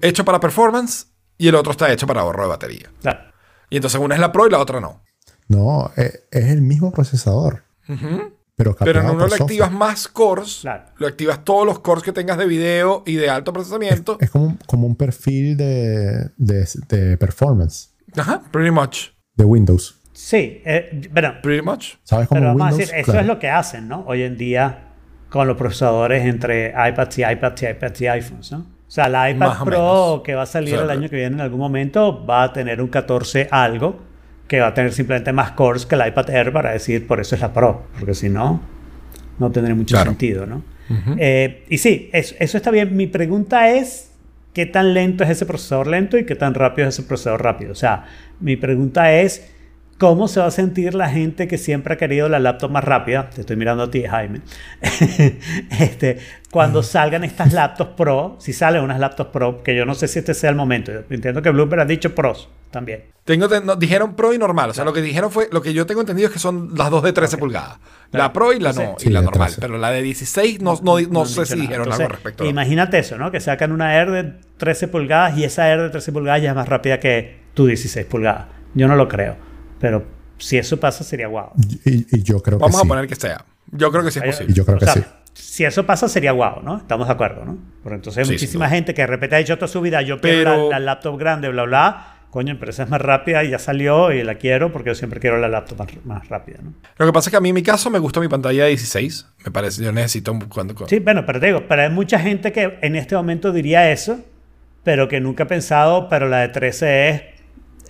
hecho 0.00 0.24
para 0.24 0.38
performance 0.40 1.08
y 1.36 1.48
el 1.48 1.54
otro 1.56 1.72
está 1.72 1.92
hecho 1.92 2.06
para 2.06 2.20
ahorro 2.20 2.44
de 2.44 2.48
batería. 2.48 2.90
Claro. 3.02 3.20
Y 3.68 3.76
entonces 3.76 4.00
una 4.00 4.14
es 4.14 4.20
la 4.20 4.30
Pro 4.30 4.46
y 4.46 4.50
la 4.50 4.58
otra 4.60 4.80
no. 4.80 5.02
No, 5.48 5.90
eh, 5.96 6.20
es 6.30 6.44
el 6.46 6.62
mismo 6.62 6.92
procesador. 6.92 7.64
Pero, 8.54 8.76
Pero 8.76 9.00
en 9.00 9.10
uno 9.10 9.26
le 9.26 9.34
activas 9.34 9.72
más 9.72 10.06
cores, 10.06 10.58
Claro. 10.60 10.84
lo 10.98 11.06
activas 11.08 11.42
todos 11.44 11.66
los 11.66 11.80
cores 11.80 12.04
que 12.04 12.12
tengas 12.12 12.38
de 12.38 12.46
video 12.46 13.02
y 13.06 13.16
de 13.16 13.28
alto 13.30 13.52
procesamiento. 13.52 14.18
Es 14.20 14.30
como 14.30 14.44
un, 14.46 14.56
como 14.66 14.86
un 14.86 14.94
perfil 14.94 15.56
de, 15.56 16.30
de, 16.36 16.68
de 16.88 17.16
performance 17.16 17.90
Ajá, 18.16 18.42
pretty 18.52 18.70
much. 18.70 19.08
de 19.34 19.44
Windows. 19.44 19.96
Sí, 20.12 20.62
eh, 20.66 21.08
bueno, 21.12 21.32
Pretty 21.42 21.62
much. 21.64 21.94
¿Sabes 22.04 22.28
cómo 22.28 22.40
Pero 22.40 22.48
vamos 22.54 22.60
Windows? 22.72 22.74
a 22.74 22.78
decir, 22.82 22.94
eso 22.96 23.04
Claro. 23.06 23.20
es 23.20 23.26
lo 23.26 23.38
que 23.38 23.48
hacen, 23.50 23.88
¿no? 23.88 24.04
Hoy 24.06 24.22
en 24.22 24.36
día 24.36 24.89
con 25.30 25.46
los 25.48 25.56
procesadores 25.56 26.26
entre 26.26 26.70
iPads 26.70 27.18
y 27.18 27.24
iPads 27.24 27.62
y 27.62 27.66
iPads 27.66 28.00
y 28.02 28.06
iPhones, 28.08 28.52
¿no? 28.52 28.58
O 28.58 28.92
sea, 28.92 29.08
la 29.08 29.30
iPad 29.30 29.48
Más 29.48 29.62
Pro 29.62 30.22
que 30.24 30.34
va 30.34 30.42
a 30.42 30.46
salir 30.46 30.74
O 30.74 30.76
sea, 30.78 30.84
el 30.84 30.90
año 30.90 31.08
que 31.08 31.16
viene 31.16 31.36
en 31.36 31.40
algún 31.40 31.60
momento 31.60 32.26
va 32.26 32.42
a 32.42 32.52
tener 32.52 32.82
un 32.82 32.88
14 32.88 33.46
algo 33.50 34.00
que 34.48 34.58
va 34.58 34.66
a 34.68 34.74
tener 34.74 34.92
simplemente 34.92 35.32
más 35.32 35.52
cores 35.52 35.86
que 35.86 35.94
el 35.94 36.08
iPad 36.08 36.28
Air 36.30 36.52
para 36.52 36.72
decir 36.72 37.06
por 37.06 37.20
eso 37.20 37.36
es 37.36 37.40
la 37.40 37.52
Pro, 37.52 37.84
porque 37.96 38.14
si 38.14 38.28
no, 38.28 38.60
no 39.38 39.50
tendría 39.52 39.76
mucho 39.76 39.94
Claro. 39.94 40.10
sentido, 40.10 40.44
¿no? 40.46 40.62
Eh, 41.18 41.64
y 41.68 41.78
sí, 41.78 42.10
eso, 42.12 42.34
eso 42.40 42.56
está 42.56 42.72
bien. 42.72 42.96
Mi 42.96 43.06
pregunta 43.06 43.70
es, 43.70 44.10
¿qué 44.52 44.66
tan 44.66 44.92
lento 44.92 45.22
es 45.22 45.30
ese 45.30 45.46
procesador 45.46 45.86
lento 45.86 46.18
y 46.18 46.26
qué 46.26 46.34
tan 46.34 46.52
rápido 46.54 46.88
es 46.88 46.98
ese 46.98 47.06
procesador 47.06 47.44
rápido? 47.44 47.70
O 47.70 47.76
sea, 47.76 48.06
mi 48.40 48.56
pregunta 48.56 49.12
es, 49.12 49.52
¿cómo 50.00 50.28
se 50.28 50.40
va 50.40 50.46
a 50.46 50.50
sentir 50.50 50.94
la 50.94 51.10
gente 51.10 51.46
que 51.46 51.58
siempre 51.58 51.94
ha 51.94 51.96
querido 51.98 52.28
la 52.30 52.38
laptop 52.40 52.70
más 52.70 52.82
rápida? 52.82 53.28
Te 53.28 53.42
estoy 53.42 53.56
mirando 53.56 53.84
a 53.84 53.90
ti, 53.90 54.02
Jaime. 54.02 54.40
este, 55.78 56.18
cuando 56.50 56.82
salgan 56.82 57.22
estas 57.22 57.52
laptops 57.52 57.92
Pro, 57.96 58.36
si 58.40 58.54
salen 58.54 58.82
unas 58.82 58.98
laptops 58.98 59.30
Pro, 59.30 59.62
que 59.62 59.76
yo 59.76 59.84
no 59.84 59.94
sé 59.94 60.08
si 60.08 60.18
este 60.18 60.32
sea 60.32 60.48
el 60.50 60.56
momento. 60.56 60.90
Yo 60.90 61.00
entiendo 61.10 61.42
que 61.42 61.50
Bloomberg 61.50 61.82
ha 61.82 61.84
dicho 61.84 62.14
Pros 62.14 62.48
también. 62.70 63.04
Tengo 63.24 63.46
te- 63.46 63.60
no, 63.60 63.76
dijeron 63.76 64.16
Pro 64.16 64.32
y 64.32 64.38
normal. 64.38 64.70
O 64.70 64.72
sea, 64.72 64.86
lo 64.86 64.94
que 64.94 65.02
dijeron 65.02 65.30
fue, 65.30 65.48
lo 65.52 65.60
que 65.60 65.74
yo 65.74 65.84
tengo 65.84 66.00
entendido 66.00 66.28
es 66.28 66.32
que 66.32 66.38
son 66.40 66.70
las 66.76 66.88
dos 66.90 67.02
de 67.02 67.12
13 67.12 67.36
pulgadas. 67.36 67.78
La 68.10 68.32
Pro 68.32 68.54
y 68.54 68.58
la 68.58 68.72
no, 68.72 68.94
Sí, 68.96 69.08
y 69.08 69.12
la 69.12 69.20
normal. 69.20 69.48
13. 69.48 69.60
Pero 69.60 69.76
la 69.76 69.90
de 69.90 70.00
16 70.00 70.62
no, 70.62 70.80
no, 70.82 71.26
sé 71.26 71.44
si 71.44 71.52
nada. 71.52 71.62
dijeron 71.62 71.84
Entonces, 71.84 72.00
algo 72.00 72.12
respecto 72.12 72.44
a 72.44 72.46
Imagínate 72.46 72.98
eso, 72.98 73.18
¿no? 73.18 73.30
Que 73.30 73.40
sacan 73.40 73.70
una 73.70 73.94
Air 73.96 74.10
de 74.10 74.34
13 74.56 74.88
pulgadas 74.88 75.36
y 75.36 75.44
esa 75.44 75.68
Air 75.68 75.82
de 75.82 75.90
13 75.90 76.10
pulgadas 76.10 76.40
ya 76.42 76.50
es 76.50 76.56
más 76.56 76.68
rápida 76.70 76.98
que 76.98 77.38
tu 77.52 77.66
16 77.66 78.06
pulgadas. 78.06 78.46
Yo 78.72 78.88
no 78.88 78.96
lo 78.96 79.06
creo. 79.06 79.49
Pero 79.80 80.04
si 80.38 80.56
eso 80.58 80.78
pasa, 80.78 81.02
sería 81.04 81.26
guau. 81.26 81.50
Y, 81.84 82.06
y 82.16 82.22
yo 82.22 82.40
creo 82.42 82.58
Vamos 82.58 82.76
que 82.76 82.80
a 82.80 82.82
sí. 82.82 82.88
poner 82.88 83.06
que 83.08 83.16
sea. 83.16 83.44
Yo 83.72 83.90
creo 83.90 84.04
que 84.04 84.10
sí 84.10 84.20
es 84.22 84.24
posible. 84.26 84.52
Y 84.52 84.54
yo 84.54 84.64
creo 84.64 84.76
O 84.76 84.80
que 84.80 84.84
sea, 84.86 84.94
sí. 84.94 85.02
Si 85.32 85.64
eso 85.64 85.86
pasa, 85.86 86.08
sería 86.08 86.32
guau, 86.32 86.62
¿no? 86.62 86.76
Estamos 86.78 87.06
de 87.06 87.12
acuerdo, 87.14 87.44
¿no? 87.44 87.56
Porque 87.82 87.96
entonces 87.96 88.18
hay 88.18 88.24
Sí, 88.26 88.32
muchísima 88.32 88.66
duda. 88.66 88.74
gente 88.76 88.94
que 88.94 89.02
de 89.02 89.06
repente 89.06 89.36
ha 89.36 89.38
dicho 89.38 89.56
toda 89.56 89.68
su 89.68 89.80
vida, 89.80 90.02
yo 90.02 90.20
quiero 90.20 90.50
Pero- 90.52 90.70
la, 90.70 90.78
la 90.78 90.84
laptop 90.86 91.18
grande, 91.18 91.48
bla, 91.48 91.64
bla. 91.64 92.16
Coño, 92.30 92.56
pero 92.60 92.70
esa 92.70 92.84
es 92.84 92.88
más 92.88 93.00
rápida 93.00 93.42
y 93.42 93.50
ya 93.50 93.58
salió 93.58 94.12
y 94.12 94.22
la 94.22 94.36
quiero 94.36 94.70
porque 94.70 94.90
yo 94.90 94.94
siempre 94.94 95.18
quiero 95.18 95.38
la 95.38 95.48
laptop 95.48 95.78
más, 95.78 95.88
más 96.04 96.28
rápida, 96.28 96.58
¿no? 96.62 96.74
Lo 96.96 97.06
que 97.06 97.12
pasa 97.12 97.28
es 97.28 97.32
que 97.32 97.36
a 97.36 97.40
mí 97.40 97.48
en 97.48 97.56
mi 97.56 97.62
caso 97.64 97.90
me 97.90 97.98
gusta 97.98 98.20
mi 98.20 98.28
pantalla 98.28 98.62
de 98.64 98.68
16. 98.68 99.26
Me 99.44 99.50
parece, 99.50 99.82
yo 99.82 99.90
necesito 99.90 100.30
un- 100.32 100.40
cuando, 100.42 100.74
cuando- 100.74 100.88
Sí, 100.88 101.00
bueno, 101.00 101.24
pero 101.26 101.40
te 101.40 101.46
digo, 101.46 101.64
pero 101.68 101.82
hay 101.82 101.90
mucha 101.90 102.20
gente 102.20 102.52
que 102.52 102.78
en 102.82 102.94
este 102.94 103.16
momento 103.16 103.50
diría 103.52 103.90
eso, 103.90 104.20
pero 104.84 105.08
que 105.08 105.20
nunca 105.20 105.42
ha 105.44 105.46
pensado, 105.48 106.08
pero 106.08 106.28
la 106.28 106.38
de 106.38 106.48
13 106.50 107.08
es 107.08 107.22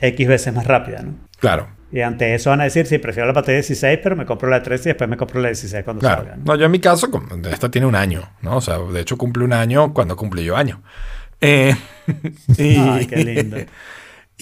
X 0.00 0.26
veces 0.28 0.54
más 0.54 0.66
rápida, 0.66 1.02
¿no? 1.02 1.14
Claro, 1.38 1.68
Y 1.92 2.00
ante 2.02 2.34
eso 2.34 2.50
van 2.50 2.60
a 2.60 2.64
decir, 2.64 2.86
sí, 2.86 2.98
prefiero 2.98 3.32
la 3.32 3.42
de 3.42 3.54
16, 3.54 3.98
pero 4.02 4.14
me 4.14 4.24
compro 4.24 4.48
la 4.48 4.60
de 4.60 4.64
13 4.64 4.88
y 4.88 4.92
después 4.92 5.10
me 5.10 5.16
compro 5.16 5.40
la 5.40 5.48
de 5.48 5.54
16 5.54 5.84
cuando 5.84 6.00
claro. 6.00 6.22
salga. 6.22 6.36
¿no? 6.36 6.44
No, 6.44 6.56
yo 6.56 6.66
en 6.66 6.70
mi 6.70 6.78
caso, 6.78 7.08
esta 7.50 7.70
tiene 7.70 7.86
un 7.86 7.96
año, 7.96 8.30
¿no? 8.42 8.58
O 8.58 8.60
sea, 8.60 8.78
de 8.78 9.00
hecho 9.00 9.18
cumple 9.18 9.44
un 9.44 9.52
año 9.52 9.92
cuando 9.92 10.14
cumple 10.16 10.44
yo 10.44 10.56
año. 10.56 10.82
Eh, 11.40 11.74
y, 12.58 12.76
Ay, 12.76 13.06
qué 13.06 13.16
lindo. 13.16 13.56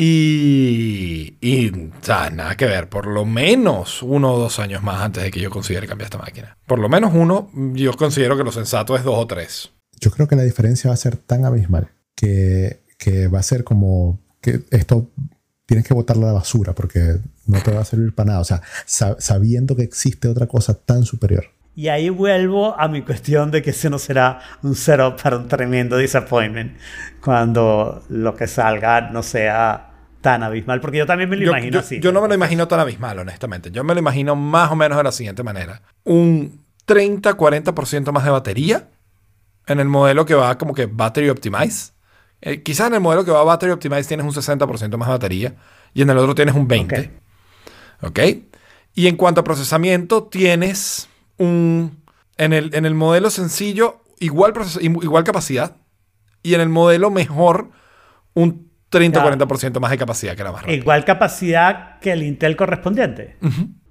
Y, 0.01 1.39
y, 1.41 1.71
o 1.71 1.91
sea, 2.03 2.31
nada 2.31 2.57
que 2.57 2.67
ver. 2.67 2.89
Por 2.89 3.09
lo 3.09 3.25
menos 3.25 4.01
uno 4.05 4.35
o 4.35 4.39
dos 4.39 4.61
años 4.61 4.81
más 4.81 5.03
antes 5.03 5.25
de 5.25 5.33
que 5.33 5.41
yo 5.41 5.51
considere 5.51 5.89
cambiar 5.89 6.05
esta 6.07 6.19
máquina. 6.19 6.57
Por 6.67 6.79
lo 6.79 6.89
menos 6.89 7.11
uno, 7.13 7.51
yo 7.75 7.93
considero 7.95 8.37
que 8.37 8.45
lo 8.45 8.53
sensato 8.53 8.95
es 8.95 9.03
dos 9.03 9.19
o 9.19 9.27
tres. 9.27 9.73
Yo 10.01 10.13
creo 10.13 10.29
que 10.29 10.37
la 10.37 10.45
diferencia 10.45 10.87
va 10.87 10.95
a 10.95 10.99
ser 10.99 11.17
tan 11.17 11.45
abismal 11.45 11.91
que, 12.15 12.85
que 12.97 13.27
va 13.27 13.41
a 13.41 13.43
ser 13.43 13.65
como 13.65 14.21
que 14.41 14.61
esto 14.71 15.11
tienes 15.69 15.87
que 15.87 15.93
botarlo 15.93 16.25
a 16.25 16.29
la 16.29 16.33
basura 16.33 16.75
porque 16.75 17.19
no 17.47 17.61
te 17.63 17.73
va 17.73 17.83
a 17.83 17.85
servir 17.85 18.15
para 18.15 18.29
nada. 18.29 18.41
O 18.41 18.45
sea, 18.45 18.63
sa- 18.87 19.17
sabiendo 19.21 19.77
que 19.77 19.83
existe 19.83 20.27
otra 20.27 20.47
cosa 20.47 20.73
tan 20.73 21.05
superior. 21.05 21.45
Y 21.77 21.89
ahí 21.89 22.09
vuelvo 22.09 22.75
a 22.81 22.89
mi 22.89 23.03
cuestión 23.03 23.51
de 23.51 23.61
que 23.61 23.71
ese 23.71 23.91
no 23.91 23.99
será 23.99 24.41
un 24.63 24.75
setup 24.75 25.21
para 25.23 25.37
un 25.37 25.47
tremendo 25.47 25.99
disappointment 25.99 26.79
cuando 27.23 28.03
lo 28.09 28.35
que 28.35 28.47
salga 28.47 29.11
no 29.11 29.23
sea 29.23 29.91
tan 30.23 30.43
abismal. 30.43 30.81
Porque 30.81 30.97
yo 30.99 31.07
también 31.07 31.29
me 31.29 31.37
lo 31.37 31.43
Yo, 31.45 31.51
imagino 31.51 31.75
yo- 31.75 31.81
así. 31.81 32.01
yo 32.01 32.13
no 32.13 32.23
me 32.23 32.29
lo 32.29 32.35
imagino 32.35 32.67
tan 32.67 32.81
abismal, 32.81 33.19
honestamente. 33.19 33.71
Yo 33.71 33.85
me 33.85 33.93
lo 33.93 34.01
imagino 34.01 34.35
más 34.37 34.71
o 34.73 34.77
menos 34.77 34.97
de 34.97 35.05
la 35.05 35.13
siguiente 35.13 35.43
manera. 35.43 35.83
Un 36.05 36.65
30-40% 36.87 38.11
más 38.11 38.25
de 38.25 38.31
batería 38.31 38.89
en 39.67 39.81
el 39.81 39.87
modelo 39.89 40.25
que 40.25 40.35
va 40.35 40.57
como 40.57 40.73
que 40.75 40.87
Battery 40.87 41.29
Optimize. 41.29 41.93
Eh, 42.41 42.63
quizás 42.63 42.87
en 42.89 42.95
el 42.95 43.01
modelo 43.01 43.25
que 43.25 43.31
va 43.31 43.43
Battery 43.43 43.73
Optimize 43.73 44.07
tienes 44.09 44.25
un 44.25 44.33
60% 44.33 44.97
más 44.97 45.09
de 45.09 45.13
batería 45.13 45.55
y 45.93 46.03
en 46.03 46.11
el 46.11 46.19
otro 46.19 46.35
tienes 46.35 46.55
un 46.55 46.69
20%. 46.69 47.11
¿Ok? 48.03 48.21
Y 48.95 49.07
en 49.07 49.17
cuanto 49.17 49.41
a 49.41 49.45
procesamiento, 49.45 50.25
tienes 50.25 51.09
un. 51.37 52.03
En 52.37 52.53
el, 52.53 52.75
en 52.75 52.87
el 52.87 52.95
modelo 52.95 53.31
sencillo, 53.31 54.03
igual, 54.21 54.53
igual 54.81 55.25
capacidad. 55.25 55.77
Y 56.43 56.55
en 56.55 56.61
el 56.61 56.69
modelo 56.69 57.11
mejor, 57.11 57.71
un 58.35 58.71
30-40% 58.91 59.81
más 59.81 59.91
de 59.91 59.99
capacidad 59.99 60.37
que 60.37 60.45
la 60.45 60.53
más 60.53 60.63
rápida. 60.63 60.77
Igual 60.77 61.05
capacidad 61.05 61.99
que 61.99 62.13
el 62.13 62.23
Intel 62.23 62.57
correspondiente. 62.57 63.37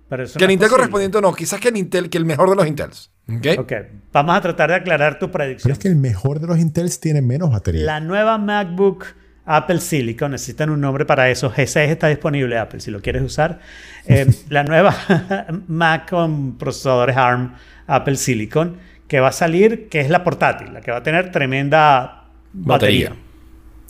Pero 0.09 0.23
eso 0.23 0.39
Que 0.39 0.45
no 0.45 0.47
el 0.47 0.51
Intel 0.53 0.67
posible. 0.69 0.69
correspondiente 0.69 1.21
no, 1.21 1.33
quizás 1.33 1.59
que 1.59 1.67
el 1.69 1.77
Intel, 1.77 2.09
que 2.09 2.17
el 2.17 2.25
mejor 2.25 2.49
de 2.49 2.55
los 2.55 2.65
Intels. 2.65 3.11
¿Ok? 3.29 3.45
Ok, 3.59 3.73
vamos 4.13 4.35
a 4.37 4.41
tratar 4.41 4.69
de 4.69 4.75
aclarar 4.75 5.15
tu 5.19 5.27
Pero 5.27 5.31
predicción. 5.31 5.71
es 5.71 5.79
que 5.79 5.87
el 5.89 5.95
mejor 5.97 6.39
de 6.39 6.47
los 6.47 6.57
Intels 6.59 6.99
tiene 6.99 7.21
menos 7.21 7.51
batería. 7.51 7.83
La 7.83 7.99
nueva 7.99 8.37
MacBook 8.37 9.05
Apple 9.45 9.79
Silicon, 9.79 10.31
necesitan 10.31 10.69
un 10.69 10.81
nombre 10.81 11.05
para 11.05 11.29
eso. 11.29 11.51
G6 11.51 11.77
está 11.87 12.07
disponible, 12.07 12.57
Apple, 12.57 12.79
si 12.81 12.91
lo 12.91 13.01
quieres 13.01 13.21
usar. 13.23 13.59
Eh, 14.05 14.27
la 14.49 14.63
nueva 14.63 14.95
Mac 15.67 16.09
con 16.09 16.57
procesadores 16.57 17.15
ARM 17.17 17.53
Apple 17.87 18.15
Silicon, 18.17 18.75
que 19.07 19.19
va 19.21 19.29
a 19.29 19.31
salir, 19.33 19.87
que 19.89 20.01
es 20.01 20.09
la 20.09 20.23
portátil, 20.23 20.73
la 20.73 20.81
que 20.81 20.91
va 20.91 20.97
a 20.97 21.03
tener 21.03 21.31
tremenda 21.31 22.25
batería. 22.53 23.09
Batería. 23.09 23.23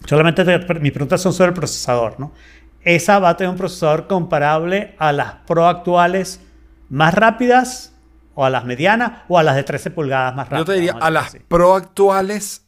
Solamente 0.05 0.45
te- 0.45 0.80
mis 0.80 0.91
preguntas 0.91 1.19
son 1.22 1.34
sobre 1.34 1.49
el 1.49 1.55
procesador, 1.55 2.19
¿no? 2.19 2.31
Esa 2.84 3.18
va 3.19 3.30
a 3.30 3.38
tener 3.38 3.49
un 3.49 3.57
procesador 3.57 4.07
comparable 4.07 4.93
a 4.99 5.11
las 5.11 5.34
Pro 5.47 5.68
actuales 5.68 6.39
más 6.89 7.14
rápidas, 7.15 7.93
o 8.39 8.45
a 8.45 8.49
las 8.51 8.65
medianas, 8.65 9.23
o 9.27 9.39
a 9.39 9.43
las 9.43 9.55
de 9.55 9.64
13 9.64 9.89
pulgadas 9.91 10.35
más 10.35 10.45
rápidas. 10.47 10.59
Yo 10.61 10.65
te 10.65 10.73
diría 10.73 10.95
a 11.01 11.09
las 11.09 11.27
así. 11.27 11.39
Pro 11.47 11.73
actuales 11.76 12.65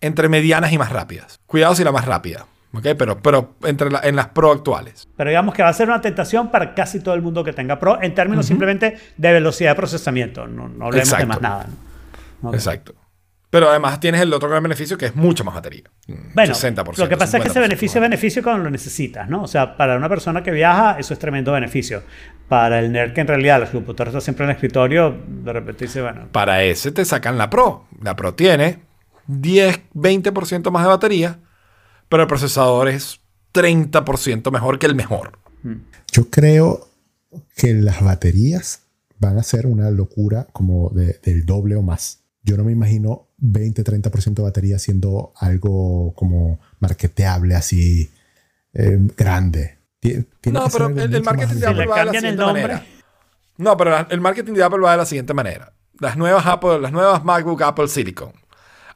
entre 0.00 0.30
medianas 0.30 0.72
y 0.72 0.78
más 0.78 0.90
rápidas. 0.90 1.38
Cuidado 1.46 1.74
si 1.74 1.84
la 1.84 1.92
más 1.92 2.06
rápida. 2.06 2.46
¿Ok? 2.72 2.86
Pero, 2.96 3.20
pero 3.20 3.56
entre 3.64 3.90
la- 3.90 4.00
en 4.04 4.14
las 4.16 4.28
Pro 4.28 4.52
actuales. 4.52 5.08
Pero 5.16 5.28
digamos 5.28 5.54
que 5.54 5.62
va 5.62 5.68
a 5.68 5.72
ser 5.72 5.88
una 5.88 6.00
tentación 6.00 6.50
para 6.50 6.72
casi 6.74 7.00
todo 7.00 7.14
el 7.14 7.20
mundo 7.20 7.42
que 7.44 7.52
tenga 7.52 7.78
Pro 7.78 8.00
en 8.00 8.14
términos 8.14 8.46
simplemente 8.46 8.96
de 9.16 9.32
velocidad 9.32 9.72
de 9.72 9.74
procesamiento. 9.74 10.46
No, 10.46 10.68
no 10.68 10.86
hablemos 10.86 11.10
de 11.18 11.26
más 11.26 11.40
nada. 11.42 11.66
¿no? 12.42 12.54
Exacto. 12.54 12.94
Pero 13.50 13.68
además 13.68 13.98
tienes 13.98 14.20
el 14.20 14.32
otro 14.32 14.48
gran 14.48 14.62
beneficio 14.62 14.96
que 14.96 15.06
es 15.06 15.16
mucha 15.16 15.42
más 15.42 15.56
batería. 15.56 15.82
Mm, 16.06 16.12
Bueno, 16.34 16.54
60%. 16.54 16.96
lo 17.02 17.08
que 17.08 17.16
pasa 17.16 17.38
es 17.38 17.42
que 17.42 17.48
ese 17.48 17.58
50% 17.58 17.60
beneficio 17.62 17.98
es 17.98 18.02
beneficio 18.02 18.42
cuando 18.44 18.62
lo 18.62 18.70
necesitas, 18.70 19.28
¿no? 19.28 19.42
O 19.42 19.48
sea, 19.48 19.76
para 19.76 19.96
una 19.96 20.08
persona 20.08 20.40
que 20.44 20.52
viaja, 20.52 20.96
eso 21.00 21.12
es 21.12 21.18
tremendo 21.18 21.50
beneficio. 21.50 22.04
Para 22.50 22.80
el 22.80 22.90
nerd 22.92 23.14
que 23.14 23.22
en 23.22 23.28
realidad 23.28 23.60
los 23.60 23.70
computadores 23.70 24.12
está 24.12 24.20
siempre 24.20 24.44
en 24.44 24.50
el 24.50 24.56
escritorio, 24.56 25.16
de 25.26 25.52
repente 25.52 25.86
dice, 25.86 26.02
bueno, 26.02 26.28
Para 26.32 26.62
ese 26.64 26.90
te 26.92 27.04
sacan 27.06 27.38
la 27.38 27.48
Pro. 27.48 27.86
La 28.02 28.14
Pro 28.16 28.34
tiene 28.34 28.80
10, 29.28 29.80
20% 29.94 30.70
más 30.70 30.82
de 30.82 30.88
batería, 30.88 31.38
pero 32.08 32.24
el 32.24 32.28
procesador 32.28 32.88
es 32.88 33.20
30% 33.54 34.50
mejor 34.50 34.78
que 34.78 34.86
el 34.86 34.94
mejor. 34.94 35.38
Yo 36.12 36.28
creo 36.28 36.88
que 37.56 37.72
las 37.74 38.02
baterías 38.02 38.82
van 39.18 39.38
a 39.38 39.42
ser 39.42 39.66
una 39.66 39.90
locura 39.90 40.46
como 40.52 40.90
de- 40.90 41.20
del 41.22 41.46
doble 41.46 41.76
o 41.76 41.82
más. 41.82 42.24
Yo 42.42 42.56
no 42.56 42.64
me 42.64 42.72
imagino 42.72 43.28
20-30% 43.38 44.34
de 44.42 44.42
batería 44.42 44.78
siendo 44.78 45.32
algo 45.36 46.14
como 46.14 46.58
marketeable 46.80 47.54
así 47.54 48.10
eh, 48.72 48.98
grande. 49.16 49.78
Tiene 50.00 50.26
No, 50.52 50.66
pero 50.72 50.88
el- 50.88 51.22
marketing 51.22 51.56
de. 51.60 51.66
Apple 51.66 51.80
le 51.82 51.86
va 51.86 51.98
de 51.98 52.04
la 52.06 52.12
siguiente 52.12 52.36
nombre, 52.42 52.62
manera. 52.62 52.86
No, 53.58 53.76
pero 53.76 53.90
la- 53.90 54.06
el 54.10 54.20
marketing 54.20 54.54
de 54.54 54.64
Apple 54.64 54.78
va 54.80 54.92
de 54.92 54.96
la 54.96 55.06
siguiente 55.06 55.34
manera. 55.34 55.72
Las 55.98 56.16
nuevas 56.16 56.46
Apple, 56.46 56.80
las 56.80 56.92
nuevas 56.92 57.22
MacBook 57.24 57.60
Apple 57.62 57.88
Silicon. 57.88 58.32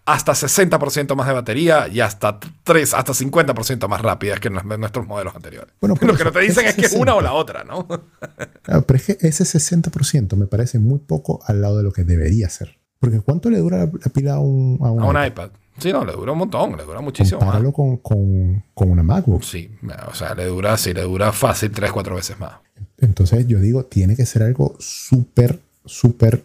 Hasta 0.07 0.35
60% 0.35 1.15
más 1.17 1.27
de 1.27 1.33
batería 1.33 1.89
y 1.89 2.01
hasta 2.01 2.39
3, 2.63 2.93
hasta 2.95 3.13
50% 3.15 3.89
más 3.89 4.01
rápidas 4.03 4.39
que 4.41 4.49
en 4.49 4.55
los- 4.55 4.65
nuestros 4.65 5.07
modelos 5.07 5.35
anteriores. 5.35 5.73
Bueno, 5.81 5.95
por 5.97 6.09
Lo 6.09 6.17
que 6.17 6.25
no 6.25 6.33
te 6.33 6.41
dicen 6.41 6.67
es 6.67 6.75
que 6.75 6.83
es 6.83 6.89
60. 6.89 7.03
una 7.03 7.15
o 7.15 7.21
la 7.23 7.33
otra, 7.33 7.65
¿no? 7.65 7.87
Claro, 8.63 8.83
pero 8.87 8.97
es 8.99 9.05
que 9.07 9.17
ese 9.21 9.45
60% 9.45 10.37
me 10.37 10.47
parece 10.47 10.79
muy 10.79 10.99
poco 10.99 11.41
al 11.47 11.61
lado 11.61 11.77
de 11.79 11.83
lo 11.85 11.93
que 11.93 12.05
debería 12.05 12.49
ser. 12.49 12.79
Porque 12.99 13.21
¿cuánto 13.21 13.51
le 13.51 13.59
dura 13.59 13.77
la, 13.79 13.85
la 13.87 14.11
pila 14.13 14.35
a 14.35 14.39
un, 14.41 14.79
a 14.83 14.91
un 14.91 15.03
A 15.03 15.05
un 15.07 15.11
iPad? 15.17 15.27
iPad. 15.27 15.51
Sí, 15.79 15.93
no, 15.93 16.05
le 16.05 16.13
dura 16.13 16.33
un 16.33 16.39
montón, 16.39 16.77
le 16.77 16.85
dura 16.85 17.01
muchísimo 17.01 17.41
más. 17.41 17.47
Compáralo 17.47 17.73
con, 17.73 17.97
con, 17.99 18.65
con 18.75 18.91
una 18.91 19.03
MacBook. 19.03 19.43
Sí, 19.43 19.71
o 20.09 20.15
sea, 20.15 20.35
le 20.35 20.47
dura, 20.47 20.77
sí, 20.77 20.95
le 20.95 21.03
dura 21.03 21.33
fácil 21.33 21.71
3, 21.73 21.91
4 21.93 22.15
veces 22.15 22.39
más. 22.39 22.55
Entonces 22.99 23.47
yo 23.47 23.59
digo, 23.59 23.85
tiene 23.85 24.15
que 24.17 24.25
ser 24.27 24.43
algo 24.45 24.77
súper, 24.79 25.61
súper 25.85 26.45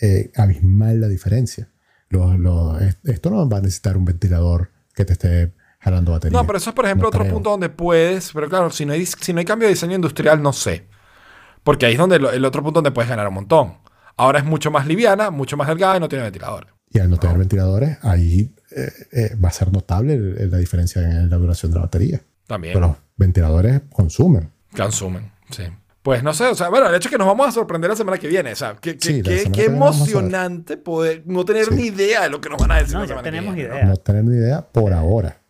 eh, 0.00 0.30
abismal 0.36 1.00
la 1.00 1.08
diferencia. 1.08 1.68
Los- 2.08 2.82
es- 2.82 2.98
esto 3.04 3.30
no 3.30 3.48
va 3.48 3.58
a 3.58 3.60
necesitar 3.60 3.96
un 3.96 4.04
ventilador 4.04 4.70
que 4.94 5.04
te 5.04 5.12
esté 5.14 5.52
jalando 5.80 6.12
batería. 6.12 6.38
No, 6.38 6.46
pero 6.46 6.58
eso 6.58 6.70
es, 6.70 6.76
por 6.76 6.84
ejemplo, 6.84 7.04
No 7.04 7.08
otro 7.08 7.20
creo. 7.22 7.32
punto 7.34 7.50
donde 7.50 7.68
puedes, 7.68 8.32
pero 8.32 8.48
claro, 8.48 8.70
si 8.70 8.84
no, 8.86 8.92
hay, 8.92 9.06
si 9.06 9.32
no 9.32 9.38
hay 9.38 9.44
cambio 9.44 9.68
de 9.68 9.74
diseño 9.74 9.94
industrial, 9.94 10.42
no 10.42 10.52
sé. 10.52 10.86
Porque 11.62 11.86
ahí 11.86 11.92
es 11.92 11.98
donde 11.98 12.18
lo- 12.18 12.30
el 12.32 12.44
otro 12.44 12.62
punto 12.62 12.78
donde 12.78 12.90
puedes 12.90 13.08
ganar 13.08 13.28
un 13.28 13.34
montón. 13.34 13.74
Ahora 14.16 14.38
es 14.40 14.44
mucho 14.44 14.70
más 14.70 14.86
liviana, 14.86 15.30
mucho 15.30 15.56
más 15.56 15.68
delgada 15.68 15.96
y 15.96 16.00
no 16.00 16.08
tiene 16.08 16.24
ventilador. 16.24 16.68
Y 16.92 17.00
al 17.00 17.10
no 17.10 17.16
tener 17.18 17.36
ventiladores, 17.38 17.98
ahí 18.02 18.54
eh, 18.76 18.92
eh, 19.12 19.36
va 19.42 19.48
a 19.48 19.52
ser 19.52 19.72
notable 19.72 20.18
la 20.48 20.58
diferencia 20.58 21.02
en 21.02 21.30
la 21.30 21.36
duración 21.36 21.72
de 21.72 21.76
la 21.78 21.84
batería. 21.84 22.20
También. 22.46 22.74
Pero 22.74 22.88
los 22.88 22.96
ventiladores 23.16 23.82
consumen. 23.92 24.50
Consumen, 24.76 25.30
sí. 25.50 25.64
Pues 26.02 26.22
no 26.22 26.34
sé, 26.34 26.44
o 26.48 26.54
sea, 26.54 26.68
bueno, 26.68 26.88
el 26.88 26.94
hecho 26.94 27.08
es 27.08 27.12
que 27.12 27.16
nos 27.18 27.26
vamos 27.26 27.48
a 27.48 27.52
sorprender 27.52 27.88
la 27.88 27.96
semana 27.96 28.18
que 28.18 28.28
viene. 28.28 28.52
O 28.52 28.56
sea, 28.56 28.76
qué, 28.78 28.98
qué- 28.98 29.06
Sí, 29.08 29.22
qué- 29.22 29.44
qué 29.44 29.50
que 29.52 29.60
viene 29.62 29.76
emocionante 29.76 30.76
poder 30.76 31.22
no 31.24 31.44
tener 31.46 31.64
Sí. 31.66 31.74
ni 31.74 31.82
idea 31.86 32.24
de 32.24 32.28
lo 32.30 32.40
que 32.42 32.50
nos 32.50 32.58
van 32.58 32.72
a 32.72 32.76
decir 32.76 32.92
No, 32.94 33.00
la 33.00 33.04
ya 33.06 33.08
semana 33.08 33.22
que 33.24 33.30
tenemos 33.30 33.54
viene, 33.54 33.68
¿no? 33.70 33.74
idea. 33.76 33.84
No 33.86 33.96
tener 33.96 34.24
ni 34.24 34.36
idea 34.36 34.60
por 34.70 34.92
ahora. 34.92 35.40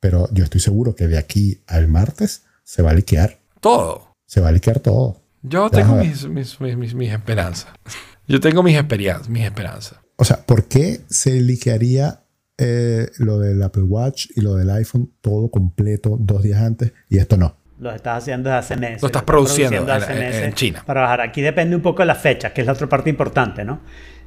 Pero 0.00 0.28
yo 0.32 0.44
estoy 0.44 0.60
seguro 0.60 0.94
que 0.94 1.06
de 1.08 1.16
aquí 1.16 1.62
al 1.66 1.88
martes 1.88 2.42
se 2.64 2.82
va 2.82 2.90
a 2.90 2.94
liquear. 2.94 3.38
Todo. 3.60 4.12
Se 4.26 4.40
va 4.42 4.48
a 4.48 4.52
liquear 4.52 4.80
todo. 4.80 5.22
Yo 5.42 5.70
Ya 5.70 5.78
tengo 5.78 5.94
mis, 5.96 6.26
mis, 6.28 6.60
mis- 6.60 6.94
mis 6.94 7.12
esperanzas. 7.12 7.68
Yo 8.28 8.38
tengo 8.40 8.62
mis 8.62 8.76
experiencias, 8.76 9.28
mis 9.30 9.44
esperanzas. 9.44 9.98
O 10.16 10.24
sea, 10.24 10.42
¿por 10.44 10.64
qué 10.64 11.00
se 11.08 11.40
liquearía 11.40 12.21
eh, 12.62 13.08
lo 13.18 13.38
del 13.38 13.62
Apple 13.62 13.82
Watch 13.82 14.26
y 14.36 14.40
lo 14.40 14.54
del 14.54 14.70
iPhone 14.70 15.10
todo 15.20 15.50
completo 15.50 16.16
dos 16.20 16.42
días 16.42 16.60
antes 16.62 16.92
y 17.08 17.18
esto 17.18 17.36
no? 17.36 17.56
Lo 17.80 17.90
estás 17.92 18.18
haciendo 18.22 18.48
desde 18.48 18.58
hace 18.58 18.76
meses. 18.76 19.02
Lo 19.02 19.06
estás 19.08 19.24
produciendo 19.24 19.76
en- 19.82 19.90
hace 19.90 20.12
en- 20.12 20.18
meses 20.20 20.42
en 20.42 20.52
China. 20.52 20.82
Para 20.86 21.00
bajar. 21.00 21.20
Aquí 21.22 21.40
depende 21.42 21.74
un 21.74 21.82
poco 21.82 22.02
de 22.02 22.06
la 22.06 22.14
fecha, 22.14 22.52
que 22.52 22.60
es 22.60 22.66
la 22.66 22.74
otra 22.74 22.88
parte 22.88 23.10
importante, 23.10 23.64
¿no? 23.64 23.80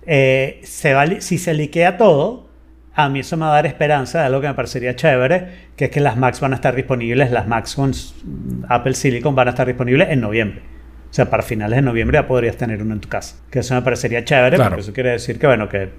Eh, 0.06 0.60
se 0.64 0.94
va, 0.94 1.06
si 1.22 1.38
se 1.38 1.53
liquea 1.53 1.95
todo, 1.98 2.49
a 2.94 3.07
mí 3.10 3.20
eso 3.20 3.38
me 3.38 3.44
va 3.45 3.52
a 3.52 3.56
dar 3.56 3.66
esperanza 3.66 4.20
de 4.20 4.26
algo 4.26 4.41
que 4.41 4.48
me 4.48 4.53
parecería 4.56 4.95
chévere, 4.95 5.70
que 5.78 5.86
es 5.86 5.91
que 5.91 5.99
las 6.02 6.18
Macs 6.18 6.41
van 6.41 6.52
a 6.52 6.56
estar 6.56 6.76
disponibles, 6.76 7.32
las 7.32 7.48
Macs 7.48 7.76
con 7.76 7.91
Apple 8.68 8.94
Silicon 8.94 9.36
van 9.36 9.48
a 9.48 9.52
estar 9.52 9.66
disponibles 9.68 10.10
en 10.10 10.20
noviembre. 10.22 10.62
O 11.10 11.14
sea, 11.16 11.30
para 11.30 11.41
finales 11.44 11.78
de 11.78 11.82
noviembre 11.82 12.18
ya 12.18 12.28
podrías 12.28 12.57
tener 12.57 12.82
uno 12.82 12.94
en 12.94 12.99
tu 12.99 13.07
casa. 13.07 13.38
Que 13.49 13.60
eso 13.60 13.74
me 13.74 13.82
parecería 13.82 14.26
chévere, 14.26 14.57
Claro. 14.57 14.72
porque 14.72 14.82
eso 14.82 14.91
quiere 14.94 15.12
decir 15.12 15.40
que, 15.40 15.48
bueno, 15.48 15.70
que, 15.70 15.91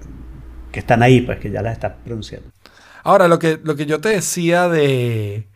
que 0.71 0.79
están 0.79 1.03
ahí, 1.03 1.21
pues 1.21 1.39
que 1.39 1.51
ya 1.51 1.61
las 1.61 1.73
estás 1.73 1.93
produciendo. 2.03 2.49
Ahora, 3.03 3.27
lo 3.27 3.39
que, 3.39 3.59
lo 3.63 3.75
que 3.75 3.85
yo 3.85 4.01
te 4.01 4.09
decía 4.09 4.67
de, 4.67 5.47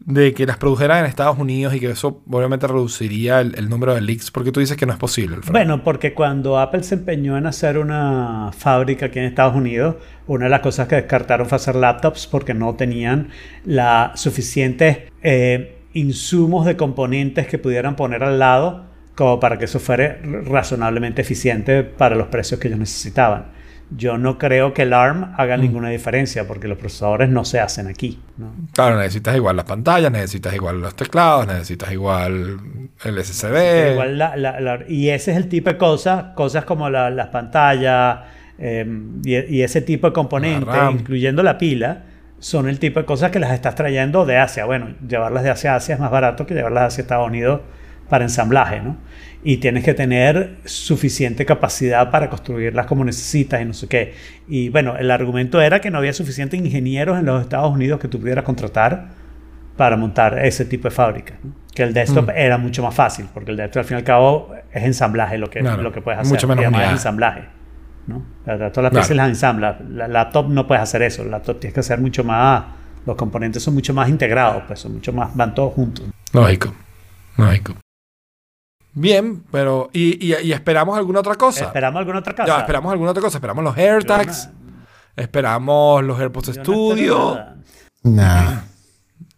de 0.00 0.34
que 0.34 0.46
las 0.46 0.58
produjeran 0.58 0.98
en 1.00 1.06
Estados 1.06 1.38
Unidos 1.38 1.74
y 1.74 1.80
que 1.80 1.90
eso 1.90 2.22
obviamente 2.30 2.66
reduciría 2.66 3.40
el, 3.40 3.54
el 3.56 3.68
número 3.68 3.94
de 3.94 4.00
leaks, 4.00 4.30
porque 4.30 4.52
tú 4.52 4.60
dices 4.60 4.76
que 4.76 4.86
no 4.86 4.92
es 4.92 4.98
posible. 4.98 5.36
Alfredo. 5.36 5.52
Bueno, 5.52 5.84
porque 5.84 6.12
cuando 6.12 6.58
Apple 6.58 6.82
se 6.82 6.96
empeñó 6.96 7.38
en 7.38 7.46
hacer 7.46 7.78
una 7.78 8.50
fábrica 8.56 9.06
aquí 9.06 9.18
en 9.18 9.26
Estados 9.26 9.56
Unidos, 9.56 9.96
una 10.26 10.44
de 10.44 10.50
las 10.50 10.60
cosas 10.60 10.88
que 10.88 10.96
descartaron 10.96 11.48
fue 11.48 11.56
hacer 11.56 11.76
laptops 11.76 12.26
porque 12.26 12.54
no 12.54 12.74
tenían 12.74 13.28
la 13.64 14.12
suficientes 14.14 14.98
eh, 15.22 15.78
insumos 15.94 16.66
de 16.66 16.76
componentes 16.76 17.46
que 17.46 17.58
pudieran 17.58 17.96
poner 17.96 18.22
al 18.22 18.38
lado 18.38 18.84
como 19.14 19.38
para 19.40 19.58
que 19.58 19.66
eso 19.66 19.78
fuera 19.78 20.18
razonablemente 20.22 21.22
eficiente 21.22 21.84
para 21.84 22.16
los 22.16 22.28
precios 22.28 22.58
que 22.58 22.68
ellos 22.68 22.80
necesitaban. 22.80 23.61
Yo 23.96 24.16
no 24.18 24.38
creo 24.38 24.72
que 24.74 24.82
el 24.82 24.92
ARM 24.92 25.34
haga 25.36 25.56
ninguna 25.56 25.88
diferencia 25.90 26.46
porque 26.46 26.68
los 26.68 26.78
procesadores 26.78 27.28
no 27.28 27.44
se 27.44 27.60
hacen 27.60 27.88
aquí. 27.88 28.20
¿no? 28.38 28.52
Claro, 28.72 28.96
necesitas 28.98 29.36
igual 29.36 29.56
las 29.56 29.64
pantallas, 29.66 30.10
necesitas 30.10 30.54
igual 30.54 30.80
los 30.80 30.94
teclados, 30.96 31.46
necesitas 31.46 31.92
igual 31.92 32.58
el 33.04 33.18
SSD. 33.18 33.92
Igual 33.92 34.18
la- 34.18 34.36
la- 34.36 34.60
la- 34.60 34.78
y 34.88 35.08
ese 35.10 35.32
es 35.32 35.36
el 35.36 35.48
tipo 35.48 35.70
de 35.70 35.76
cosas, 35.78 36.26
cosas 36.34 36.64
como 36.64 36.88
la- 36.90 37.10
las 37.10 37.28
pantallas 37.28 38.20
eh, 38.58 38.86
y, 39.24 39.56
y 39.56 39.62
ese 39.62 39.80
tipo 39.82 40.06
de 40.06 40.12
componentes, 40.12 40.66
incluyendo 40.92 41.42
la 41.42 41.58
pila, 41.58 42.02
son 42.38 42.68
el 42.68 42.78
tipo 42.78 43.00
de 43.00 43.06
cosas 43.06 43.30
que 43.30 43.38
las 43.40 43.52
estás 43.52 43.74
trayendo 43.74 44.24
de 44.26 44.36
Asia. 44.38 44.64
Bueno, 44.64 44.88
llevarlas 45.08 45.42
de 45.42 45.50
Asia 45.50 45.72
a 45.74 45.76
Asia 45.76 45.94
es 45.94 46.00
más 46.00 46.10
barato 46.10 46.46
que 46.46 46.54
llevarlas 46.54 46.92
hacia 46.92 47.02
Estados 47.02 47.26
Unidos 47.28 47.60
para 48.08 48.24
ensamblaje, 48.24 48.80
¿no? 48.80 48.96
Y 49.44 49.56
tienes 49.56 49.82
que 49.84 49.92
tener 49.94 50.58
suficiente 50.64 51.44
capacidad 51.44 52.10
para 52.12 52.30
construirlas 52.30 52.86
como 52.86 53.04
necesitas 53.04 53.60
y 53.60 53.64
no 53.64 53.72
sé 53.72 53.88
qué. 53.88 54.14
Y 54.48 54.68
bueno, 54.68 54.96
el 54.96 55.10
argumento 55.10 55.60
era 55.60 55.80
que 55.80 55.90
no 55.90 55.98
había 55.98 56.12
suficientes 56.12 56.60
ingenieros 56.60 57.18
en 57.18 57.26
los 57.26 57.42
Estados 57.42 57.72
Unidos 57.72 57.98
que 58.00 58.06
tú 58.08 58.20
pudieras 58.20 58.44
contratar 58.44 59.08
para 59.76 59.96
montar 59.96 60.38
ese 60.44 60.64
tipo 60.64 60.86
de 60.88 60.94
fábrica. 60.94 61.34
¿no? 61.42 61.52
Que 61.74 61.82
el 61.82 61.92
desktop 61.92 62.28
Mm. 62.28 62.36
era 62.36 62.58
mucho 62.58 62.82
más 62.84 62.94
fácil, 62.94 63.26
porque 63.34 63.50
el 63.50 63.56
desktop 63.56 63.80
al 63.80 63.84
fin 63.86 63.96
y 63.96 63.98
al 63.98 64.04
cabo 64.04 64.54
es 64.72 64.84
ensamblaje 64.84 65.38
lo 65.38 65.50
que, 65.50 65.58
Claro, 65.60 65.82
lo 65.82 65.90
que 65.92 66.00
puedes 66.02 66.20
hacer. 66.20 66.32
mucho 66.34 66.46
menos 66.46 66.62
además 66.64 66.84
es 66.86 66.90
ensamblaje. 66.92 67.42
¿no? 68.06 68.22
Todas 68.44 68.60
las 68.60 68.72
Claro. 68.72 68.90
piezas 68.90 69.16
las 69.16 69.28
ensamblas. 69.28 69.76
La 69.88 70.06
laptop 70.08 70.48
no 70.50 70.66
puedes 70.68 70.82
hacer 70.82 71.02
eso. 71.02 71.24
La 71.24 71.30
laptop 71.32 71.58
tienes 71.60 71.74
que 71.74 71.80
hacer 71.80 72.00
mucho 72.00 72.22
más. 72.24 72.64
Los 73.06 73.16
componentes 73.16 73.62
son 73.62 73.74
mucho 73.74 73.92
más 73.94 74.08
integrados, 74.08 74.62
pues 74.68 74.78
son 74.80 74.92
mucho 74.94 75.12
más. 75.12 75.34
van 75.36 75.52
todos 75.54 75.72
juntos. 75.74 76.04
Lógico, 76.32 76.72
lógico. 77.36 77.74
Bien, 78.94 79.42
pero. 79.50 79.90
¿Y, 79.92 80.26
y, 80.32 80.34
y 80.42 80.52
esperamos 80.52 80.96
alguna 80.98 81.20
otra 81.20 81.34
cosa? 81.34 81.66
¿Esperamos 81.66 81.98
alguna 82.00 82.18
otra 82.18 82.34
cosa? 82.34 82.46
Ya, 82.46 82.60
esperamos 82.60 82.92
alguna 82.92 83.10
otra 83.12 83.22
cosa. 83.22 83.38
Esperamos 83.38 83.64
los 83.64 83.76
AirTags, 83.76 84.50
esperamos 85.16 86.04
los 86.04 86.18
AirPods 86.20 86.46
yo 86.48 86.62
Studio. 86.62 87.34
nada. 88.02 88.52
Nah. 88.52 88.60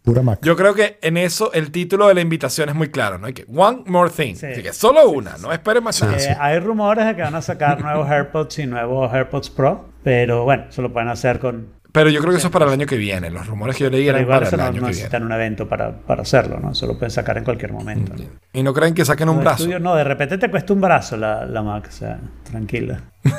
Pura 0.03 0.21
Mac. 0.21 0.39
Yo 0.43 0.55
creo 0.55 0.75
que 0.75 0.99
en 1.01 1.17
eso 1.17 1.51
el 1.53 1.71
título 1.71 2.07
de 2.07 2.13
la 2.13 2.21
invitación 2.21 2.69
es 2.69 2.75
muy 2.75 2.89
claro, 2.91 3.17
¿no? 3.17 3.25
Hay 3.25 3.33
que 3.33 3.43
One 3.53 3.83
More 3.87 4.11
Thing. 4.11 4.35
Sí. 4.35 4.45
Así 4.45 4.61
que 4.61 4.71
solo 4.71 5.09
una, 5.09 5.37
no 5.39 5.51
esperen 5.51 5.83
más 5.83 5.99
nada. 6.03 6.15
Eh, 6.17 6.37
hay 6.39 6.59
rumores 6.59 7.07
de 7.07 7.15
que 7.15 7.23
van 7.23 7.33
a 7.33 7.41
sacar 7.41 7.81
nuevos 7.83 8.07
AirPods 8.07 8.59
y 8.59 8.67
nuevos 8.67 9.11
AirPods 9.11 9.49
Pro, 9.49 9.89
pero 10.03 10.43
bueno, 10.43 10.65
eso 10.69 10.83
lo 10.83 10.93
pueden 10.93 11.09
hacer 11.09 11.39
con. 11.39 11.73
Pero 11.95 12.09
yo 12.09 12.19
creo 12.19 12.31
que 12.33 12.37
eso 12.37 12.47
es 12.47 12.53
para 12.53 12.65
el 12.65 12.71
año 12.73 12.85
que 12.85 12.97
viene. 12.97 13.31
Los 13.31 13.47
rumores 13.47 13.77
que 13.77 13.85
yo 13.85 13.89
leí 13.89 14.05
eran 14.07 14.21
igual 14.21 14.39
para 14.39 14.47
eso 14.47 14.55
el 14.57 14.61
no, 14.61 14.67
año 14.67 14.81
no 14.81 14.81
que 14.81 14.87
necesitan 14.91 15.21
viene. 15.21 15.35
un 15.35 15.41
evento 15.41 15.67
para, 15.67 15.95
para 15.97 16.21
hacerlo, 16.23 16.59
¿no? 16.59 16.73
Eso 16.73 16.85
lo 16.87 16.93
pueden 16.93 17.09
sacar 17.11 17.37
en 17.37 17.45
cualquier 17.45 17.71
momento. 17.71 18.13
¿no? 18.13 18.23
Y 18.53 18.63
no 18.63 18.73
creen 18.73 18.93
que 18.93 19.05
saquen 19.05 19.29
un 19.29 19.39
brazo. 19.39 19.63
estudios, 19.63 19.81
no, 19.81 19.95
de 19.95 20.03
repente 20.03 20.37
te 20.37 20.51
cuesta 20.51 20.73
un 20.73 20.81
brazo 20.81 21.15
la, 21.17 21.45
la 21.45 21.63
Mac, 21.63 21.87
o 21.87 21.91
sea, 21.91 22.19
tranquila. 22.43 23.01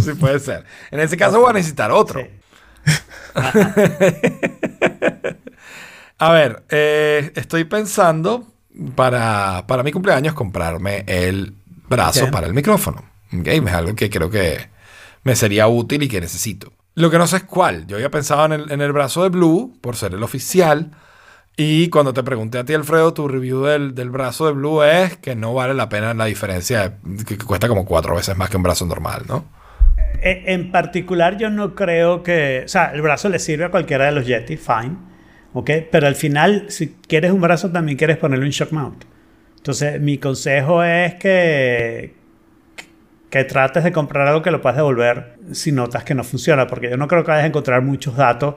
Sí 0.00 0.14
puede 0.14 0.40
ser. 0.40 0.64
En 0.90 0.98
ese 0.98 1.16
caso 1.16 1.38
voy 1.40 1.50
a 1.50 1.52
necesitar 1.52 1.92
otro. 1.92 2.20
Sí. 2.20 2.26
A 6.18 6.32
ver, 6.32 6.64
eh, 6.70 7.30
estoy 7.36 7.62
pensando 7.64 8.46
para, 8.96 9.64
para 9.68 9.84
mi 9.84 9.92
cumpleaños 9.92 10.34
comprarme 10.34 11.04
el 11.06 11.54
brazo 11.88 12.30
para 12.30 12.46
el 12.48 12.54
micrófono. 12.54 13.04
Es 13.44 13.72
algo 13.72 13.94
que 13.94 14.10
creo 14.10 14.28
que 14.30 14.68
me 15.22 15.36
sería 15.36 15.68
útil 15.68 16.02
y 16.02 16.08
que 16.08 16.20
necesito. 16.20 16.72
Lo 16.94 17.10
que 17.10 17.18
no 17.18 17.26
sé 17.26 17.38
es 17.38 17.44
cuál. 17.44 17.86
Yo 17.86 17.96
había 17.96 18.10
pensado 18.10 18.44
en 18.46 18.52
el, 18.52 18.70
en 18.70 18.80
el 18.80 18.92
brazo 18.92 19.22
de 19.24 19.28
Blue, 19.30 19.76
por 19.80 19.96
ser 19.96 20.14
el 20.14 20.22
oficial. 20.22 20.92
Y 21.56 21.88
cuando 21.88 22.12
te 22.12 22.22
pregunté 22.22 22.58
a 22.58 22.64
ti, 22.64 22.74
Alfredo, 22.74 23.14
tu 23.14 23.28
review 23.28 23.62
del, 23.64 23.94
del 23.94 24.10
brazo 24.10 24.46
de 24.46 24.52
Blue 24.52 24.82
es 24.82 25.16
que 25.18 25.36
no 25.36 25.54
vale 25.54 25.74
la 25.74 25.88
pena 25.88 26.12
la 26.14 26.24
diferencia, 26.24 26.98
que, 27.26 27.38
cuesta 27.38 27.68
como 27.68 27.84
cuatro 27.84 28.16
veces 28.16 28.36
más 28.36 28.50
que 28.50 28.56
un 28.56 28.64
brazo 28.64 28.86
normal, 28.86 29.22
¿no? 29.28 29.44
Eh, 30.22 30.44
En 30.46 30.72
particular, 30.72 31.36
yo 31.38 31.50
no 31.50 31.74
creo 31.74 32.22
que. 32.22 32.62
O 32.64 32.68
sea, 32.68 32.86
el 32.92 33.02
brazo 33.02 33.28
le 33.28 33.38
sirve 33.38 33.64
a 33.66 33.70
cualquiera 33.70 34.06
de 34.06 34.12
los 34.12 34.26
Yeti, 34.26 34.56
fine. 34.56 34.96
¿Ok? 35.52 35.70
Pero 35.90 36.06
al 36.08 36.16
final, 36.16 36.66
si 36.68 36.96
quieres 37.06 37.30
un 37.30 37.40
brazo, 37.40 37.70
también 37.70 37.96
quieres 37.96 38.16
ponerle 38.16 38.44
un 38.46 38.50
shock 38.50 38.72
mount. 38.72 39.04
Entonces, 39.56 40.00
mi 40.00 40.18
consejo 40.18 40.82
es 40.82 41.14
que. 41.14 42.14
Que 43.34 43.44
trates 43.44 43.82
de 43.82 43.90
comprar 43.90 44.28
algo 44.28 44.42
que 44.42 44.52
lo 44.52 44.60
puedas 44.60 44.76
devolver 44.76 45.38
si 45.50 45.72
notas 45.72 46.04
que 46.04 46.14
no 46.14 46.22
funciona. 46.22 46.68
Porque 46.68 46.88
yo 46.88 46.96
no 46.96 47.08
creo 47.08 47.24
que 47.24 47.32
vayas 47.32 47.44
a 47.44 47.48
encontrar 47.48 47.82
muchos 47.82 48.16
datos 48.16 48.54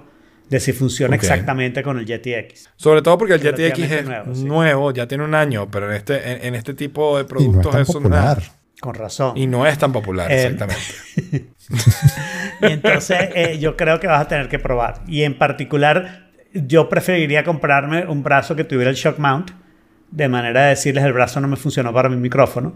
de 0.49 0.60
si 0.60 0.72
funciona 0.72 1.16
exactamente 1.16 1.82
con 1.82 1.98
el 1.98 2.06
Yeti 2.06 2.34
X. 2.36 2.70
Sobre 2.76 3.02
todo 3.02 3.18
porque 3.18 3.34
el 3.34 3.41
Yeti 3.41 3.64
X 3.66 3.91
es 3.91 4.06
nuevo, 4.06 4.36
sí. 4.36 4.44
nuevo, 4.45 4.91
ya 4.91 5.08
tiene 5.08 5.24
un 5.24 5.34
año, 5.34 5.68
pero 5.72 5.90
en 5.90 5.95
este, 5.98 6.32
en, 6.32 6.45
en 6.45 6.56
este 6.56 6.74
tipo 6.76 7.18
de 7.18 7.24
Y 7.24 7.26
no 7.26 7.26
es 7.26 7.30
productos 7.30 7.72
tan 7.72 7.86
popular. 7.86 8.38
nada. 8.38 8.38
Con 8.80 8.94
razón. 8.94 9.36
Y 9.36 9.48
no 9.48 9.66
es 9.66 9.78
tan 9.80 9.91
popular, 9.91 10.32
Eh, 10.32 10.44
exactamente. 10.44 11.48
Y 12.62 12.66
entonces 12.72 13.18
eh, 13.36 13.58
yo 13.60 13.76
creo 13.76 13.99
que 13.99 14.08
vas 14.08 14.22
a 14.22 14.28
tener 14.28 14.48
que 14.48 14.60
probar. 14.60 15.02
Y 15.08 15.24
en 15.24 15.38
particular, 15.38 16.30
yo 16.54 16.88
preferiría 16.88 17.44
comprarme 17.44 18.06
un 18.06 18.24
brazo 18.24 18.56
que 18.56 18.64
tuviera 18.64 18.90
el 18.90 18.95
shock 18.95 19.18
mount, 19.18 19.52
de 20.12 20.30
manera 20.30 20.62
de 20.64 20.70
decirles 20.70 21.04
el 21.04 21.14
brazo 21.14 21.41
no 21.41 21.48
me 21.48 21.56
funcionó 21.56 21.91
para 21.94 22.10
mi 22.10 22.16
micrófono, 22.18 22.74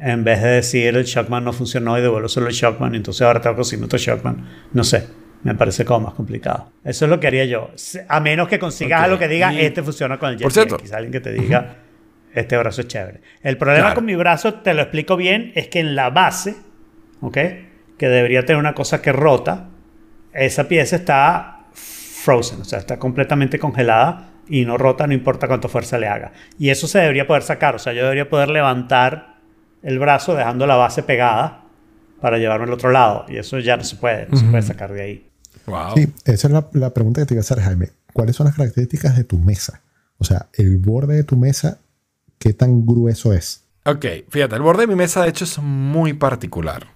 en 0.00 0.24
vez 0.24 0.42
de 0.42 0.48
decir 0.48 0.96
el 0.96 1.04
shock 1.04 1.28
mount 1.28 1.44
no 1.44 1.52
funcionó 1.52 1.98
y 1.98 2.02
devuelvo 2.02 2.28
solo 2.28 2.48
el 2.48 2.54
shock 2.54 2.80
mount, 2.80 2.94
y 2.94 2.96
entonces 2.98 3.22
ahora 3.22 3.40
tengo 3.40 3.54
que 3.54 3.60
conseguir 3.60 3.84
otro 3.84 3.98
shock 3.98 4.24
mount. 4.24 4.40
No 4.72 4.84
sé, 4.84 5.06
me 5.42 5.54
parece 5.54 5.84
como 5.84 6.06
más 6.06 6.14
complicado. 6.14 6.72
Eso 6.84 7.04
es 7.04 7.10
lo 7.10 7.20
que 7.20 7.26
haría 7.26 7.44
yo. 7.44 7.70
A 8.08 8.20
menos 8.20 8.48
que 8.48 8.58
consigas 8.58 9.00
Ok. 9.00 9.04
algo 9.04 9.18
que 9.18 9.28
diga, 9.28 9.52
Y- 9.52 9.60
este 9.60 9.82
funciona 9.82 10.18
con 10.18 10.30
el 10.30 10.36
Por 10.36 10.44
Yeti 10.52 10.52
cierto. 10.54 10.76
X, 10.76 10.92
alguien 10.92 11.12
que 11.12 11.20
te 11.20 11.32
diga, 11.32 11.76
este 12.34 12.56
brazo 12.56 12.80
es 12.80 12.88
chévere. 12.88 13.20
El 13.42 13.56
problema 13.58 13.86
Claro. 13.88 13.94
con 13.96 14.04
mi 14.06 14.14
brazo, 14.16 14.54
te 14.54 14.72
lo 14.74 14.82
explico 14.82 15.16
bien, 15.16 15.52
es 15.54 15.68
que 15.68 15.80
en 15.80 15.94
la 15.94 16.10
base, 16.10 16.56
¿ok? 17.20 17.38
Que 17.98 18.08
debería 18.08 18.44
tener 18.44 18.58
una 18.58 18.74
cosa 18.74 19.02
que 19.02 19.12
rota, 19.12 19.68
esa 20.32 20.66
pieza 20.68 20.96
está 20.96 21.58
frozen, 21.74 22.60
o 22.60 22.64
sea, 22.64 22.78
está 22.78 22.98
completamente 22.98 23.58
congelada 23.58 24.30
y 24.48 24.64
no 24.64 24.78
rota, 24.78 25.06
no 25.06 25.12
importa 25.12 25.46
cuánta 25.48 25.68
fuerza 25.68 25.98
le 25.98 26.06
haga. 26.08 26.32
Y 26.58 26.70
eso 26.70 26.86
se 26.86 26.98
debería 27.00 27.26
poder 27.26 27.42
sacar, 27.42 27.74
o 27.74 27.78
sea, 27.78 27.92
yo 27.92 28.02
debería 28.02 28.28
poder 28.28 28.48
levantar 28.48 29.31
el 29.82 29.98
brazo 29.98 30.34
dejando 30.34 30.66
la 30.66 30.76
base 30.76 31.02
pegada 31.02 31.64
para 32.20 32.38
llevarme 32.38 32.64
al 32.66 32.72
otro 32.72 32.90
lado. 32.90 33.26
Y 33.28 33.36
eso 33.36 33.58
ya 33.58 33.76
no 33.76 33.84
se 33.84 33.96
puede, 33.96 34.26
no 34.28 34.36
se 34.36 34.44
puede 34.46 34.62
sacar 34.62 34.92
de 34.92 35.02
ahí. 35.02 35.30
Wow. 35.66 35.94
Sí, 35.96 36.12
esa 36.24 36.48
es 36.48 36.52
la, 36.52 36.66
la 36.72 36.90
pregunta 36.94 37.20
que 37.20 37.26
te 37.26 37.34
iba 37.34 37.40
a 37.40 37.42
hacer, 37.42 37.60
Jaime. 37.60 37.90
¿Cuáles 38.12 38.36
son 38.36 38.46
las 38.46 38.56
características 38.56 39.16
de 39.16 39.24
tu 39.24 39.38
mesa? 39.38 39.80
O 40.18 40.24
sea, 40.24 40.46
el 40.54 40.78
borde 40.78 41.16
de 41.16 41.24
tu 41.24 41.36
mesa, 41.36 41.78
¿qué 42.38 42.52
tan 42.52 42.84
grueso 42.86 43.32
es? 43.32 43.64
Ok, 43.84 44.06
fíjate, 44.28 44.54
el 44.54 44.62
borde 44.62 44.82
de 44.82 44.86
mi 44.86 44.94
mesa 44.94 45.22
de 45.22 45.30
hecho 45.30 45.44
es 45.44 45.58
muy 45.58 46.12
particular. 46.12 46.86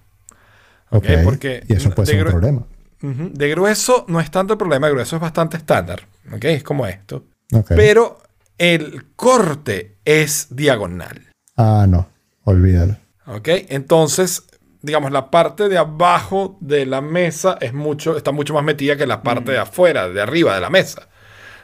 Ok, 0.89 1.03
Ok, 1.05 1.23
porque 1.25 1.63
y 1.67 1.73
eso 1.73 1.89
puede 1.91 2.11
de 2.11 2.17
ser 2.17 2.25
un 2.25 2.31
problema. 2.31 2.65
De 3.01 3.49
grueso 3.49 4.05
no 4.07 4.19
es 4.19 4.31
tanto 4.31 4.53
el 4.53 4.57
problema, 4.57 4.87
de 4.87 4.93
grueso 4.93 5.17
es 5.17 5.21
bastante 5.21 5.57
estándar. 5.57 6.03
Ok, 6.33 6.45
es 6.45 6.63
como 6.63 6.87
esto. 6.87 7.25
Ok. 7.53 7.71
Pero 7.75 8.19
el 8.57 9.07
corte 9.15 9.97
es 10.05 10.47
diagonal. 10.49 11.27
Ah, 11.57 11.85
no, 11.87 12.07
olvídalo. 12.51 12.97
¿Ok? 13.25 13.47
Entonces, 13.69 14.43
digamos, 14.81 15.11
la 15.11 15.29
parte 15.29 15.67
de 15.69 15.77
abajo 15.77 16.57
de 16.61 16.85
la 16.85 17.01
mesa 17.01 17.57
es 17.61 17.73
mucho, 17.73 18.15
está 18.17 18.31
mucho 18.31 18.53
más 18.53 18.63
metida 18.63 18.95
que 18.95 19.05
la 19.05 19.21
parte 19.21 19.51
de 19.51 19.57
afuera, 19.59 20.07
de 20.09 20.21
arriba 20.21 20.55
de 20.55 20.61
la 20.61 20.69
mesa. 20.69 21.09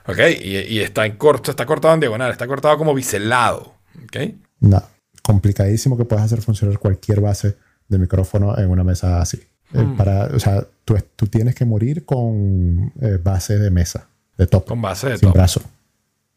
¿Ok? 0.07 0.17
Y, 0.41 0.57
y 0.57 0.79
está, 0.81 1.05
en 1.05 1.15
corto, 1.15 1.51
está 1.51 1.65
cortado 1.65 1.93
en 1.93 2.01
diagonal, 2.01 2.31
está 2.31 2.47
cortado 2.47 2.77
como 2.77 2.93
biselado. 2.93 3.75
¿Ok? 4.03 4.17
No, 4.59 4.81
complicadísimo 5.21 5.97
que 5.97 6.05
puedas 6.05 6.25
hacer 6.25 6.41
funcionar 6.41 6.77
cualquier 6.79 7.21
base 7.21 7.55
de 7.87 7.97
micrófono 7.97 8.57
en 8.57 8.69
una 8.69 8.83
mesa 8.83 9.21
así. 9.21 9.37
Eh, 9.73 9.81
Mm. 9.83 9.95
para, 9.97 10.25
o 10.25 10.39
sea, 10.39 10.67
tú, 10.85 10.95
tú 11.15 11.27
tienes 11.27 11.55
que 11.55 11.65
morir 11.65 12.05
con 12.05 12.91
eh, 13.01 13.17
base 13.23 13.57
de 13.57 13.71
mesa, 13.71 14.07
de 14.37 14.45
top, 14.47 14.67
Con 14.67 14.81
base 14.81 15.09
de 15.09 15.17
sin 15.17 15.29
top. 15.29 15.35
brazo. 15.37 15.61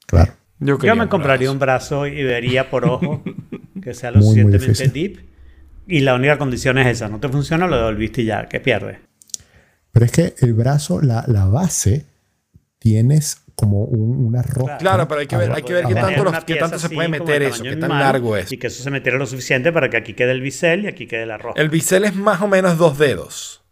Claro. 0.06 0.32
Yo, 0.58 0.78
Yo 0.78 0.96
me 0.96 1.02
un 1.02 1.08
compraría 1.08 1.46
brazo. 1.48 1.52
un 1.52 1.58
brazo 1.58 2.06
y 2.06 2.22
vería 2.24 2.70
por 2.70 2.84
ojo 2.88 3.22
que 3.82 3.94
sea 3.94 4.10
lo 4.10 4.18
Muy, 4.20 4.42
muy 4.44 4.52
suficientemente 4.52 4.98
difícil. 4.98 5.24
deep. 5.24 5.36
Y 5.88 6.00
la 6.00 6.14
única 6.14 6.38
condición 6.38 6.78
es 6.78 6.86
esa, 6.88 7.08
no 7.08 7.20
te 7.20 7.28
funciona, 7.28 7.66
lo 7.66 7.76
devolviste 7.76 8.22
y 8.22 8.24
ya, 8.26 8.48
que 8.48 8.58
pierdes. 8.60 8.98
Pero 9.92 10.04
es 10.06 10.12
que 10.12 10.34
el 10.40 10.52
brazo, 10.54 11.00
la, 11.00 11.24
la 11.28 11.46
base, 11.46 12.06
tienes 12.78 13.42
como 13.54 13.84
un- 13.84 14.26
una 14.26 14.42
roca. 14.42 14.76
Claro, 14.78 15.06
pero 15.08 15.20
hay 15.20 15.26
que 15.26 15.36
ver, 15.36 15.52
hay 15.52 15.62
que 15.62 15.72
ver 15.72 15.86
qué 15.86 15.94
tanto, 15.94 16.24
los- 16.24 16.44
qué 16.44 16.56
tanto 16.56 16.78
se 16.78 16.90
puede 16.90 17.08
meter 17.08 17.42
eso, 17.42 17.62
qué 17.62 17.76
tan 17.76 17.90
largo 17.90 18.36
es. 18.36 18.50
Y 18.52 18.58
que 18.58 18.66
eso 18.66 18.82
se 18.82 18.90
metiera 18.90 19.16
lo 19.18 19.26
suficiente 19.26 19.72
para 19.72 19.88
que 19.88 19.96
aquí 19.96 20.14
quede 20.14 20.32
el 20.32 20.40
bisel 20.40 20.84
y 20.84 20.88
aquí 20.88 21.06
quede 21.06 21.24
la 21.26 21.38
roja. 21.38 21.60
El 21.60 21.68
bisel 21.70 22.04
es 22.04 22.14
más 22.14 22.40
o 22.42 22.48
menos 22.48 22.76
dos 22.78 22.98
dedos. 22.98 23.62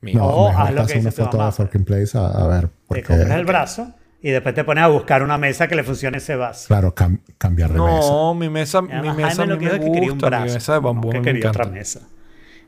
Mira. 0.00 0.18
No, 0.20 0.26
O 0.28 0.48
mejor 0.50 0.66
haz 0.66 0.74
lo 0.74 0.86
que 0.86 0.98
una 0.98 1.10
foto 1.12 1.52
Forking 1.52 1.84
Place 1.84 2.18
a, 2.18 2.26
a 2.26 2.46
ver. 2.46 2.68
Te 2.90 3.02
compras 3.02 3.30
el 3.38 3.44
brazo 3.46 3.94
y 4.26 4.30
después 4.30 4.54
te 4.54 4.64
pones 4.64 4.82
a 4.82 4.86
buscar 4.88 5.22
una 5.22 5.36
mesa 5.36 5.68
que 5.68 5.74
le 5.74 5.84
funcione 5.84 6.16
ese 6.16 6.34
vaso. 6.34 6.68
claro, 6.68 6.94
cam- 6.94 7.20
cambiar 7.36 7.70
de 7.74 7.78
mesa. 7.78 8.08
No, 8.08 8.34
mi 8.34 8.48
mesa, 8.48 8.80
mi 8.80 8.90
Además, 8.92 9.16
mesa 9.16 9.28
Jaime 9.28 9.42
a 9.42 9.46
lo 9.46 9.56
mí 9.56 9.58
que 9.66 9.70
me 9.70 9.76
es 9.76 9.84
que 9.84 9.92
quería 9.92 10.12
un 10.12 10.18
gusta, 10.18 10.26
mi 10.30 10.36
brazo. 10.36 10.54
mesa 10.54 10.72
de 10.72 10.78
bambú 10.80 11.08
no, 11.08 11.12
que 11.12 11.18
me 11.20 11.24
quería 11.26 11.50
otra 11.50 11.66
mesa. 11.66 12.00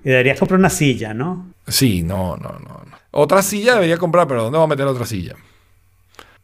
Y 0.05 0.11
deberías 0.11 0.39
comprar 0.39 0.61
una 0.61 0.69
silla, 0.69 1.15
¿no? 1.15 1.47
Sí, 1.67 2.03
no, 2.03 2.37
no, 2.37 2.51
no, 2.51 2.59
no. 2.91 2.97
Otra 3.13 3.41
silla 3.43 3.73
debería 3.75 3.97
comprar, 3.97 4.29
pero 4.29 4.43
¿dónde 4.43 4.59
voy 4.59 4.67
a 4.67 4.69
meter 4.69 4.87
otra 4.87 5.07
silla? 5.07 5.35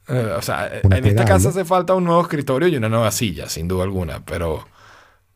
Eh, 0.08 0.32
o 0.36 0.40
sea, 0.42 0.70
Una 0.82 0.96
en 0.98 1.06
esta 1.06 1.24
casa 1.26 1.50
hace 1.50 1.64
falta 1.66 1.94
un 1.94 2.04
nuevo 2.04 2.22
escritorio 2.22 2.66
y 2.68 2.76
una 2.76 2.88
nueva 2.88 3.10
silla, 3.10 3.48
sin 3.48 3.68
duda 3.68 3.84
alguna, 3.84 4.24
pero... 4.24 4.66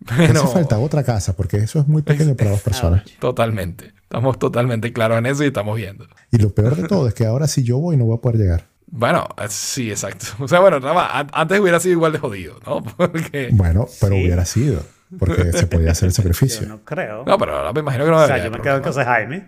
Hace 0.09 0.27
pero 0.29 0.47
falta 0.49 0.79
otra 0.79 1.03
casa 1.05 1.35
porque 1.37 1.59
eso 1.59 1.81
es 1.81 1.87
muy 1.89 2.03
pequeño 2.03 2.35
para 2.35 2.51
dos 2.51 2.61
personas. 2.63 3.05
totalmente. 3.19 3.93
Estamos 4.03 4.39
totalmente 4.39 4.93
claros 4.93 5.19
en 5.19 5.27
eso 5.27 5.43
y 5.45 5.49
estamos 5.49 5.77
viendo. 5.77 6.07
Y 6.31 6.39
lo 6.39 6.51
peor 6.55 6.77
de 6.77 6.87
todo 6.89 7.09
es 7.09 7.15
que 7.15 7.27
ahora 7.27 7.47
si 7.47 7.63
yo 7.63 7.79
voy 7.79 7.97
no 7.97 8.05
voy 8.07 8.17
a 8.17 8.21
poder 8.21 8.39
llegar. 8.39 8.67
Bueno, 8.89 9.27
sí, 9.49 9.91
exacto. 9.91 10.27
O 10.39 10.49
sea, 10.49 10.61
bueno, 10.61 10.79
nada 10.81 10.95
más, 10.95 11.11
an- 11.13 11.31
antes 11.33 11.61
hubiera 11.61 11.81
sido 11.81 11.93
igual 11.95 12.13
de 12.13 12.19
jodido, 12.19 12.59
¿no? 12.67 12.83
Porque... 12.97 13.51
Bueno, 13.53 13.87
pero 14.01 14.15
Sí. 14.15 14.23
hubiera 14.23 14.45
sido. 14.45 14.83
Porque 15.19 15.53
se 15.53 15.67
podía 15.67 15.93
hacer 15.93 16.07
el 16.09 16.13
Yo 16.13 16.17
sacrificio. 16.17 16.67
no 16.67 16.85
creo. 16.85 17.25
No, 17.27 17.39
pero 17.39 17.57
ahora 17.57 17.73
me 17.73 17.81
imagino 17.81 18.05
que 18.05 18.11
no 18.11 18.17
o 18.23 18.27
sea, 18.27 18.39
yo 18.39 18.51
me 18.51 18.61
quedo 18.61 18.77
en 18.77 18.83
problema. 18.83 18.83
casa 18.83 19.01
de 19.01 19.07
Jaime. 19.07 19.47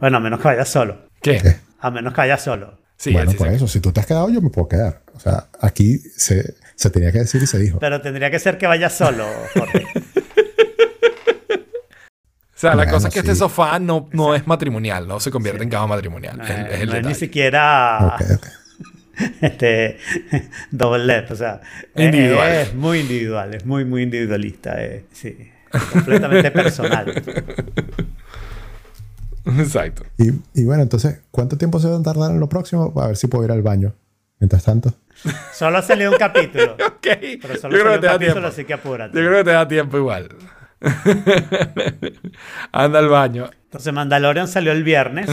Bueno, 0.00 0.16
a 0.16 0.20
menos 0.20 0.40
que 0.40 0.48
vaya 0.48 0.64
solo. 0.64 0.98
¿Qué? 1.22 1.38
¿Qué? 1.40 1.56
A 1.80 1.90
menos 1.90 2.12
que 2.12 2.18
vaya 2.20 2.36
solo. 2.38 2.78
Sí, 2.96 3.12
bueno, 3.12 3.30
sí, 3.30 3.36
por 3.36 3.48
eso, 3.48 3.68
si 3.68 3.80
tú 3.80 3.92
te 3.92 4.00
has 4.00 4.06
quedado, 4.06 4.30
yo 4.30 4.40
me 4.40 4.48
puedo 4.50 4.68
quedar. 4.68 5.02
O 5.14 5.20
sea, 5.20 5.48
aquí 5.60 5.98
se, 6.16 6.54
se 6.74 6.90
tenía 6.90 7.12
que 7.12 7.18
decir 7.18 7.42
y 7.42 7.46
se 7.46 7.58
dijo. 7.58 7.78
Pero 7.78 8.00
tendría 8.00 8.30
que 8.30 8.38
ser 8.38 8.56
que 8.58 8.66
vaya 8.66 8.88
solo, 8.88 9.26
Jorge. 9.54 9.86
O 12.54 12.58
sea, 12.58 12.74
la 12.74 12.88
cosa 12.90 13.08
es 13.08 13.14
que 13.14 13.20
este 13.20 13.34
sofá 13.34 13.78
no, 13.78 14.08
no 14.12 14.34
es 14.34 14.46
matrimonial, 14.46 15.06
no 15.06 15.20
se 15.20 15.30
convierte 15.30 15.62
en 15.62 15.68
cama 15.68 15.88
matrimonial. 15.88 16.38
No, 16.38 16.44
es, 16.44 16.50
es 16.50 16.80
el 16.80 16.88
no 16.88 16.94
es 16.96 17.06
ni 17.06 17.14
siquiera 17.14 18.14
Ok, 18.18 18.22
ok. 18.36 18.46
este, 19.40 19.98
double 20.70 21.04
left. 21.04 21.30
O 21.32 21.36
sea, 21.36 21.60
es- 21.94 22.04
Individual. 22.04 22.52
Es, 22.52 22.74
muy 22.74 23.00
individual, 23.00 23.54
es 23.54 23.64
muy, 23.66 23.84
muy 23.84 24.02
individualista. 24.02 24.82
eh, 24.82 25.04
sí, 25.12 25.36
completamente 25.92 26.50
personal. 26.50 27.12
Exacto. 29.58 30.02
Y, 30.18 30.30
y 30.60 30.64
bueno, 30.64 30.82
entonces, 30.82 31.20
¿cuánto 31.30 31.56
tiempo 31.56 31.78
se 31.78 31.88
va 31.88 31.98
a 31.98 32.02
tardar 32.02 32.32
en 32.32 32.40
lo 32.40 32.48
próximo? 32.48 32.92
A 32.96 33.06
ver 33.08 33.16
si 33.16 33.28
puedo 33.28 33.44
ir 33.44 33.52
al 33.52 33.62
baño. 33.62 33.94
Mientras 34.40 34.64
tanto. 34.64 34.92
Solo 35.54 35.80
salió 35.82 36.10
un 36.10 36.18
capítulo. 36.18 36.72
Ok. 36.86 37.06
Pero 37.40 37.54
Yo 37.54 37.60
solo 37.60 37.70
creo 37.70 37.84
salió 37.84 37.84
que 37.84 37.94
un 37.94 38.00
te 38.00 38.06
da 38.06 38.12
capítulo, 38.12 38.32
tiempo. 38.34 38.48
así 38.48 38.64
que 38.64 38.74
apúrate. 38.74 39.16
Yo 39.18 39.24
creo 39.26 39.38
que 39.38 39.44
te 39.44 39.50
da 39.52 39.68
tiempo 39.68 39.96
igual. 39.96 40.28
Anda 42.72 42.98
al 42.98 43.08
baño. 43.08 43.48
Entonces, 43.76 43.92
Mandalorian 43.92 44.48
salió 44.48 44.72
el 44.72 44.82
viernes. 44.84 45.28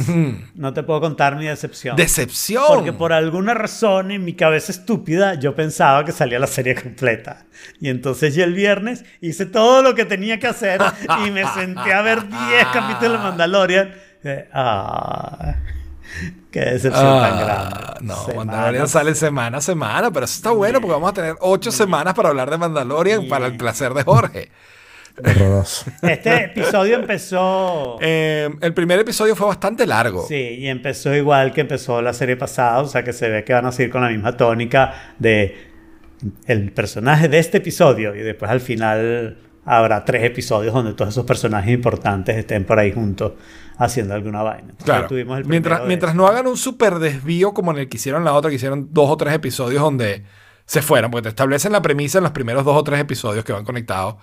No 0.56 0.74
te 0.74 0.84
puedo 0.84 1.00
contar 1.00 1.38
mi 1.38 1.46
decepción. 1.46 1.96
¡Decepción! 1.96 2.66
Porque 2.68 2.92
por 2.92 3.14
alguna 3.14 3.54
razón 3.54 4.12
en 4.12 4.26
mi 4.26 4.34
cabeza 4.34 4.74
estúpida 4.74 5.36
yo 5.36 5.56
pensaba 5.56 6.04
que 6.04 6.12
salía 6.12 6.40
la 6.40 6.48
serie 6.48 6.76
completa. 6.76 7.46
Y 7.80 7.88
entonces 7.88 8.36
yo 8.36 8.44
el 8.44 8.54
viernes 8.54 9.06
hice 9.22 9.46
todo 9.46 9.82
lo 9.82 9.96
que 9.96 10.04
tenía 10.04 10.40
que 10.40 10.48
hacer 10.48 10.82
y 11.26 11.32
me 11.32 11.46
senté 11.54 11.94
a 11.94 12.02
ver 12.02 12.28
10 12.28 12.38
capítulos 12.74 13.14
de 13.14 13.18
Mandalorian. 13.20 13.94
Eh, 14.26 14.50
ah, 14.54 15.56
qué 16.52 16.60
decepción 16.60 17.22
tan 17.22 17.34
Ah, 17.34 17.40
grande. 17.46 18.00
no, 18.02 18.16
Semanas. 18.26 18.36
Mandalorian 18.46 18.88
sale 18.90 19.16
semana 19.16 19.60
a 19.60 19.62
semana, 19.62 20.12
pero 20.12 20.26
eso 20.26 20.36
está 20.36 20.52
bueno 20.52 20.82
porque 20.82 20.92
vamos 20.96 21.12
a 21.12 21.14
tener 21.14 21.36
ocho 21.40 21.72
semanas 21.72 22.14
para 22.14 22.28
hablar 22.28 22.50
de 22.50 22.58
Mandalorian 22.58 23.30
para 23.30 23.46
el 23.46 23.56
placer 23.56 23.94
de 23.94 24.04
Jorge. 24.04 24.52
Horroroso. 25.18 25.92
Este 26.02 26.46
episodio 26.46 26.96
empezó. 26.96 27.98
Eh, 28.02 28.50
el 28.62 28.74
primer 28.74 29.00
episodio 29.00 29.36
fue 29.36 29.48
bastante 29.48 29.86
largo. 29.86 30.26
Sí, 30.28 30.36
y 30.36 30.68
empezó 30.68 31.14
igual 31.16 31.54
que 31.54 31.62
empezó 31.62 32.02
la 32.02 32.14
serie 32.14 32.36
pasada, 32.36 32.80
o 32.82 32.88
sea 32.88 33.04
que 33.04 33.14
se 33.14 33.30
ve 33.30 33.44
que 33.44 33.54
van 33.54 33.66
a 33.66 33.72
seguir 33.72 33.92
con 33.92 34.02
la 34.02 34.10
misma 34.10 34.36
tónica 34.36 35.14
de 35.20 35.72
el 36.48 36.72
personaje 36.72 37.28
de 37.28 37.38
este 37.40 37.58
episodio 37.58 38.16
y 38.16 38.20
después 38.20 38.50
al 38.50 38.62
final 38.62 39.38
habrá 39.66 40.04
tres 40.06 40.24
episodios 40.24 40.74
donde 40.74 40.94
todos 40.94 41.12
esos 41.14 41.26
personajes 41.26 41.74
importantes 41.74 42.36
estén 42.38 42.64
por 42.66 42.80
ahí 42.80 42.92
juntos 42.92 43.34
haciendo 43.78 44.14
alguna 44.14 44.42
vaina. 44.42 44.62
Entonces, 44.70 44.86
Claro. 44.86 45.08
tuvimos 45.08 45.38
el 45.40 45.46
mientras 45.46 45.86
mientras 45.86 46.16
no 46.16 46.28
hagan 46.28 46.48
un 46.48 46.58
super 46.58 46.96
desvío 46.96 47.54
como 47.54 47.72
en 47.72 47.78
el 47.80 47.90
que 47.90 47.98
hicieron 47.98 48.24
la 48.24 48.34
otra, 48.34 48.50
que 48.50 48.56
hicieron 48.56 48.88
dos 48.92 49.10
o 49.10 49.18
tres 49.18 49.34
episodios 49.34 49.82
donde 49.82 50.24
se 50.66 50.82
fueran, 50.82 51.12
porque 51.12 51.24
te 51.24 51.30
establecen 51.30 51.72
la 51.74 51.82
premisa 51.82 52.20
en 52.20 52.24
los 52.24 52.32
primeros 52.32 52.64
dos 52.64 52.78
o 52.78 52.84
tres 52.84 53.00
episodios 53.02 53.44
que 53.44 53.52
van 53.54 53.66
conectados. 53.66 54.16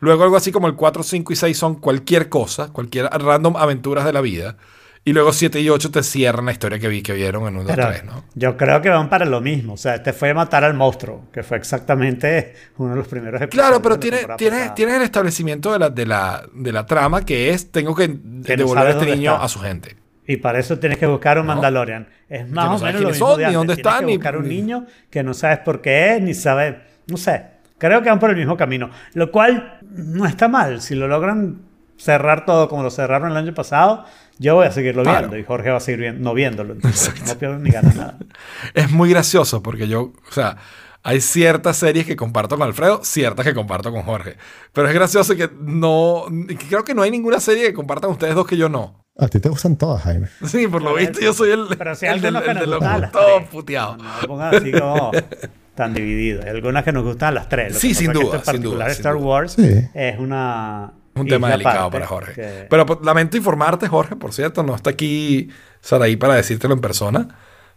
Luego 0.00 0.24
algo 0.24 0.36
así 0.36 0.52
como 0.52 0.66
el 0.68 0.74
4, 0.74 1.02
5 1.02 1.32
y 1.32 1.36
6 1.36 1.58
son 1.58 1.74
cualquier 1.76 2.28
cosa, 2.28 2.72
cualquier 2.72 3.06
random 3.06 3.56
aventuras 3.56 4.04
de 4.04 4.12
la 4.12 4.20
vida. 4.20 4.56
Y 5.04 5.12
luego 5.12 5.32
7 5.32 5.60
y 5.60 5.70
8 5.70 5.90
te 5.90 6.02
cierran 6.02 6.44
la 6.46 6.52
historia 6.52 6.78
que 6.78 6.88
vi 6.88 7.02
que 7.02 7.14
vieron 7.14 7.44
en 7.48 7.56
1, 7.56 7.62
2, 7.64 7.72
Pero 7.74 7.88
3, 7.88 8.04
¿no? 8.04 8.24
Yo 8.34 8.56
creo 8.56 8.82
que 8.82 8.90
van 8.90 9.08
para 9.08 9.24
lo 9.24 9.40
mismo. 9.40 9.72
O 9.74 9.76
sea, 9.76 9.94
este 9.94 10.12
fue 10.12 10.34
matar 10.34 10.64
al 10.64 10.74
monstruo, 10.74 11.28
que 11.32 11.42
fue 11.42 11.56
exactamente 11.56 12.54
uno 12.76 12.90
de 12.90 12.96
los 12.96 13.08
primeros 13.08 13.40
episodios. 13.40 13.66
Claro, 13.68 13.82
pero 13.82 13.94
la 13.94 14.36
tiene, 14.36 14.70
tiene, 14.74 14.96
el 14.96 15.02
establecimiento 15.02 15.72
de 15.72 15.78
la, 15.78 15.88
de, 15.90 16.04
la, 16.04 16.42
de 16.52 16.72
la 16.72 16.84
trama 16.84 17.24
que 17.24 17.50
es, 17.50 17.70
tengo 17.72 17.94
que, 17.94 18.08
no 18.08 18.16
devolver 18.42 18.74
sabes 18.84 18.96
a 18.96 18.98
este 18.98 19.16
niño 19.16 19.32
está. 19.32 19.44
a 19.44 19.48
su 19.48 19.60
gente. 19.60 19.96
Y 20.26 20.36
para 20.36 20.58
eso 20.58 20.78
tienes 20.78 20.98
que 20.98 21.06
buscar 21.06 21.38
un 21.38 21.46
No. 21.46 21.54
Mandalorian. 21.54 22.06
Es 22.28 22.46
más 22.50 22.66
no 22.66 22.74
o 22.74 22.78
sabes 22.78 22.94
menos 22.96 23.00
lo 23.00 23.08
quiénes 23.08 23.14
mismo 23.16 23.28
son, 23.28 23.38
de 23.38 23.42
ni 23.44 23.46
antes. 23.46 23.54
dónde 23.56 23.74
Tienes 23.76 23.92
están, 23.92 24.00
que 24.00 24.06
ni- 24.06 24.16
buscar 24.18 24.36
un 24.36 24.48
ni- 24.48 24.54
niño 24.56 24.86
que 25.10 25.22
no 25.22 25.32
sabes 25.32 25.58
por 25.60 25.80
qué 25.80 26.16
es, 26.16 26.22
ni 26.22 26.34
sabe... 26.34 26.82
No 27.06 27.16
sé. 27.16 27.57
Creo 27.78 28.02
que 28.02 28.08
van 28.10 28.18
por 28.18 28.30
el 28.30 28.36
mismo 28.36 28.56
camino. 28.56 28.90
Lo 29.14 29.30
cual 29.30 29.78
no 29.90 30.26
está 30.26 30.48
mal. 30.48 30.80
Si 30.80 30.94
lo 30.94 31.08
logran 31.08 31.62
cerrar 31.96 32.44
todo 32.44 32.68
como 32.68 32.82
lo 32.82 32.90
cerraron 32.90 33.30
el 33.32 33.36
año 33.36 33.54
pasado, 33.54 34.04
yo 34.38 34.54
voy 34.56 34.66
a 34.66 34.72
seguirlo 34.72 35.02
Claro. 35.02 35.18
viendo. 35.28 35.38
Y 35.38 35.44
Jorge 35.44 35.70
va 35.70 35.78
a 35.78 35.80
seguir 35.80 36.12
vi- 36.12 36.18
no 36.20 36.34
viéndolo. 36.34 36.74
Entonces, 36.74 37.14
no 37.26 37.34
pierdo 37.38 37.58
ni 37.58 37.70
ganas 37.70 37.96
nada. 37.96 38.18
Es 38.74 38.90
muy 38.90 39.10
gracioso 39.10 39.62
porque 39.62 39.88
yo, 39.88 40.12
o 40.28 40.32
sea, 40.32 40.56
hay 41.02 41.20
ciertas 41.20 41.76
series 41.76 42.06
que 42.06 42.16
comparto 42.16 42.56
con 42.58 42.66
Alfredo, 42.66 43.00
ciertas 43.04 43.46
que 43.46 43.54
comparto 43.54 43.90
con 43.92 44.02
Jorge. 44.02 44.36
Pero 44.72 44.88
es 44.88 44.94
gracioso 44.94 45.34
que 45.36 45.48
no, 45.60 46.24
que 46.48 46.56
creo 46.56 46.84
que 46.84 46.94
no 46.94 47.02
hay 47.02 47.10
ninguna 47.10 47.40
serie 47.40 47.64
que 47.68 47.74
compartan 47.74 48.10
ustedes 48.10 48.34
dos 48.34 48.46
que 48.46 48.56
yo 48.56 48.68
no. 48.68 49.04
A 49.20 49.26
ti 49.26 49.40
te 49.40 49.48
gustan 49.48 49.76
todas, 49.76 50.02
Jaime. 50.02 50.28
Sí, 50.46 50.68
por 50.68 50.82
lo 50.82 50.94
Pero 50.94 51.08
visto 51.08 51.20
yo 51.24 51.32
soy 51.32 51.50
el, 51.50 51.66
pero 51.76 51.94
si 51.96 52.06
hay 52.06 52.16
el, 52.16 52.22
del- 52.22 52.36
el 52.36 52.58
de 52.58 52.66
los 52.66 52.80
todos 53.10 53.42
puteados. 53.50 53.98
No, 53.98 54.36
no 54.36 54.42
así 54.42 54.70
como 54.72 55.10
tan 55.78 55.94
dividido. 55.94 56.42
Hay 56.42 56.50
algunas 56.50 56.84
que 56.84 56.92
nos 56.92 57.04
gustan 57.04 57.34
las 57.34 57.48
tres. 57.48 57.72
Lo 57.74 57.78
Sí, 57.80 57.88
que 57.88 57.94
sin 57.94 58.12
que 58.12 58.18
duda, 58.18 58.36
sin 58.38 58.44
particular 58.44 58.90
Star 58.90 59.14
duda. 59.14 59.24
Wars 59.24 59.52
Sí. 59.52 59.88
es 59.94 60.18
una... 60.18 60.92
Un 61.14 61.26
tema 61.26 61.48
delicado 61.50 61.90
para 61.90 62.06
Jorge. 62.06 62.34
que- 62.34 62.66
Pero 62.70 62.84
pues, 62.86 62.98
lamento 63.02 63.36
informarte, 63.36 63.88
Jorge, 63.88 64.14
por 64.16 64.32
cierto, 64.32 64.62
no 64.62 64.74
está 64.74 64.90
aquí 64.90 65.48
Saraí 65.80 66.16
para 66.16 66.34
decírtelo 66.34 66.74
en 66.74 66.80
persona, 66.80 67.28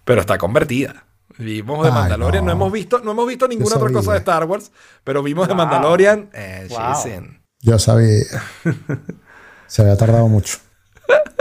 pero 0.04 0.22
está 0.22 0.38
convertida. 0.38 1.06
Vimos 1.38 1.82
de 1.84 1.90
Ay, 1.90 1.96
Mandalorian, 1.96 2.44
no. 2.46 2.52
no. 2.52 2.58
hemos 2.58 2.72
visto, 2.72 3.00
no 3.00 3.12
hemos 3.12 3.28
visto 3.28 3.48
ninguna 3.48 3.78
otra 3.78 3.90
cosa 3.92 4.12
de 4.12 4.18
Star 4.20 4.44
Wars, 4.46 4.72
pero 5.04 5.24
vimos 5.24 5.48
de 5.48 5.54
Wow. 5.54 5.64
Mandalorian. 5.66 6.30
Eh, 6.34 6.68
Wow. 6.70 6.78
Jason. 6.80 7.42
Yo 7.62 7.80
sabía. 7.80 8.24
Se 9.68 9.82
había 9.82 9.96
tardado 9.98 10.28
mucho. 10.28 10.58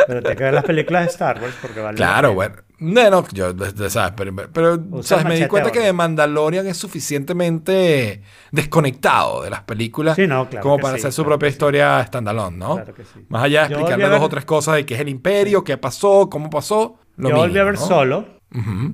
Pero 0.07 0.21
tienes 0.21 0.39
que 0.39 0.45
ver 0.45 0.55
las 0.55 0.65
películas 0.65 1.05
de 1.05 1.11
Star 1.11 1.41
Wars 1.43 1.55
porque 1.61 1.81
vale 1.81 1.99
la 1.99 2.07
Claro, 2.07 2.35
bueno. 2.35 2.57
No, 2.81 3.11
no, 3.11 3.29
yo, 3.33 3.53
de- 3.53 3.73
de- 3.73 3.91
¿sabes? 3.91 4.13
Pero, 4.53 5.03
¿sabes? 5.03 5.25
me 5.27 5.37
di 5.37 5.47
cuenta 5.47 5.71
que 5.71 5.93
Mandalorian 5.93 6.67
es 6.67 6.79
suficientemente 6.79 8.23
desconectado 8.51 9.43
de 9.43 9.51
las 9.51 9.63
películas 9.63 10.17
Sí, 10.17 10.27
no, 10.27 10.49
claro 10.49 10.63
como 10.63 10.79
para 10.79 10.95
sí, 10.95 11.01
hacer 11.01 11.13
su 11.13 11.23
claro 11.23 11.39
propia 11.39 11.49
historia 11.51 12.05
standalone, 12.07 12.57
¿no? 12.57 12.77
Claro 12.77 12.95
que 12.95 13.05
sí. 13.05 13.21
Más 13.29 13.43
allá 13.45 13.69
de 13.69 13.75
explicarle 13.75 14.09
dos 14.09 14.23
o 14.23 14.29
tres 14.31 14.45
cosas 14.47 14.77
de 14.77 14.87
qué 14.87 14.95
es 14.95 15.01
el 15.01 15.11
imperio, 15.11 15.63
qué 15.63 15.77
pasó, 15.77 16.29
cómo 16.31 16.49
pasó. 16.49 16.99
Lo 17.17 17.29
Yo 17.29 17.37
volví 17.37 17.59
a 17.59 17.65
ver 17.65 17.77
solo 17.77 18.25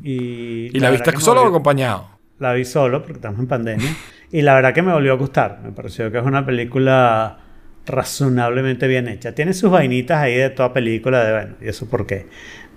y... 0.02 0.76
¿Y 0.76 0.80
la, 0.80 0.90
viste 0.90 1.18
solo 1.20 1.42
o 1.42 1.46
acompañado? 1.46 2.10
La 2.40 2.52
vi 2.54 2.64
solo 2.64 3.00
porque 3.02 3.14
estamos 3.14 3.38
en 3.38 3.46
pandemia. 3.46 3.96
y 4.32 4.42
la 4.42 4.54
verdad 4.54 4.74
que 4.74 4.82
me 4.82 4.92
volvió 4.92 5.12
a 5.12 5.16
gustar. 5.16 5.60
Me 5.64 5.70
pareció 5.70 6.10
que 6.10 6.18
es 6.18 6.24
una 6.24 6.44
película 6.44 7.38
razonablemente 7.86 8.88
bien 8.88 9.08
hecha. 9.08 9.32
Tiene 9.34 9.54
sus 9.54 9.70
vainitas 9.70 10.18
ahí 10.18 10.34
de 10.34 10.50
toda 10.50 10.72
película, 10.72 11.24
de 11.24 11.32
bueno, 11.32 11.54
¿y 11.60 11.68
eso 11.68 11.88
por 11.88 12.06
qué? 12.06 12.26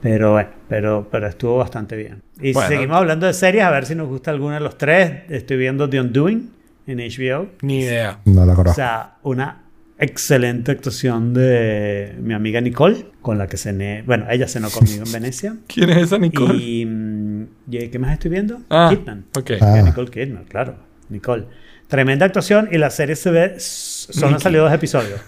Pero 0.02 0.32
bueno, 0.34 0.50
pero, 0.70 1.08
pero 1.12 1.28
estuvo 1.28 1.58
bastante 1.58 1.96
bien. 1.98 2.22
Y 2.42 2.54
Bueno. 2.54 2.70
seguimos 2.70 2.98
hablando 2.98 3.28
de 3.28 3.34
series, 3.34 3.64
a 3.66 3.72
ver 3.72 3.86
si 3.86 3.96
nos 3.96 4.08
gusta 4.08 4.32
alguna 4.32 4.56
de 4.56 4.62
los 4.62 4.78
tres. 4.78 5.24
Estoy 5.30 5.58
viendo 5.58 5.90
The 5.90 6.00
Undoing 6.00 6.50
en 6.88 6.98
HBO. 7.00 7.48
Ni 7.62 7.80
idea. 7.82 8.20
No 8.26 8.46
la 8.46 8.54
O 8.54 8.56
conozco. 8.56 8.76
sea, 8.76 9.16
una 9.24 9.64
excelente 9.98 10.72
actuación 10.72 11.34
de 11.34 12.16
mi 12.22 12.34
amiga 12.34 12.62
Nicole, 12.62 13.08
con 13.22 13.38
la 13.38 13.48
que 13.48 13.58
cené. 13.58 14.02
Bueno, 14.04 14.26
ella 14.30 14.48
cenó 14.48 14.70
conmigo 14.72 15.04
en 15.06 15.12
Venecia. 15.12 15.56
¿Quién 15.68 15.90
es 15.90 15.98
esa 15.98 16.18
Nicole? 16.18 16.56
Y, 16.58 16.86
mm, 16.86 17.44
¿y 17.70 17.88
¿qué 17.90 18.00
más 18.00 18.14
estoy 18.14 18.32
viendo? 18.32 18.62
Ah, 18.70 18.90
Kidman. 18.96 19.26
ok. 19.38 19.52
Ah. 19.60 19.82
Nicole 19.84 20.10
Kidman, 20.10 20.46
claro. 20.46 20.76
Nicole. 21.10 21.46
Tremenda 21.90 22.26
actuación 22.26 22.70
y 22.72 22.78
la 22.78 22.90
serie 22.90 23.16
se 23.18 23.32
ve. 23.32 23.56
Solo 23.60 24.36
han 24.36 24.40
salido 24.40 24.64
dos 24.64 24.74
episodios. 24.74 25.20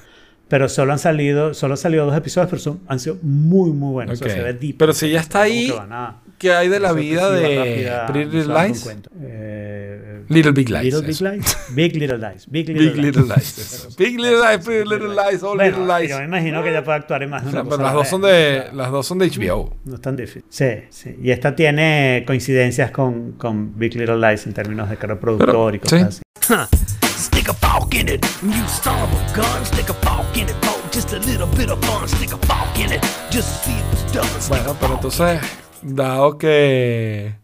Pero 0.52 0.68
solo 0.68 0.92
han 0.92 1.00
salido, 1.00 1.54
solo 1.54 1.76
han 1.76 1.78
salido 1.78 2.06
dos 2.06 2.18
episodios, 2.18 2.50
pero 2.50 2.62
son, 2.62 2.82
han 2.86 3.00
sido 3.00 3.18
muy, 3.22 3.72
muy 3.72 3.94
buenos. 3.94 4.20
O 4.20 4.24
sea, 4.26 4.28
Ok. 4.28 4.38
se 4.38 4.44
ve 4.44 4.54
deep. 4.54 4.76
Pero 4.78 4.92
si 4.92 5.10
ya 5.10 5.22
está 5.22 5.44
ahí, 5.44 5.68
que 5.68 5.74
van 5.74 5.94
a- 5.94 6.18
¿Qué 6.38 6.52
hay 6.52 6.68
de 6.68 6.80
la 6.82 6.92
vida 6.92 7.32
de 7.32 7.56
rápida, 7.58 8.06
Pretty 8.08 8.36
Little 8.38 8.68
Lies? 8.68 8.98
Eh, 9.22 10.24
Little 10.28 10.52
Big 10.52 10.70
Lies. 10.70 10.84
Little 10.84 11.02
Big. 11.08 11.22
Lies. 11.22 11.58
Big 11.74 11.96
Little 11.96 12.18
Lies. 12.18 12.48
Big 12.50 12.68
Little 12.68 12.90
Big 12.92 12.96
Little 12.98 13.24
Lies. 13.24 13.96
Big 13.98 14.20
Little 14.20 14.40
Lies, 14.42 14.66
Pretty 14.66 14.90
Little 14.90 15.08
Lies, 15.16 15.42
All 15.42 15.56
Bueno, 15.56 15.78
Little 15.80 16.00
Lies. 16.00 16.10
yo 16.10 16.18
me 16.20 16.26
imagino 16.26 16.64
que 16.64 16.70
ella 16.72 16.84
puede 16.84 16.98
actuar 16.98 17.24
en 17.24 17.30
más 17.30 17.44
de 17.44 17.48
O 17.48 17.52
sea, 17.54 17.62
una 17.62 17.70
pero 17.70 17.84
las 17.84 17.94
dos 17.94 18.08
son 18.10 18.22
de 18.24 18.64
las 18.74 18.92
dos 18.92 19.08
son 19.08 19.20
de 19.20 19.28
HBO. 19.30 19.74
No 19.86 19.96
es 19.96 20.02
tan 20.02 20.18
difícil. 20.18 20.44
Sí, 20.50 20.66
sí. 20.90 21.16
Y 21.24 21.32
esta 21.32 21.56
tiene 21.56 22.26
coincidencias 22.28 22.92
con, 22.92 23.32
con 23.38 23.80
Big 23.80 23.96
Little 23.96 24.18
Lies 24.18 24.46
en 24.48 24.54
términos 24.54 24.90
de 24.90 24.98
que 24.98 25.08
productor 25.16 25.76
y 25.76 25.80
cosas 25.80 26.22
sí. 26.42 26.54
así. 26.54 26.68
A 27.52 27.54
fork 27.54 27.94
in 27.96 28.08
it, 28.08 28.26
you 28.42 28.66
son 28.66 28.98
of 29.04 29.12
a 29.12 29.36
gun. 29.36 29.66
Stick 29.66 29.90
a 29.90 29.94
fork 29.94 30.38
in 30.38 30.48
it 30.48 30.56
for 30.64 30.90
just 30.90 31.12
a 31.12 31.20
little 31.20 31.48
bit 31.48 31.70
of 31.70 31.84
fun. 31.84 32.08
Stick 32.08 32.32
a 32.32 32.38
fork 32.38 32.80
in 32.80 32.94
it, 32.94 33.02
just 33.30 33.66
see 33.66 33.74
what's 33.74 34.14
done. 34.14 34.24
Stick 34.40 34.64
Bueno, 34.64 34.78
pero 34.80 34.94
entonces, 34.94 35.42
dado 35.82 36.38
que 36.38 37.36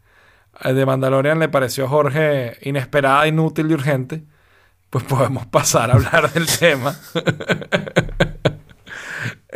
el 0.61 0.75
de 0.77 0.85
Mandalorian 0.85 1.39
le 1.39 1.49
pareció 1.49 1.83
a 1.83 1.89
Jorge 1.89 2.55
inesperada, 2.61 3.27
inútil 3.27 3.69
y 3.69 3.73
urgente, 3.73 4.23
pues 4.89 5.03
podemos 5.09 5.45
pasar 5.47 5.91
a 5.91 5.95
hablar 5.95 6.31
del 6.31 6.45
tema. 6.47 6.97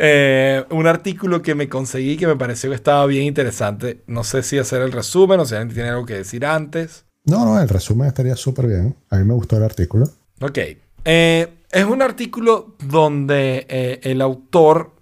Eh, 0.04 0.64
un 0.70 0.86
artículo 0.88 1.42
que 1.42 1.54
me 1.54 1.68
conseguí 1.68 2.16
que 2.16 2.26
me 2.26 2.34
pareció 2.34 2.70
que 2.70 2.76
estaba 2.76 3.06
bien 3.06 3.24
interesante. 3.24 4.02
No 4.08 4.24
sé 4.24 4.42
si 4.42 4.58
hacer 4.58 4.82
el 4.82 4.90
resumen 4.90 5.38
o 5.38 5.44
si 5.44 5.54
alguien 5.54 5.74
tiene 5.74 5.90
algo 5.90 6.06
que 6.06 6.14
decir 6.14 6.44
antes. 6.44 7.04
No, 7.24 7.44
no, 7.44 7.60
el 7.60 7.68
resumen 7.68 8.08
estaría 8.08 8.34
súper 8.34 8.66
bien. 8.66 8.96
A 9.10 9.18
mí 9.18 9.24
me 9.24 9.34
gustó 9.34 9.58
el 9.58 9.62
artículo. 9.62 10.06
Ok. 10.42 10.58
Eh, 11.04 11.54
es 11.70 11.84
un 11.84 12.02
artículo 12.02 12.76
donde 12.80 13.66
eh, 13.68 14.00
el 14.02 14.20
autor 14.20 14.92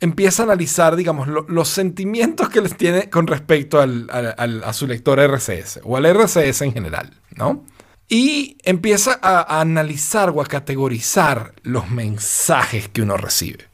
empieza 0.00 0.42
a 0.42 0.46
analizar, 0.46 0.94
digamos, 0.94 1.26
lo- 1.26 1.44
los 1.48 1.68
sentimientos 1.68 2.48
que 2.48 2.60
les 2.60 2.76
tiene 2.76 3.10
con 3.10 3.26
respecto 3.26 3.80
al- 3.80 4.08
al- 4.10 4.62
a 4.64 4.72
su 4.72 4.86
lector 4.86 5.18
RCS 5.18 5.80
o 5.82 5.96
al 5.96 6.06
RCS 6.06 6.62
en 6.64 6.72
general, 6.72 7.10
¿no? 7.34 7.64
Y 8.08 8.56
empieza 8.62 9.18
a 9.20 9.60
analizar 9.60 10.30
o 10.30 10.40
a 10.40 10.46
categorizar 10.46 11.52
los 11.62 11.90
mensajes 11.90 12.88
que 12.88 13.02
uno 13.02 13.16
recibe. 13.16 13.66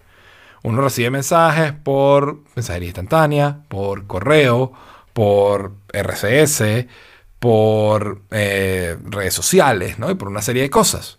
Uno 0.63 0.81
recibe 0.81 1.11
mensajes 1.11 1.73
por 1.73 2.41
mensajería 2.57 2.89
instantánea, 2.89 3.61
por 3.69 4.07
correo, 4.07 4.73
por 5.13 5.75
RCS, 5.93 6.87
por 7.45 8.23
eh, 8.31 8.97
redes 9.05 9.35
sociales, 9.35 9.99
¿no? 9.99 10.11
Y 10.11 10.15
por 10.15 10.29
una 10.29 10.41
serie 10.41 10.63
de 10.63 10.71
cosas. 10.71 11.19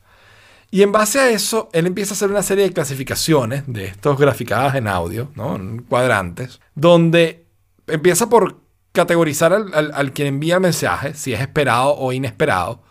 Y 0.72 0.82
en 0.82 0.92
base 0.92 1.20
a 1.20 1.30
eso, 1.30 1.70
él 1.72 1.86
empieza 1.86 2.14
a 2.14 2.16
hacer 2.16 2.32
una 2.32 2.42
serie 2.42 2.64
de 2.64 2.74
clasificaciones 2.74 3.62
de 3.68 3.86
estos 3.86 4.18
graficadas 4.18 4.74
en 4.74 4.88
audio, 4.88 5.30
¿no? 5.36 5.56
En 5.56 5.84
cuadrantes, 5.84 6.60
donde 6.74 7.46
empieza 7.86 8.28
por 8.28 8.58
categorizar 8.92 9.54
al, 9.54 9.94
al- 9.94 10.14
quien 10.14 10.28
envía 10.30 10.56
el 10.56 10.62
mensaje, 10.62 11.14
si 11.14 11.32
es 11.32 11.42
esperado 11.42 11.94
o 11.96 12.12
inesperado, 12.12 12.82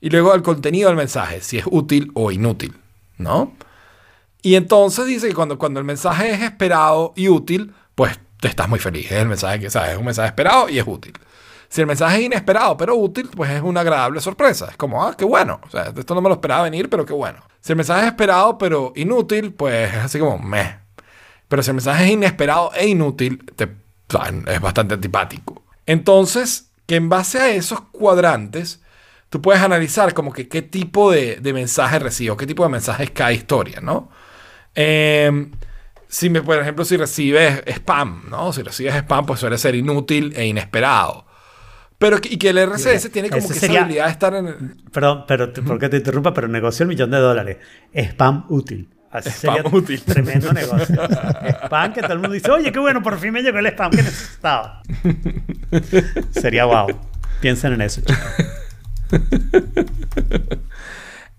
y 0.00 0.10
luego 0.10 0.32
al 0.32 0.42
contenido 0.42 0.88
del 0.88 0.96
mensaje, 0.96 1.40
si 1.42 1.58
es 1.58 1.64
útil 1.70 2.10
o 2.14 2.32
inútil, 2.32 2.74
¿no? 3.18 3.52
Y 4.42 4.56
entonces 4.56 5.06
dice 5.06 5.28
que 5.28 5.34
cuando, 5.34 5.58
cuando 5.58 5.78
el 5.78 5.86
mensaje 5.86 6.32
es 6.32 6.42
esperado 6.42 7.12
y 7.14 7.28
útil, 7.28 7.72
pues 7.94 8.18
te 8.40 8.48
estás 8.48 8.68
muy 8.68 8.80
feliz. 8.80 9.06
Es 9.12 9.18
el 9.18 9.28
mensaje 9.28 9.60
que 9.60 9.70
sabes, 9.70 9.92
es 9.92 9.98
un 9.98 10.06
mensaje 10.06 10.26
esperado 10.28 10.68
y 10.68 10.80
es 10.80 10.84
útil. 10.88 11.12
Si 11.70 11.80
el 11.80 11.86
mensaje 11.86 12.18
es 12.18 12.26
inesperado 12.26 12.76
pero 12.76 12.96
útil, 12.96 13.30
pues 13.34 13.48
es 13.50 13.62
una 13.62 13.80
agradable 13.80 14.20
sorpresa. 14.20 14.66
Es 14.70 14.76
como, 14.76 15.04
ah, 15.06 15.14
qué 15.16 15.24
bueno. 15.24 15.60
O 15.64 15.70
sea, 15.70 15.92
esto 15.96 16.14
no 16.16 16.20
me 16.20 16.28
lo 16.28 16.34
esperaba 16.34 16.64
venir, 16.64 16.90
pero 16.90 17.06
qué 17.06 17.12
bueno. 17.12 17.38
Si 17.60 17.72
el 17.72 17.76
mensaje 17.76 18.02
es 18.02 18.06
esperado 18.08 18.58
pero 18.58 18.92
inútil, 18.96 19.54
pues 19.54 19.94
es 19.94 20.00
así 20.00 20.18
como, 20.18 20.38
meh. 20.38 20.78
Pero 21.46 21.62
si 21.62 21.70
el 21.70 21.74
mensaje 21.74 22.04
es 22.04 22.10
inesperado 22.10 22.72
e 22.74 22.88
inútil, 22.88 23.44
te, 23.54 23.68
es 24.48 24.60
bastante 24.60 24.94
antipático. 24.94 25.62
Entonces, 25.86 26.72
que 26.86 26.96
en 26.96 27.08
base 27.08 27.38
a 27.38 27.50
esos 27.50 27.80
cuadrantes, 27.92 28.82
tú 29.28 29.40
puedes 29.40 29.62
analizar 29.62 30.12
como 30.12 30.32
que 30.32 30.48
qué 30.48 30.62
tipo 30.62 31.12
de, 31.12 31.36
de 31.36 31.52
mensaje 31.52 32.00
recibo, 32.00 32.36
qué 32.36 32.48
tipo 32.48 32.64
de 32.64 32.68
mensajes 32.70 33.12
cada 33.12 33.32
historia, 33.32 33.80
¿no? 33.80 34.10
Em, 34.74 35.52
si 36.08 36.30
me, 36.30 36.42
por 36.42 36.58
ejemplo, 36.58 36.84
si 36.84 36.96
recibes 36.96 37.62
spam, 37.64 38.24
¿no? 38.28 38.52
Si 38.52 38.62
recibes 38.62 38.94
spam, 38.96 39.24
pues 39.24 39.38
suele 39.38 39.56
ser 39.56 39.76
inútil 39.76 40.32
e 40.34 40.46
inesperado. 40.46 41.29
Pero 42.00 42.16
y 42.24 42.36
que 42.38 42.48
el 42.48 42.58
RCS 42.58 43.10
tiene 43.12 43.28
como 43.30 43.46
que 43.46 43.54
sería- 43.54 43.76
esa 43.80 43.84
habilidad 43.84 44.06
de 44.06 44.10
estar 44.10 44.34
en 44.34 44.46
el... 44.48 44.56
Perdón, 44.90 45.24
pero 45.28 45.52
te- 45.52 45.60
porque 45.62 45.88
te 45.90 45.98
interrumpa, 45.98 46.32
pero 46.34 46.48
negocio 46.48 46.82
el 46.84 46.88
millón 46.88 47.10
de 47.10 47.18
dólares. 47.18 47.58
Spam 47.94 48.46
útil. 48.48 48.88
Así 49.10 49.28
Spam 49.28 49.56
sería 49.56 49.70
útil. 49.70 50.02
Tremendo 50.02 50.50
negocio. 50.52 50.96
spam 51.66 51.92
que 51.92 52.00
todo 52.00 52.14
el 52.14 52.18
mundo 52.20 52.32
dice, 52.34 52.50
oye, 52.50 52.72
qué 52.72 52.78
bueno, 52.78 53.02
por 53.02 53.18
fin 53.18 53.32
me 53.32 53.42
llegó 53.42 53.58
el 53.58 53.66
spam 53.66 53.90
que 53.90 54.02
necesitaba. 54.02 54.82
sería 56.32 56.64
wow. 56.64 56.86
Piensen 57.42 57.74
en 57.74 57.82
eso, 57.82 58.00
chicos. 58.00 58.16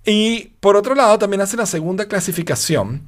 Y 0.06 0.54
por 0.60 0.76
otro 0.76 0.96
lado, 0.96 1.18
también 1.20 1.42
hace 1.42 1.58
la 1.58 1.66
segunda 1.66 2.06
clasificación, 2.08 3.04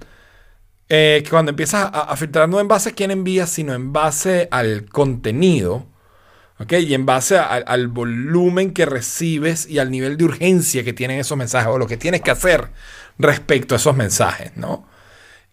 eh, 0.90 1.22
que 1.24 1.30
cuando 1.30 1.50
empiezas 1.52 1.86
a, 1.86 2.02
a 2.02 2.16
filtrar 2.16 2.48
no 2.50 2.60
en 2.60 2.68
base 2.68 2.90
a 2.90 2.94
quién 2.94 3.12
envía, 3.12 3.48
sino 3.48 3.74
en 3.74 3.94
base 3.94 4.48
al 4.52 4.86
contenido, 4.86 5.88
Y 6.70 6.94
en 6.94 7.06
base 7.06 7.38
al 7.38 7.88
volumen 7.88 8.72
que 8.72 8.86
recibes 8.86 9.68
y 9.68 9.80
al 9.80 9.92
nivel 9.92 10.18
de 10.18 10.26
urgencia 10.26 10.84
que 10.84 10.94
tienen 10.94 11.20
esos 11.20 11.38
mensajes 11.38 11.70
o 11.70 11.78
lo 11.78 11.88
que 11.88 11.98
tienes 11.98 12.22
que 12.22 12.32
hacer 12.32 12.70
respecto 13.18 13.76
a 13.76 13.78
esos 13.78 13.96
mensajes, 13.96 14.56
¿no? 14.56 14.88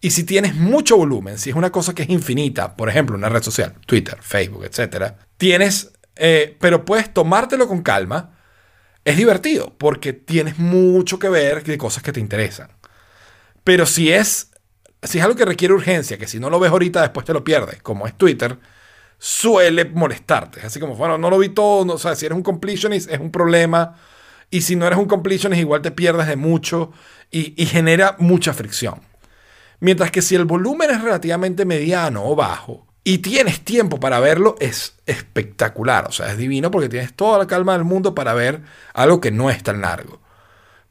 Y 0.01 0.11
si 0.11 0.23
tienes 0.23 0.55
mucho 0.55 0.97
volumen, 0.97 1.37
si 1.37 1.51
es 1.51 1.55
una 1.55 1.71
cosa 1.71 1.93
que 1.93 2.01
es 2.01 2.09
infinita, 2.09 2.75
por 2.75 2.89
ejemplo, 2.89 3.15
una 3.15 3.29
red 3.29 3.43
social, 3.43 3.75
Twitter, 3.85 4.17
Facebook, 4.19 4.65
etcétera, 4.65 5.17
tienes, 5.37 5.91
eh, 6.15 6.57
pero 6.59 6.85
puedes 6.85 7.13
tomártelo 7.13 7.67
con 7.67 7.83
calma. 7.83 8.37
Es 9.05 9.17
divertido 9.17 9.75
porque 9.77 10.13
tienes 10.13 10.57
mucho 10.57 11.19
que 11.19 11.29
ver 11.29 11.63
de 11.63 11.77
cosas 11.77 12.01
que 12.01 12.11
te 12.11 12.19
interesan. 12.19 12.69
Pero 13.63 13.85
si 13.85 14.11
es, 14.11 14.51
si 15.03 15.19
es 15.19 15.23
algo 15.23 15.35
que 15.35 15.45
requiere 15.45 15.73
urgencia, 15.73 16.17
que 16.17 16.27
si 16.27 16.39
no 16.39 16.49
lo 16.49 16.59
ves 16.59 16.71
ahorita 16.71 17.01
después 17.01 17.25
te 17.25 17.33
lo 17.33 17.43
pierdes, 17.43 17.81
como 17.83 18.07
es 18.07 18.17
Twitter, 18.17 18.57
suele 19.23 19.85
molestarte. 19.85 20.61
Así 20.61 20.79
como, 20.79 20.95
bueno, 20.95 21.15
no 21.19 21.29
lo 21.29 21.37
vi 21.37 21.49
todo, 21.49 21.85
no, 21.85 21.93
o 21.93 21.97
sea, 21.99 22.15
si 22.15 22.25
eres 22.25 22.35
un 22.35 22.41
completionist 22.41 23.07
es 23.11 23.19
un 23.19 23.31
problema. 23.31 23.95
Y 24.49 24.61
si 24.61 24.75
no 24.75 24.87
eres 24.87 24.97
un 24.97 25.05
completionist 25.05 25.61
igual 25.61 25.83
te 25.83 25.91
pierdes 25.91 26.25
de 26.25 26.35
mucho 26.35 26.91
y, 27.29 27.53
y 27.61 27.67
genera 27.67 28.15
mucha 28.17 28.51
fricción. 28.51 28.99
Mientras 29.79 30.09
que 30.09 30.23
si 30.23 30.33
el 30.33 30.45
volumen 30.45 30.89
es 30.89 31.01
relativamente 31.03 31.65
mediano 31.65 32.25
o 32.25 32.35
bajo 32.35 32.87
y 33.03 33.19
tienes 33.19 33.61
tiempo 33.61 33.99
para 33.99 34.19
verlo, 34.19 34.55
es 34.59 34.95
espectacular. 35.05 36.07
O 36.07 36.11
sea, 36.11 36.31
es 36.31 36.37
divino 36.37 36.71
porque 36.71 36.89
tienes 36.89 37.13
toda 37.13 37.37
la 37.37 37.45
calma 37.45 37.73
del 37.73 37.83
mundo 37.83 38.15
para 38.15 38.33
ver 38.33 38.61
algo 38.95 39.21
que 39.21 39.29
no 39.29 39.51
es 39.51 39.61
tan 39.61 39.81
largo. 39.81 40.19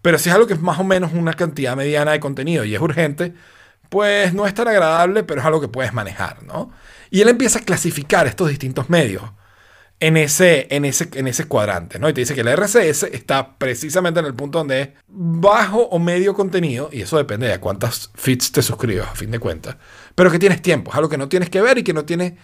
Pero 0.02 0.18
si 0.18 0.28
es 0.28 0.34
algo 0.36 0.46
que 0.46 0.54
es 0.54 0.60
más 0.60 0.78
o 0.78 0.84
menos 0.84 1.12
una 1.12 1.34
cantidad 1.34 1.76
mediana 1.76 2.12
de 2.12 2.20
contenido 2.20 2.64
y 2.64 2.76
es 2.76 2.80
urgente, 2.80 3.34
pues 3.90 4.32
no 4.32 4.46
es 4.46 4.54
tan 4.54 4.68
agradable, 4.68 5.24
pero 5.24 5.40
es 5.40 5.46
algo 5.46 5.60
que 5.60 5.68
puedes 5.68 5.92
manejar, 5.92 6.42
¿no? 6.44 6.72
Y 7.10 7.20
él 7.20 7.28
empieza 7.28 7.58
a 7.58 7.62
clasificar 7.62 8.26
estos 8.26 8.48
distintos 8.48 8.88
medios 8.88 9.24
en 9.98 10.16
ese, 10.16 10.66
en 10.70 10.86
ese, 10.86 11.10
en 11.12 11.28
ese 11.28 11.44
cuadrante, 11.44 11.98
¿no? 11.98 12.08
Y 12.08 12.14
te 12.14 12.22
dice 12.22 12.34
que 12.34 12.40
el 12.40 12.48
RCS 12.48 13.02
está 13.12 13.58
precisamente 13.58 14.20
en 14.20 14.26
el 14.26 14.34
punto 14.34 14.58
donde 14.58 14.80
es 14.80 14.88
bajo 15.08 15.82
o 15.82 15.98
medio 15.98 16.32
contenido, 16.32 16.88
y 16.90 17.02
eso 17.02 17.18
depende 17.18 17.48
de 17.48 17.58
cuántas 17.58 18.10
feeds 18.14 18.52
te 18.52 18.62
suscribas, 18.62 19.08
a 19.10 19.14
fin 19.14 19.30
de 19.30 19.38
cuentas, 19.38 19.76
pero 20.14 20.30
que 20.30 20.38
tienes 20.38 20.62
tiempo, 20.62 20.90
es 20.90 20.96
algo 20.96 21.10
que 21.10 21.18
no 21.18 21.28
tienes 21.28 21.50
que 21.50 21.60
ver 21.60 21.76
y 21.78 21.82
que 21.82 21.92
no 21.92 22.04
tienes 22.04 22.34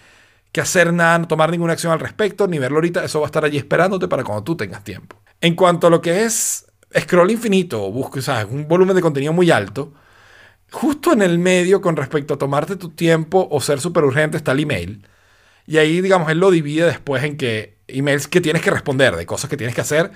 que 0.51 0.61
hacer 0.61 0.93
nada, 0.93 1.17
no 1.17 1.27
tomar 1.27 1.49
ninguna 1.49 1.73
acción 1.73 1.93
al 1.93 1.99
respecto, 1.99 2.47
ni 2.47 2.59
verlo 2.59 2.77
ahorita, 2.77 3.03
eso 3.03 3.21
va 3.21 3.25
a 3.25 3.29
estar 3.29 3.43
allí 3.43 3.57
esperándote 3.57 4.07
para 4.07 4.23
cuando 4.23 4.43
tú 4.43 4.55
tengas 4.55 4.83
tiempo. 4.83 5.17
En 5.41 5.55
cuanto 5.55 5.87
a 5.87 5.89
lo 5.89 6.01
que 6.01 6.23
es 6.23 6.67
scroll 6.97 7.31
infinito 7.31 7.83
o 7.83 7.91
busca, 7.91 8.19
o 8.19 8.21
sea, 8.21 8.45
un 8.45 8.67
volumen 8.67 8.95
de 8.95 9.01
contenido 9.01 9.33
muy 9.33 9.49
alto, 9.49 9.93
justo 10.71 11.13
en 11.13 11.21
el 11.21 11.39
medio 11.39 11.81
con 11.81 11.95
respecto 11.95 12.33
a 12.33 12.37
tomarte 12.37 12.75
tu 12.75 12.89
tiempo 12.89 13.47
o 13.51 13.61
ser 13.61 13.79
súper 13.79 14.03
urgente 14.03 14.37
está 14.37 14.51
el 14.51 14.61
email. 14.61 15.07
Y 15.65 15.77
ahí, 15.77 16.01
digamos, 16.01 16.29
él 16.29 16.39
lo 16.39 16.51
divide 16.51 16.85
después 16.85 17.23
en 17.23 17.37
que 17.37 17.77
emails 17.87 18.27
que 18.27 18.41
tienes 18.41 18.61
que 18.61 18.71
responder, 18.71 19.15
de 19.15 19.25
cosas 19.25 19.49
que 19.49 19.57
tienes 19.57 19.75
que 19.75 19.81
hacer, 19.81 20.11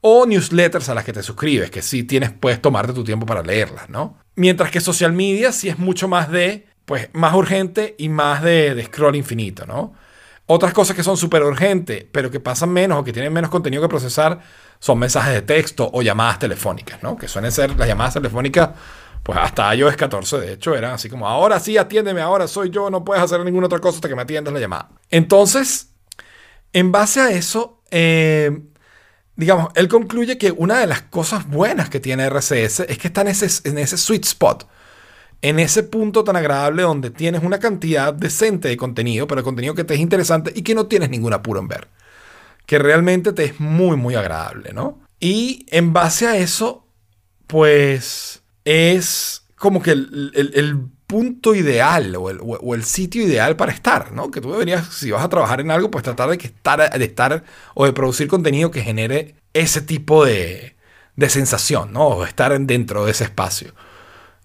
o 0.00 0.26
newsletters 0.26 0.88
a 0.88 0.94
las 0.94 1.04
que 1.04 1.12
te 1.12 1.22
suscribes, 1.22 1.70
que 1.70 1.82
sí 1.82 2.02
tienes, 2.02 2.30
puedes 2.30 2.60
tomarte 2.60 2.92
tu 2.92 3.04
tiempo 3.04 3.26
para 3.26 3.42
leerlas, 3.42 3.88
¿no? 3.88 4.18
Mientras 4.34 4.70
que 4.70 4.80
social 4.80 5.12
media 5.12 5.52
sí 5.52 5.68
es 5.68 5.78
mucho 5.78 6.08
más 6.08 6.30
de, 6.30 6.66
pues, 6.84 7.08
más 7.12 7.34
urgente 7.34 7.94
y 7.98 8.08
más 8.08 8.42
de, 8.42 8.74
de 8.74 8.84
scroll 8.84 9.16
infinito, 9.16 9.66
¿no? 9.66 9.94
Otras 10.46 10.72
cosas 10.72 10.94
que 10.94 11.02
son 11.02 11.16
súper 11.16 11.42
urgentes, 11.42 12.04
pero 12.12 12.30
que 12.30 12.38
pasan 12.38 12.70
menos 12.70 12.98
o 12.98 13.04
que 13.04 13.12
tienen 13.12 13.32
menos 13.32 13.50
contenido 13.50 13.82
que 13.82 13.88
procesar, 13.88 14.40
son 14.78 14.98
mensajes 14.98 15.32
de 15.32 15.42
texto 15.42 15.90
o 15.92 16.02
llamadas 16.02 16.38
telefónicas, 16.38 17.02
¿no? 17.02 17.16
Que 17.16 17.26
suelen 17.26 17.50
ser 17.50 17.76
las 17.76 17.88
llamadas 17.88 18.14
telefónicas, 18.14 18.70
pues 19.26 19.40
hasta 19.40 19.74
iOS 19.74 19.96
14, 19.96 20.38
de 20.38 20.52
hecho, 20.52 20.76
eran 20.76 20.92
así 20.92 21.08
como, 21.08 21.26
ahora 21.26 21.58
sí, 21.58 21.76
atiéndeme, 21.76 22.20
ahora 22.20 22.46
soy 22.46 22.70
yo, 22.70 22.90
no 22.90 23.04
puedes 23.04 23.24
hacer 23.24 23.44
ninguna 23.44 23.66
otra 23.66 23.80
cosa 23.80 23.96
hasta 23.96 24.08
que 24.08 24.14
me 24.14 24.22
atiendas 24.22 24.54
la 24.54 24.60
llamada. 24.60 24.90
Entonces, 25.10 25.90
en 26.72 26.92
base 26.92 27.20
a 27.20 27.30
eso, 27.30 27.82
eh, 27.90 28.56
digamos, 29.34 29.70
él 29.74 29.88
concluye 29.88 30.38
que 30.38 30.52
una 30.52 30.78
de 30.78 30.86
las 30.86 31.02
cosas 31.02 31.48
buenas 31.48 31.90
que 31.90 31.98
tiene 31.98 32.22
RCS 32.26 32.84
es 32.88 32.98
que 32.98 33.08
está 33.08 33.22
en 33.22 33.26
ese, 33.26 33.68
en 33.68 33.78
ese 33.78 33.98
sweet 33.98 34.24
spot, 34.24 34.68
en 35.42 35.58
ese 35.58 35.82
punto 35.82 36.22
tan 36.22 36.36
agradable 36.36 36.84
donde 36.84 37.10
tienes 37.10 37.42
una 37.42 37.58
cantidad 37.58 38.14
decente 38.14 38.68
de 38.68 38.76
contenido, 38.76 39.26
pero 39.26 39.42
contenido 39.42 39.74
que 39.74 39.82
te 39.82 39.94
es 39.94 40.00
interesante 40.00 40.52
y 40.54 40.62
que 40.62 40.76
no 40.76 40.86
tienes 40.86 41.10
ningún 41.10 41.32
apuro 41.32 41.58
en 41.58 41.66
ver. 41.66 41.88
Que 42.64 42.78
realmente 42.78 43.32
te 43.32 43.42
es 43.46 43.58
muy, 43.58 43.96
muy 43.96 44.14
agradable, 44.14 44.72
¿no? 44.72 45.00
Y 45.18 45.66
en 45.70 45.92
base 45.92 46.28
a 46.28 46.36
eso, 46.36 46.86
pues 47.48 48.44
es 48.66 49.46
como 49.56 49.82
que 49.82 49.92
el, 49.92 50.32
el- 50.34 50.88
punto 51.06 51.54
ideal 51.54 52.16
o 52.16 52.30
el, 52.30 52.40
o 52.42 52.74
el 52.74 52.84
sitio 52.84 53.22
ideal 53.22 53.56
para 53.56 53.70
estar, 53.72 54.10
¿no? 54.12 54.32
Que 54.32 54.40
tú 54.40 54.50
deberías, 54.52 54.88
si 54.88 55.12
vas 55.12 55.24
a 55.24 55.28
trabajar 55.28 55.60
en 55.60 55.70
algo, 55.70 55.88
pues 55.88 56.02
tratar 56.04 56.28
de, 56.30 56.36
que 56.36 56.48
estar, 56.48 56.98
de 56.98 57.04
estar 57.04 57.44
o 57.74 57.86
de 57.86 57.92
producir 57.92 58.26
contenido 58.28 58.72
que 58.72 58.82
genere 58.82 59.36
ese 59.54 59.80
tipo 59.82 60.24
de, 60.24 60.76
de 61.16 61.30
sensación, 61.30 61.92
¿no? 61.92 62.08
O 62.08 62.24
estar 62.26 62.58
dentro 62.60 63.04
de 63.04 63.12
ese 63.12 63.22
espacio. 63.22 63.72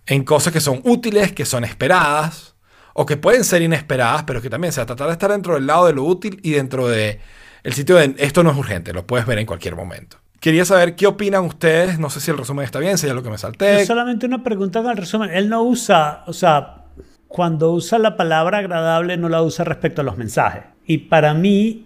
En 0.05 0.23
cosas 0.23 0.53
que 0.53 0.61
son 0.61 0.81
útiles, 0.83 1.33
que 1.33 1.45
son 1.45 1.63
esperadas, 1.63 2.55
o 2.93 3.05
que 3.05 3.17
pueden 3.17 3.43
ser 3.43 3.61
inesperadas, 3.63 4.23
pero 4.23 4.41
que 4.41 4.49
también, 4.49 4.69
o 4.71 4.73
sea, 4.73 4.85
tratar 4.85 5.07
de 5.07 5.13
estar 5.13 5.31
dentro 5.31 5.55
del 5.55 5.67
lado 5.67 5.87
de 5.87 5.93
lo 5.93 6.03
útil 6.03 6.39
y 6.43 6.51
dentro 6.51 6.87
de 6.87 7.19
el 7.63 7.73
sitio 7.73 7.97
de 7.97 8.15
esto 8.19 8.43
no 8.43 8.51
es 8.51 8.57
urgente, 8.57 8.93
lo 8.93 9.07
puedes 9.07 9.25
ver 9.27 9.39
en 9.39 9.47
cualquier 9.47 9.75
momento. 9.75 10.20
Quería 10.41 10.65
saber 10.65 10.95
qué 10.95 11.05
opinan 11.05 11.45
ustedes, 11.45 11.99
no 11.99 12.09
sé 12.09 12.19
si 12.19 12.31
el 12.31 12.37
resumen 12.37 12.65
está 12.65 12.79
bien, 12.79 12.97
si 12.97 13.05
es 13.05 13.13
lo 13.13 13.21
que 13.21 13.29
me 13.29 13.37
salté. 13.37 13.77
Yo 13.77 13.85
solamente 13.85 14.25
una 14.25 14.43
pregunta 14.43 14.81
con 14.81 14.89
el 14.89 14.97
resumen. 14.97 15.29
Él 15.31 15.47
no 15.49 15.61
usa, 15.61 16.23
o 16.25 16.33
sea, 16.33 16.85
cuando 17.27 17.71
usa 17.71 17.99
la 17.99 18.17
palabra 18.17 18.57
agradable 18.57 19.17
no 19.17 19.29
la 19.29 19.43
usa 19.43 19.63
respecto 19.63 20.01
a 20.01 20.03
los 20.03 20.17
mensajes. 20.17 20.63
Y 20.87 20.97
para 20.97 21.35
mí, 21.35 21.85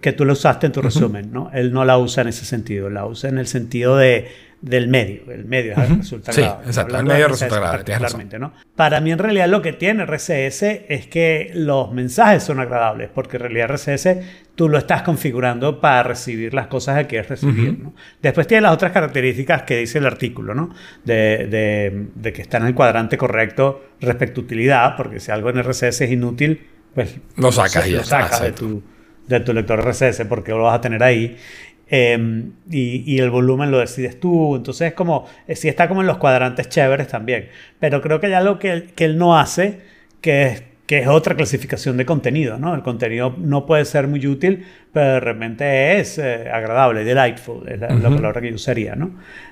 que 0.00 0.12
tú 0.12 0.24
lo 0.24 0.32
usaste 0.32 0.64
en 0.64 0.72
tu 0.72 0.80
resumen, 0.80 1.30
¿no? 1.30 1.50
Él 1.52 1.74
no 1.74 1.84
la 1.84 1.98
usa 1.98 2.22
en 2.22 2.28
ese 2.28 2.46
sentido, 2.46 2.88
la 2.88 3.04
usa 3.04 3.28
en 3.28 3.36
el 3.36 3.46
sentido 3.46 3.98
de, 3.98 4.28
del 4.62 4.88
medio. 4.88 5.30
El 5.30 5.44
medio 5.44 5.74
resulta 5.76 6.32
Sí, 6.32 6.40
exacto, 6.40 6.98
el 6.98 7.04
medio 7.04 7.28
resulta 7.28 7.60
razón. 7.60 7.76
particularmente, 7.84 8.38
¿no? 8.38 8.54
Para 8.76 9.00
mí, 9.00 9.12
en 9.12 9.18
realidad, 9.18 9.48
lo 9.48 9.60
que 9.60 9.74
tiene 9.74 10.04
RCS 10.04 10.62
es 10.88 11.06
que 11.06 11.50
los 11.54 11.92
mensajes 11.92 12.44
son 12.44 12.60
agradables, 12.60 13.10
porque 13.14 13.36
en 13.36 13.42
realidad 13.42 13.70
RCS 13.72 14.08
tú 14.60 14.68
lo 14.68 14.76
estás 14.76 15.00
configurando 15.02 15.80
para 15.80 16.02
recibir 16.02 16.52
las 16.52 16.66
cosas 16.66 16.98
que 16.98 17.06
quieres 17.06 17.30
recibir, 17.30 17.78
¿no? 17.78 17.94
Después 18.20 18.46
tiene 18.46 18.60
las 18.60 18.74
otras 18.74 18.92
características 18.92 19.62
que 19.62 19.78
dice 19.78 19.96
el 19.98 20.04
artículo, 20.06 20.54
¿no? 20.54 20.68
De, 21.02 21.46
de- 21.46 22.08
de 22.14 22.32
que 22.34 22.42
está 22.42 22.58
en 22.58 22.66
el 22.66 22.74
cuadrante 22.74 23.16
correcto 23.16 23.82
respecto 24.00 24.42
a 24.42 24.44
utilidad, 24.44 24.96
porque 24.98 25.18
si 25.18 25.30
algo 25.30 25.48
en 25.48 25.58
RCS 25.60 26.02
es 26.02 26.10
inútil, 26.10 26.60
pues 26.94 27.16
Lo 27.36 27.50
sacas 27.52 27.88
ya 27.88 27.98
lo 27.98 28.04
sacas 28.04 28.42
de 28.42 28.52
tu, 28.52 28.82
de 29.26 29.40
tu 29.40 29.52
lector 29.54 29.80
RCS 29.80 30.26
porque 30.28 30.50
lo 30.52 30.64
vas 30.64 30.74
a 30.76 30.80
tener 30.82 31.02
ahí. 31.02 31.36
Eh, 31.92 32.44
y, 32.70 33.02
y 33.14 33.18
el 33.18 33.30
volumen 33.30 33.70
lo 33.70 33.78
decides 33.78 34.20
tú. 34.20 34.56
Entonces 34.56 34.88
es 34.88 34.94
como, 34.94 35.26
eh, 35.48 35.56
sí 35.56 35.68
está 35.68 35.88
como 35.88 36.02
en 36.02 36.06
los 36.06 36.18
cuadrantes 36.18 36.68
chéveres 36.68 37.08
también. 37.08 37.48
Pero 37.78 38.00
creo 38.02 38.20
que 38.20 38.26
hay 38.26 38.34
algo 38.34 38.58
que, 38.58 38.88
que 38.94 39.04
él 39.06 39.18
no 39.18 39.38
hace, 39.38 39.80
que 40.20 40.46
es, 40.46 40.62
que 40.90 40.98
es 40.98 41.06
otra 41.06 41.36
clasificación 41.36 41.96
de 41.96 42.04
contenido. 42.04 42.58
¿no? 42.58 42.74
El 42.74 42.82
contenido 42.82 43.34
no 43.38 43.64
puede 43.64 43.84
ser 43.84 44.08
muy 44.08 44.26
útil, 44.26 44.64
pero 44.92 45.12
de 45.14 45.20
repente 45.20 46.00
es 46.00 46.18
eh, 46.18 46.50
agradable, 46.52 47.04
delightful, 47.04 47.68
es 47.68 47.78
la, 47.78 47.88
la 48.04 48.10
palabra 48.16 48.40
que 48.40 48.48
yo 48.48 48.56
usaría. 48.56 48.96
¿no? 48.96 49.06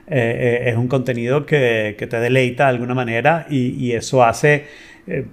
Eh, 0.09 0.63
eh, 0.67 0.71
es 0.71 0.77
un 0.77 0.89
contenido 0.89 1.47
que, 1.47 1.95
que 1.99 2.07
te 2.09 2.19
deleita 2.19 2.65
de 2.65 2.71
alguna 2.71 2.95
manera 2.95 3.47
y, 3.49 3.69
y 3.87 3.93
eso 3.93 4.25
hace... 4.25 4.65
eh, 5.07 5.27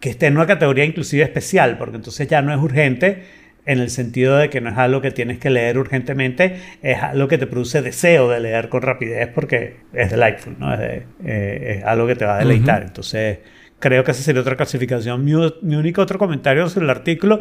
que 0.00 0.10
esté 0.10 0.26
en 0.26 0.34
una 0.36 0.46
categoría 0.46 0.84
inclusive 0.84 1.22
especial, 1.22 1.78
porque 1.78 1.96
entonces 1.96 2.26
ya 2.28 2.42
no 2.42 2.52
es 2.52 2.58
urgente 2.58 3.22
en 3.66 3.78
el 3.78 3.88
sentido 3.90 4.36
de 4.36 4.50
que 4.50 4.60
no 4.60 4.70
es 4.70 4.76
algo 4.78 5.00
que 5.00 5.12
tienes 5.12 5.38
que 5.38 5.48
leer 5.48 5.78
urgentemente, 5.78 6.56
es 6.82 6.98
algo 7.00 7.28
que 7.28 7.38
te 7.38 7.46
produce 7.46 7.82
deseo 7.82 8.28
de 8.28 8.40
leer 8.40 8.68
con 8.68 8.82
rapidez 8.82 9.28
porque 9.32 9.76
es 9.92 10.10
delightful, 10.10 10.56
¿no? 10.58 10.72
Es, 10.74 10.80
de- 10.80 11.02
eh, 11.24 11.76
es 11.78 11.84
algo 11.84 12.06
que 12.08 12.16
te 12.16 12.24
va 12.24 12.34
a 12.36 12.38
deleitar. 12.40 12.82
Entonces, 12.82 13.38
creo 13.82 14.04
que 14.04 14.12
esa 14.12 14.22
sería 14.22 14.40
otra 14.40 14.56
clasificación. 14.56 15.24
Mi, 15.24 15.32
mi 15.62 15.74
único 15.74 16.00
otro 16.00 16.16
comentario 16.16 16.68
sobre 16.68 16.84
el 16.84 16.90
artículo 16.90 17.40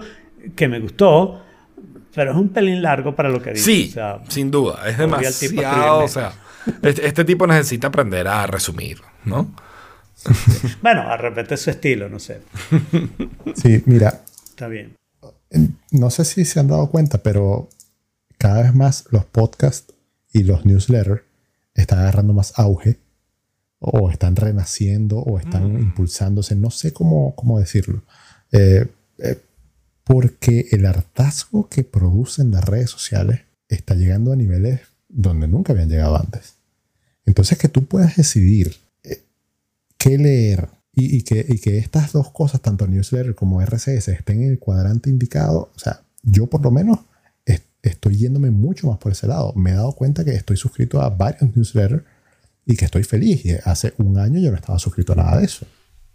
que 0.56 0.68
me 0.68 0.80
gustó, 0.80 1.44
Pero 2.16 2.32
es 2.32 2.38
un 2.38 2.50
pelín 2.50 2.82
largo 2.82 3.16
para 3.16 3.30
lo 3.30 3.42
que 3.42 3.52
dice. 3.52 3.64
Sí, 3.64 3.88
o 3.92 3.94
sea, 3.94 4.22
sin 4.28 4.50
duda. 4.50 4.90
Es 4.90 4.98
demasiado. 4.98 6.00
O 6.00 6.08
sea, 6.08 6.34
este, 6.82 7.06
este 7.06 7.26
tipo 7.26 7.46
necesita 7.46 7.88
aprender 7.88 8.28
a 8.28 8.48
resumir, 8.48 9.00
¿no? 9.24 9.54
bueno, 10.82 11.08
de 11.08 11.18
repente 11.18 11.54
es 11.54 11.62
su 11.62 11.70
estilo, 11.70 12.10
no 12.10 12.18
sé. 12.18 12.42
Sí, 13.56 13.84
mira, 13.86 14.22
Está 14.50 14.68
bien. 14.68 14.98
no 15.92 16.10
sé 16.10 16.26
si 16.26 16.44
se 16.46 16.60
han 16.60 16.68
dado 16.68 16.90
cuenta, 16.90 17.20
pero 17.20 17.70
cada 18.40 18.64
vez 18.64 18.74
más 18.74 19.06
los 19.12 19.26
podcasts 19.26 19.94
y 20.34 20.44
los 20.44 20.66
newsletters 20.66 21.22
están 21.76 22.00
agarrando 22.00 22.34
más 22.34 22.58
auge 22.58 23.00
o 23.84 24.12
están 24.12 24.36
renaciendo 24.36 25.18
o 25.20 25.40
están 25.40 25.80
impulsándose, 25.80 26.56
no 26.56 26.70
sé 26.70 26.94
cómo, 26.94 27.36
cómo 27.36 27.60
decirlo, 27.60 28.04
Eh, 28.54 28.86
eh, 29.18 29.38
porque 30.04 30.68
el 30.72 30.86
hartazgo 30.86 31.68
que 31.70 31.84
producen 31.84 32.52
las 32.52 32.64
redes 32.66 32.90
sociales 32.90 33.42
está 33.70 33.96
llegando 33.96 34.32
a 34.34 34.36
niveles 34.36 34.82
donde 35.10 35.48
nunca 35.48 35.74
habían 35.74 35.90
llegado 35.90 36.18
antes. 36.18 36.56
Entonces 37.26 37.58
que 37.58 37.70
tú 37.70 37.86
puedas 37.86 38.18
decidir 38.18 38.76
eh, 39.04 39.24
qué 39.98 40.18
leer 40.18 40.70
y, 40.94 41.16
y 41.18 41.24
que, 41.24 41.46
y 41.48 41.60
que 41.60 41.78
estas 41.78 42.12
dos 42.12 42.30
cosas, 42.32 42.62
tanto 42.62 42.86
newsletter 42.88 43.34
como 43.36 43.62
RCS, 43.62 44.10
estén 44.10 44.44
en 44.44 44.50
el 44.52 44.60
cuadrante 44.60 45.10
indicado, 45.10 45.72
o 45.76 45.80
sea, 45.80 46.02
yo 46.24 46.48
por 46.48 46.62
lo 46.62 46.72
menos 46.72 47.00
es- 47.46 47.64
estoy 47.82 48.18
yéndome 48.18 48.52
mucho 48.52 48.88
más 48.88 48.98
por 48.98 49.12
ese 49.14 49.28
lado. 49.28 49.54
Me 49.54 49.72
he 49.72 49.76
dado 49.76 49.94
cuenta 49.94 50.24
que 50.26 50.36
estoy 50.36 50.58
suscrito 50.58 51.02
a 51.02 51.10
varios 51.10 51.56
newsletters 51.56 52.04
y 52.66 52.76
que 52.76 52.86
estoy 52.86 53.04
feliz. 53.04 53.46
Y 53.46 53.52
hace 53.66 53.94
un 53.98 54.18
año 54.20 54.40
yo 54.40 54.52
no 54.52 54.58
estaba 54.58 54.80
suscrito 54.80 55.14
a 55.14 55.18
nada 55.18 55.38
de 55.38 55.46
eso. 55.46 55.66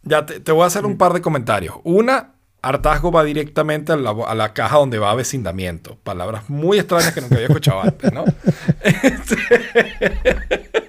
Ya 0.02 0.24
te, 0.24 0.40
te 0.40 0.52
voy 0.52 0.62
a 0.64 0.66
hacer 0.66 0.86
un 0.86 0.96
par 0.96 1.12
de 1.12 1.20
comentarios. 1.20 1.76
Una, 1.84 2.34
hartazgo 2.62 3.12
va 3.12 3.24
directamente 3.24 3.92
a 3.92 3.96
la, 3.96 4.10
a 4.10 4.34
la 4.34 4.52
caja 4.52 4.78
donde 4.78 4.98
va 4.98 5.14
vecindamiento. 5.14 5.98
Palabras 6.02 6.48
muy 6.48 6.78
extrañas 6.78 7.12
que 7.12 7.20
nunca 7.20 7.36
había 7.36 7.48
escuchado 7.48 7.82
antes, 7.82 8.12
¿no? 8.12 8.24
Este- 8.82 9.36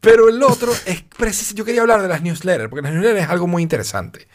Pero 0.00 0.28
el 0.28 0.42
otro 0.42 0.72
es 0.86 1.02
preciso. 1.16 1.54
Yo 1.54 1.64
quería 1.64 1.80
hablar 1.82 2.02
de 2.02 2.08
las 2.08 2.22
newsletters, 2.22 2.68
porque 2.68 2.82
las 2.82 2.92
newsletters 2.92 3.24
es 3.24 3.30
algo 3.30 3.46
muy 3.46 3.62
interesante. 3.62 4.26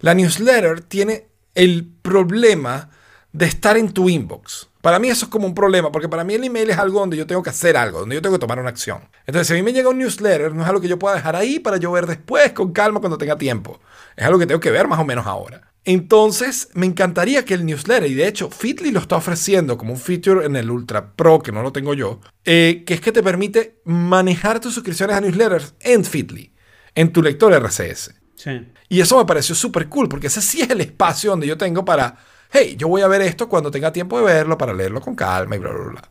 La 0.00 0.14
newsletter 0.14 0.80
tiene 0.82 1.28
el 1.54 1.86
problema 2.02 2.90
de 3.32 3.46
estar 3.46 3.76
en 3.76 3.92
tu 3.92 4.08
inbox. 4.08 4.68
Para 4.86 5.00
mí 5.00 5.08
eso 5.08 5.24
es 5.24 5.30
como 5.32 5.48
un 5.48 5.52
problema, 5.52 5.90
porque 5.90 6.08
para 6.08 6.22
mí 6.22 6.34
el 6.34 6.44
email 6.44 6.70
es 6.70 6.78
algo 6.78 7.00
donde 7.00 7.16
yo 7.16 7.26
tengo 7.26 7.42
que 7.42 7.50
hacer 7.50 7.76
algo, 7.76 7.98
donde 7.98 8.14
yo 8.14 8.22
tengo 8.22 8.36
que 8.36 8.38
tomar 8.38 8.60
una 8.60 8.68
acción. 8.68 9.00
Entonces, 9.26 9.48
si 9.48 9.52
a 9.52 9.56
mí 9.56 9.62
me 9.64 9.72
llega 9.72 9.88
un 9.88 9.98
newsletter, 9.98 10.54
no 10.54 10.62
es 10.62 10.68
algo 10.68 10.80
que 10.80 10.86
yo 10.86 10.96
pueda 10.96 11.16
dejar 11.16 11.34
ahí 11.34 11.58
para 11.58 11.76
yo 11.76 11.90
ver 11.90 12.06
después, 12.06 12.52
con 12.52 12.70
calma, 12.72 13.00
cuando 13.00 13.18
tenga 13.18 13.36
tiempo. 13.36 13.80
Es 14.14 14.24
algo 14.24 14.38
que 14.38 14.46
tengo 14.46 14.60
que 14.60 14.70
ver 14.70 14.86
más 14.86 15.00
o 15.00 15.04
menos 15.04 15.26
ahora. 15.26 15.72
Entonces, 15.84 16.68
me 16.74 16.86
encantaría 16.86 17.44
que 17.44 17.54
el 17.54 17.66
newsletter, 17.66 18.08
y 18.08 18.14
de 18.14 18.28
hecho, 18.28 18.48
Fitly 18.48 18.92
lo 18.92 19.00
está 19.00 19.16
ofreciendo 19.16 19.76
como 19.76 19.92
un 19.92 19.98
feature 19.98 20.46
en 20.46 20.54
el 20.54 20.70
Ultra 20.70 21.16
Pro, 21.16 21.40
que 21.40 21.50
no 21.50 21.64
lo 21.64 21.72
tengo 21.72 21.92
yo, 21.92 22.20
eh, 22.44 22.84
que 22.86 22.94
es 22.94 23.00
que 23.00 23.10
te 23.10 23.24
permite 23.24 23.80
manejar 23.86 24.60
tus 24.60 24.72
suscripciones 24.72 25.16
a 25.16 25.20
newsletters 25.20 25.74
en 25.80 26.04
Fitly, 26.04 26.52
en 26.94 27.12
tu 27.12 27.24
lector 27.24 27.52
RCS. 27.52 28.14
Sí. 28.36 28.68
Y 28.88 29.00
eso 29.00 29.18
me 29.18 29.24
pareció 29.24 29.56
súper 29.56 29.88
cool, 29.88 30.08
porque 30.08 30.28
ese 30.28 30.40
sí 30.40 30.60
es 30.60 30.70
el 30.70 30.80
espacio 30.80 31.30
donde 31.30 31.48
yo 31.48 31.58
tengo 31.58 31.84
para, 31.84 32.18
hey, 32.52 32.76
yo 32.78 32.88
voy 32.88 33.02
a 33.02 33.08
ver 33.08 33.22
esto 33.22 33.48
cuando 33.48 33.70
tenga 33.70 33.92
tiempo 33.92 34.18
de 34.18 34.24
verlo, 34.24 34.58
para 34.58 34.72
leerlo 34.72 35.00
con 35.00 35.14
calma 35.14 35.56
y 35.56 35.58
bla, 35.58 35.70
bla, 35.70 35.84
bla. 35.90 36.02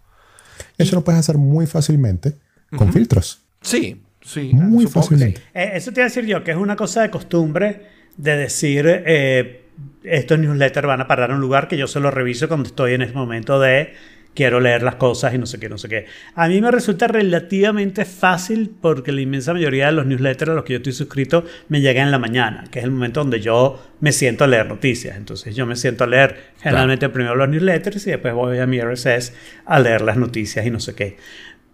Eso 0.78 0.96
lo 0.96 1.04
puedes 1.04 1.20
hacer 1.20 1.38
muy 1.38 1.66
fácilmente 1.68 2.36
con 2.76 2.92
filtros. 2.92 3.42
Sí, 3.62 4.02
sí. 4.22 4.52
Muy 4.54 4.88
fácilmente. 4.88 5.40
sí. 5.40 5.48
Eh, 5.54 5.72
eso 5.76 5.92
te 5.92 6.02
iba 6.02 6.06
a 6.06 6.10
decir 6.10 6.26
yo, 6.26 6.44
que 6.44 6.52
es 6.52 6.58
una 6.58 6.76
cosa 6.76 7.02
de 7.02 7.10
costumbre 7.10 7.88
de 8.18 8.38
decir, 8.38 8.86
eh, 8.88 9.66
estos 10.04 10.40
newsletters 10.40 10.88
van 10.88 11.02
a 11.02 11.08
parar 11.08 11.32
a 11.32 11.36
un 11.36 11.42
lugar 11.42 11.68
que 11.68 11.78
yo 11.78 11.88
solo 11.88 12.12
reviso 12.12 12.48
cuando 12.48 12.68
estoy 12.68 12.94
en 12.94 13.02
ese 13.02 13.14
momento 13.14 13.60
de 13.60 13.94
quiero 14.36 14.60
leer 14.60 14.84
las 14.84 14.96
cosas 14.96 15.34
y 15.34 15.38
no 15.38 15.46
sé 15.46 15.60
qué, 15.60 15.70
no 15.70 15.78
sé 15.78 15.90
qué. 15.90 16.06
A 16.36 16.48
mí 16.48 16.62
me 16.62 16.70
resulta 16.70 17.08
relativamente 17.08 18.06
fácil 18.06 18.72
porque 18.80 19.12
la 19.12 19.22
inmensa 19.22 19.54
mayoría 19.54 19.88
de 19.88 19.94
los 19.94 20.06
newsletters 20.06 20.52
a 20.52 20.54
los 20.54 20.64
que 20.66 20.74
yo 20.74 20.78
estoy 20.78 20.94
suscrito 20.94 21.46
me 21.70 21.82
llegan 21.82 22.06
en 22.06 22.12
la 22.12 22.20
mañana, 22.20 22.66
que 22.70 22.80
es 22.80 22.86
el 22.86 22.92
momento 22.92 23.22
donde 23.22 23.40
yo 23.40 23.82
me 24.02 24.12
siento 24.12 24.44
a 24.44 24.48
leer 24.48 24.68
noticias. 24.68 25.18
Entonces 25.18 25.56
yo 25.56 25.66
me 25.66 25.76
siento 25.76 26.04
a 26.04 26.08
leer 26.08 26.52
generalmente 26.62 27.10
primero 27.10 27.36
los 27.36 27.50
newsletters 27.50 28.06
y 28.06 28.12
después 28.12 28.34
voy 28.34 28.60
a 28.60 28.68
mi 28.68 28.80
RSS 28.80 29.34
a 29.66 29.80
leer 29.80 30.02
las 30.02 30.18
noticias 30.18 30.66
y 30.66 30.70
no 30.70 30.80
sé 30.80 30.94
qué. 30.94 31.18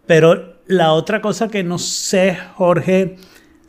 Pero 0.06 0.62
la 0.68 0.94
otra 0.94 1.22
cosa 1.22 1.50
que 1.50 1.64
no 1.64 1.80
sé, 1.80 2.38
Jorge, 2.56 3.16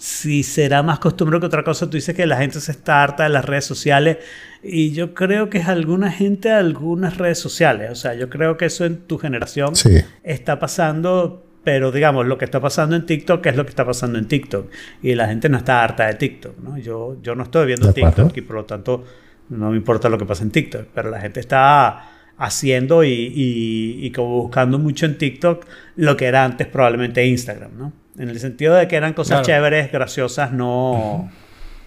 si 0.05 0.43
será 0.43 0.83
más 0.83 0.99
costumbre 0.99 1.39
que 1.39 1.47
otra 1.47 1.63
cosa, 1.63 1.87
tú 1.89 1.93
dices 1.97 2.17
que 2.17 2.27
la 2.27 2.37
gente 2.37 2.59
se 2.59 2.73
está 2.73 3.05
harta 3.05 3.23
de 3.23 3.29
las 3.29 3.45
redes 3.45 3.65
sociales 3.65 4.17
y 4.61 4.91
yo 4.91 5.15
creo 5.15 5.49
que 5.49 5.59
es 5.59 5.69
alguna 5.69 6.11
gente 6.11 6.49
de 6.49 6.57
algunas 6.57 7.19
redes 7.19 7.39
sociales. 7.39 7.89
O 7.93 7.95
sea, 7.95 8.13
yo 8.15 8.29
creo 8.29 8.57
que 8.57 8.65
eso 8.65 8.85
en 8.85 8.97
tu 9.07 9.17
generación 9.19 9.77
Sí. 9.77 9.99
está 10.25 10.59
pasando, 10.59 11.47
pero 11.63 11.93
digamos, 11.93 12.27
lo 12.27 12.37
que 12.37 12.45
está 12.45 12.59
pasando 12.59 12.97
en 12.97 13.07
TikTok 13.07 13.47
es 13.47 13.55
lo 13.55 13.63
que 13.65 13.71
está 13.71 13.85
pasando 13.87 14.19
en 14.19 14.27
TikTok. 14.27 14.69
Y 15.05 15.15
la 15.15 15.29
gente 15.29 15.49
no 15.49 15.57
está 15.57 15.85
harta 15.85 16.09
de 16.09 16.15
TikTok, 16.15 16.59
¿no? 16.59 16.79
Yo, 16.79 17.19
yo 17.23 17.37
no 17.37 17.45
estoy 17.45 17.67
viendo. 17.67 17.93
TikTok 17.93 18.37
y 18.37 18.41
por 18.41 18.57
lo 18.57 18.65
tanto 18.65 19.05
no 19.51 19.71
me 19.71 19.77
importa 19.77 20.09
lo 20.09 20.19
que 20.19 20.25
pasa 20.27 20.43
en 20.43 20.51
TikTok, 20.51 20.87
pero 20.93 21.11
la 21.11 21.21
gente 21.21 21.39
está 21.39 22.09
haciendo 22.39 23.05
y, 23.05 23.11
y- 23.13 24.05
y 24.05 24.11
como 24.11 24.43
buscando 24.43 24.81
mucho 24.81 25.07
en 25.07 25.17
TikTok 25.17 25.65
lo 25.95 26.17
que 26.17 26.25
era 26.27 26.45
antes 26.45 26.67
probablemente 26.67 27.25
Instagram, 27.25 27.71
¿no? 27.79 27.93
En 28.19 28.29
el 28.29 28.39
sentido 28.41 28.75
de 28.75 28.89
que 28.89 28.97
eran 28.97 29.15
cosas 29.15 29.43
Claro. 29.43 29.47
chéveres, 29.47 29.91
graciosas, 29.93 30.53
no, 30.53 31.31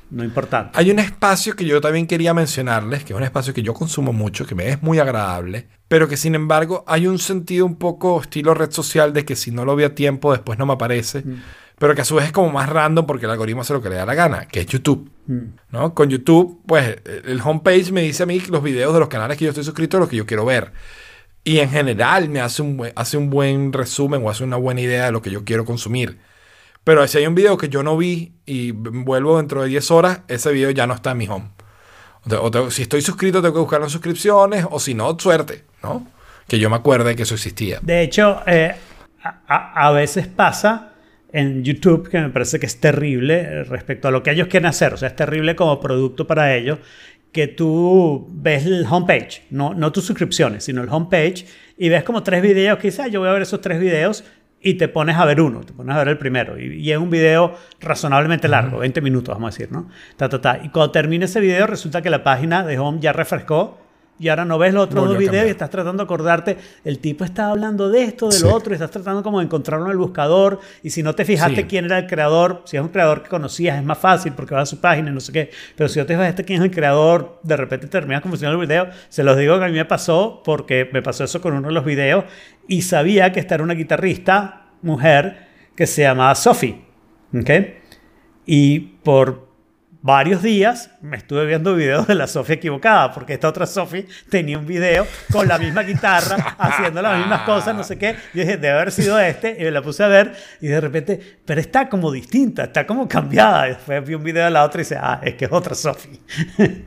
no 0.10 0.24
importantes. 0.24 0.78
Hay 0.78 0.90
un 0.92 1.00
espacio 1.00 1.56
que 1.56 1.66
yo 1.66 1.80
también 1.82 2.08
quería 2.08 2.34
mencionarles, 2.34 3.04
que 3.04 3.14
es 3.14 3.18
un 3.18 3.24
espacio 3.24 3.54
que 3.54 3.62
yo 3.62 3.74
consumo 3.74 4.12
mucho, 4.14 4.46
que 4.46 4.56
me 4.56 4.70
es 4.70 4.82
muy 4.82 5.00
agradable, 5.00 5.68
pero 5.88 6.08
que 6.08 6.18
sin 6.18 6.34
embargo 6.36 6.84
hay 6.88 7.06
un 7.08 7.20
sentido 7.20 7.66
un 7.66 7.76
poco 7.76 8.20
estilo 8.22 8.54
red 8.54 8.72
social 8.72 9.14
de 9.14 9.24
que 9.26 9.36
si 9.36 9.52
no 9.52 9.66
lo 9.66 9.76
veo 9.76 9.88
a 9.88 9.96
tiempo 9.96 10.32
después 10.32 10.58
no 10.58 10.66
me 10.66 10.74
aparece, 10.74 11.24
pero 11.78 11.94
que 11.94 12.02
a 12.02 12.06
su 12.06 12.16
vez 12.16 12.26
es 12.26 12.32
como 12.32 12.50
más 12.50 12.70
random 12.70 13.06
porque 13.06 13.26
el 13.26 13.32
algoritmo 13.32 13.62
hace 13.62 13.74
lo 13.74 13.82
que 13.82 13.90
le 13.90 13.96
da 13.98 14.06
la 14.06 14.16
gana, 14.16 14.48
que 14.48 14.62
es 14.62 14.66
YouTube. 14.66 15.12
Mm. 15.28 15.40
¿no? 15.72 15.94
Con 15.94 16.10
YouTube, 16.10 16.62
pues 16.66 16.98
el 17.26 17.40
homepage 17.44 17.92
me 17.92 18.02
dice 18.02 18.24
a 18.24 18.26
mí 18.26 18.40
los 18.50 18.64
videos 18.64 18.94
de 18.94 19.00
los 19.00 19.10
canales 19.10 19.38
que 19.38 19.46
yo 19.46 19.50
estoy 19.52 19.64
suscrito, 19.64 20.00
los 20.00 20.10
que 20.10 20.16
yo 20.16 20.26
quiero 20.26 20.46
ver. 20.46 20.72
Y 21.46 21.60
en 21.60 21.70
general 21.70 22.28
me 22.28 22.42
hace 22.42 22.62
un, 22.64 22.92
hace 22.96 23.18
un 23.18 23.30
buen 23.30 23.72
resumen 23.72 24.22
o 24.26 24.30
hace 24.30 24.44
una 24.44 24.58
buena 24.58 24.82
idea 24.82 25.06
de 25.06 25.12
lo 25.14 25.22
que 25.22 25.30
yo 25.32 25.46
quiero 25.46 25.64
consumir. 25.64 26.18
Pero 26.84 27.08
si 27.08 27.20
hay 27.20 27.28
un 27.28 27.36
video 27.36 27.58
que 27.58 27.70
yo 27.70 27.84
no 27.84 27.96
vi 27.98 28.34
y 28.46 28.72
vuelvo 28.72 29.38
dentro 29.38 29.62
de 29.62 29.70
10 29.70 29.92
horas, 29.92 30.22
ese 30.28 30.52
video 30.52 30.72
ya 30.72 30.88
no 30.88 30.94
está 30.96 31.12
en 31.12 31.18
mi 31.20 31.28
home. 31.28 31.50
O 32.40 32.72
si 32.72 32.82
estoy 32.82 33.02
suscrito, 33.02 33.42
tengo 33.42 33.54
que 33.54 33.60
buscarlo 33.60 33.86
en 33.86 33.92
suscripciones, 33.92 34.66
o 34.70 34.80
si 34.80 34.96
no, 34.96 35.18
suerte, 35.20 35.64
¿no? 35.84 36.08
Que 36.48 36.58
yo 36.58 36.70
me 36.70 36.76
acuerde 36.78 37.16
que 37.16 37.24
eso 37.24 37.36
existía. 37.36 37.80
De 37.82 38.02
hecho, 38.02 38.42
eh, 38.48 38.76
a, 39.24 39.42
a- 39.48 39.88
a 39.88 39.92
veces 39.92 40.28
pasa 40.28 40.94
en 41.32 41.64
YouTube, 41.64 42.10
que 42.10 42.20
me 42.20 42.30
parece 42.30 42.60
que 42.60 42.66
es 42.66 42.80
terrible 42.80 43.42
eh, 43.42 43.64
respecto 43.66 44.08
a 44.08 44.12
lo 44.12 44.24
que 44.24 44.32
ellos 44.32 44.48
quieren 44.48 44.68
hacer, 44.68 44.94
o 44.94 44.98
sea, 44.98 45.10
es 45.10 45.16
terrible 45.16 45.56
como 45.56 45.80
producto 45.80 46.26
para 46.26 46.56
ellos, 46.56 46.80
que 47.36 47.48
tú 47.48 48.30
ves 48.32 48.66
el 48.66 48.86
homepage, 48.90 49.42
no, 49.50 49.74
no 49.74 49.92
tus 49.92 50.06
suscripciones, 50.06 50.64
sino 50.64 50.82
el 50.82 50.88
homepage, 50.88 51.46
y 51.78 51.90
ves 51.90 52.06
como 52.06 52.24
tres 52.24 52.42
videos, 52.42 52.80
quizás 52.80 53.12
yo 53.12 53.20
voy 53.20 53.28
a 53.28 53.34
ver 53.34 53.42
esos 53.42 53.60
tres 53.60 53.78
videos, 53.78 54.24
y 54.62 54.76
te 54.76 54.88
pones 54.88 55.18
a 55.18 55.26
ver 55.26 55.42
uno, 55.42 55.60
te 55.60 55.74
pones 55.74 55.94
a 55.94 56.00
ver 56.00 56.08
el 56.08 56.18
primero, 56.18 56.58
y, 56.58 56.78
y 56.82 56.94
es 56.94 56.98
un 56.98 57.10
video 57.10 57.54
razonablemente 57.82 58.48
largo, 58.48 58.78
20 58.78 59.02
minutos, 59.02 59.36
vamos 59.36 59.50
a 59.50 59.52
decir, 59.52 59.70
¿no? 59.70 59.90
Ta, 60.16 60.30
ta, 60.30 60.40
ta. 60.40 60.62
Y 60.64 60.70
cuando 60.70 60.92
termina 60.92 61.26
ese 61.26 61.42
video, 61.42 61.68
resulta 61.68 62.02
que 62.02 62.10
la 62.10 62.24
página 62.24 62.64
de 62.64 62.80
home 62.80 63.02
ya 63.02 63.12
refrescó 63.12 63.85
y 64.18 64.30
ahora 64.30 64.46
no 64.46 64.58
ves 64.58 64.74
los 64.74 64.84
otros 64.86 65.02
Volvió 65.08 65.20
dos 65.22 65.30
videos 65.32 65.48
y 65.48 65.50
estás 65.50 65.70
tratando 65.70 66.04
de 66.04 66.06
acordarte, 66.06 66.58
el 66.84 67.00
tipo 67.00 67.24
está 67.26 67.50
hablando 67.50 67.90
de 67.90 68.04
esto, 68.04 68.28
de 68.28 68.34
Sí. 68.34 68.44
lo 68.44 68.54
otro, 68.54 68.72
y 68.72 68.76
estás 68.76 68.92
tratando 68.92 69.22
como 69.24 69.40
de 69.40 69.46
encontrarlo 69.46 69.86
en 69.86 69.92
el 69.92 69.98
buscador, 69.98 70.60
y 70.84 70.90
si 70.90 71.04
no 71.04 71.14
te 71.16 71.26
fijaste 71.26 71.62
Sí. 71.62 71.64
quién 71.66 71.86
era 71.86 71.98
el 72.00 72.08
creador, 72.08 72.62
si 72.66 72.78
es 72.78 72.84
un 72.84 72.90
creador 72.90 73.24
que 73.24 73.30
conocías 73.30 73.78
es 73.78 73.84
más 73.84 73.98
fácil 73.98 74.32
porque 74.34 74.54
vas 74.54 74.64
a 74.64 74.66
su 74.76 74.80
página 74.80 75.10
y 75.10 75.14
no 75.14 75.20
sé 75.20 75.32
qué, 75.34 75.50
pero 75.76 75.90
si 75.90 76.00
no 76.00 76.06
te 76.06 76.14
fijaste 76.16 76.46
quién 76.46 76.60
es 76.62 76.66
el 76.66 76.72
creador, 76.72 77.40
de 77.44 77.58
repente 77.58 77.88
terminas 77.88 78.22
confundiendo 78.22 78.60
el 78.62 78.68
video, 78.68 78.88
se 79.10 79.24
los 79.24 79.38
digo 79.38 79.60
que 79.60 79.66
a 79.66 79.68
mí 79.68 79.74
me 79.74 79.86
pasó 79.86 80.42
porque 80.46 80.90
me 80.94 81.02
pasó 81.02 81.24
eso 81.26 81.42
con 81.42 81.54
uno 81.54 81.68
de 81.68 81.74
los 81.74 81.84
videos 81.84 82.24
y 82.68 82.84
sabía 82.84 83.32
que 83.32 83.40
esta 83.42 83.56
era 83.56 83.64
una 83.64 83.74
guitarrista, 83.74 84.68
mujer, 84.82 85.48
que 85.76 85.88
se 85.88 86.04
llamaba 86.04 86.34
Sophie, 86.36 86.86
¿ok? 87.38 87.50
Y 88.46 88.80
por 89.04 89.45
varios 90.06 90.44
días 90.44 90.92
me 91.02 91.18
estuve 91.18 91.48
viendo 91.48 91.74
videos 91.74 92.06
de 92.06 92.14
la 92.14 92.28
Sofía 92.28 92.58
equivocada, 92.58 93.12
porque 93.12 93.34
esta 93.34 93.50
otra 93.50 93.66
Sofía 93.66 94.04
tenía 94.30 94.60
un 94.60 94.68
video 94.68 95.08
con 95.32 95.48
la 95.48 95.58
misma 95.58 95.82
guitarra, 95.82 96.36
haciendo 96.60 97.02
las 97.02 97.18
mismas 97.18 97.42
cosas, 97.42 97.76
no 97.76 97.84
sé 97.84 97.98
qué. 97.98 98.16
Yo 98.36 98.42
dije, 98.42 98.58
debe 98.58 98.70
haber 98.70 98.92
sido 98.92 99.20
este, 99.20 99.58
y 99.60 99.64
me 99.64 99.72
la 99.72 99.82
puse 99.82 100.04
a 100.04 100.08
ver, 100.08 100.36
y 100.62 100.68
de 100.68 100.80
repente, 100.80 101.40
pero 101.44 101.60
está 101.60 101.90
como 101.90 102.12
distinta, 102.12 102.66
está 102.66 102.86
como 102.86 103.08
cambiada. 103.08 103.66
Y 103.68 103.70
después 103.72 104.06
vi 104.06 104.14
un 104.14 104.24
video 104.24 104.46
de 104.46 104.52
la 104.52 104.64
otra 104.64 104.80
y 104.80 104.84
dice, 104.84 104.96
ah, 104.96 105.20
es 105.24 105.34
que 105.34 105.46
es 105.46 105.52
otra 105.52 105.74
Sofía. 105.74 106.20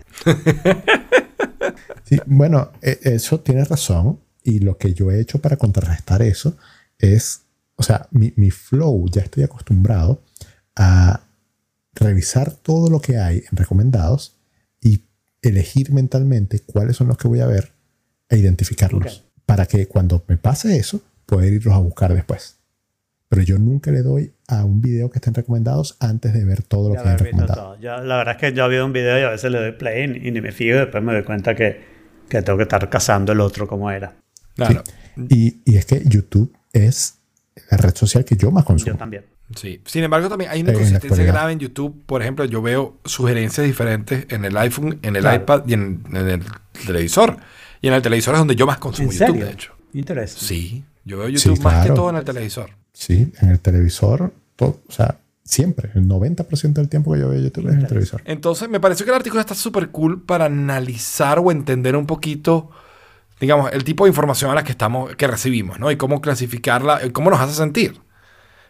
Sí, 2.05 2.19
bueno, 2.25 2.73
e- 2.81 2.99
eso 3.03 3.41
tienes 3.41 3.69
razón. 3.69 4.19
Y 4.43 4.61
lo 4.61 4.79
que 4.79 4.95
yo 4.95 5.11
he 5.11 5.21
hecho 5.21 5.41
para 5.43 5.57
contrarrestar 5.59 6.23
eso 6.23 6.57
es, 6.99 7.43
o 7.77 7.83
sea, 7.83 8.09
mi, 8.13 8.33
mi 8.37 8.51
flow, 8.51 9.07
ya 9.11 9.21
estoy 9.21 9.43
acostumbrado 9.43 10.23
a 10.75 11.28
revisar 11.99 12.53
todo 12.53 12.89
lo 12.91 13.01
que 13.01 13.19
hay 13.19 13.39
en 13.51 13.57
recomendados 13.57 14.37
y 14.81 15.05
elegir 15.43 15.93
mentalmente 15.93 16.61
cuáles 16.61 16.97
son 16.97 17.09
los 17.09 17.17
que 17.19 17.29
voy 17.29 17.41
a 17.41 17.47
ver 17.47 17.73
e 18.29 18.39
identificarlos. 18.39 19.25
Para 19.47 19.67
que 19.67 19.87
cuando 19.87 20.25
me 20.29 20.37
pase 20.37 20.77
eso, 20.77 21.01
poder 21.27 21.53
irlos 21.53 21.75
a 21.75 21.79
buscar 21.79 22.13
después. 22.15 22.57
Pero 23.29 23.43
yo 23.43 23.59
nunca 23.59 23.91
le 23.91 24.03
doy 24.03 24.33
a 24.47 24.65
un 24.65 24.81
video 24.81 25.11
que 25.11 25.19
estén 25.19 25.35
recomendados 25.35 25.97
antes 26.01 26.33
de 26.33 26.45
ver 26.45 26.63
todo 26.63 26.89
lo 26.89 26.95
Ya 26.95 27.03
que 27.03 27.09
visto 27.11 27.25
recomendado. 27.25 27.79
Yo- 27.81 28.03
la 28.03 28.17
verdad 28.17 28.37
es 28.37 28.41
que 28.41 28.53
yo 28.57 28.69
veo 28.69 28.87
un 28.87 28.93
video 28.93 29.19
y 29.19 29.23
a 29.23 29.31
veces 29.31 29.51
le 29.51 29.59
doy 29.59 29.73
play 29.73 30.05
y, 30.23 30.29
y 30.29 30.31
ni 30.31 30.41
me 30.41 30.53
fijo 30.53 30.77
y 30.77 30.79
después 30.81 31.03
me 31.05 31.13
doy 31.13 31.25
cuenta 31.25 31.55
que, 31.55 31.79
que 32.29 32.41
tengo 32.43 32.57
que 32.57 32.63
estar 32.63 32.89
cazando 32.89 33.33
el 33.33 33.41
otro 33.41 33.67
como 33.69 33.91
era. 33.91 34.17
Claro. 34.55 34.83
Y, 35.29 35.61
y 35.65 35.77
es 35.77 35.85
que 35.87 36.03
YouTube 36.07 36.55
es 36.73 37.19
la 37.71 37.77
red 37.77 37.95
social 37.95 38.25
que 38.25 38.37
yo 38.37 38.51
más 38.51 38.65
Yo 38.65 38.69
consumo. 38.69 38.97
también. 38.97 39.25
Sí. 39.57 39.81
Sin 39.87 40.05
embargo, 40.05 40.29
también 40.29 40.51
hay 40.51 40.61
una 40.61 40.71
En 40.71 40.75
la 40.77 40.81
consistencia 40.81 41.09
actualidad. 41.09 41.33
grave 41.35 41.53
en 41.53 41.59
YouTube. 41.59 42.03
Por 42.07 42.21
ejemplo, 42.23 42.45
yo 42.45 42.61
veo 42.63 42.97
sugerencias 43.05 43.67
diferentes 43.67 44.27
en 44.29 44.45
el 44.45 44.57
iPhone, 44.57 44.99
en 45.03 45.17
el 45.17 45.23
Claro. 45.23 45.43
iPad 45.43 45.63
y 45.67 45.73
en, 45.75 46.03
en 46.13 46.17
el 46.29 46.43
televisor. 46.87 47.37
Y 47.81 47.89
en 47.89 47.95
el 47.95 48.03
televisor 48.03 48.35
es 48.35 48.39
donde 48.41 48.57
yo 48.57 48.67
más 48.67 48.79
consumo 48.79 49.11
¿En 49.11 49.19
YouTube, 49.19 49.39
de 49.45 49.51
hecho. 49.51 49.73
Interesante. 49.95 50.45
Sí. 50.45 50.85
Yo 51.05 51.19
veo 51.19 51.29
YouTube 51.29 51.57
Sí, 51.57 51.63
más 51.63 51.87
que 51.87 51.93
todo 51.93 52.11
en 52.11 52.17
el 52.17 52.25
televisor. 52.25 52.71
Sí, 52.93 53.33
en 53.41 53.49
el 53.51 53.61
televisor, 53.61 54.33
todo, 54.57 54.81
o 54.87 54.93
sea, 54.93 55.19
siempre, 55.45 55.91
el 55.95 56.07
90% 56.07 56.73
del 56.75 56.89
tiempo 56.91 57.15
que 57.15 57.21
yo 57.21 57.29
veo 57.31 57.41
YouTube 57.41 57.69
es 57.69 57.75
en 57.75 57.81
el 57.81 57.87
televisor. 57.87 58.21
Entonces, 58.27 58.69
me 58.69 58.81
pareció 58.81 59.07
que 59.07 59.11
el 59.13 59.17
artículo 59.17 59.41
está 59.41 59.55
súper 59.55 59.89
cool 59.91 60.23
para 60.23 60.45
analizar 60.47 61.39
o 61.39 61.51
entender 61.51 61.97
un 61.97 62.05
poquito, 62.07 62.71
digamos, 63.41 63.73
el 63.73 63.85
tipo 63.85 64.05
de 64.05 64.11
información 64.11 64.51
a 64.51 64.55
la 64.55 64.65
que 64.65 64.73
estamos, 64.73 65.15
que 65.17 65.27
recibimos, 65.27 65.79
¿no? 65.79 65.91
Y 65.91 65.97
cómo 65.97 66.21
clasificarla, 66.21 67.01
cómo 67.13 67.31
nos 67.31 67.41
hace 67.41 67.55
sentir. 67.55 67.99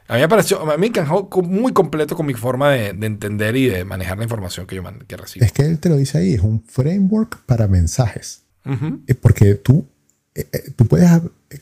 A 0.08 0.14
mí 0.14 0.20
me 0.20 0.28
pareció, 0.28 0.70
a 0.70 0.76
mí 0.78 0.86
encajó 0.86 1.28
muy 1.42 1.72
completo 1.72 2.16
con 2.16 2.24
mi 2.26 2.34
forma 2.34 2.70
de, 2.70 2.92
de 2.94 3.06
entender 3.06 3.54
y 3.56 3.66
de 3.66 3.84
manejar 3.84 4.16
la 4.18 4.24
información 4.24 4.66
que 4.66 4.74
yo 4.76 4.82
man- 4.82 5.04
que 5.06 5.16
recibo. 5.16 5.44
Es 5.44 5.52
que 5.52 5.62
él 5.62 5.78
te 5.78 5.88
lo 5.90 5.96
dice 5.96 6.18
ahí, 6.18 6.32
es 6.34 6.40
un 6.40 6.62
framework 6.64 7.42
para 7.44 7.68
mensajes. 7.68 8.42
Ujú. 8.64 9.00
Eh, 9.06 9.14
Porque 9.14 9.54
tú, 9.54 9.86
eh, 10.34 10.48
eh, 10.52 10.70
tú 10.74 10.86
puedes 10.86 11.10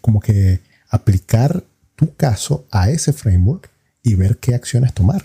como 0.00 0.20
que 0.20 0.60
aplicar 0.88 1.64
tu 1.96 2.14
caso 2.14 2.66
a 2.70 2.88
ese 2.90 3.12
framework 3.12 3.68
y 4.02 4.14
ver 4.14 4.36
qué 4.38 4.54
acciones 4.54 4.94
tomar, 4.94 5.24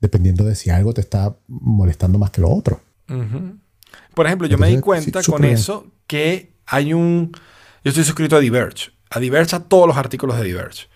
dependiendo 0.00 0.44
de 0.44 0.54
si 0.54 0.68
algo 0.68 0.92
te 0.92 1.00
está 1.00 1.34
molestando 1.48 2.18
más 2.18 2.30
que 2.30 2.42
lo 2.42 2.50
otro. 2.50 2.82
Ujú. 3.08 3.56
Por 4.14 4.26
ejemplo, 4.26 4.46
yo 4.46 4.58
me 4.58 4.66
di 4.68 4.74
Entonces, 4.74 4.84
cuenta 5.04 5.22
sí, 5.22 5.30
con 5.30 5.40
bien. 5.42 5.54
eso 5.54 5.86
que 6.06 6.52
hay 6.66 6.92
un... 6.92 7.32
Yo 7.84 7.88
estoy 7.88 8.04
suscrito 8.04 8.36
a 8.36 8.40
Diverge. 8.40 8.90
A 9.10 9.20
Diverge 9.20 9.56
a 9.56 9.60
todos 9.60 9.86
los 9.86 9.96
artículos 9.96 10.36
de 10.38 10.44
Diverge. 10.44 10.86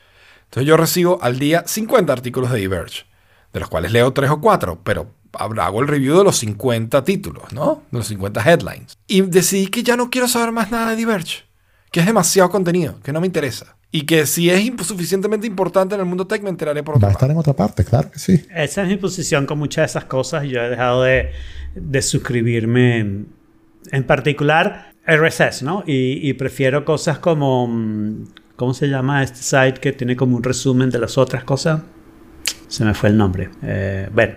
Entonces 0.46 0.66
yo 0.66 0.76
recibo 0.76 1.18
al 1.22 1.38
día 1.38 1.64
50 1.66 2.12
artículos 2.12 2.50
de 2.50 2.58
Diverge, 2.58 3.04
de 3.52 3.60
los 3.60 3.68
cuales 3.68 3.92
leo 3.92 4.12
3 4.12 4.30
o 4.30 4.40
4, 4.40 4.80
pero 4.82 5.14
hago 5.32 5.80
el 5.80 5.88
review 5.88 6.18
de 6.18 6.24
los 6.24 6.38
50 6.38 7.04
títulos, 7.04 7.52
¿no? 7.52 7.82
De 7.90 7.98
los 7.98 8.06
50 8.08 8.40
headlines. 8.50 8.98
Y 9.06 9.22
decidí 9.22 9.68
que 9.68 9.82
ya 9.82 9.96
no 9.96 10.10
quiero 10.10 10.28
saber 10.28 10.52
más 10.52 10.70
nada 10.70 10.90
de 10.90 10.96
Diverge, 10.96 11.44
que 11.90 12.00
es 12.00 12.06
demasiado 12.06 12.50
contenido, 12.50 13.00
que 13.02 13.12
no 13.12 13.20
me 13.20 13.26
interesa. 13.26 13.76
Y 13.92 14.02
que 14.02 14.26
si 14.26 14.50
es 14.50 14.70
suficientemente 14.82 15.46
importante 15.46 15.94
en 15.94 16.00
el 16.00 16.06
mundo 16.06 16.26
tech, 16.26 16.42
me 16.42 16.50
enteraré 16.50 16.82
por 16.82 16.94
Va 16.94 16.96
otro 16.96 17.08
a 17.08 17.12
estar 17.12 17.30
en 17.30 17.36
otra 17.36 17.54
parte, 17.54 17.84
claro 17.84 18.10
que 18.10 18.18
sí. 18.18 18.44
Esa 18.54 18.82
es 18.82 18.88
mi 18.88 18.96
posición 18.96 19.46
con 19.46 19.58
muchas 19.58 19.82
de 19.82 19.86
esas 19.86 20.04
cosas. 20.04 20.44
Yo 20.44 20.60
he 20.60 20.68
dejado 20.68 21.02
de, 21.02 21.30
de 21.74 22.02
suscribirme 22.02 22.98
en, 22.98 23.28
en 23.92 24.04
particular 24.04 24.92
RSS, 25.06 25.62
¿no? 25.62 25.84
Y, 25.86 26.28
y 26.28 26.34
prefiero 26.34 26.84
cosas 26.84 27.18
como, 27.20 27.68
mm, 27.68 28.24
¿cómo 28.56 28.74
se 28.74 28.88
llama 28.88 29.22
este 29.22 29.38
site 29.42 29.80
que 29.80 29.92
tiene 29.92 30.16
como 30.16 30.36
un 30.36 30.42
resumen 30.42 30.90
de 30.90 30.98
las 30.98 31.16
otras 31.18 31.44
cosas? 31.44 31.82
Se 32.68 32.84
me 32.84 32.94
fue 32.94 33.10
el 33.10 33.16
nombre. 33.16 33.50
Eh, 33.62 34.08
bueno, 34.12 34.34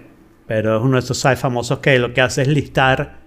pero 0.48 0.78
es 0.78 0.84
uno 0.84 0.94
de 0.94 1.00
esos 1.00 1.18
sites 1.20 1.40
famosos 1.40 1.80
que 1.80 1.98
lo 2.00 2.14
que 2.14 2.22
hace 2.22 2.42
es 2.44 2.48
listar 2.48 3.20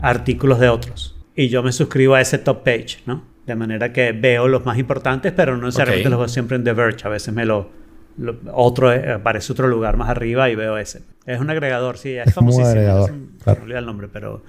artículos 0.00 0.58
de 0.60 0.68
otros. 0.68 1.16
Y 1.36 1.48
yo 1.48 1.62
me 1.62 1.72
suscribo 1.72 2.14
a 2.14 2.20
ese 2.20 2.38
top 2.38 2.64
page, 2.64 2.98
¿no? 3.06 3.24
De 3.46 3.54
manera 3.54 3.92
que 3.92 4.12
veo 4.12 4.48
los 4.48 4.64
más 4.64 4.78
importantes, 4.78 5.32
pero 5.34 5.56
no 5.56 5.66
necesariamente 5.66 6.08
Ok. 6.08 6.10
los 6.10 6.18
veo 6.20 6.28
siempre 6.28 6.56
en 6.56 6.64
The 6.64 6.72
Verge. 6.72 7.06
A 7.06 7.10
veces 7.10 7.32
me 7.34 7.44
lo, 7.44 7.70
lo- 8.18 8.36
otro 8.52 8.92
eh, 8.92 9.12
aparece 9.12 9.52
otro 9.52 9.66
lugar 9.68 9.96
más 9.96 10.08
arriba 10.08 10.50
y 10.50 10.54
veo 10.54 10.76
ese. 10.78 11.02
Es 11.26 11.40
un 11.40 11.50
agregador, 11.50 11.96
sí, 11.98 12.10
es, 12.16 12.28
Es 12.28 12.34
como 12.34 12.48
un 12.48 12.52
famosísimo. 12.54 12.68
agregador, 12.70 13.12
no 13.12 13.38
sé, 13.38 13.44
claro. 13.44 13.78
el 13.78 13.86
nombre, 13.86 14.08
pero 14.12 14.42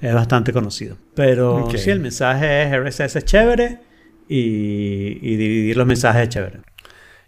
es 0.00 0.14
bastante 0.14 0.52
conocido. 0.52 0.96
Pero 1.14 1.64
Ok. 1.64 1.76
sí, 1.76 1.90
el 1.90 2.00
mensaje 2.00 2.62
es 2.64 2.72
RSS 2.72 3.16
es 3.18 3.24
chévere 3.24 3.78
y, 4.28 5.18
y 5.20 5.36
dividir 5.36 5.76
los 5.76 5.86
mensajes 5.86 6.22
es 6.22 6.28
chévere. 6.30 6.60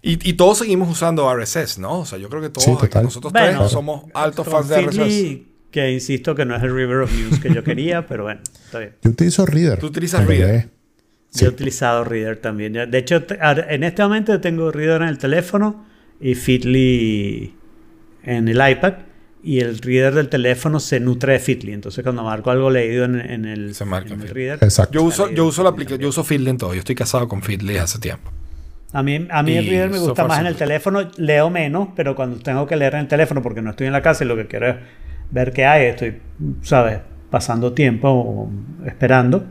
Y, 0.03 0.29
y 0.29 0.35
todos 0.35 0.59
seguimos 0.59 0.89
usando 0.91 1.33
RSS, 1.35 1.79
¿no? 1.79 2.01
O 2.01 2.05
sea, 2.07 2.19
yo 2.19 2.29
creo 2.29 2.41
que 2.43 2.49
todos 2.51 2.65
Sí, 2.65 2.71
nosotros 3.03 3.33
Bueno, 3.33 3.59
tres 3.61 3.71
somos 3.73 4.05
altos 4.15 4.47
fans 4.47 4.69
de 4.69 4.83
RSS. 4.83 5.47
Que 5.71 5.91
insisto 5.93 6.35
que 6.35 6.45
no 6.45 6.55
es 6.57 6.63
el 6.63 6.75
River 6.75 6.99
of 7.03 7.13
News 7.13 7.41
que 7.41 7.53
yo 7.53 7.63
quería, 7.65 8.07
pero 8.07 8.23
bueno, 8.25 8.41
está 8.65 8.79
bien. 8.79 8.95
Yo 9.03 9.11
utilizo 9.11 9.45
Reader. 9.45 9.79
Tú 9.79 9.87
utilizas 9.87 10.25
Reader. 10.27 10.55
es- 11.33 11.41
Yo 11.41 11.47
he 11.47 11.51
utilizado 11.51 12.05
Reader 12.05 12.37
también. 12.41 12.73
De 12.73 12.99
hecho, 12.99 13.23
en 13.69 13.83
este 13.85 14.03
momento 14.03 14.33
yo 14.33 14.41
tengo 14.41 14.71
Reader 14.71 15.03
en 15.03 15.09
el 15.09 15.19
teléfono 15.19 15.85
y 16.21 16.35
Feedly 16.35 17.55
en 18.23 18.49
el 18.49 18.71
iPad. 18.71 18.95
Y 19.47 19.61
el 19.61 19.79
Reader 19.79 20.13
del 20.15 20.29
teléfono 20.29 20.81
se 20.81 20.99
nutre 20.99 21.35
de 21.35 21.39
Feedly. 21.39 21.73
Entonces, 21.73 22.03
cuando 22.03 22.25
marco 22.25 22.51
algo 22.51 22.69
leído 22.69 23.05
en, 23.05 23.21
en 23.21 23.45
el, 23.45 23.75
Se 23.77 23.85
marca 23.85 24.13
en 24.15 24.21
el. 24.23 24.29
Reader. 24.29 24.59
Exacto. 24.61 24.93
Yo 24.95 25.03
uso, 25.05 25.31
yo 25.31 25.45
uso 25.47 25.63
la 25.63 25.69
aplicación, 25.71 26.01
yo 26.01 26.09
uso 26.09 26.25
Feedly 26.25 26.51
en 26.51 26.59
todo. 26.59 26.75
Yo 26.75 26.81
estoy 26.81 26.97
casado 26.97 27.29
con 27.29 27.43
Feedly 27.43 27.77
hace 27.77 27.99
tiempo. 28.01 28.31
A 28.93 29.03
mí, 29.03 29.27
a 29.31 29.43
mí 29.43 29.57
el 29.57 29.67
Reader 29.69 29.91
me 29.91 29.99
gusta 30.01 30.27
más 30.27 30.41
en 30.41 30.47
el 30.47 30.57
teléfono. 30.57 31.01
Leo 31.17 31.49
menos, 31.51 31.89
pero 31.95 32.17
cuando 32.17 32.39
tengo 32.41 32.67
que 32.67 32.75
leer 32.77 32.95
en 32.95 33.01
el 33.03 33.09
teléfono 33.09 33.41
porque 33.43 33.63
no 33.63 33.71
estoy 33.71 33.87
en 33.87 33.93
la 33.93 34.03
casa 34.03 34.25
y 34.25 34.27
lo 34.27 34.35
que 34.37 34.47
quiero 34.47 34.69
es 34.69 34.77
ver 35.31 35.53
qué 35.53 35.65
hay, 35.65 35.87
estoy, 35.87 36.21
¿sabes? 36.63 36.99
Pasando 37.31 37.73
tiempo 37.73 38.09
o 38.11 38.51
esperando. 38.85 39.45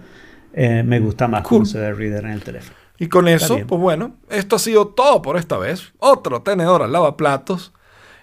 eh, 0.53 0.84
me 0.84 0.99
gusta 0.99 1.27
más 1.27 1.41
Cool. 1.43 1.59
cómo 1.59 1.65
se 1.65 1.80
ve 1.80 1.88
el 1.88 1.97
Reader 1.97 2.26
en 2.26 2.31
el 2.31 2.41
teléfono. 2.43 2.76
Y 2.97 3.07
con 3.07 3.27
eso, 3.27 3.55
bien. 3.55 3.67
pues 3.67 3.80
bueno, 3.80 4.15
esto 4.30 4.55
ha 4.55 4.59
sido 4.59 4.88
todo 4.88 5.22
por 5.22 5.38
esta 5.38 5.57
vez. 5.57 5.93
Otro 5.99 6.41
tenedor 6.41 6.81
al 6.81 6.91
lavaplatos. 6.93 7.72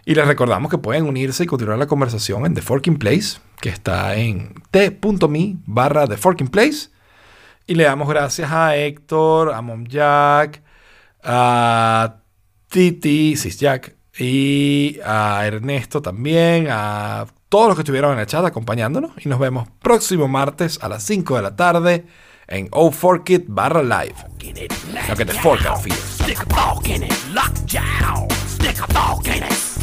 Y 0.04 0.14
les 0.14 0.26
recordamos 0.26 0.70
que 0.70 0.78
pueden 0.78 1.04
unirse 1.04 1.44
y 1.44 1.46
continuar 1.46 1.78
la 1.78 1.86
conversación 1.86 2.44
en 2.44 2.54
The 2.54 2.62
Forking 2.62 2.98
Place, 2.98 3.38
que 3.60 3.68
está 3.68 4.16
en 4.16 4.54
t.me 4.70 5.56
barra 5.64 6.08
The 6.08 6.16
Forking 6.16 6.48
Place. 6.48 6.90
Y 7.66 7.76
le 7.76 7.84
damos 7.84 8.08
gracias 8.08 8.50
a 8.50 8.76
Héctor, 8.76 9.52
a 9.52 9.62
Mom 9.62 9.86
Jack, 9.86 10.62
a 11.22 12.16
Titi, 12.68 13.36
Sis 13.36 13.58
Jack, 13.58 13.94
y 14.18 14.98
a 15.04 15.46
Ernesto 15.46 16.02
también, 16.02 16.66
a 16.70 17.26
todos 17.48 17.68
los 17.68 17.76
que 17.76 17.82
estuvieron 17.82 18.12
en 18.14 18.18
el 18.18 18.26
chat 18.26 18.44
acompañándonos. 18.44 19.12
Y 19.24 19.28
nos 19.28 19.38
vemos 19.38 19.68
próximo 19.80 20.26
martes 20.26 20.78
a 20.82 20.88
las 20.88 21.04
5 21.04 21.36
de 21.36 21.42
la 21.42 21.54
tarde 21.56 22.06
en 22.48 22.68
O4Kit 22.70 23.44
barra 23.46 23.82
live. 23.82 24.14
Lo 25.08 25.16
que 25.16 25.24
te 25.24 25.32
forca, 25.32 25.74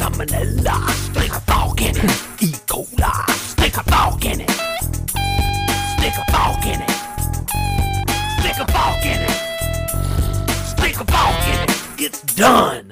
salmonella, 0.00 0.88
I 0.88 0.92
stick 0.92 1.30
a 1.30 1.40
fork 1.40 1.80
in 1.82 1.94
it. 1.94 2.10
E. 2.40 2.52
coli, 2.66 3.30
stick 3.32 3.76
a 3.76 3.82
fork 3.82 4.24
in 4.24 4.40
it. 4.40 4.50
Stick 5.92 6.16
a 6.16 6.24
fork 6.32 6.64
in 6.64 6.80
it. 6.80 6.90
Stick 8.38 8.58
a 8.58 8.66
fork 8.72 9.04
in 9.04 9.20
it. 9.28 9.36
Stick 10.72 10.96
a 11.00 11.04
fork 11.04 11.46
in 11.52 11.60
it. 11.68 12.00
It's 12.00 12.22
done. 12.34 12.89